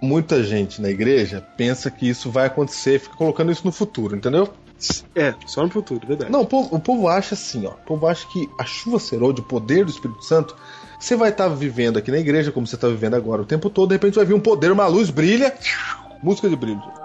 Muita 0.00 0.42
gente 0.42 0.82
na 0.82 0.90
igreja 0.90 1.40
pensa 1.56 1.90
que 1.90 2.08
isso 2.08 2.30
vai 2.30 2.46
acontecer, 2.46 2.98
fica 2.98 3.16
colocando 3.16 3.50
isso 3.50 3.64
no 3.64 3.72
futuro, 3.72 4.16
entendeu? 4.16 4.52
É, 5.14 5.34
só 5.46 5.62
no 5.62 5.70
futuro, 5.70 6.06
verdade. 6.06 6.30
Não, 6.30 6.42
o 6.42 6.46
povo, 6.46 6.74
o 6.74 6.80
povo 6.80 7.08
acha 7.08 7.34
assim, 7.34 7.64
ó. 7.66 7.70
O 7.70 7.86
povo 7.86 8.06
acha 8.06 8.26
que 8.28 8.48
a 8.58 8.64
chuva 8.64 8.98
serôdia, 8.98 9.42
o 9.42 9.46
poder 9.46 9.84
do 9.84 9.90
Espírito 9.90 10.22
Santo, 10.24 10.54
você 10.98 11.16
vai 11.16 11.30
estar 11.30 11.48
vivendo 11.48 11.98
aqui 11.98 12.10
na 12.10 12.18
igreja, 12.18 12.52
como 12.52 12.66
você 12.66 12.74
está 12.74 12.88
vivendo 12.88 13.14
agora 13.14 13.42
o 13.42 13.46
tempo 13.46 13.70
todo, 13.70 13.88
de 13.88 13.94
repente 13.94 14.16
vai 14.16 14.24
vir 14.24 14.34
um 14.34 14.40
poder, 14.40 14.70
uma 14.72 14.86
luz 14.86 15.10
brilha, 15.10 15.54
música 16.22 16.48
de 16.48 16.56
brilho. 16.56 17.03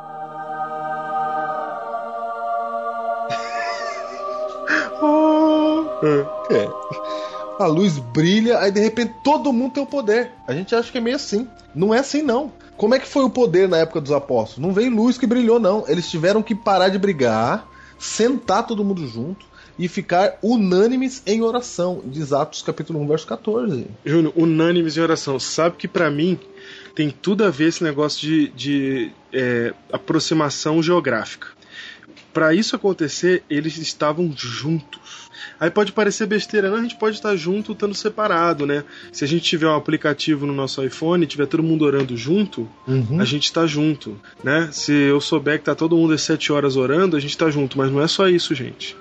É. 6.04 6.70
A 7.60 7.68
luz 7.68 8.00
brilha, 8.00 8.60
aí 8.60 8.72
de 8.72 8.80
repente 8.80 9.14
todo 9.24 9.52
mundo 9.52 9.74
tem 9.74 9.84
o 9.84 9.88
poder. 9.88 10.32
A 10.48 10.54
gente 10.54 10.74
acha 10.74 10.92
que 10.92 10.98
é 10.98 11.02
meio 11.02 11.16
assim. 11.16 11.48
Não 11.76 11.94
é 11.94 12.00
assim, 12.00 12.22
não. 12.22 12.52
Como 12.78 12.96
é 12.96 13.00
que 13.00 13.08
foi 13.08 13.24
o 13.24 13.30
poder 13.30 13.68
na 13.68 13.78
época 13.78 14.00
dos 14.00 14.12
apóstolos? 14.12 14.66
Não 14.66 14.74
veio 14.74 14.90
luz 14.96 15.18
que 15.18 15.28
brilhou, 15.28 15.60
não. 15.60 15.84
Eles 15.88 16.10
tiveram 16.10 16.42
que 16.42 16.56
parar 16.56 16.88
de 16.90 16.98
brigar, 16.98 17.68
sentar 17.98 18.66
todo 18.66 18.86
mundo 18.86 19.06
junto 19.06 19.46
e 19.78 19.88
ficar 19.88 20.38
unânimes 20.42 21.22
em 21.26 21.42
oração. 21.42 22.02
Diz 22.06 22.34
Atos 22.34 22.62
capítulo 22.62 23.02
1, 23.02 23.08
verso 23.08 23.28
14. 23.28 23.88
Júnior, 24.06 24.34
unânimes 24.36 24.98
em 24.98 25.02
oração. 25.02 25.40
Sabe 25.40 25.76
que 25.78 25.88
pra 25.88 26.10
mim 26.10 26.40
tem 26.96 27.10
tudo 27.10 27.44
a 27.46 27.50
ver 27.50 27.68
esse 27.68 27.84
negócio 27.84 28.20
de, 28.20 28.48
de 28.50 29.12
é, 29.34 29.74
aproximação 29.92 30.84
geográfica. 30.84 31.48
Pra 32.34 32.54
isso 32.54 32.76
acontecer, 32.76 33.44
eles 33.50 33.78
estavam 33.78 34.32
juntos. 34.36 35.29
Aí 35.60 35.70
pode 35.70 35.92
parecer 35.92 36.26
besteira, 36.26 36.70
não, 36.70 36.78
a 36.78 36.82
gente 36.82 36.96
pode 36.96 37.16
estar 37.18 37.36
junto 37.36 37.74
estando 37.74 37.94
separado, 37.94 38.66
né? 38.66 38.84
Se 39.12 39.24
a 39.24 39.28
gente 39.28 39.44
tiver 39.44 39.68
um 39.68 39.76
aplicativo 39.76 40.46
no 40.46 40.54
nosso 40.54 40.84
iPhone 40.84 41.24
e 41.24 41.28
tiver 41.28 41.48
todo 41.48 41.62
mundo 41.62 41.84
orando 41.84 42.16
junto, 42.16 42.68
Uhum. 42.88 43.20
a 43.20 43.26
gente 43.26 43.52
tá 43.52 43.68
junto, 43.68 44.18
né? 44.44 44.70
Se 44.72 44.92
eu 44.94 45.20
souber 45.20 45.60
que 45.60 45.66
tá 45.66 45.76
todo 45.76 45.98
mundo 45.98 46.14
às 46.14 46.22
7 46.22 46.52
horas 46.52 46.76
orando, 46.78 47.18
a 47.18 47.20
gente 47.20 47.38
tá 47.38 47.50
junto, 47.50 47.78
mas 47.78 47.92
não 47.92 48.02
é 48.02 48.08
só 48.08 48.28
isso, 48.30 48.56
gente. 48.56 48.96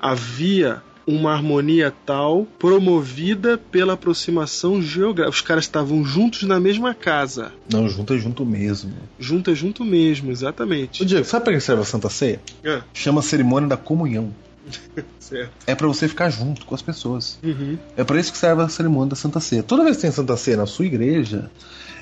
Havia 0.00 0.82
uma 1.06 1.32
harmonia 1.32 1.94
tal 2.04 2.46
promovida 2.58 3.56
pela 3.56 3.92
aproximação 3.92 4.82
geográfica. 4.82 5.36
Os 5.36 5.40
caras 5.40 5.64
estavam 5.64 6.04
juntos 6.04 6.42
na 6.42 6.58
mesma 6.58 6.94
casa. 6.94 7.52
Não, 7.72 7.88
junto 7.88 8.12
é 8.12 8.18
junto 8.18 8.44
mesmo. 8.44 8.92
Junto 9.18 9.50
é 9.50 9.54
junto 9.54 9.84
mesmo, 9.84 10.28
Ô, 10.28 10.32
exatamente. 10.32 11.04
Diego, 11.04 11.24
sabe 11.24 11.44
para 11.44 11.54
que 11.54 11.60
serve 11.60 11.82
a 11.82 11.84
Santa 11.84 12.08
Ceia? 12.10 12.40
É, 12.64 12.80
Chama 12.92 13.22
cerimônia 13.22 13.68
da 13.68 13.76
comunhão. 13.76 14.34
certo. 15.20 15.50
É 15.66 15.74
para 15.74 15.86
você 15.86 16.08
ficar 16.08 16.30
junto 16.30 16.64
com 16.66 16.74
as 16.74 16.82
pessoas. 16.82 17.38
Uhum. 17.42 17.78
É 17.96 18.04
para 18.04 18.18
isso 18.20 18.32
que 18.32 18.38
serve 18.38 18.62
a 18.62 18.68
cerimônia 18.68 19.10
da 19.10 19.16
Santa 19.16 19.40
Ceia. 19.40 19.62
Toda 19.62 19.84
vez 19.84 19.96
que 19.96 20.02
tem 20.02 20.10
Santa 20.10 20.36
Ceia 20.36 20.56
na 20.56 20.66
sua 20.66 20.86
igreja, 20.86 21.50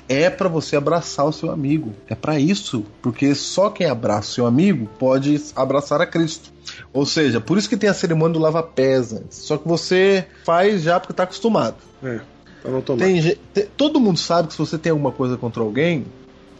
é 0.07 0.29
para 0.29 0.47
você 0.49 0.75
abraçar 0.75 1.25
o 1.25 1.31
seu 1.33 1.49
amigo. 1.51 1.93
É 2.07 2.15
para 2.15 2.39
isso, 2.39 2.85
porque 3.01 3.33
só 3.35 3.69
quem 3.69 3.87
abraça 3.87 4.29
o 4.29 4.33
seu 4.33 4.45
amigo 4.45 4.87
pode 4.99 5.41
abraçar 5.55 6.01
a 6.01 6.05
Cristo. 6.05 6.51
Ou 6.93 7.05
seja, 7.05 7.39
por 7.41 7.57
isso 7.57 7.69
que 7.69 7.77
tem 7.77 7.89
a 7.89 7.93
cerimônia 7.93 8.33
do 8.33 8.39
lava-pés 8.39 9.13
antes. 9.13 9.37
Só 9.39 9.57
que 9.57 9.67
você 9.67 10.25
faz 10.43 10.81
já 10.83 10.99
porque 10.99 11.13
tá 11.13 11.23
acostumado. 11.23 11.75
É, 12.03 12.19
pra 12.61 12.71
não 12.71 12.81
tomar. 12.81 13.05
Tem 13.05 13.21
ge- 13.21 13.37
te- 13.53 13.69
todo 13.77 13.99
mundo 13.99 14.17
sabe 14.19 14.47
que 14.47 14.53
se 14.53 14.59
você 14.59 14.77
tem 14.77 14.91
alguma 14.91 15.11
coisa 15.11 15.37
contra 15.37 15.61
alguém, 15.61 16.05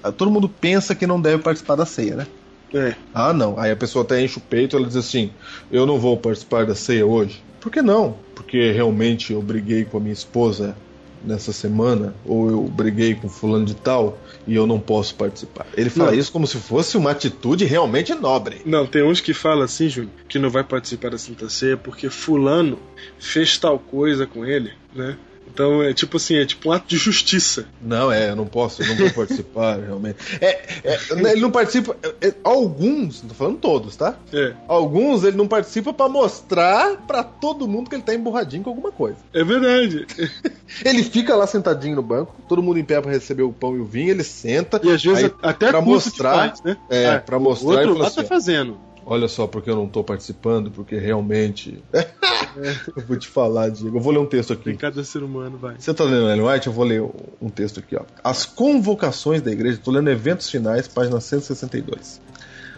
ah, 0.03 0.12
todo 0.12 0.30
mundo 0.32 0.47
pensa 0.47 0.93
que 0.95 1.06
não 1.08 1.20
deve 1.20 1.41
participar 1.43 1.76
da 1.76 1.86
ceia, 1.86 2.16
né? 2.16 2.28
É, 2.76 2.96
Ah, 3.14 3.34
não. 3.34 3.58
Aí 3.60 3.72
a 3.72 3.76
pessoa 3.76 4.04
até 4.04 4.22
enche 4.22 4.38
o 4.38 4.42
peito 4.42 4.76
e 4.76 4.78
ela 4.78 4.86
diz 4.88 4.96
assim: 4.98 5.32
Eu 5.72 5.86
não 5.86 5.98
vou 6.00 6.18
participar 6.18 6.66
da 6.66 6.76
ceia 6.76 7.06
hoje. 7.06 7.42
Por 7.60 7.72
que 7.72 7.82
não? 7.82 8.18
Porque 8.36 8.72
realmente 8.72 9.34
eu 9.34 9.42
briguei 9.42 9.86
com 9.86 9.98
a 9.98 10.00
minha 10.00 10.14
esposa 10.14 10.76
nessa 11.24 11.52
semana, 11.52 12.14
ou 12.24 12.52
eu 12.52 12.62
briguei 12.64 13.16
com 13.16 13.28
fulano 13.28 13.66
de 13.66 13.76
tal 13.76 14.18
e 14.46 14.54
eu 14.56 14.68
não 14.68 14.80
posso 14.80 15.16
participar. 15.16 15.66
Ele 15.76 15.90
fala 15.90 16.12
Não. 16.12 16.20
isso 16.20 16.32
como 16.32 16.46
se 16.46 16.58
fosse 16.58 16.96
uma 16.98 17.10
atitude 17.12 17.66
realmente 17.66 18.14
nobre. 18.14 18.62
Não, 18.64 18.86
tem 18.86 19.04
uns 19.04 19.20
que 19.22 19.34
falam 19.34 19.64
assim, 19.64 19.90
Júnior, 19.90 20.12
que 20.28 20.38
não 20.38 20.52
vai 20.52 20.64
participar 20.64 21.10
da 21.10 21.18
Santa 21.18 21.50
Ceia 21.50 21.76
porque 21.76 22.10
fulano 22.12 22.78
fez 23.18 23.58
tal 23.58 23.80
coisa 23.80 24.28
com 24.28 24.46
ele, 24.46 24.72
né? 24.94 25.18
Então 25.48 25.82
é 25.82 25.93
tipo 25.93 26.18
assim, 26.18 26.36
é 26.38 26.46
tipo 26.46 26.70
um 26.70 26.72
ato 26.72 26.88
de 26.88 26.98
justiça. 26.98 27.66
Não, 27.82 28.12
é, 28.12 28.30
eu 28.30 28.36
não 28.36 28.46
posso, 28.46 28.82
eu 28.84 28.88
não 28.88 28.96
vou 28.96 29.12
participar, 29.12 29.80
realmente. 29.84 30.18
É, 30.41 30.66
é, 30.84 31.00
ele 31.32 31.41
não 31.41 31.52
participa. 31.52 31.96
é, 32.22 32.28
é, 32.28 32.34
alguns, 32.43 33.22
não 33.22 33.30
tô 33.30 33.36
falando 33.36 33.58
todos, 33.58 33.96
tá? 33.96 34.16
É, 34.34 34.54
Alguns 34.68 35.24
ele 35.24 35.38
não 35.38 35.48
participa 35.48 35.93
pra 35.93 36.10
mostrar 36.10 36.98
pra 37.08 37.24
todo 37.24 37.68
mundo 37.68 37.89
que 37.89 37.96
ele 37.96 38.04
tá 38.04 38.14
emburradinho 38.14 38.64
com 38.64 38.70
alguma 38.70 38.91
coisa. 38.91 39.18
é 39.34 39.43
verdade. 39.43 40.06
Ele 40.84 41.04
fica 41.04 41.36
lá 41.36 41.46
sentadinho 41.48 41.96
no 41.96 42.02
banco, 42.02 42.36
todo 42.50 42.62
mundo 42.62 42.80
em 42.80 42.84
pé 42.84 43.00
pra 43.00 43.12
receber 43.12 43.43
o 43.43 43.54
pão 43.54 43.76
e 43.76 43.80
o 43.80 43.86
vinho, 43.86 44.10
ele 44.10 44.24
senta. 44.24 44.82
E 44.84 44.91
às 44.91 45.02
vezes 45.04 45.26
aí, 45.26 45.32
até 45.41 45.70
pra 45.70 45.80
mostrar, 45.80 46.50
faz, 46.50 46.64
né? 46.64 46.76
é, 46.89 47.08
Ah, 47.16 47.20
pra 47.20 47.38
o 47.38 47.41
mostrar 47.41 47.68
outro 47.70 47.84
e 47.84 47.88
falar 47.93 48.00
lá 48.00 48.08
assim, 48.08 48.16
tá 48.22 48.24
fazendo. 48.28 48.78
Olha 49.06 49.28
só, 49.28 49.45
porque 49.45 49.70
eu 49.70 49.76
não 49.76 49.88
tô 49.88 50.03
participando, 50.03 50.72
porque 50.72 50.97
realmente. 50.97 51.84
eu 52.95 53.03
vou 53.08 53.18
te 53.18 53.28
falar, 53.28 53.70
Diego. 53.70 53.97
Eu 53.97 54.01
vou 54.01 54.12
ler 54.12 54.20
um 54.20 54.26
texto 54.26 54.56
Tem 54.56 54.74
aqui. 54.74 54.82
cada 54.82 55.03
ser 55.03 55.22
humano, 55.24 55.58
vai. 55.58 55.76
Você 55.78 55.93
tá 55.93 56.03
lendo 56.03 56.30
Ellen 56.30 56.41
White? 56.47 56.68
Eu 56.68 56.74
vou 56.74 56.86
ler 56.86 57.03
um 57.41 57.49
texto 57.49 57.80
aqui, 57.80 57.95
ó. 57.95 58.01
As 58.24 58.45
convocações 58.45 59.41
da 59.41 59.51
igreja, 59.51 59.80
tô 59.84 59.91
lendo 59.91 60.10
Eventos 60.10 60.49
Finais, 60.49 60.88
página 60.88 61.20
162. 61.20 62.20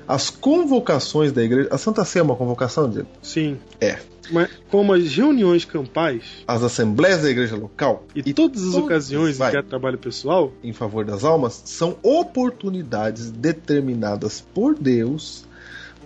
As 0.07 0.29
convocações 0.29 1.31
da 1.31 1.43
igreja. 1.43 1.67
A 1.71 1.77
Santa 1.77 2.03
Ceia 2.05 2.21
é 2.21 2.23
uma 2.23 2.35
convocação, 2.35 2.89
Diego? 2.89 3.07
Sim. 3.21 3.57
É. 3.79 3.97
Mas 4.31 4.49
como 4.69 4.91
as 4.91 5.15
reuniões 5.15 5.63
campais 5.63 6.23
As 6.45 6.61
assembleias 6.61 7.21
da 7.21 7.29
igreja 7.29 7.55
local 7.55 8.03
e, 8.13 8.33
todas 8.33 8.61
as 8.61 8.71
todas- 8.71 8.85
ocasiões 8.85 9.35
em 9.35 9.39
vai. 9.39 9.51
que 9.51 9.57
há 9.57 9.63
trabalho 9.63 9.97
pessoal, 9.97 10.51
em 10.61 10.73
favor 10.73 11.05
das 11.05 11.23
almas 11.23 11.61
são 11.63 11.95
oportunidades 12.03 13.31
determinadas 13.31 14.41
por 14.53 14.75
Deus 14.77 15.45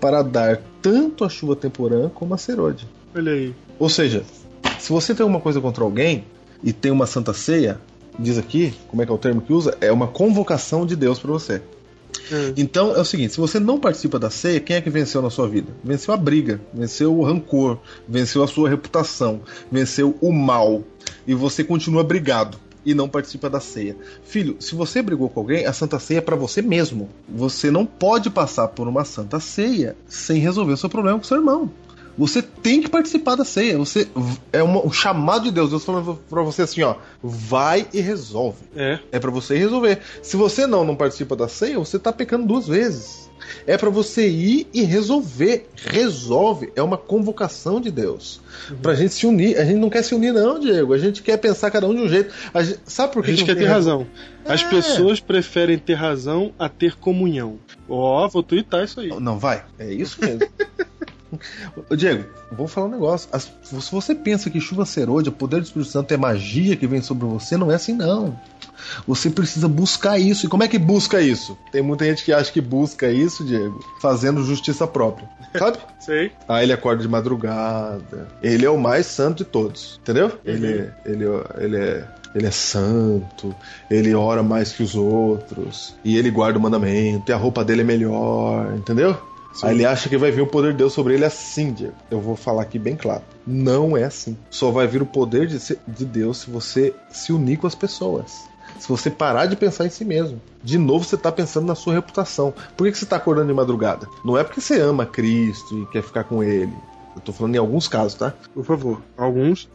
para 0.02 0.24
dar 0.24 0.60
tanto 0.82 1.24
a 1.24 1.30
chuva 1.30 1.56
temporã 1.56 2.10
como 2.10 2.34
a 2.34 2.38
serode. 2.38 2.88
olha 3.16 3.32
aí. 3.32 3.56
Ou 3.80 3.88
seja, 3.88 4.24
se 4.80 4.91
você 4.91 5.14
tem 5.14 5.24
alguma 5.24 5.39
coisa 5.39 5.62
contra 5.62 5.84
alguém 5.84 6.26
e 6.64 6.74
tem 6.74 6.91
uma 6.91 7.06
santa 7.06 7.34
ceia, 7.34 7.80
diz 8.18 8.38
aqui, 8.38 8.74
como 8.88 9.02
é 9.02 9.06
que 9.06 9.12
é 9.12 9.16
o 9.16 9.17
termo 9.17 9.42
que 9.42 9.54
usa? 9.54 9.78
É 9.80 9.92
uma 9.92 10.08
convocação 10.08 10.86
de 10.86 10.96
Deus 10.96 11.20
para 11.20 11.32
você. 11.32 11.62
É. 12.32 12.54
Então 12.58 12.96
é 12.96 13.00
o 13.00 13.05
seguinte: 13.05 13.34
se 13.34 13.39
você 13.39 13.59
não 13.59 13.80
participa 13.80 14.17
da 14.17 14.30
ceia, 14.30 14.59
quem 14.59 14.75
é 14.75 14.82
que 14.82 14.89
venceu 14.89 15.21
na 15.21 15.30
sua 15.30 15.47
vida? 15.47 15.71
Venceu 15.84 16.13
a 16.13 16.17
briga, 16.17 16.59
venceu 16.74 17.16
o 17.17 17.24
rancor, 17.24 17.78
venceu 18.08 18.43
a 18.43 18.47
sua 18.47 18.70
reputação, 18.70 19.42
venceu 19.71 20.17
o 20.20 20.32
mal. 20.32 20.84
E 21.28 21.34
você 21.34 21.63
continua 21.63 22.04
brigado 22.04 22.58
e 22.86 22.93
não 22.93 23.08
participa 23.09 23.49
da 23.49 23.59
ceia. 23.59 23.95
Filho, 24.24 24.55
se 24.59 24.75
você 24.75 25.01
brigou 25.01 25.29
com 25.29 25.39
alguém, 25.39 25.66
a 25.66 25.74
santa 25.74 25.99
ceia 25.99 26.17
é 26.17 26.21
para 26.21 26.36
você 26.36 26.62
mesmo. 26.62 27.09
Você 27.29 27.70
não 27.71 27.86
pode 27.86 28.29
passar 28.29 28.67
por 28.70 28.87
uma 28.87 29.05
santa 29.05 29.39
ceia 29.39 29.95
sem 30.08 30.39
resolver 30.39 30.74
o 30.74 30.78
seu 30.78 30.89
problema 30.89 31.17
com 31.17 31.24
seu 31.24 31.37
irmão. 31.37 31.71
Você 32.17 32.41
tem 32.41 32.82
que 32.82 32.89
participar 32.89 33.36
da 33.36 33.45
ceia. 33.45 33.78
Você 33.78 34.08
é 34.51 34.62
uma- 34.62 34.86
um 34.86 34.91
chamado 34.91 35.43
de 35.45 35.51
Deus. 35.51 35.70
Deus 35.70 35.86
falando 35.86 36.20
pra 36.29 36.41
você 36.41 36.63
assim, 36.63 36.82
ó, 36.82 36.95
vai 37.24 37.87
e 37.93 38.01
resolve. 38.01 38.58
É. 38.75 38.99
É 39.13 39.20
pra 39.20 39.32
você 39.32 39.58
resolver. 39.58 39.99
Se 40.21 40.36
você 40.36 40.67
não 40.67 40.83
não 40.83 40.95
participa 40.95 41.37
da 41.37 41.47
ceia, 41.47 41.79
você 41.79 41.97
tá 41.97 42.12
pecando 42.12 42.45
duas 42.45 42.67
vezes. 42.67 43.30
É 43.65 43.78
para 43.78 43.89
você 43.89 44.28
ir 44.28 44.67
e 44.73 44.83
resolver. 44.83 45.69
Resolve. 45.75 46.71
É 46.75 46.82
uma 46.82 46.97
convocação 46.97 47.79
de 47.79 47.91
Deus. 47.91 48.41
Uhum. 48.69 48.78
Pra 48.78 48.95
gente 48.95 49.13
se 49.13 49.25
unir. 49.25 49.57
A 49.57 49.65
gente 49.65 49.78
não 49.78 49.89
quer 49.89 50.03
se 50.03 50.13
unir, 50.15 50.33
não, 50.33 50.59
Diego. 50.59 50.93
A 50.93 50.97
gente 50.97 51.21
quer 51.21 51.37
pensar 51.37 51.71
cada 51.71 51.87
um 51.87 51.95
de 51.95 52.01
um 52.01 52.09
jeito. 52.09 52.33
A 52.53 52.63
gente, 52.63 52.79
sabe 52.86 53.13
por 53.13 53.23
que 53.23 53.32
A 53.32 53.33
gente 53.33 53.45
quer 53.45 53.55
ter 53.55 53.65
razão. 53.65 54.07
As 54.45 54.61
é. 54.63 54.69
pessoas 54.69 55.19
preferem 55.19 55.78
ter 55.78 55.93
razão 55.93 56.53
a 56.57 56.67
ter 56.67 56.95
comunhão. 56.95 57.59
Ó, 57.87 58.25
oh, 58.25 58.29
vou 58.29 58.43
twittar 58.43 58.83
isso 58.83 58.99
aí. 58.99 59.09
Não, 59.19 59.37
vai. 59.37 59.63
É 59.78 59.91
isso 59.91 60.17
mesmo. 60.21 60.41
Diego, 61.95 62.25
vou 62.51 62.67
falar 62.67 62.87
um 62.87 62.91
negócio. 62.91 63.29
As, 63.32 63.51
se 63.63 63.91
você 63.91 64.13
pensa 64.13 64.49
que 64.49 64.59
chuva 64.59 64.86
serôdia, 64.86 65.29
o 65.29 65.33
poder 65.33 65.61
do 65.61 65.63
Espírito 65.63 65.89
Santo 65.89 66.13
é 66.13 66.17
magia 66.17 66.75
que 66.75 66.87
vem 66.87 67.01
sobre 67.01 67.25
você, 67.25 67.55
não 67.55 67.71
é 67.71 67.75
assim 67.75 67.93
não. 67.93 68.37
Você 69.08 69.29
precisa 69.29 69.67
buscar 69.67 70.20
isso. 70.20 70.45
E 70.45 70.49
como 70.49 70.63
é 70.63 70.67
que 70.67 70.78
busca 70.78 71.21
isso? 71.21 71.58
Tem 71.71 71.82
muita 71.82 72.05
gente 72.05 72.24
que 72.24 72.33
acha 72.33 72.51
que 72.51 72.62
busca 72.62 73.09
isso, 73.09 73.43
Diego, 73.43 73.83
fazendo 74.01 74.43
justiça 74.43 74.87
própria. 74.87 75.29
Sabe? 75.58 75.78
Sei. 75.99 76.32
Aí 76.47 76.66
ele 76.66 76.74
acorda 76.74 77.01
de 77.01 77.08
madrugada. 77.08 78.28
Ele 78.41 78.66
é 78.66 78.70
o 78.70 78.78
mais 78.78 79.05
santo 79.05 79.39
de 79.39 79.45
todos. 79.45 79.99
Entendeu? 80.01 80.28
Uhum. 80.28 80.33
Ele, 80.45 80.91
ele, 81.05 81.25
ele 81.58 81.78
é 81.78 82.08
ele 82.33 82.47
é 82.47 82.51
santo, 82.51 83.53
ele 83.89 84.13
ora 84.16 84.41
mais 84.41 84.71
que 84.71 84.82
os 84.82 84.95
outros, 84.95 85.93
e 86.01 86.17
ele 86.17 86.32
guarda 86.32 86.58
o 86.58 86.62
mandamento, 86.62 87.29
e 87.29 87.33
a 87.33 87.37
roupa 87.37 87.63
dele 87.63 87.82
é 87.82 87.83
melhor, 87.83 88.74
entendeu? 88.74 89.17
Sim. 89.53 89.67
Aí 89.67 89.75
ele 89.75 89.86
acha 89.86 90.08
que 90.08 90.17
vai 90.17 90.32
vir 90.32 90.41
o 90.41 90.47
poder 90.47 90.71
de 90.71 90.78
Deus 90.78 90.93
sobre 90.93 91.13
ele 91.13 91.25
assim, 91.25 91.74
Diego. 91.74 91.93
Eu 92.09 92.21
vou 92.21 92.36
falar 92.36 92.62
aqui 92.62 92.79
bem 92.79 92.95
claro. 92.95 93.24
Não 93.45 93.97
é 93.97 94.05
assim. 94.05 94.37
Só 94.49 94.71
vai 94.71 94.87
vir 94.87 95.01
o 95.01 95.05
poder 95.05 95.45
de, 95.45 95.58
de 95.87 96.05
Deus 96.05 96.39
se 96.39 96.49
você 96.49 96.93
se 97.12 97.33
unir 97.33 97.58
com 97.58 97.67
as 97.67 97.75
pessoas. 97.75 98.49
Se 98.80 98.88
você 98.88 99.10
parar 99.10 99.46
de 99.46 99.56
pensar 99.56 99.86
em 99.86 99.89
si 99.89 100.06
mesmo. 100.06 100.42
De 100.64 100.78
novo, 100.78 101.04
você 101.04 101.16
está 101.16 101.32
pensando 101.32 101.68
na 101.68 101.76
sua 101.76 101.93
reputação. 101.93 102.54
Por 102.76 102.86
que, 102.86 102.92
que 102.92 102.98
você 102.98 103.06
está 103.06 103.16
acordando 103.16 103.48
de 103.48 103.54
madrugada? 103.54 104.08
Não 104.24 104.38
é 104.38 104.43
porque 104.43 104.62
você 104.62 104.80
ama 104.80 105.06
Cristo 105.06 105.78
e 105.78 105.86
quer 105.88 106.04
ficar 106.04 106.24
com 106.24 106.43
Ele. 106.43 106.74
Eu 107.16 107.22
tô 107.22 107.34
falando 107.34 107.56
em 107.56 107.58
alguns 107.58 107.88
casos, 107.88 108.14
tá? 108.14 108.34
Por 108.54 108.64
favor, 108.64 109.02
alguns. 109.18 109.68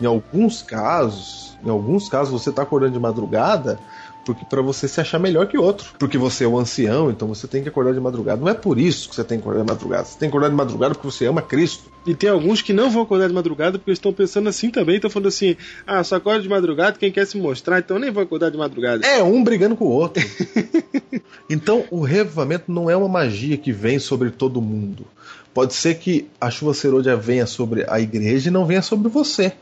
Em 0.00 0.04
alguns 0.04 0.62
casos, 0.62 1.56
em 1.64 1.70
alguns 1.70 2.08
casos 2.08 2.30
você 2.30 2.52
tá 2.52 2.62
acordando 2.62 2.92
de 2.92 2.98
madrugada 2.98 3.78
porque 4.24 4.44
para 4.44 4.62
você 4.62 4.86
se 4.86 5.00
achar 5.00 5.18
melhor 5.18 5.46
que 5.46 5.58
outro. 5.58 5.92
Porque 5.98 6.16
você 6.16 6.44
é 6.44 6.46
o 6.46 6.58
ancião, 6.58 7.10
então 7.10 7.26
você 7.28 7.46
tem 7.46 7.62
que 7.62 7.68
acordar 7.68 7.92
de 7.92 8.00
madrugada. 8.00 8.40
Não 8.40 8.48
é 8.48 8.54
por 8.54 8.78
isso 8.78 9.08
que 9.08 9.14
você 9.14 9.24
tem 9.24 9.38
que 9.38 9.42
acordar 9.42 9.64
de 9.64 9.70
madrugada. 9.70 10.04
Você 10.04 10.18
tem 10.18 10.28
que 10.28 10.36
acordar 10.36 10.48
de 10.48 10.56
madrugada 10.56 10.94
porque 10.94 11.10
você 11.10 11.26
ama 11.26 11.42
Cristo. 11.42 11.90
E 12.06 12.14
tem 12.14 12.30
alguns 12.30 12.62
que 12.62 12.72
não 12.72 12.90
vão 12.90 13.02
acordar 13.02 13.28
de 13.28 13.34
madrugada 13.34 13.78
porque 13.78 13.92
estão 13.92 14.12
pensando 14.12 14.48
assim 14.48 14.70
também. 14.70 14.96
Estão 14.96 15.10
falando 15.10 15.28
assim: 15.28 15.56
ah, 15.86 16.02
só 16.02 16.16
acorda 16.16 16.42
de 16.42 16.48
madrugada 16.48 16.98
quem 16.98 17.12
quer 17.12 17.26
se 17.26 17.36
mostrar, 17.36 17.78
então 17.78 17.98
nem 17.98 18.10
vou 18.10 18.22
acordar 18.22 18.50
de 18.50 18.56
madrugada. 18.56 19.06
É, 19.06 19.22
um 19.22 19.42
brigando 19.42 19.76
com 19.76 19.84
o 19.84 19.90
outro. 19.90 20.22
então, 21.48 21.84
o 21.90 22.00
revivamento 22.00 22.70
não 22.70 22.88
é 22.88 22.96
uma 22.96 23.08
magia 23.08 23.56
que 23.56 23.72
vem 23.72 23.98
sobre 23.98 24.30
todo 24.30 24.60
mundo. 24.60 25.06
Pode 25.54 25.74
ser 25.74 25.96
que 25.96 26.28
a 26.40 26.50
chuva 26.50 26.72
serôdia 26.72 27.16
venha 27.16 27.46
sobre 27.46 27.84
a 27.88 28.00
igreja 28.00 28.48
e 28.48 28.52
não 28.52 28.64
venha 28.64 28.82
sobre 28.82 29.08
você. 29.08 29.52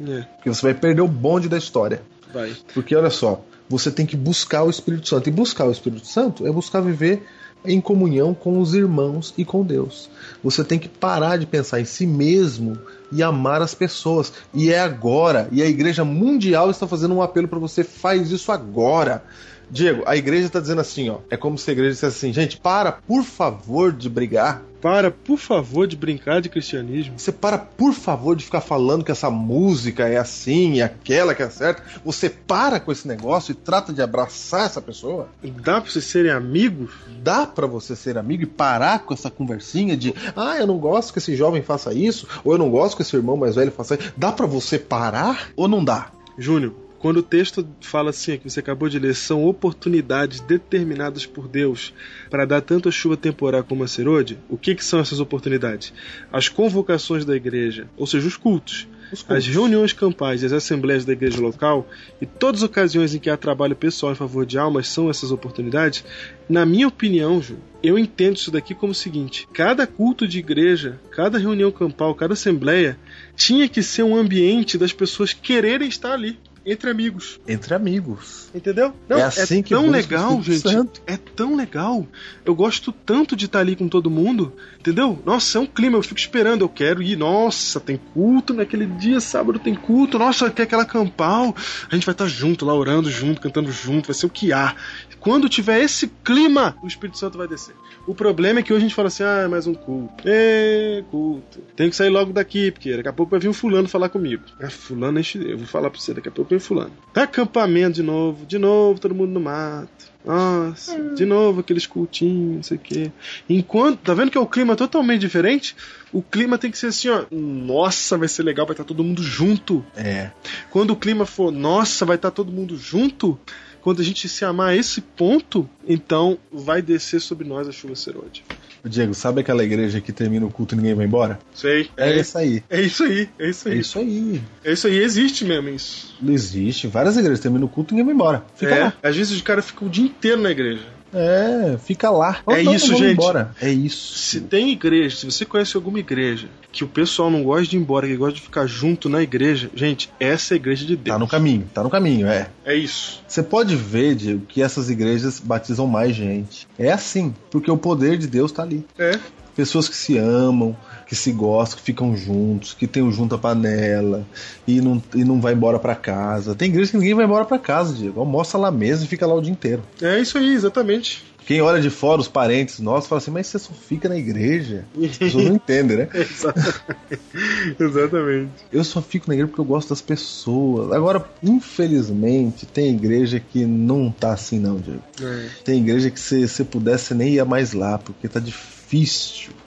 É. 0.00 0.22
Porque 0.36 0.48
você 0.48 0.62
vai 0.62 0.74
perder 0.74 1.02
o 1.02 1.08
bonde 1.08 1.48
da 1.48 1.58
história. 1.58 2.02
Vai. 2.32 2.54
Porque 2.74 2.94
olha 2.96 3.10
só, 3.10 3.42
você 3.68 3.90
tem 3.90 4.06
que 4.06 4.16
buscar 4.16 4.62
o 4.62 4.70
Espírito 4.70 5.08
Santo. 5.08 5.28
E 5.28 5.32
buscar 5.32 5.66
o 5.66 5.70
Espírito 5.70 6.06
Santo 6.06 6.46
é 6.46 6.52
buscar 6.52 6.80
viver 6.80 7.26
em 7.64 7.80
comunhão 7.80 8.32
com 8.32 8.60
os 8.60 8.74
irmãos 8.74 9.34
e 9.36 9.44
com 9.44 9.64
Deus. 9.64 10.08
Você 10.42 10.62
tem 10.62 10.78
que 10.78 10.88
parar 10.88 11.36
de 11.36 11.46
pensar 11.46 11.80
em 11.80 11.84
si 11.84 12.06
mesmo 12.06 12.78
e 13.10 13.22
amar 13.22 13.60
as 13.62 13.74
pessoas. 13.74 14.32
E 14.54 14.70
é 14.70 14.78
agora. 14.78 15.48
E 15.50 15.62
a 15.62 15.66
Igreja 15.66 16.04
Mundial 16.04 16.70
está 16.70 16.86
fazendo 16.86 17.14
um 17.14 17.22
apelo 17.22 17.48
para 17.48 17.58
você: 17.58 17.82
faz 17.82 18.30
isso 18.30 18.52
agora. 18.52 19.24
Diego, 19.70 20.02
a 20.06 20.16
igreja 20.16 20.46
está 20.46 20.60
dizendo 20.60 20.80
assim, 20.80 21.10
ó. 21.10 21.18
É 21.28 21.36
como 21.36 21.58
se 21.58 21.70
a 21.70 21.72
igreja 21.72 21.92
dissesse 21.92 22.16
assim, 22.16 22.32
gente, 22.32 22.56
para, 22.56 22.92
por 22.92 23.24
favor, 23.24 23.92
de 23.92 24.08
brigar. 24.08 24.62
Para, 24.80 25.10
por 25.10 25.38
favor, 25.38 25.86
de 25.88 25.96
brincar 25.96 26.40
de 26.40 26.48
cristianismo. 26.48 27.18
Você 27.18 27.32
para, 27.32 27.58
por 27.58 27.92
favor, 27.92 28.36
de 28.36 28.44
ficar 28.44 28.60
falando 28.60 29.04
que 29.04 29.10
essa 29.10 29.28
música 29.30 30.06
é 30.06 30.16
assim 30.16 30.74
e 30.74 30.82
aquela 30.82 31.34
que 31.34 31.42
é 31.42 31.50
certa. 31.50 31.82
Você 32.04 32.30
para 32.30 32.78
com 32.78 32.92
esse 32.92 33.08
negócio 33.08 33.50
e 33.50 33.54
trata 33.54 33.92
de 33.92 34.00
abraçar 34.00 34.66
essa 34.66 34.80
pessoa. 34.80 35.28
Dá 35.42 35.80
pra 35.80 35.90
vocês 35.90 36.04
serem 36.04 36.30
amigos? 36.30 36.92
Dá 37.20 37.46
para 37.46 37.66
você 37.66 37.96
ser 37.96 38.16
amigo 38.16 38.44
e 38.44 38.46
parar 38.46 39.00
com 39.00 39.14
essa 39.14 39.30
conversinha 39.30 39.96
de, 39.96 40.14
ah, 40.36 40.56
eu 40.56 40.66
não 40.66 40.78
gosto 40.78 41.12
que 41.12 41.18
esse 41.18 41.34
jovem 41.34 41.62
faça 41.62 41.92
isso, 41.92 42.28
ou 42.44 42.52
eu 42.52 42.58
não 42.58 42.70
gosto 42.70 42.96
que 42.96 43.02
esse 43.02 43.16
irmão 43.16 43.36
mais 43.36 43.56
velho 43.56 43.72
faça 43.72 43.96
isso. 43.96 44.12
Dá 44.16 44.30
para 44.30 44.46
você 44.46 44.78
parar 44.78 45.48
ou 45.56 45.66
não 45.66 45.82
dá? 45.82 46.12
Júnior, 46.38 46.74
quando 46.98 47.18
o 47.18 47.22
texto 47.22 47.66
fala 47.80 48.10
assim, 48.10 48.38
que 48.38 48.48
você 48.48 48.60
acabou 48.60 48.88
de 48.88 48.98
ler, 48.98 49.14
são 49.14 49.44
oportunidades 49.44 50.40
determinadas 50.40 51.26
por 51.26 51.46
Deus 51.46 51.92
para 52.30 52.44
dar 52.44 52.60
tanto 52.60 52.88
a 52.88 52.92
chuva 52.92 53.16
temporal 53.16 53.64
como 53.64 53.84
a 53.84 53.88
serôdia, 53.88 54.38
o 54.48 54.56
que, 54.56 54.74
que 54.74 54.84
são 54.84 55.00
essas 55.00 55.20
oportunidades? 55.20 55.92
As 56.32 56.48
convocações 56.48 57.24
da 57.24 57.36
igreja, 57.36 57.88
ou 57.96 58.06
seja, 58.06 58.26
os 58.26 58.36
cultos. 58.36 58.88
Os 59.12 59.22
cultos. 59.22 59.36
As 59.36 59.46
reuniões 59.46 59.92
campais 59.92 60.42
e 60.42 60.46
as 60.46 60.52
assembleias 60.52 61.04
da 61.04 61.12
igreja 61.12 61.40
local 61.40 61.88
e 62.20 62.26
todas 62.26 62.62
as 62.62 62.68
ocasiões 62.68 63.14
em 63.14 63.18
que 63.18 63.30
há 63.30 63.36
trabalho 63.36 63.76
pessoal 63.76 64.12
em 64.12 64.16
favor 64.16 64.44
de 64.44 64.58
almas 64.58 64.88
são 64.88 65.08
essas 65.08 65.30
oportunidades. 65.30 66.04
Na 66.48 66.66
minha 66.66 66.88
opinião, 66.88 67.40
Ju, 67.40 67.58
eu 67.82 67.98
entendo 67.98 68.36
isso 68.36 68.50
daqui 68.50 68.74
como 68.74 68.92
o 68.92 68.94
seguinte: 68.94 69.46
cada 69.52 69.86
culto 69.86 70.26
de 70.26 70.38
igreja, 70.38 70.98
cada 71.10 71.38
reunião 71.38 71.70
campal, 71.70 72.14
cada 72.14 72.32
assembleia 72.32 72.98
tinha 73.36 73.68
que 73.68 73.82
ser 73.82 74.02
um 74.02 74.16
ambiente 74.16 74.76
das 74.76 74.92
pessoas 74.92 75.32
quererem 75.32 75.88
estar 75.88 76.12
ali 76.12 76.38
entre 76.66 76.90
amigos. 76.90 77.40
Entre 77.46 77.72
amigos. 77.72 78.48
Entendeu? 78.52 78.92
Não, 79.08 79.18
é 79.18 79.22
assim 79.22 79.60
é 79.60 79.62
que 79.62 79.70
tão 79.70 79.88
legal, 79.88 80.42
gente. 80.42 80.68
Santo. 80.68 81.00
É 81.06 81.16
tão 81.16 81.54
legal. 81.54 82.04
Eu 82.44 82.56
gosto 82.56 82.90
tanto 82.90 83.36
de 83.36 83.44
estar 83.46 83.60
ali 83.60 83.76
com 83.76 83.88
todo 83.88 84.10
mundo. 84.10 84.52
Entendeu? 84.80 85.22
Nossa, 85.24 85.58
é 85.58 85.60
um 85.60 85.66
clima, 85.66 85.96
eu 85.96 86.02
fico 86.02 86.18
esperando, 86.18 86.62
eu 86.62 86.68
quero 86.68 87.00
ir. 87.00 87.16
Nossa, 87.16 87.78
tem 87.78 87.96
culto 87.96 88.52
naquele 88.52 88.84
dia, 88.86 89.20
sábado 89.20 89.60
tem 89.60 89.76
culto. 89.76 90.18
Nossa, 90.18 90.50
tem 90.50 90.64
aquela 90.64 90.84
campal. 90.84 91.54
A 91.88 91.94
gente 91.94 92.04
vai 92.04 92.12
estar 92.12 92.26
junto 92.26 92.64
lá, 92.66 92.74
orando 92.74 93.08
junto, 93.08 93.40
cantando 93.40 93.70
junto, 93.70 94.06
vai 94.06 94.14
ser 94.14 94.26
o 94.26 94.30
que 94.30 94.52
há. 94.52 94.74
Quando 95.20 95.48
tiver 95.48 95.80
esse 95.80 96.08
clima, 96.24 96.76
o 96.82 96.86
Espírito 96.86 97.18
Santo 97.18 97.38
vai 97.38 97.46
descer. 97.46 97.74
O 98.06 98.14
problema 98.14 98.60
é 98.60 98.62
que 98.62 98.72
hoje 98.72 98.84
a 98.84 98.88
gente 98.88 98.94
fala 98.94 99.08
assim: 99.08 99.24
ah, 99.24 99.42
é 99.44 99.48
mais 99.48 99.66
um 99.66 99.74
culto. 99.74 100.22
É, 100.24 101.02
culto. 101.10 101.60
Tem 101.74 101.90
que 101.90 101.96
sair 101.96 102.08
logo 102.08 102.32
daqui, 102.32 102.70
porque 102.70 102.96
daqui 102.96 103.08
a 103.08 103.12
pouco 103.12 103.30
vai 103.30 103.40
vir 103.40 103.48
um 103.48 103.52
fulano 103.52 103.88
falar 103.88 104.08
comigo. 104.08 104.44
Ah, 104.60 104.70
fulano, 104.70 105.20
eu 105.34 105.58
vou 105.58 105.66
falar 105.66 105.90
pra 105.90 106.00
você, 106.00 106.14
daqui 106.14 106.28
a 106.28 106.32
pouco 106.32 106.50
vem 106.50 106.60
fulano. 106.60 106.92
Tá 107.12 107.24
acampamento 107.24 107.96
de 107.96 108.02
novo, 108.02 108.46
de 108.46 108.58
novo, 108.58 109.00
todo 109.00 109.14
mundo 109.14 109.32
no 109.32 109.40
mato. 109.40 110.14
Nossa, 110.24 110.92
hum. 110.92 111.14
de 111.14 111.24
novo 111.24 111.60
aqueles 111.60 111.86
cultinhos, 111.86 112.56
não 112.56 112.62
sei 112.62 112.76
o 112.76 112.80
quê. 112.80 113.12
Enquanto. 113.48 114.00
Tá 114.00 114.14
vendo 114.14 114.30
que 114.30 114.38
é 114.38 114.40
o 114.40 114.46
clima 114.46 114.76
totalmente 114.76 115.20
diferente? 115.20 115.74
O 116.12 116.22
clima 116.22 116.58
tem 116.58 116.70
que 116.70 116.78
ser 116.78 116.88
assim, 116.88 117.08
ó. 117.08 117.24
Nossa, 117.30 118.16
vai 118.16 118.28
ser 118.28 118.42
legal, 118.44 118.66
vai 118.66 118.74
estar 118.74 118.84
todo 118.84 119.02
mundo 119.02 119.22
junto. 119.22 119.84
É. 119.96 120.30
Quando 120.70 120.92
o 120.92 120.96
clima 120.96 121.26
for, 121.26 121.50
nossa, 121.50 122.04
vai 122.04 122.16
estar 122.16 122.30
todo 122.30 122.52
mundo 122.52 122.76
junto 122.76 123.38
quando 123.86 124.00
a 124.00 124.04
gente 124.04 124.28
se 124.28 124.44
amar 124.44 124.70
a 124.70 124.76
esse 124.76 125.00
ponto, 125.00 125.70
então 125.86 126.36
vai 126.50 126.82
descer 126.82 127.20
sobre 127.20 127.46
nós 127.46 127.68
a 127.68 127.70
chuva 127.70 127.94
serôdia. 127.94 128.42
Diego, 128.84 129.14
sabe 129.14 129.42
aquela 129.42 129.62
igreja 129.62 130.00
que 130.00 130.12
termina 130.12 130.44
o 130.44 130.50
culto 130.50 130.74
e 130.74 130.76
ninguém 130.76 130.92
vai 130.92 131.06
embora? 131.06 131.38
Sei. 131.54 131.88
É, 131.96 132.10
é 132.10 132.20
isso 132.20 132.36
aí. 132.36 132.64
É 132.68 132.80
isso 132.80 133.04
aí. 133.04 133.28
É 133.38 133.48
isso 133.48 133.68
aí. 133.68 133.76
É 133.76 133.78
isso 133.78 133.98
aí. 134.00 134.42
É 134.64 134.72
isso 134.72 134.86
aí. 134.88 134.98
Existe 134.98 135.44
mesmo 135.44 135.68
isso. 135.68 136.16
Existe. 136.26 136.88
Várias 136.88 137.16
igrejas 137.16 137.38
terminam 137.38 137.66
o 137.66 137.68
culto 137.68 137.94
e 137.94 137.96
ninguém 137.96 138.06
vai 138.06 138.14
embora. 138.14 138.44
Fica 138.56 138.74
é. 138.74 138.80
lá. 138.86 138.92
Às 139.00 139.14
vezes 139.14 139.38
o 139.38 139.44
cara 139.44 139.62
fica 139.62 139.84
o 139.84 139.88
dia 139.88 140.04
inteiro 140.04 140.42
na 140.42 140.50
igreja. 140.50 140.95
É, 141.16 141.78
fica 141.78 142.10
lá. 142.10 142.40
É 142.46 142.62
não, 142.62 142.74
isso, 142.74 142.94
gente. 142.94 143.12
Embora. 143.12 143.54
É 143.60 143.70
isso. 143.70 144.18
Se 144.18 144.40
tem 144.40 144.70
igreja, 144.70 145.16
se 145.16 145.24
você 145.24 145.44
conhece 145.44 145.76
alguma 145.76 145.98
igreja 145.98 146.48
que 146.70 146.84
o 146.84 146.88
pessoal 146.88 147.30
não 147.30 147.42
gosta 147.42 147.66
de 147.66 147.76
ir 147.76 147.80
embora, 147.80 148.06
que 148.06 148.16
gosta 148.16 148.34
de 148.34 148.42
ficar 148.42 148.66
junto 148.66 149.08
na 149.08 149.22
igreja, 149.22 149.70
gente, 149.74 150.10
essa 150.20 150.52
é 150.52 150.54
a 150.54 150.56
igreja 150.56 150.84
de 150.84 150.94
Deus. 150.94 151.14
Tá 151.14 151.18
no 151.18 151.26
caminho, 151.26 151.66
tá 151.72 151.82
no 151.82 151.88
caminho, 151.88 152.26
é. 152.26 152.50
É 152.64 152.74
isso. 152.74 153.22
Você 153.26 153.42
pode 153.42 153.74
ver, 153.74 154.14
Diego, 154.14 154.44
que 154.46 154.60
essas 154.60 154.90
igrejas 154.90 155.40
batizam 155.40 155.86
mais 155.86 156.14
gente. 156.14 156.68
É 156.78 156.92
assim, 156.92 157.34
porque 157.50 157.70
o 157.70 157.78
poder 157.78 158.18
de 158.18 158.26
Deus 158.26 158.52
tá 158.52 158.62
ali. 158.62 158.84
É. 158.98 159.18
Pessoas 159.56 159.88
que 159.88 159.96
se 159.96 160.18
amam, 160.18 160.76
que 161.06 161.16
se 161.16 161.32
gostam, 161.32 161.78
que 161.78 161.84
ficam 161.84 162.16
juntos, 162.16 162.74
que 162.74 162.86
tem 162.86 163.02
o 163.02 163.10
junto 163.10 163.34
a 163.34 163.38
panela 163.38 164.26
e 164.66 164.80
não, 164.80 165.02
e 165.14 165.24
não 165.24 165.40
vai 165.40 165.54
embora 165.54 165.78
para 165.78 165.94
casa. 165.94 166.54
Tem 166.54 166.68
igreja 166.68 166.90
que 166.90 166.98
ninguém 166.98 167.14
vai 167.14 167.24
embora 167.24 167.44
para 167.44 167.58
casa, 167.58 167.94
Diego. 167.94 168.20
Almoça 168.20 168.58
lá 168.58 168.70
mesmo 168.70 169.06
e 169.06 169.08
fica 169.08 169.26
lá 169.26 169.34
o 169.34 169.40
dia 169.40 169.52
inteiro. 169.52 169.82
É 170.02 170.20
isso 170.20 170.36
aí, 170.36 170.52
exatamente. 170.52 171.24
Quem 171.46 171.62
olha 171.62 171.80
de 171.80 171.90
fora, 171.90 172.20
os 172.20 172.26
parentes 172.26 172.80
nossos, 172.80 173.08
fala 173.08 173.20
assim, 173.20 173.30
mas 173.30 173.46
você 173.46 173.60
só 173.60 173.72
fica 173.72 174.08
na 174.08 174.16
igreja. 174.16 174.84
As 175.00 175.16
pessoas 175.16 175.44
não 175.44 175.54
entendem, 175.54 175.96
né? 175.98 176.08
Exatamente. 177.78 178.50
Eu 178.72 178.82
só 178.82 179.00
fico 179.00 179.28
na 179.28 179.34
igreja 179.34 179.46
porque 179.46 179.60
eu 179.60 179.64
gosto 179.64 179.90
das 179.90 180.02
pessoas. 180.02 180.90
Agora, 180.90 181.24
infelizmente, 181.40 182.66
tem 182.66 182.92
igreja 182.92 183.38
que 183.38 183.64
não 183.64 184.10
tá 184.10 184.32
assim, 184.32 184.58
não, 184.58 184.76
Diego. 184.76 185.02
É. 185.22 185.48
Tem 185.64 185.78
igreja 185.78 186.10
que 186.10 186.18
se 186.18 186.48
você 186.48 186.64
pudesse 186.64 187.14
nem 187.14 187.34
ia 187.34 187.44
mais 187.44 187.72
lá, 187.72 187.96
porque 187.96 188.26
tá 188.26 188.40
difícil. 188.40 188.75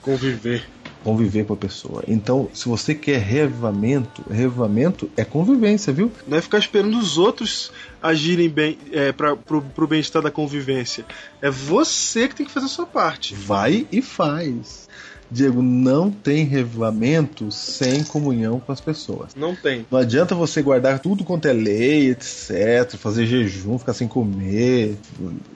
Conviver. 0.02 0.66
conviver 1.02 1.44
com 1.44 1.54
a 1.54 1.56
pessoa. 1.56 2.02
Então, 2.06 2.48
se 2.52 2.68
você 2.68 2.94
quer 2.94 3.18
reavivamento, 3.20 4.22
reavivamento 4.30 5.10
é 5.16 5.24
convivência, 5.24 5.92
viu? 5.92 6.10
Não 6.26 6.38
é 6.38 6.40
ficar 6.40 6.58
esperando 6.58 6.98
os 6.98 7.18
outros 7.18 7.72
agirem 8.02 8.48
bem 8.48 8.78
é, 8.92 9.12
para 9.12 9.36
pro, 9.36 9.62
pro 9.62 9.86
bem-estar 9.86 10.22
da 10.22 10.30
convivência. 10.30 11.04
É 11.40 11.50
você 11.50 12.28
que 12.28 12.34
tem 12.34 12.46
que 12.46 12.52
fazer 12.52 12.66
a 12.66 12.70
sua 12.70 12.86
parte. 12.86 13.34
Vai 13.34 13.86
e 13.90 14.02
faz. 14.02 14.88
Diego, 15.30 15.62
não 15.62 16.10
tem 16.10 16.44
revivamento 16.44 17.52
sem 17.52 18.02
comunhão 18.02 18.58
com 18.58 18.72
as 18.72 18.80
pessoas. 18.80 19.32
Não 19.36 19.54
tem. 19.54 19.86
Não 19.88 19.98
adianta 19.98 20.34
você 20.34 20.60
guardar 20.60 20.98
tudo 20.98 21.22
quanto 21.22 21.46
é 21.46 21.52
lei, 21.52 22.10
etc., 22.10 22.96
fazer 22.98 23.26
jejum, 23.26 23.78
ficar 23.78 23.92
sem 23.92 24.08
comer. 24.08 24.96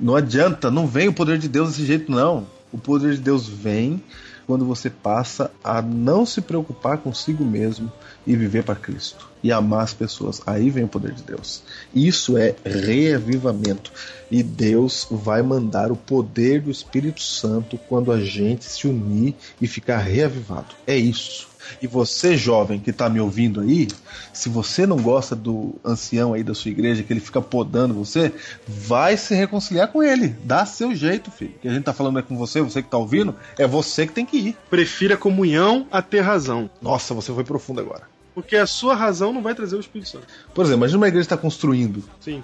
Não 0.01 0.15
adianta, 0.15 0.71
não 0.71 0.87
vem 0.87 1.09
o 1.09 1.13
poder 1.13 1.39
de 1.39 1.49
Deus 1.49 1.71
desse 1.71 1.85
jeito, 1.85 2.11
não. 2.11 2.47
O 2.75 2.79
poder 2.79 3.15
de 3.15 3.21
Deus 3.21 3.47
vem 3.47 4.03
quando 4.49 4.65
você 4.65 4.91
passa 4.91 5.49
a 5.63 5.81
não 5.81 6.27
se 6.27 6.41
preocupar 6.41 6.99
consigo 6.99 7.45
mesmo 7.45 7.91
e 8.27 8.35
viver 8.35 8.65
para 8.65 8.75
Cristo 8.75 9.31
e 9.45 9.53
amar 9.53 9.85
as 9.85 9.95
pessoas. 9.95 10.43
Aí 10.45 10.71
vem 10.71 10.83
o 10.83 10.89
poder 10.89 11.13
de 11.13 11.23
Deus. 11.23 11.63
Isso 11.95 12.37
é 12.37 12.57
reavivamento. 12.65 13.93
E 14.29 14.43
Deus 14.43 15.07
vai 15.09 15.41
mandar 15.41 15.93
o 15.93 15.97
poder 15.97 16.63
do 16.63 16.71
Espírito 16.71 17.23
Santo 17.23 17.79
quando 17.89 18.11
a 18.11 18.19
gente 18.19 18.65
se 18.65 18.89
unir 18.89 19.37
e 19.61 19.69
ficar 19.69 19.99
reavivado. 19.99 20.75
É 20.85 20.97
isso. 20.97 21.54
E 21.81 21.87
você, 21.87 22.37
jovem, 22.37 22.79
que 22.79 22.91
está 22.91 23.09
me 23.09 23.21
ouvindo 23.21 23.61
aí, 23.61 23.89
se 24.33 24.49
você 24.49 24.87
não 24.87 24.97
gosta 24.97 25.35
do 25.37 25.75
ancião 25.85 26.35
aí 26.35 26.43
da 26.43 26.55
sua 26.55 26.71
igreja, 26.71 27.03
que 27.03 27.13
ele 27.13 27.21
fica 27.21 27.41
podando 27.41 27.95
você, 27.95 28.33
vai 28.67 29.17
se 29.17 29.35
reconciliar 29.35 29.89
com 29.89 30.03
ele. 30.03 30.37
Dá 30.45 30.67
seu 30.67 30.95
jeito, 30.95 31.31
filho. 31.31 31.55
Que 31.61 31.69
a 31.69 31.73
gente 31.73 31.85
tá 31.85 31.93
falando 31.93 32.19
é 32.19 32.23
com 32.23 32.37
você, 32.37 32.61
você 32.61 32.83
que 32.83 32.89
tá 32.89 32.99
ouvindo, 32.99 33.35
é 33.59 33.67
você 33.67 34.07
que 34.07 34.13
tem 34.13 34.27
que 34.27 34.37
ir. 34.37 34.57
Prefira 34.71 35.17
comunhão 35.17 35.87
a 35.91 36.01
ter 36.03 36.21
razão. 36.21 36.71
Nossa, 36.81 37.15
você 37.15 37.33
foi 37.33 37.45
profundo 37.45 37.81
agora. 37.81 38.14
Porque 38.35 38.57
a 38.57 38.67
sua 38.67 38.95
razão 38.95 39.33
não 39.33 39.43
vai 39.43 39.55
trazer 39.55 39.77
o 39.77 39.81
Espírito 39.81 40.11
Santo. 40.11 40.27
Por 40.53 40.63
exemplo, 40.65 40.81
imagina 40.81 40.99
uma 40.99 41.09
igreja 41.09 41.27
está 41.27 41.37
construindo. 41.37 42.03
Sim, 42.21 42.43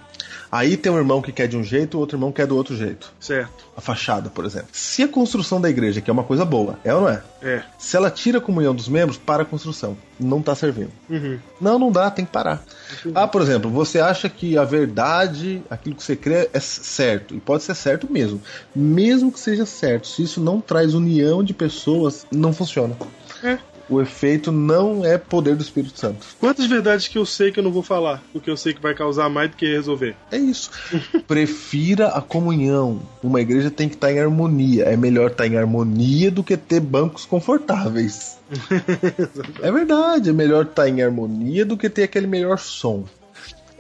Aí 0.53 0.77
tem 0.77 0.91
um 0.91 0.97
irmão 0.97 1.23
que 1.23 1.31
quer 1.31 1.47
de 1.47 1.57
um 1.57 1.62
jeito, 1.62 1.97
o 1.97 2.01
outro 2.01 2.17
irmão 2.17 2.33
quer 2.33 2.47
do 2.47 2.57
outro 2.57 2.77
jeito. 2.77 3.12
certo. 3.21 3.71
A 3.77 3.81
fachada, 3.81 4.29
por 4.29 4.45
exemplo. 4.45 4.69
Se 4.73 5.03
a 5.03 5.09
construção 5.09 5.61
da 5.61 5.71
igreja, 5.71 6.01
que 6.01 6.11
é 6.11 6.12
uma 6.12 6.25
coisa 6.25 6.45
boa, 6.45 6.79
é 6.85 6.93
ou 6.93 7.03
não 7.03 7.09
é? 7.09 7.23
É. 7.41 7.62
Se 7.79 7.97
ela 7.97 8.11
tira 8.11 8.39
a 8.39 8.41
comunhão 8.41 8.75
dos 8.75 8.89
membros, 8.89 9.17
para 9.17 9.43
a 9.43 9.47
construção. 9.47 9.97
Não 10.19 10.43
tá 10.43 10.55
servindo. 10.55 10.91
Uhum. 11.09 11.39
Não, 11.61 11.79
não 11.79 11.91
dá, 11.91 12.11
tem 12.11 12.27
que 12.27 12.33
parar. 12.33 12.62
Ah, 13.15 13.27
por 13.27 13.41
exemplo, 13.41 13.71
você 13.71 14.01
acha 14.01 14.29
que 14.29 14.59
a 14.59 14.65
verdade, 14.65 15.62
aquilo 15.71 15.97
que 15.97 16.03
você 16.03 16.15
crê, 16.15 16.51
é 16.53 16.61
certo. 16.61 17.35
E 17.35 17.41
pode 17.41 17.62
ser 17.62 17.75
certo 17.75 18.11
mesmo. 18.12 18.43
Mesmo 18.75 19.33
que 19.33 19.41
seja 19.41 19.65
certo, 19.65 20.09
se 20.09 20.23
isso 20.23 20.41
não 20.41 20.61
traz 20.61 20.93
união 20.93 21.43
de 21.43 21.55
pessoas, 21.55 22.27
não 22.31 22.53
funciona. 22.53 22.97
É. 23.43 23.59
O 23.91 24.01
efeito 24.01 24.53
não 24.53 25.05
é 25.05 25.19
poder 25.19 25.57
do 25.57 25.62
Espírito 25.62 25.99
Santo. 25.99 26.25
Quantas 26.39 26.67
verdades 26.67 27.09
que 27.09 27.19
eu 27.19 27.27
sei 27.27 27.51
que 27.51 27.59
eu 27.59 27.65
não 27.65 27.73
vou 27.73 27.83
falar? 27.83 28.23
Porque 28.33 28.49
eu 28.49 28.57
sei 28.57 28.73
que 28.73 28.81
vai 28.81 28.95
causar 28.95 29.29
mais 29.29 29.51
do 29.51 29.57
que 29.57 29.67
resolver. 29.67 30.15
É 30.31 30.39
isso. 30.39 30.71
Prefira 31.27 32.09
a 32.09 32.21
comunhão. 32.21 33.03
Uma 33.21 33.41
igreja 33.41 33.69
tem 33.69 33.89
que 33.89 33.97
estar 33.97 34.12
em 34.12 34.21
harmonia. 34.21 34.85
É 34.85 34.97
melhor 34.97 35.33
estar 35.33 35.47
em 35.47 35.57
harmonia 35.57 36.31
do 36.31 36.45
que 36.45 36.57
ter 36.57 36.79
bancos 36.79 37.27
confortáveis. 37.27 38.39
é 39.61 39.73
verdade. 39.73 40.31
É 40.31 40.33
melhor 40.33 40.67
estar 40.67 40.89
em 40.89 41.03
harmonia 41.03 41.67
do 41.67 41.77
que 41.77 41.91
ter 41.91 42.05
aquele 42.05 42.29
melhor 42.29 42.59
som. 42.59 43.05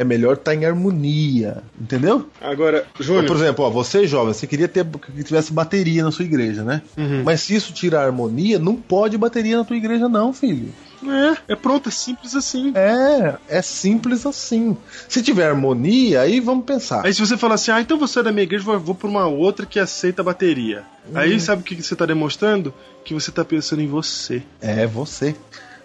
É 0.00 0.04
melhor 0.04 0.32
estar 0.32 0.54
em 0.54 0.64
harmonia. 0.64 1.62
Entendeu? 1.78 2.26
Agora, 2.40 2.86
Por 2.94 3.02
Júnior. 3.02 3.36
exemplo, 3.36 3.66
ó, 3.66 3.68
você 3.68 4.06
jovem, 4.06 4.32
você 4.32 4.46
queria 4.46 4.66
ter 4.66 4.82
que 4.86 5.22
tivesse 5.22 5.52
bateria 5.52 6.02
na 6.02 6.10
sua 6.10 6.24
igreja, 6.24 6.64
né? 6.64 6.80
Uhum. 6.96 7.22
Mas 7.22 7.42
se 7.42 7.54
isso 7.54 7.70
tira 7.74 8.00
a 8.00 8.04
harmonia, 8.06 8.58
não 8.58 8.76
pode 8.76 9.18
bateria 9.18 9.58
na 9.58 9.64
tua 9.64 9.76
igreja, 9.76 10.08
não, 10.08 10.32
filho. 10.32 10.72
É, 11.06 11.52
é 11.52 11.54
pronto, 11.54 11.90
é 11.90 11.92
simples 11.92 12.34
assim. 12.34 12.72
É, 12.74 13.36
é 13.46 13.60
simples 13.60 14.24
assim. 14.24 14.74
Se 15.06 15.22
tiver 15.22 15.48
harmonia, 15.48 16.22
aí 16.22 16.40
vamos 16.40 16.64
pensar. 16.64 17.04
Aí 17.04 17.12
se 17.12 17.20
você 17.20 17.36
falar 17.36 17.56
assim, 17.56 17.70
ah, 17.70 17.80
então 17.82 17.98
você 17.98 18.20
é 18.20 18.22
da 18.22 18.32
minha 18.32 18.44
igreja, 18.44 18.64
vou, 18.64 18.80
vou 18.80 18.94
pra 18.94 19.06
uma 19.06 19.26
outra 19.26 19.66
que 19.66 19.78
aceita 19.78 20.22
a 20.22 20.24
bateria. 20.24 20.82
Aí 21.14 21.38
sabe 21.38 21.60
o 21.60 21.64
que 21.64 21.76
que 21.76 21.82
você 21.82 21.94
tá 21.94 22.06
demonstrando? 22.06 22.72
Que 23.04 23.12
você 23.12 23.30
tá 23.30 23.44
pensando 23.44 23.82
em 23.82 23.86
você. 23.86 24.42
É 24.62 24.86
você. 24.86 25.36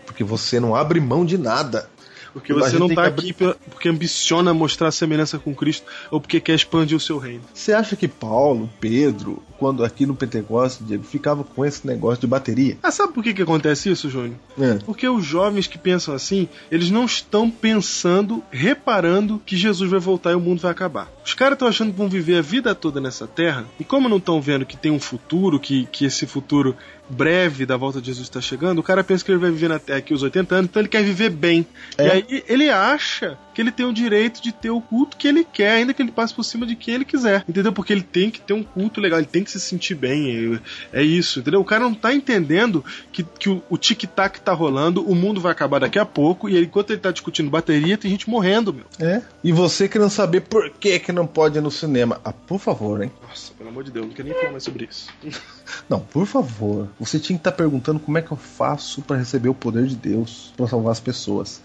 Porque 0.06 0.24
você 0.24 0.58
não 0.58 0.74
abre 0.74 1.02
mão 1.02 1.26
de 1.26 1.38
nada. 1.38 1.90
Porque 2.36 2.54
você 2.54 2.78
não 2.78 2.90
tá 2.90 3.10
que 3.10 3.32
aqui 3.32 3.34
porque 3.70 3.88
ambiciona 3.88 4.54
mostrar 4.54 4.90
a 4.90 4.92
semelhança 4.92 5.40
com 5.40 5.56
Cristo 5.56 5.88
ou 6.12 6.20
porque 6.20 6.42
quer 6.42 6.54
expandir 6.54 6.98
o 6.98 7.00
seu 7.00 7.18
reino. 7.18 7.42
Você 7.54 7.72
acha 7.72 7.96
que 7.96 8.10
Paulo, 8.10 8.70
Pedro, 8.78 9.42
quando 9.58 9.86
aqui 9.86 10.06
no 10.06 10.14
Pentecoste, 10.14 10.84
Diego, 10.84 11.06
ficava 11.06 11.46
com 11.46 11.66
esse 11.66 11.88
negócio 11.88 12.20
de 12.20 12.28
bateria? 12.28 12.78
Ah, 12.84 12.92
sabe 12.92 13.14
por 13.14 13.24
que, 13.24 13.34
que 13.34 13.42
acontece 13.42 13.90
isso, 13.90 14.10
Júnior? 14.10 14.36
É. 14.60 14.74
Porque 14.86 15.08
os 15.08 15.26
jovens 15.26 15.66
que 15.66 15.78
pensam 15.78 16.14
assim, 16.14 16.50
eles 16.70 16.92
não 16.92 17.06
estão 17.06 17.50
pensando, 17.50 18.44
reparando 18.52 19.42
que 19.46 19.56
Jesus 19.56 19.90
vai 19.90 20.02
voltar 20.02 20.34
e 20.34 20.36
o 20.36 20.40
mundo 20.42 20.60
vai 20.60 20.72
acabar. 20.72 21.10
Os 21.26 21.34
caras 21.34 21.56
estão 21.56 21.70
achando 21.70 21.94
que 21.94 21.98
vão 21.98 22.10
viver 22.10 22.40
a 22.40 22.42
vida 22.42 22.76
toda 22.76 23.00
nessa 23.00 23.26
terra, 23.26 23.66
e 23.80 23.86
como 23.86 24.10
não 24.10 24.18
estão 24.18 24.42
vendo 24.42 24.66
que 24.66 24.76
tem 24.76 24.92
um 24.92 25.00
futuro, 25.00 25.58
que, 25.58 25.88
que 25.90 26.04
esse 26.04 26.28
futuro 26.28 26.76
breve 27.10 27.66
da 27.66 27.78
volta 27.78 28.00
de 28.00 28.08
Jesus 28.08 28.28
está 28.28 28.42
chegando, 28.42 28.80
o 28.80 28.84
cara 28.84 29.04
pensa 29.04 29.24
que 29.24 29.32
ele 29.32 29.40
vai 29.40 29.52
viver 29.52 29.68
Terra 29.80 30.00
aqui 30.00 30.14
os 30.14 30.24
80 30.24 30.56
anos, 30.56 30.70
então 30.70 30.82
ele 30.82 30.90
quer 30.90 31.04
viver 31.04 31.30
bem. 31.30 31.66
É. 31.98 32.06
E 32.06 32.12
aí 32.12 32.44
ele 32.48 32.70
acha 32.70 33.38
que 33.56 33.62
ele 33.62 33.72
tem 33.72 33.86
o 33.86 33.94
direito 33.94 34.44
de 34.44 34.52
ter 34.52 34.70
o 34.70 34.82
culto 34.82 35.16
que 35.16 35.28
ele 35.28 35.44
quer, 35.44 35.72
ainda 35.72 35.94
que 35.94 36.02
ele 36.02 36.12
passe 36.12 36.34
por 36.34 36.44
cima 36.44 36.66
de 36.66 36.76
quem 36.76 36.94
ele 36.94 37.06
quiser. 37.06 37.46
Entendeu? 37.48 37.72
Porque 37.72 37.94
ele 37.94 38.04
tem 38.04 38.30
que 38.30 38.42
ter 38.42 38.54
um 38.54 38.62
culto 38.62 39.00
legal, 39.00 39.18
ele 39.18 39.28
tem 39.28 39.44
que 39.44 39.52
se 39.52 39.60
sentir 39.60 39.96
bem. 39.96 40.60
É 40.92 41.02
isso, 41.02 41.40
entendeu? 41.40 41.62
O 41.62 41.66
cara 41.66 41.86
não 41.86 41.94
tá 41.94 42.14
entendendo 42.14 42.84
que, 43.12 43.24
que 43.24 43.50
o, 43.50 43.64
o 43.70 43.78
tic-tac 43.78 44.42
tá 44.42 44.52
rolando, 44.52 45.10
o 45.10 45.16
mundo 45.16 45.40
vai 45.40 45.54
acabar 45.54 45.80
daqui 45.80 45.98
a 45.98 46.06
pouco, 46.06 46.50
e 46.50 46.62
enquanto 46.62 46.92
ele 46.92 47.00
tá 47.00 47.12
discutindo 47.12 47.50
bateria, 47.50 47.98
tem 47.98 48.12
gente 48.12 48.30
morrendo, 48.30 48.74
meu. 48.74 48.86
É. 49.00 49.22
E 49.42 49.54
você 49.54 49.88
querendo 49.88 50.10
saber 50.10 50.42
por 50.42 50.70
que, 50.72 51.00
que 51.00 51.14
não 51.14 51.26
pode 51.26 51.58
ir 51.58 51.62
no 51.62 51.72
cinema? 51.72 52.20
Ah, 52.26 52.34
por 52.34 52.60
favor, 52.60 53.02
hein? 53.02 53.12
Nossa, 53.26 53.54
pelo 53.54 53.70
amor 53.70 53.86
de 53.86 53.92
Deus, 53.92 54.08
não 54.08 54.14
quero 54.14 54.28
nem 54.28 54.38
falar 54.38 54.52
mais 54.52 54.64
sobre 54.64 54.86
isso. 54.90 55.08
Não, 55.90 56.00
por 56.00 56.28
favor. 56.28 56.88
Você 57.00 57.20
tinha 57.20 57.38
que 57.38 57.42
estar 57.42 57.52
perguntando 57.52 58.00
como 58.00 58.18
é 58.18 58.22
que 58.22 58.32
eu 58.32 58.38
faço 58.38 59.02
para 59.02 59.18
receber 59.18 59.50
o 59.50 59.54
poder 59.54 59.88
de 59.88 59.96
Deus 59.96 60.54
para 60.56 60.68
salvar 60.68 60.92
as 60.92 61.00
pessoas. 61.00 61.62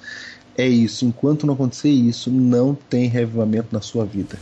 É 0.57 0.67
isso. 0.67 1.05
Enquanto 1.05 1.47
não 1.47 1.55
acontecer 1.55 1.91
isso, 1.91 2.31
não 2.31 2.75
tem 2.75 3.09
revivamento 3.09 3.69
na 3.73 3.81
sua 3.81 4.05
vida. 4.05 4.39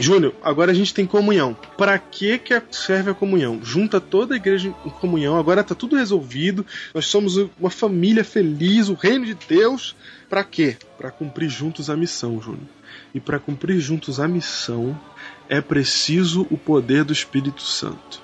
Júnior, 0.00 0.34
agora 0.42 0.72
a 0.72 0.74
gente 0.74 0.94
tem 0.94 1.06
comunhão. 1.06 1.56
Pra 1.76 1.98
que 1.98 2.38
que 2.38 2.60
serve 2.70 3.10
a 3.10 3.14
comunhão? 3.14 3.60
Junta 3.62 4.00
toda 4.00 4.34
a 4.34 4.36
igreja 4.36 4.74
em 4.84 4.90
comunhão, 4.90 5.38
agora 5.38 5.64
tá 5.64 5.74
tudo 5.74 5.96
resolvido. 5.96 6.64
Nós 6.94 7.06
somos 7.06 7.36
uma 7.58 7.70
família 7.70 8.24
feliz, 8.24 8.88
o 8.88 8.94
reino 8.94 9.26
de 9.26 9.34
Deus. 9.34 9.94
Pra 10.28 10.44
quê? 10.44 10.76
Pra 10.96 11.10
cumprir 11.10 11.48
juntos 11.48 11.90
a 11.90 11.96
missão, 11.96 12.40
Júnior. 12.40 12.68
E 13.14 13.20
pra 13.20 13.38
cumprir 13.38 13.80
juntos 13.80 14.20
a 14.20 14.28
missão 14.28 14.98
é 15.48 15.60
preciso 15.60 16.46
o 16.50 16.56
poder 16.56 17.04
do 17.04 17.12
Espírito 17.12 17.62
Santo. 17.62 18.22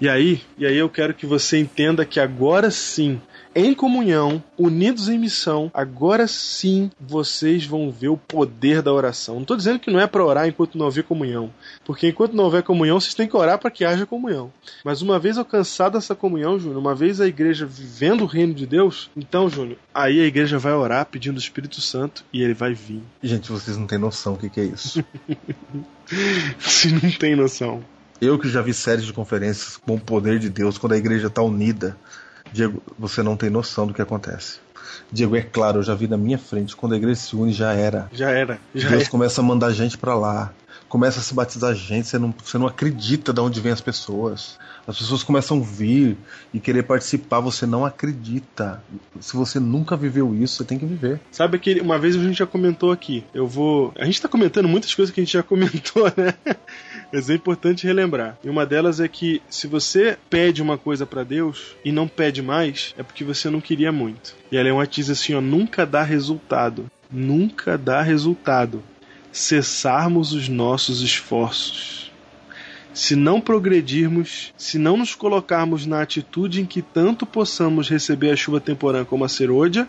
E 0.00 0.08
aí, 0.08 0.42
e 0.58 0.66
aí 0.66 0.76
eu 0.76 0.88
quero 0.88 1.14
que 1.14 1.24
você 1.24 1.58
entenda 1.58 2.04
que 2.04 2.18
agora 2.18 2.70
sim, 2.70 3.20
em 3.54 3.74
comunhão, 3.74 4.42
unidos 4.58 5.08
em 5.08 5.18
missão, 5.18 5.70
agora 5.72 6.26
sim 6.26 6.90
vocês 7.00 7.64
vão 7.64 7.90
ver 7.90 8.08
o 8.08 8.16
poder 8.16 8.82
da 8.82 8.92
oração. 8.92 9.36
Não 9.36 9.42
estou 9.42 9.56
dizendo 9.56 9.78
que 9.78 9.90
não 9.90 10.00
é 10.00 10.06
para 10.06 10.24
orar 10.24 10.48
enquanto 10.48 10.76
não 10.76 10.86
houver 10.86 11.04
comunhão, 11.04 11.52
porque 11.84 12.08
enquanto 12.08 12.34
não 12.34 12.44
houver 12.44 12.62
comunhão, 12.62 13.00
vocês 13.00 13.14
têm 13.14 13.28
que 13.28 13.36
orar 13.36 13.58
para 13.58 13.70
que 13.70 13.84
haja 13.84 14.06
comunhão. 14.06 14.52
Mas 14.84 15.02
uma 15.02 15.18
vez 15.18 15.38
alcançada 15.38 15.98
essa 15.98 16.14
comunhão, 16.14 16.58
Júnior, 16.58 16.78
uma 16.78 16.94
vez 16.94 17.20
a 17.20 17.26
igreja 17.26 17.66
vivendo 17.66 18.22
o 18.22 18.26
reino 18.26 18.54
de 18.54 18.66
Deus, 18.66 19.10
então, 19.16 19.48
Júnior, 19.48 19.78
aí 19.94 20.20
a 20.20 20.26
igreja 20.26 20.58
vai 20.58 20.72
orar 20.72 21.06
pedindo 21.06 21.36
o 21.36 21.40
Espírito 21.40 21.80
Santo 21.80 22.24
e 22.32 22.42
ele 22.42 22.54
vai 22.54 22.74
vir. 22.74 23.02
Gente, 23.22 23.50
vocês 23.50 23.76
não 23.76 23.86
têm 23.86 23.98
noção 23.98 24.34
o 24.34 24.36
que, 24.36 24.48
que 24.48 24.60
é 24.60 24.64
isso. 24.64 25.04
Se 26.58 26.92
não 26.92 27.10
tem 27.10 27.34
noção. 27.36 27.84
Eu 28.20 28.38
que 28.38 28.48
já 28.48 28.62
vi 28.62 28.72
séries 28.72 29.04
de 29.04 29.12
conferências 29.12 29.76
com 29.76 29.96
o 29.96 30.00
poder 30.00 30.38
de 30.38 30.48
Deus, 30.48 30.78
quando 30.78 30.92
a 30.92 30.96
igreja 30.96 31.26
está 31.26 31.42
unida, 31.42 31.96
Diego, 32.54 32.80
você 32.96 33.20
não 33.20 33.36
tem 33.36 33.50
noção 33.50 33.84
do 33.84 33.92
que 33.92 34.00
acontece. 34.00 34.60
Diego, 35.10 35.34
é 35.34 35.42
claro, 35.42 35.80
eu 35.80 35.82
já 35.82 35.92
vi 35.92 36.06
na 36.06 36.16
minha 36.16 36.38
frente, 36.38 36.76
quando 36.76 36.92
a 36.92 36.96
igreja 36.96 37.16
se 37.16 37.34
une, 37.34 37.52
já 37.52 37.72
era. 37.72 38.08
Já 38.12 38.30
era. 38.30 38.60
Já 38.72 38.90
Deus 38.90 39.02
era. 39.02 39.10
começa 39.10 39.40
a 39.40 39.44
mandar 39.44 39.72
gente 39.72 39.98
pra 39.98 40.14
lá. 40.14 40.52
Começa 40.88 41.18
a 41.18 41.22
se 41.22 41.34
batizar 41.34 41.74
gente, 41.74 42.06
você 42.06 42.16
não, 42.16 42.32
você 42.44 42.56
não 42.56 42.68
acredita 42.68 43.32
de 43.32 43.40
onde 43.40 43.60
vem 43.60 43.72
as 43.72 43.80
pessoas. 43.80 44.56
As 44.86 44.96
pessoas 44.96 45.24
começam 45.24 45.58
a 45.58 45.60
vir 45.64 46.16
e 46.52 46.60
querer 46.60 46.84
participar, 46.84 47.40
você 47.40 47.66
não 47.66 47.84
acredita. 47.84 48.80
Se 49.18 49.34
você 49.34 49.58
nunca 49.58 49.96
viveu 49.96 50.32
isso, 50.34 50.56
você 50.56 50.64
tem 50.64 50.78
que 50.78 50.86
viver. 50.86 51.20
Sabe 51.32 51.58
que 51.58 51.80
uma 51.80 51.98
vez 51.98 52.14
a 52.14 52.20
gente 52.20 52.38
já 52.38 52.46
comentou 52.46 52.92
aqui. 52.92 53.24
Eu 53.34 53.48
vou. 53.48 53.92
A 53.98 54.04
gente 54.04 54.22
tá 54.22 54.28
comentando 54.28 54.68
muitas 54.68 54.94
coisas 54.94 55.12
que 55.12 55.20
a 55.20 55.24
gente 55.24 55.32
já 55.32 55.42
comentou, 55.44 56.04
né? 56.16 56.34
Mas 57.14 57.30
é 57.30 57.34
importante 57.34 57.86
relembrar. 57.86 58.36
E 58.42 58.48
uma 58.48 58.66
delas 58.66 58.98
é 58.98 59.06
que 59.06 59.40
se 59.48 59.68
você 59.68 60.18
pede 60.28 60.60
uma 60.60 60.76
coisa 60.76 61.06
pra 61.06 61.22
Deus 61.22 61.76
e 61.84 61.92
não 61.92 62.08
pede 62.08 62.42
mais, 62.42 62.92
é 62.98 63.04
porque 63.04 63.22
você 63.22 63.48
não 63.48 63.60
queria 63.60 63.92
muito. 63.92 64.34
E 64.50 64.56
ela 64.56 64.68
é 64.68 64.72
uma 64.72 64.84
diz 64.84 65.08
assim, 65.08 65.32
ó, 65.32 65.40
nunca 65.40 65.86
dá 65.86 66.02
resultado. 66.02 66.90
Nunca 67.08 67.78
dá 67.78 68.02
resultado. 68.02 68.82
Cessarmos 69.30 70.32
os 70.32 70.48
nossos 70.48 71.02
esforços. 71.02 72.10
Se 72.92 73.14
não 73.14 73.40
progredirmos, 73.40 74.52
se 74.56 74.76
não 74.76 74.96
nos 74.96 75.14
colocarmos 75.14 75.86
na 75.86 76.02
atitude 76.02 76.60
em 76.60 76.66
que 76.66 76.82
tanto 76.82 77.24
possamos 77.24 77.88
receber 77.88 78.32
a 78.32 78.36
chuva 78.36 78.60
temporã 78.60 79.04
como 79.04 79.24
a 79.24 79.28
serôdia, 79.28 79.88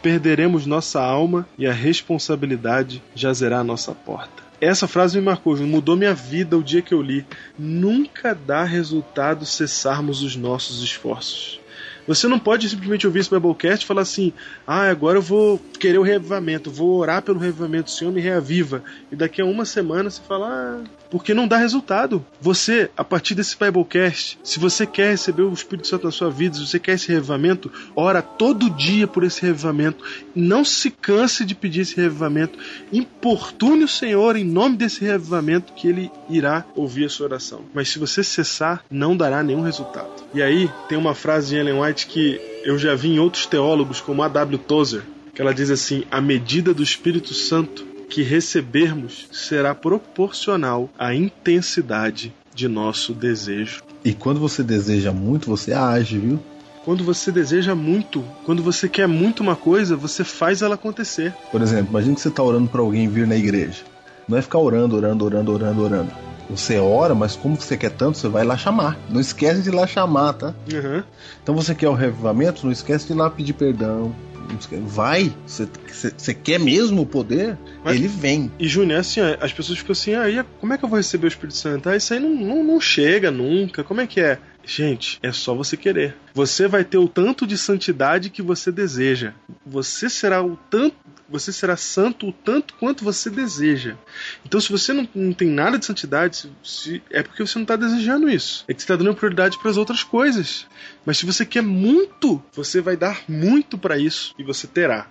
perderemos 0.00 0.64
nossa 0.64 1.02
alma 1.02 1.46
e 1.58 1.66
a 1.66 1.72
responsabilidade 1.72 3.02
jazerá 3.14 3.58
à 3.58 3.64
nossa 3.64 3.92
porta. 3.92 4.41
Essa 4.62 4.86
frase 4.86 5.18
me 5.18 5.24
marcou, 5.24 5.56
mudou 5.56 5.96
minha 5.96 6.14
vida 6.14 6.56
o 6.56 6.62
dia 6.62 6.80
que 6.80 6.94
eu 6.94 7.02
li. 7.02 7.26
Nunca 7.58 8.32
dá 8.32 8.62
resultado 8.62 9.44
cessarmos 9.44 10.22
os 10.22 10.36
nossos 10.36 10.84
esforços. 10.84 11.60
Você 12.06 12.28
não 12.28 12.38
pode 12.38 12.68
simplesmente 12.68 13.04
ouvir 13.04 13.18
esse 13.18 13.30
Biblecast 13.30 13.84
e 13.84 13.88
falar 13.88 14.02
assim: 14.02 14.32
ah, 14.64 14.88
agora 14.88 15.18
eu 15.18 15.22
vou 15.22 15.58
querer 15.80 15.98
o 15.98 16.02
reavivamento, 16.02 16.70
vou 16.70 16.96
orar 16.96 17.22
pelo 17.22 17.40
reavivamento, 17.40 17.90
o 17.90 17.92
Senhor 17.92 18.12
me 18.12 18.20
reaviva. 18.20 18.84
E 19.10 19.16
daqui 19.16 19.42
a 19.42 19.44
uma 19.44 19.64
semana 19.64 20.08
você 20.08 20.22
fala: 20.22 20.48
ah, 20.48 20.84
porque 21.12 21.34
não 21.34 21.46
dá 21.46 21.58
resultado. 21.58 22.24
Você, 22.40 22.90
a 22.96 23.04
partir 23.04 23.34
desse 23.34 23.54
Biblecast, 23.54 24.38
se 24.42 24.58
você 24.58 24.86
quer 24.86 25.10
receber 25.10 25.42
o 25.42 25.52
Espírito 25.52 25.86
Santo 25.86 26.06
na 26.06 26.10
sua 26.10 26.30
vida, 26.30 26.56
se 26.56 26.66
você 26.66 26.78
quer 26.78 26.94
esse 26.94 27.08
reavivamento, 27.08 27.70
ora 27.94 28.22
todo 28.22 28.70
dia 28.70 29.06
por 29.06 29.22
esse 29.22 29.42
reavivamento. 29.42 30.02
Não 30.34 30.64
se 30.64 30.90
canse 30.90 31.44
de 31.44 31.54
pedir 31.54 31.82
esse 31.82 31.96
reavivamento. 31.96 32.58
Importune 32.90 33.84
o 33.84 33.88
Senhor 33.88 34.36
em 34.36 34.44
nome 34.44 34.78
desse 34.78 35.04
reavivamento 35.04 35.74
que 35.74 35.86
ele 35.86 36.10
irá 36.30 36.64
ouvir 36.74 37.04
a 37.04 37.10
sua 37.10 37.26
oração. 37.26 37.60
Mas 37.74 37.90
se 37.90 37.98
você 37.98 38.24
cessar, 38.24 38.82
não 38.90 39.14
dará 39.14 39.42
nenhum 39.42 39.60
resultado. 39.60 40.10
E 40.32 40.42
aí 40.42 40.70
tem 40.88 40.96
uma 40.96 41.14
frase 41.14 41.50
de 41.50 41.56
Ellen 41.56 41.82
White 41.82 42.06
que 42.06 42.40
eu 42.64 42.78
já 42.78 42.94
vi 42.94 43.10
em 43.10 43.18
outros 43.18 43.44
teólogos, 43.44 44.00
como 44.00 44.22
A.W. 44.22 44.56
Tozer, 44.56 45.02
que 45.34 45.42
ela 45.42 45.52
diz 45.52 45.70
assim: 45.70 46.04
a 46.10 46.22
medida 46.22 46.72
do 46.72 46.82
Espírito 46.82 47.34
Santo 47.34 47.91
que 48.12 48.22
recebermos 48.22 49.26
será 49.32 49.74
proporcional 49.74 50.90
à 50.98 51.14
intensidade 51.14 52.30
de 52.54 52.68
nosso 52.68 53.14
desejo. 53.14 53.82
E 54.04 54.12
quando 54.12 54.38
você 54.38 54.62
deseja 54.62 55.10
muito, 55.12 55.48
você 55.48 55.72
age, 55.72 56.18
viu? 56.18 56.38
Quando 56.84 57.04
você 57.04 57.32
deseja 57.32 57.74
muito, 57.74 58.22
quando 58.44 58.62
você 58.62 58.86
quer 58.86 59.08
muito 59.08 59.40
uma 59.42 59.56
coisa, 59.56 59.96
você 59.96 60.24
faz 60.24 60.60
ela 60.60 60.74
acontecer. 60.74 61.32
Por 61.50 61.62
exemplo, 61.62 61.88
imagina 61.88 62.14
que 62.14 62.20
você 62.20 62.28
está 62.28 62.42
orando 62.42 62.68
para 62.68 62.82
alguém 62.82 63.08
vir 63.08 63.26
na 63.26 63.34
igreja. 63.36 63.82
Não 64.28 64.36
é 64.36 64.42
ficar 64.42 64.58
orando, 64.58 64.94
orando, 64.94 65.24
orando, 65.24 65.50
orando, 65.50 65.82
orando. 65.82 66.12
Você 66.50 66.76
ora, 66.76 67.14
mas 67.14 67.34
como 67.34 67.56
você 67.56 67.78
quer 67.78 67.92
tanto, 67.92 68.18
você 68.18 68.28
vai 68.28 68.44
lá 68.44 68.58
chamar. 68.58 68.98
Não 69.08 69.22
esquece 69.22 69.62
de 69.62 69.70
ir 69.70 69.74
lá 69.74 69.86
chamar, 69.86 70.34
tá? 70.34 70.54
Uhum. 70.70 71.02
Então 71.42 71.54
você 71.54 71.74
quer 71.74 71.88
o 71.88 71.94
revivamento, 71.94 72.66
não 72.66 72.72
esquece 72.72 73.06
de 73.06 73.14
ir 73.14 73.16
lá 73.16 73.30
pedir 73.30 73.54
perdão. 73.54 74.14
Vai! 74.86 75.34
Você, 75.46 76.34
quer 76.34 76.58
mesmo 76.58 77.02
o 77.02 77.06
poder? 77.06 77.56
Mas- 77.84 77.96
Ele 77.96 78.08
vem. 78.08 78.50
E 78.58 78.68
Júnior, 78.68 78.98
é 78.98 79.00
assim, 79.00 79.20
as 79.40 79.52
pessoas 79.52 79.78
ficam 79.78 79.92
assim, 79.92 80.14
aí 80.14 80.42
como 80.60 80.72
é 80.72 80.78
que 80.78 80.84
eu 80.84 80.88
vou 80.88 80.96
receber 80.98 81.26
o 81.26 81.28
Espírito 81.28 81.56
Santo? 81.56 81.88
Ah, 81.88 81.96
isso 81.96 82.12
aí 82.14 82.20
não, 82.20 82.30
não, 82.34 82.64
não 82.64 82.80
chega 82.80 83.30
nunca, 83.30 83.82
como 83.84 84.00
é 84.00 84.06
que 84.06 84.20
é? 84.20 84.38
Gente, 84.64 85.18
é 85.22 85.32
só 85.32 85.54
você 85.54 85.76
querer. 85.76 86.16
Você 86.34 86.68
vai 86.68 86.84
ter 86.84 86.98
o 86.98 87.08
tanto 87.08 87.46
de 87.46 87.58
santidade 87.58 88.30
que 88.30 88.40
você 88.42 88.70
deseja. 88.70 89.32
Você 89.66 90.08
será 90.08 90.42
o 90.42 90.56
tanto, 90.70 90.94
você 91.32 91.52
será 91.52 91.76
santo 91.76 92.28
o 92.28 92.32
tanto 92.32 92.74
quanto 92.74 93.02
você 93.04 93.28
deseja. 93.30 93.96
Então, 94.46 94.60
se 94.60 94.70
você 94.70 94.92
não, 94.92 95.08
não 95.14 95.32
tem 95.32 95.48
nada 95.48 95.78
de 95.78 95.84
santidade, 95.86 96.36
se- 96.36 96.50
se- 96.62 97.02
é 97.10 97.22
porque 97.22 97.44
você 97.44 97.58
não 97.58 97.64
está 97.64 97.74
desejando 97.74 98.28
isso. 98.30 98.64
É 98.68 98.74
que 98.74 98.80
você 98.80 98.84
está 98.84 98.94
dando 98.96 99.14
prioridade 99.14 99.58
para 99.58 99.70
as 99.70 99.76
outras 99.76 100.04
coisas. 100.04 100.66
Mas 101.04 101.18
se 101.18 101.26
você 101.26 101.44
quer 101.44 101.62
muito, 101.62 102.40
você 102.52 102.80
vai 102.80 102.96
dar 102.96 103.22
muito 103.28 103.76
para 103.78 103.98
isso 103.98 104.34
e 104.38 104.44
você 104.44 104.66
terá. 104.66 105.08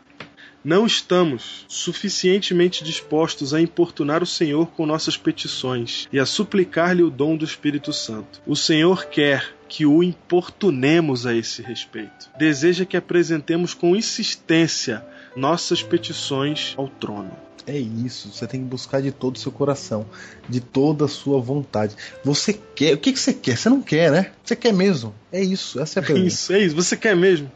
Não 0.63 0.85
estamos 0.85 1.65
suficientemente 1.67 2.83
dispostos 2.83 3.51
a 3.51 3.59
importunar 3.59 4.21
o 4.21 4.27
Senhor 4.27 4.67
com 4.67 4.85
nossas 4.85 5.17
petições 5.17 6.07
e 6.13 6.19
a 6.19 6.25
suplicar-lhe 6.25 7.01
o 7.01 7.09
dom 7.09 7.35
do 7.35 7.43
Espírito 7.43 7.91
Santo. 7.91 8.39
O 8.45 8.55
Senhor 8.55 9.05
quer 9.05 9.55
que 9.67 9.87
o 9.87 10.03
importunemos 10.03 11.25
a 11.25 11.33
esse 11.33 11.63
respeito. 11.63 12.29
Deseja 12.37 12.85
que 12.85 12.95
apresentemos 12.95 13.73
com 13.73 13.95
insistência 13.95 15.03
nossas 15.35 15.81
petições 15.83 16.73
ao 16.77 16.87
trono. 16.87 17.31
É 17.67 17.77
isso, 17.77 18.31
você 18.31 18.47
tem 18.47 18.59
que 18.59 18.65
buscar 18.65 19.01
de 19.01 19.11
todo 19.11 19.35
o 19.35 19.39
seu 19.39 19.51
coração, 19.51 20.05
de 20.49 20.59
toda 20.59 21.05
a 21.05 21.07
sua 21.07 21.39
vontade. 21.39 21.95
Você 22.23 22.53
quer, 22.53 22.95
o 22.95 22.97
que, 22.97 23.13
que 23.13 23.19
você 23.19 23.33
quer? 23.33 23.55
Você 23.55 23.69
não 23.69 23.81
quer, 23.81 24.11
né? 24.11 24.31
Você 24.43 24.55
quer 24.55 24.73
mesmo. 24.73 25.13
É 25.31 25.41
isso, 25.41 25.79
essa 25.79 25.99
é 25.99 26.03
a 26.03 26.05
pergunta. 26.07 26.27
Isso, 26.27 26.53
é 26.53 26.59
isso. 26.59 26.75
Você 26.75 26.97
quer 26.97 27.15
mesmo? 27.15 27.51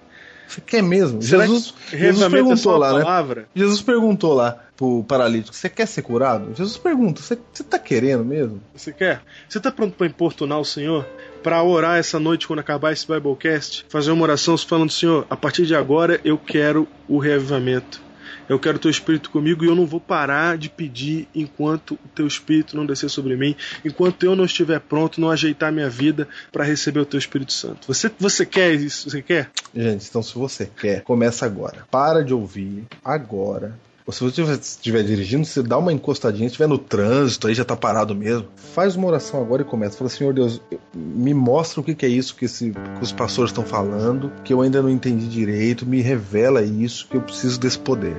Você 0.47 0.61
quer 0.61 0.83
mesmo? 0.83 1.21
Será 1.21 1.47
Jesus, 1.47 1.73
Jesus 1.89 2.21
é 2.21 2.29
perguntou 2.29 2.77
lá, 2.77 2.93
né? 2.93 3.03
palavra? 3.03 3.49
Jesus 3.55 3.81
perguntou 3.81 4.33
lá 4.33 4.63
pro 4.77 5.03
paralítico: 5.03 5.55
Você 5.55 5.69
quer 5.69 5.87
ser 5.87 6.01
curado? 6.03 6.53
Jesus 6.55 6.77
pergunta: 6.77 7.21
Você, 7.21 7.35
tá 7.35 7.79
querendo 7.79 8.23
mesmo? 8.23 8.61
Você 8.75 8.91
quer? 8.93 9.23
Você 9.49 9.57
está 9.57 9.71
pronto 9.71 9.95
para 9.95 10.07
importunar 10.07 10.59
o 10.59 10.65
Senhor? 10.65 11.07
Para 11.45 11.61
orar 11.61 11.99
essa 11.99 12.19
noite 12.19 12.47
quando 12.47 12.57
acabar 12.57 12.91
esse 12.91 13.05
Biblecast? 13.05 13.85
Fazer 13.87 14.09
uma 14.09 14.23
oração 14.23 14.57
falando, 14.57 14.91
Senhor, 14.91 15.27
a 15.29 15.37
partir 15.37 15.67
de 15.67 15.75
agora 15.75 16.19
eu 16.25 16.39
quero 16.39 16.87
o 17.07 17.19
reavivamento. 17.19 18.01
Eu 18.49 18.57
quero 18.57 18.77
o 18.77 18.79
teu 18.79 18.89
espírito 18.89 19.29
comigo 19.29 19.63
e 19.63 19.67
eu 19.67 19.75
não 19.75 19.85
vou 19.85 19.99
parar 19.99 20.57
de 20.57 20.69
pedir 20.69 21.27
enquanto 21.35 21.91
o 22.03 22.07
teu 22.15 22.25
espírito 22.25 22.75
não 22.75 22.83
descer 22.83 23.11
sobre 23.11 23.35
mim, 23.35 23.55
enquanto 23.85 24.23
eu 24.23 24.35
não 24.35 24.45
estiver 24.45 24.79
pronto, 24.79 25.21
não 25.21 25.29
ajeitar 25.29 25.71
minha 25.71 25.87
vida 25.87 26.27
para 26.51 26.63
receber 26.63 27.01
o 27.01 27.05
teu 27.05 27.19
Espírito 27.19 27.53
Santo. 27.53 27.85
Você, 27.85 28.11
você 28.17 28.43
quer 28.43 28.73
isso? 28.73 29.07
Você 29.07 29.21
quer? 29.21 29.51
Gente, 29.75 30.07
então 30.09 30.23
se 30.23 30.33
você 30.33 30.65
quer, 30.65 31.03
começa 31.03 31.45
agora. 31.45 31.85
Para 31.91 32.23
de 32.23 32.33
ouvir 32.33 32.87
agora. 33.03 33.75
Se 34.11 34.23
você 34.23 34.43
estiver 34.43 35.03
dirigindo, 35.03 35.45
você 35.45 35.63
dá 35.63 35.79
uma 35.79 35.91
encostadinha, 35.91 36.45
estiver 36.45 36.67
no 36.67 36.77
trânsito, 36.77 37.47
aí 37.47 37.55
já 37.55 37.65
tá 37.65 37.75
parado 37.75 38.13
mesmo. 38.13 38.47
Faz 38.55 38.95
uma 38.95 39.07
oração 39.07 39.41
agora 39.41 39.63
e 39.63 39.65
começa. 39.65 39.97
Fala, 39.97 40.09
Senhor 40.11 40.31
Deus, 40.31 40.61
me 40.93 41.33
mostra 41.33 41.81
o 41.81 41.83
que 41.83 41.95
que 41.95 42.05
é 42.05 42.09
isso 42.09 42.35
que, 42.35 42.45
esse, 42.45 42.71
que 42.71 43.03
os 43.03 43.11
pastores 43.11 43.49
estão 43.49 43.63
falando, 43.63 44.31
que 44.43 44.53
eu 44.53 44.61
ainda 44.61 44.79
não 44.79 44.91
entendi 44.91 45.27
direito, 45.27 45.87
me 45.87 46.01
revela 46.01 46.61
isso, 46.61 47.07
que 47.09 47.17
eu 47.17 47.21
preciso 47.21 47.59
desse 47.59 47.79
poder. 47.79 48.15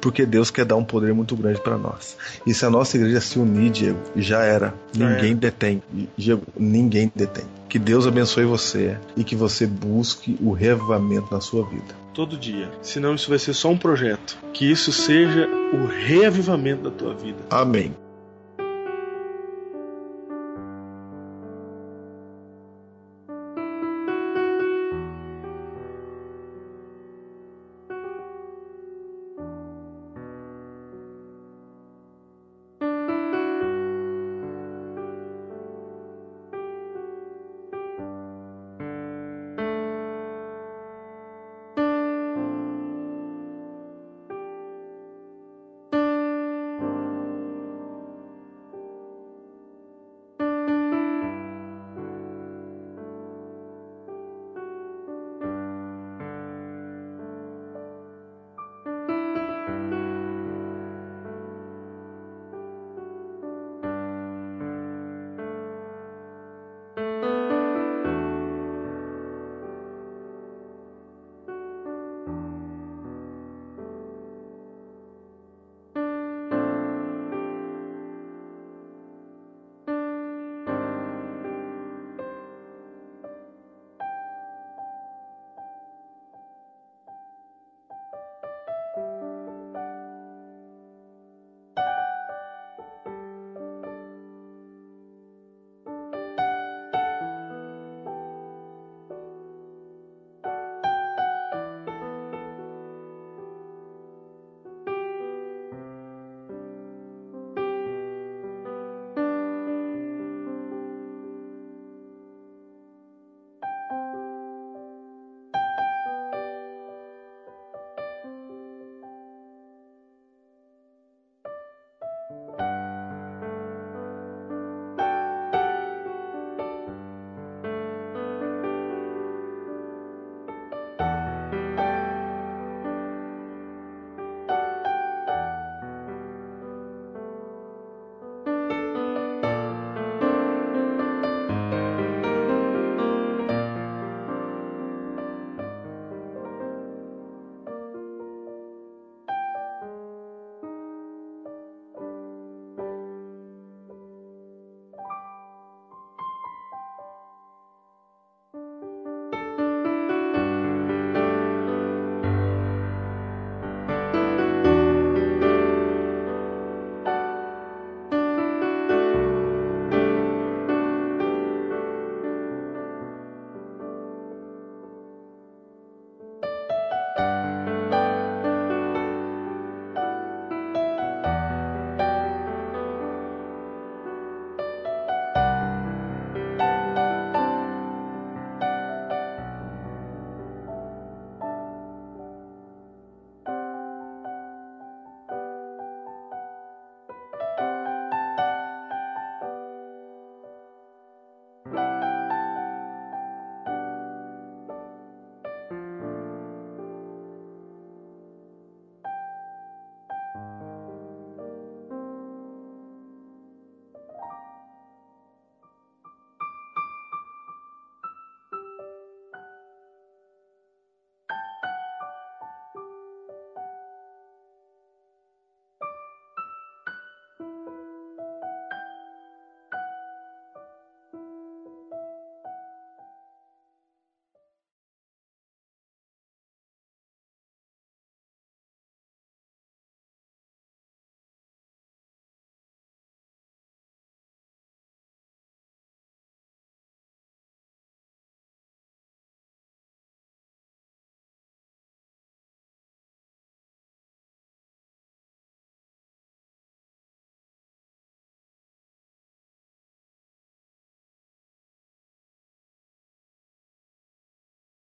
Porque 0.00 0.24
Deus 0.24 0.50
quer 0.50 0.64
dar 0.64 0.76
um 0.76 0.84
poder 0.84 1.12
muito 1.12 1.34
grande 1.34 1.60
para 1.60 1.76
nós. 1.76 2.16
E 2.46 2.54
se 2.54 2.64
a 2.64 2.70
nossa 2.70 2.96
igreja 2.96 3.20
se 3.20 3.38
unir, 3.38 3.70
Diego, 3.70 3.98
já 4.14 4.44
era. 4.44 4.74
Ninguém 4.94 5.30
era. 5.30 5.40
detém. 5.40 5.82
Diego, 6.16 6.42
ninguém 6.56 7.10
detém. 7.12 7.44
Que 7.68 7.80
Deus 7.80 8.06
abençoe 8.06 8.44
você 8.44 8.96
e 9.16 9.24
que 9.24 9.34
você 9.34 9.66
busque 9.66 10.36
o 10.40 10.52
reavivamento 10.52 11.32
na 11.32 11.40
sua 11.40 11.68
vida. 11.68 12.05
Todo 12.16 12.34
dia. 12.34 12.70
Senão 12.80 13.14
isso 13.14 13.28
vai 13.28 13.38
ser 13.38 13.52
só 13.52 13.68
um 13.68 13.76
projeto. 13.76 14.38
Que 14.54 14.64
isso 14.64 14.90
seja 14.90 15.46
o 15.46 15.84
reavivamento 15.84 16.84
da 16.84 16.90
tua 16.90 17.14
vida. 17.14 17.36
Amém. 17.50 17.94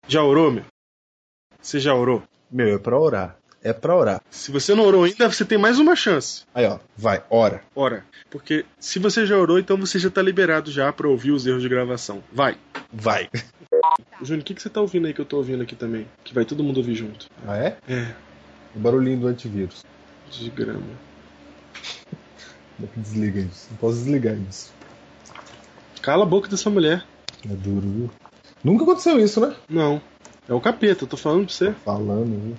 Já 0.10 0.24
orou, 0.24 0.52
meu? 0.52 0.66
Você 1.62 1.80
já 1.80 1.94
orou? 1.94 2.24
Meu, 2.52 2.76
é 2.76 2.80
pra 2.80 2.98
orar. 3.00 3.38
É 3.62 3.72
pra 3.72 3.96
orar. 3.96 4.22
Se 4.32 4.52
você 4.52 4.74
não 4.74 4.84
orou 4.86 5.04
ainda, 5.04 5.30
você 5.32 5.46
tem 5.46 5.56
mais 5.58 5.78
uma 5.80 5.96
chance. 5.96 6.46
Aí, 6.56 6.66
ó, 6.66 6.80
vai, 6.98 7.24
ora. 7.30 7.62
Ora, 7.76 8.04
porque 8.30 8.66
se 8.80 8.98
você 8.98 9.24
já 9.26 9.38
orou, 9.38 9.60
então 9.60 9.78
você 9.78 10.00
já 10.00 10.10
tá 10.10 10.20
liberado 10.22 10.72
já 10.72 10.92
pra 10.92 11.08
ouvir 11.08 11.32
os 11.32 11.46
erros 11.46 11.62
de 11.62 11.70
gravação. 11.70 12.24
Vai. 12.32 12.58
Vai. 12.92 13.30
Júnior, 14.24 14.42
o 14.42 14.46
que, 14.46 14.56
que 14.56 14.62
você 14.64 14.70
tá 14.70 14.82
ouvindo 14.82 15.06
aí 15.08 15.14
que 15.14 15.22
eu 15.22 15.26
tô 15.26 15.38
ouvindo 15.38 15.62
aqui 15.62 15.76
também? 15.76 16.08
Que 16.24 16.34
vai 16.34 16.44
todo 16.46 16.64
mundo 16.64 16.78
ouvir 16.78 16.96
junto. 16.96 17.28
Ah, 17.46 17.58
é? 17.58 17.78
É, 17.88 18.16
O 18.76 18.80
barulhinho 18.80 19.20
do 19.20 19.28
antivírus. 19.28 19.86
de 20.32 20.50
grama. 20.50 20.82
É 22.82 22.88
que 22.88 23.00
desliga 23.00 23.42
isso? 23.42 23.68
Não 23.70 23.78
posso 23.78 23.98
desligar 23.98 24.36
isso. 24.50 24.74
Cala 26.02 26.24
a 26.24 26.28
boca 26.28 26.48
dessa 26.48 26.70
mulher. 26.70 27.06
É 27.46 27.54
duro, 27.54 27.88
viu? 27.88 28.12
Nunca 28.64 28.84
aconteceu 28.84 29.20
isso, 29.20 29.40
né? 29.40 29.56
Não. 29.70 30.02
É 30.48 30.54
o 30.54 30.60
capeta, 30.60 31.04
eu 31.04 31.08
tô 31.08 31.16
falando 31.18 31.46
pra 31.46 31.54
você. 31.54 31.74
Falando? 31.86 32.58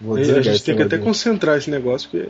Vou 0.00 0.16
a 0.16 0.18
desligar 0.18 0.42
gente 0.42 0.62
tem 0.64 0.76
que 0.76 0.82
até 0.82 0.98
concentrar 0.98 1.56
esse 1.58 1.70
negócio, 1.70 2.08
porque. 2.10 2.28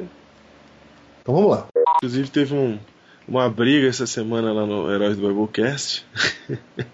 Então 1.22 1.34
vamos 1.34 1.50
lá. 1.50 1.66
Inclusive 1.96 2.30
teve 2.30 2.54
um, 2.54 2.78
uma 3.26 3.48
briga 3.50 3.88
essa 3.88 4.06
semana 4.06 4.52
lá 4.52 4.64
no 4.66 4.90
Heróis 4.90 5.16
do 5.16 5.26
Biblecast. 5.28 6.06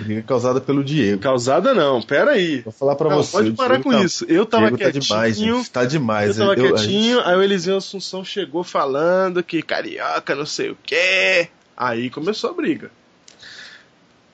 Briga 0.00 0.22
causada 0.22 0.60
pelo 0.60 0.82
Diego. 0.82 1.22
Causada 1.22 1.72
não, 1.72 2.02
pera 2.02 2.32
aí. 2.32 2.60
Vou 2.62 2.72
falar 2.72 2.96
pra 2.96 3.08
Não, 3.08 3.18
você. 3.18 3.32
pode 3.32 3.52
parar 3.52 3.80
com 3.82 3.90
tá- 3.90 4.02
isso. 4.02 4.24
Eu 4.28 4.44
tava 4.44 4.64
Diego 4.64 4.78
tá 4.78 4.84
quietinho. 4.90 5.02
demais, 5.02 5.38
gente. 5.38 5.70
Tá 5.70 5.84
demais. 5.84 6.38
Eu 6.38 6.46
tava 6.48 6.60
Eu- 6.60 6.74
quietinho, 6.74 7.20
aí 7.20 7.36
o 7.36 7.42
Eliseu 7.42 7.76
Assunção 7.76 8.24
chegou 8.24 8.64
falando 8.64 9.42
que 9.42 9.62
carioca 9.62 10.34
não 10.34 10.44
sei 10.44 10.70
o 10.70 10.78
quê. 10.82 11.48
Aí 11.76 12.10
começou 12.10 12.50
a 12.50 12.52
briga. 12.52 12.90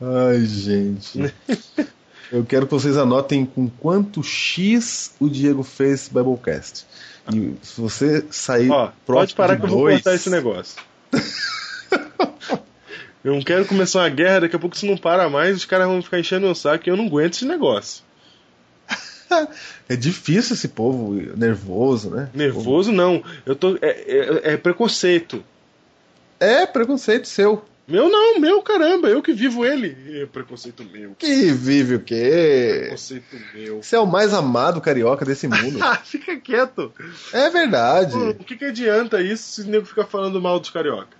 Ai, 0.00 0.44
gente. 0.44 1.32
Eu 2.30 2.44
quero 2.44 2.66
que 2.66 2.72
vocês 2.72 2.96
anotem 2.96 3.46
com 3.46 3.68
quanto 3.68 4.22
X 4.22 5.14
o 5.20 5.28
Diego 5.28 5.62
fez 5.62 6.08
Biblecast. 6.08 6.84
E 7.32 7.54
se 7.62 7.80
você 7.80 8.24
sair 8.30 8.70
Ó, 8.70 8.90
pode 9.04 9.34
parar 9.34 9.56
que 9.56 9.64
eu 9.64 9.68
vou 9.68 9.80
dois, 9.82 9.96
cortar 9.96 10.14
esse 10.14 10.28
negócio. 10.28 10.76
eu 13.24 13.34
não 13.34 13.42
quero 13.42 13.64
começar 13.64 14.00
uma 14.00 14.08
guerra, 14.08 14.40
daqui 14.40 14.56
a 14.56 14.58
pouco 14.58 14.76
se 14.76 14.86
não 14.86 14.96
para 14.96 15.30
mais, 15.30 15.56
os 15.56 15.64
caras 15.64 15.86
vão 15.86 16.02
ficar 16.02 16.18
enchendo 16.18 16.48
o 16.48 16.54
saco 16.54 16.88
e 16.88 16.90
eu 16.90 16.96
não 16.96 17.06
aguento 17.06 17.34
esse 17.34 17.44
negócio. 17.44 18.04
É 19.88 19.96
difícil 19.96 20.54
esse 20.54 20.68
povo 20.68 21.14
nervoso, 21.36 22.10
né? 22.10 22.28
Nervoso 22.34 22.92
não, 22.92 23.22
eu 23.44 23.56
tô. 23.56 23.76
É, 23.80 23.90
é- 23.90 24.52
é 24.52 24.56
preconceito. 24.56 25.42
É 26.38 26.64
preconceito 26.66 27.26
seu. 27.26 27.64
Meu 27.88 28.08
não, 28.08 28.40
meu 28.40 28.60
caramba, 28.62 29.08
eu 29.08 29.22
que 29.22 29.32
vivo 29.32 29.64
ele. 29.64 29.96
É 30.22 30.26
preconceito 30.26 30.84
meu. 30.84 31.14
Que 31.16 31.52
vive 31.52 31.94
o 31.94 32.00
quê? 32.00 32.78
Preconceito 32.82 33.36
meu. 33.54 33.82
Você 33.82 33.94
é 33.94 34.00
o 34.00 34.06
mais 34.06 34.34
amado 34.34 34.80
carioca 34.80 35.24
desse 35.24 35.46
mundo. 35.46 35.78
Ah, 35.82 35.96
fica 36.04 36.36
quieto. 36.36 36.92
é 37.32 37.48
verdade. 37.48 38.12
Pô, 38.12 38.30
o 38.30 38.34
que, 38.34 38.56
que 38.56 38.64
adianta 38.64 39.20
isso 39.22 39.44
se 39.62 39.62
o 39.62 39.70
nego 39.70 39.86
ficar 39.86 40.04
falando 40.04 40.40
mal 40.40 40.58
dos 40.58 40.70
carioca? 40.70 41.16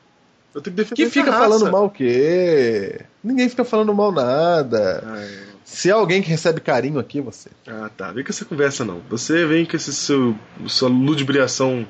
Eu 0.55 0.61
tenho 0.61 0.75
que 0.75 0.83
defender 0.83 1.05
Que 1.05 1.11
fica 1.11 1.31
raça. 1.31 1.43
falando 1.45 1.71
mal 1.71 1.85
o 1.85 1.91
quê? 1.91 3.01
Ninguém 3.23 3.49
fica 3.49 3.65
falando 3.65 3.95
mal 3.95 4.11
nada. 4.11 5.05
Ah, 5.07 5.21
é. 5.23 5.57
Se 5.63 5.91
é 5.91 5.93
alguém 5.93 6.23
que 6.23 6.29
recebe 6.31 6.61
carinho 6.61 6.99
aqui, 6.99 7.21
você. 7.21 7.51
Ah, 7.67 7.91
tá. 7.95 8.11
Vem 8.11 8.25
com 8.25 8.31
essa 8.31 8.45
conversa 8.45 8.85
não. 8.85 9.03
Você 9.11 9.45
vem 9.47 9.67
com 9.67 9.77
esse 9.77 9.93
seu, 9.93 10.35
sua 10.67 10.89
ludibriação 10.89 11.87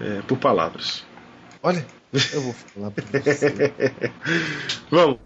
é, 0.00 0.22
por 0.22 0.38
palavras. 0.38 1.04
Olha, 1.62 1.84
eu 2.12 2.40
vou 2.42 2.52
falar 2.52 2.90
pra 2.90 3.20
você. 3.20 3.72
Vamos. 4.90 5.18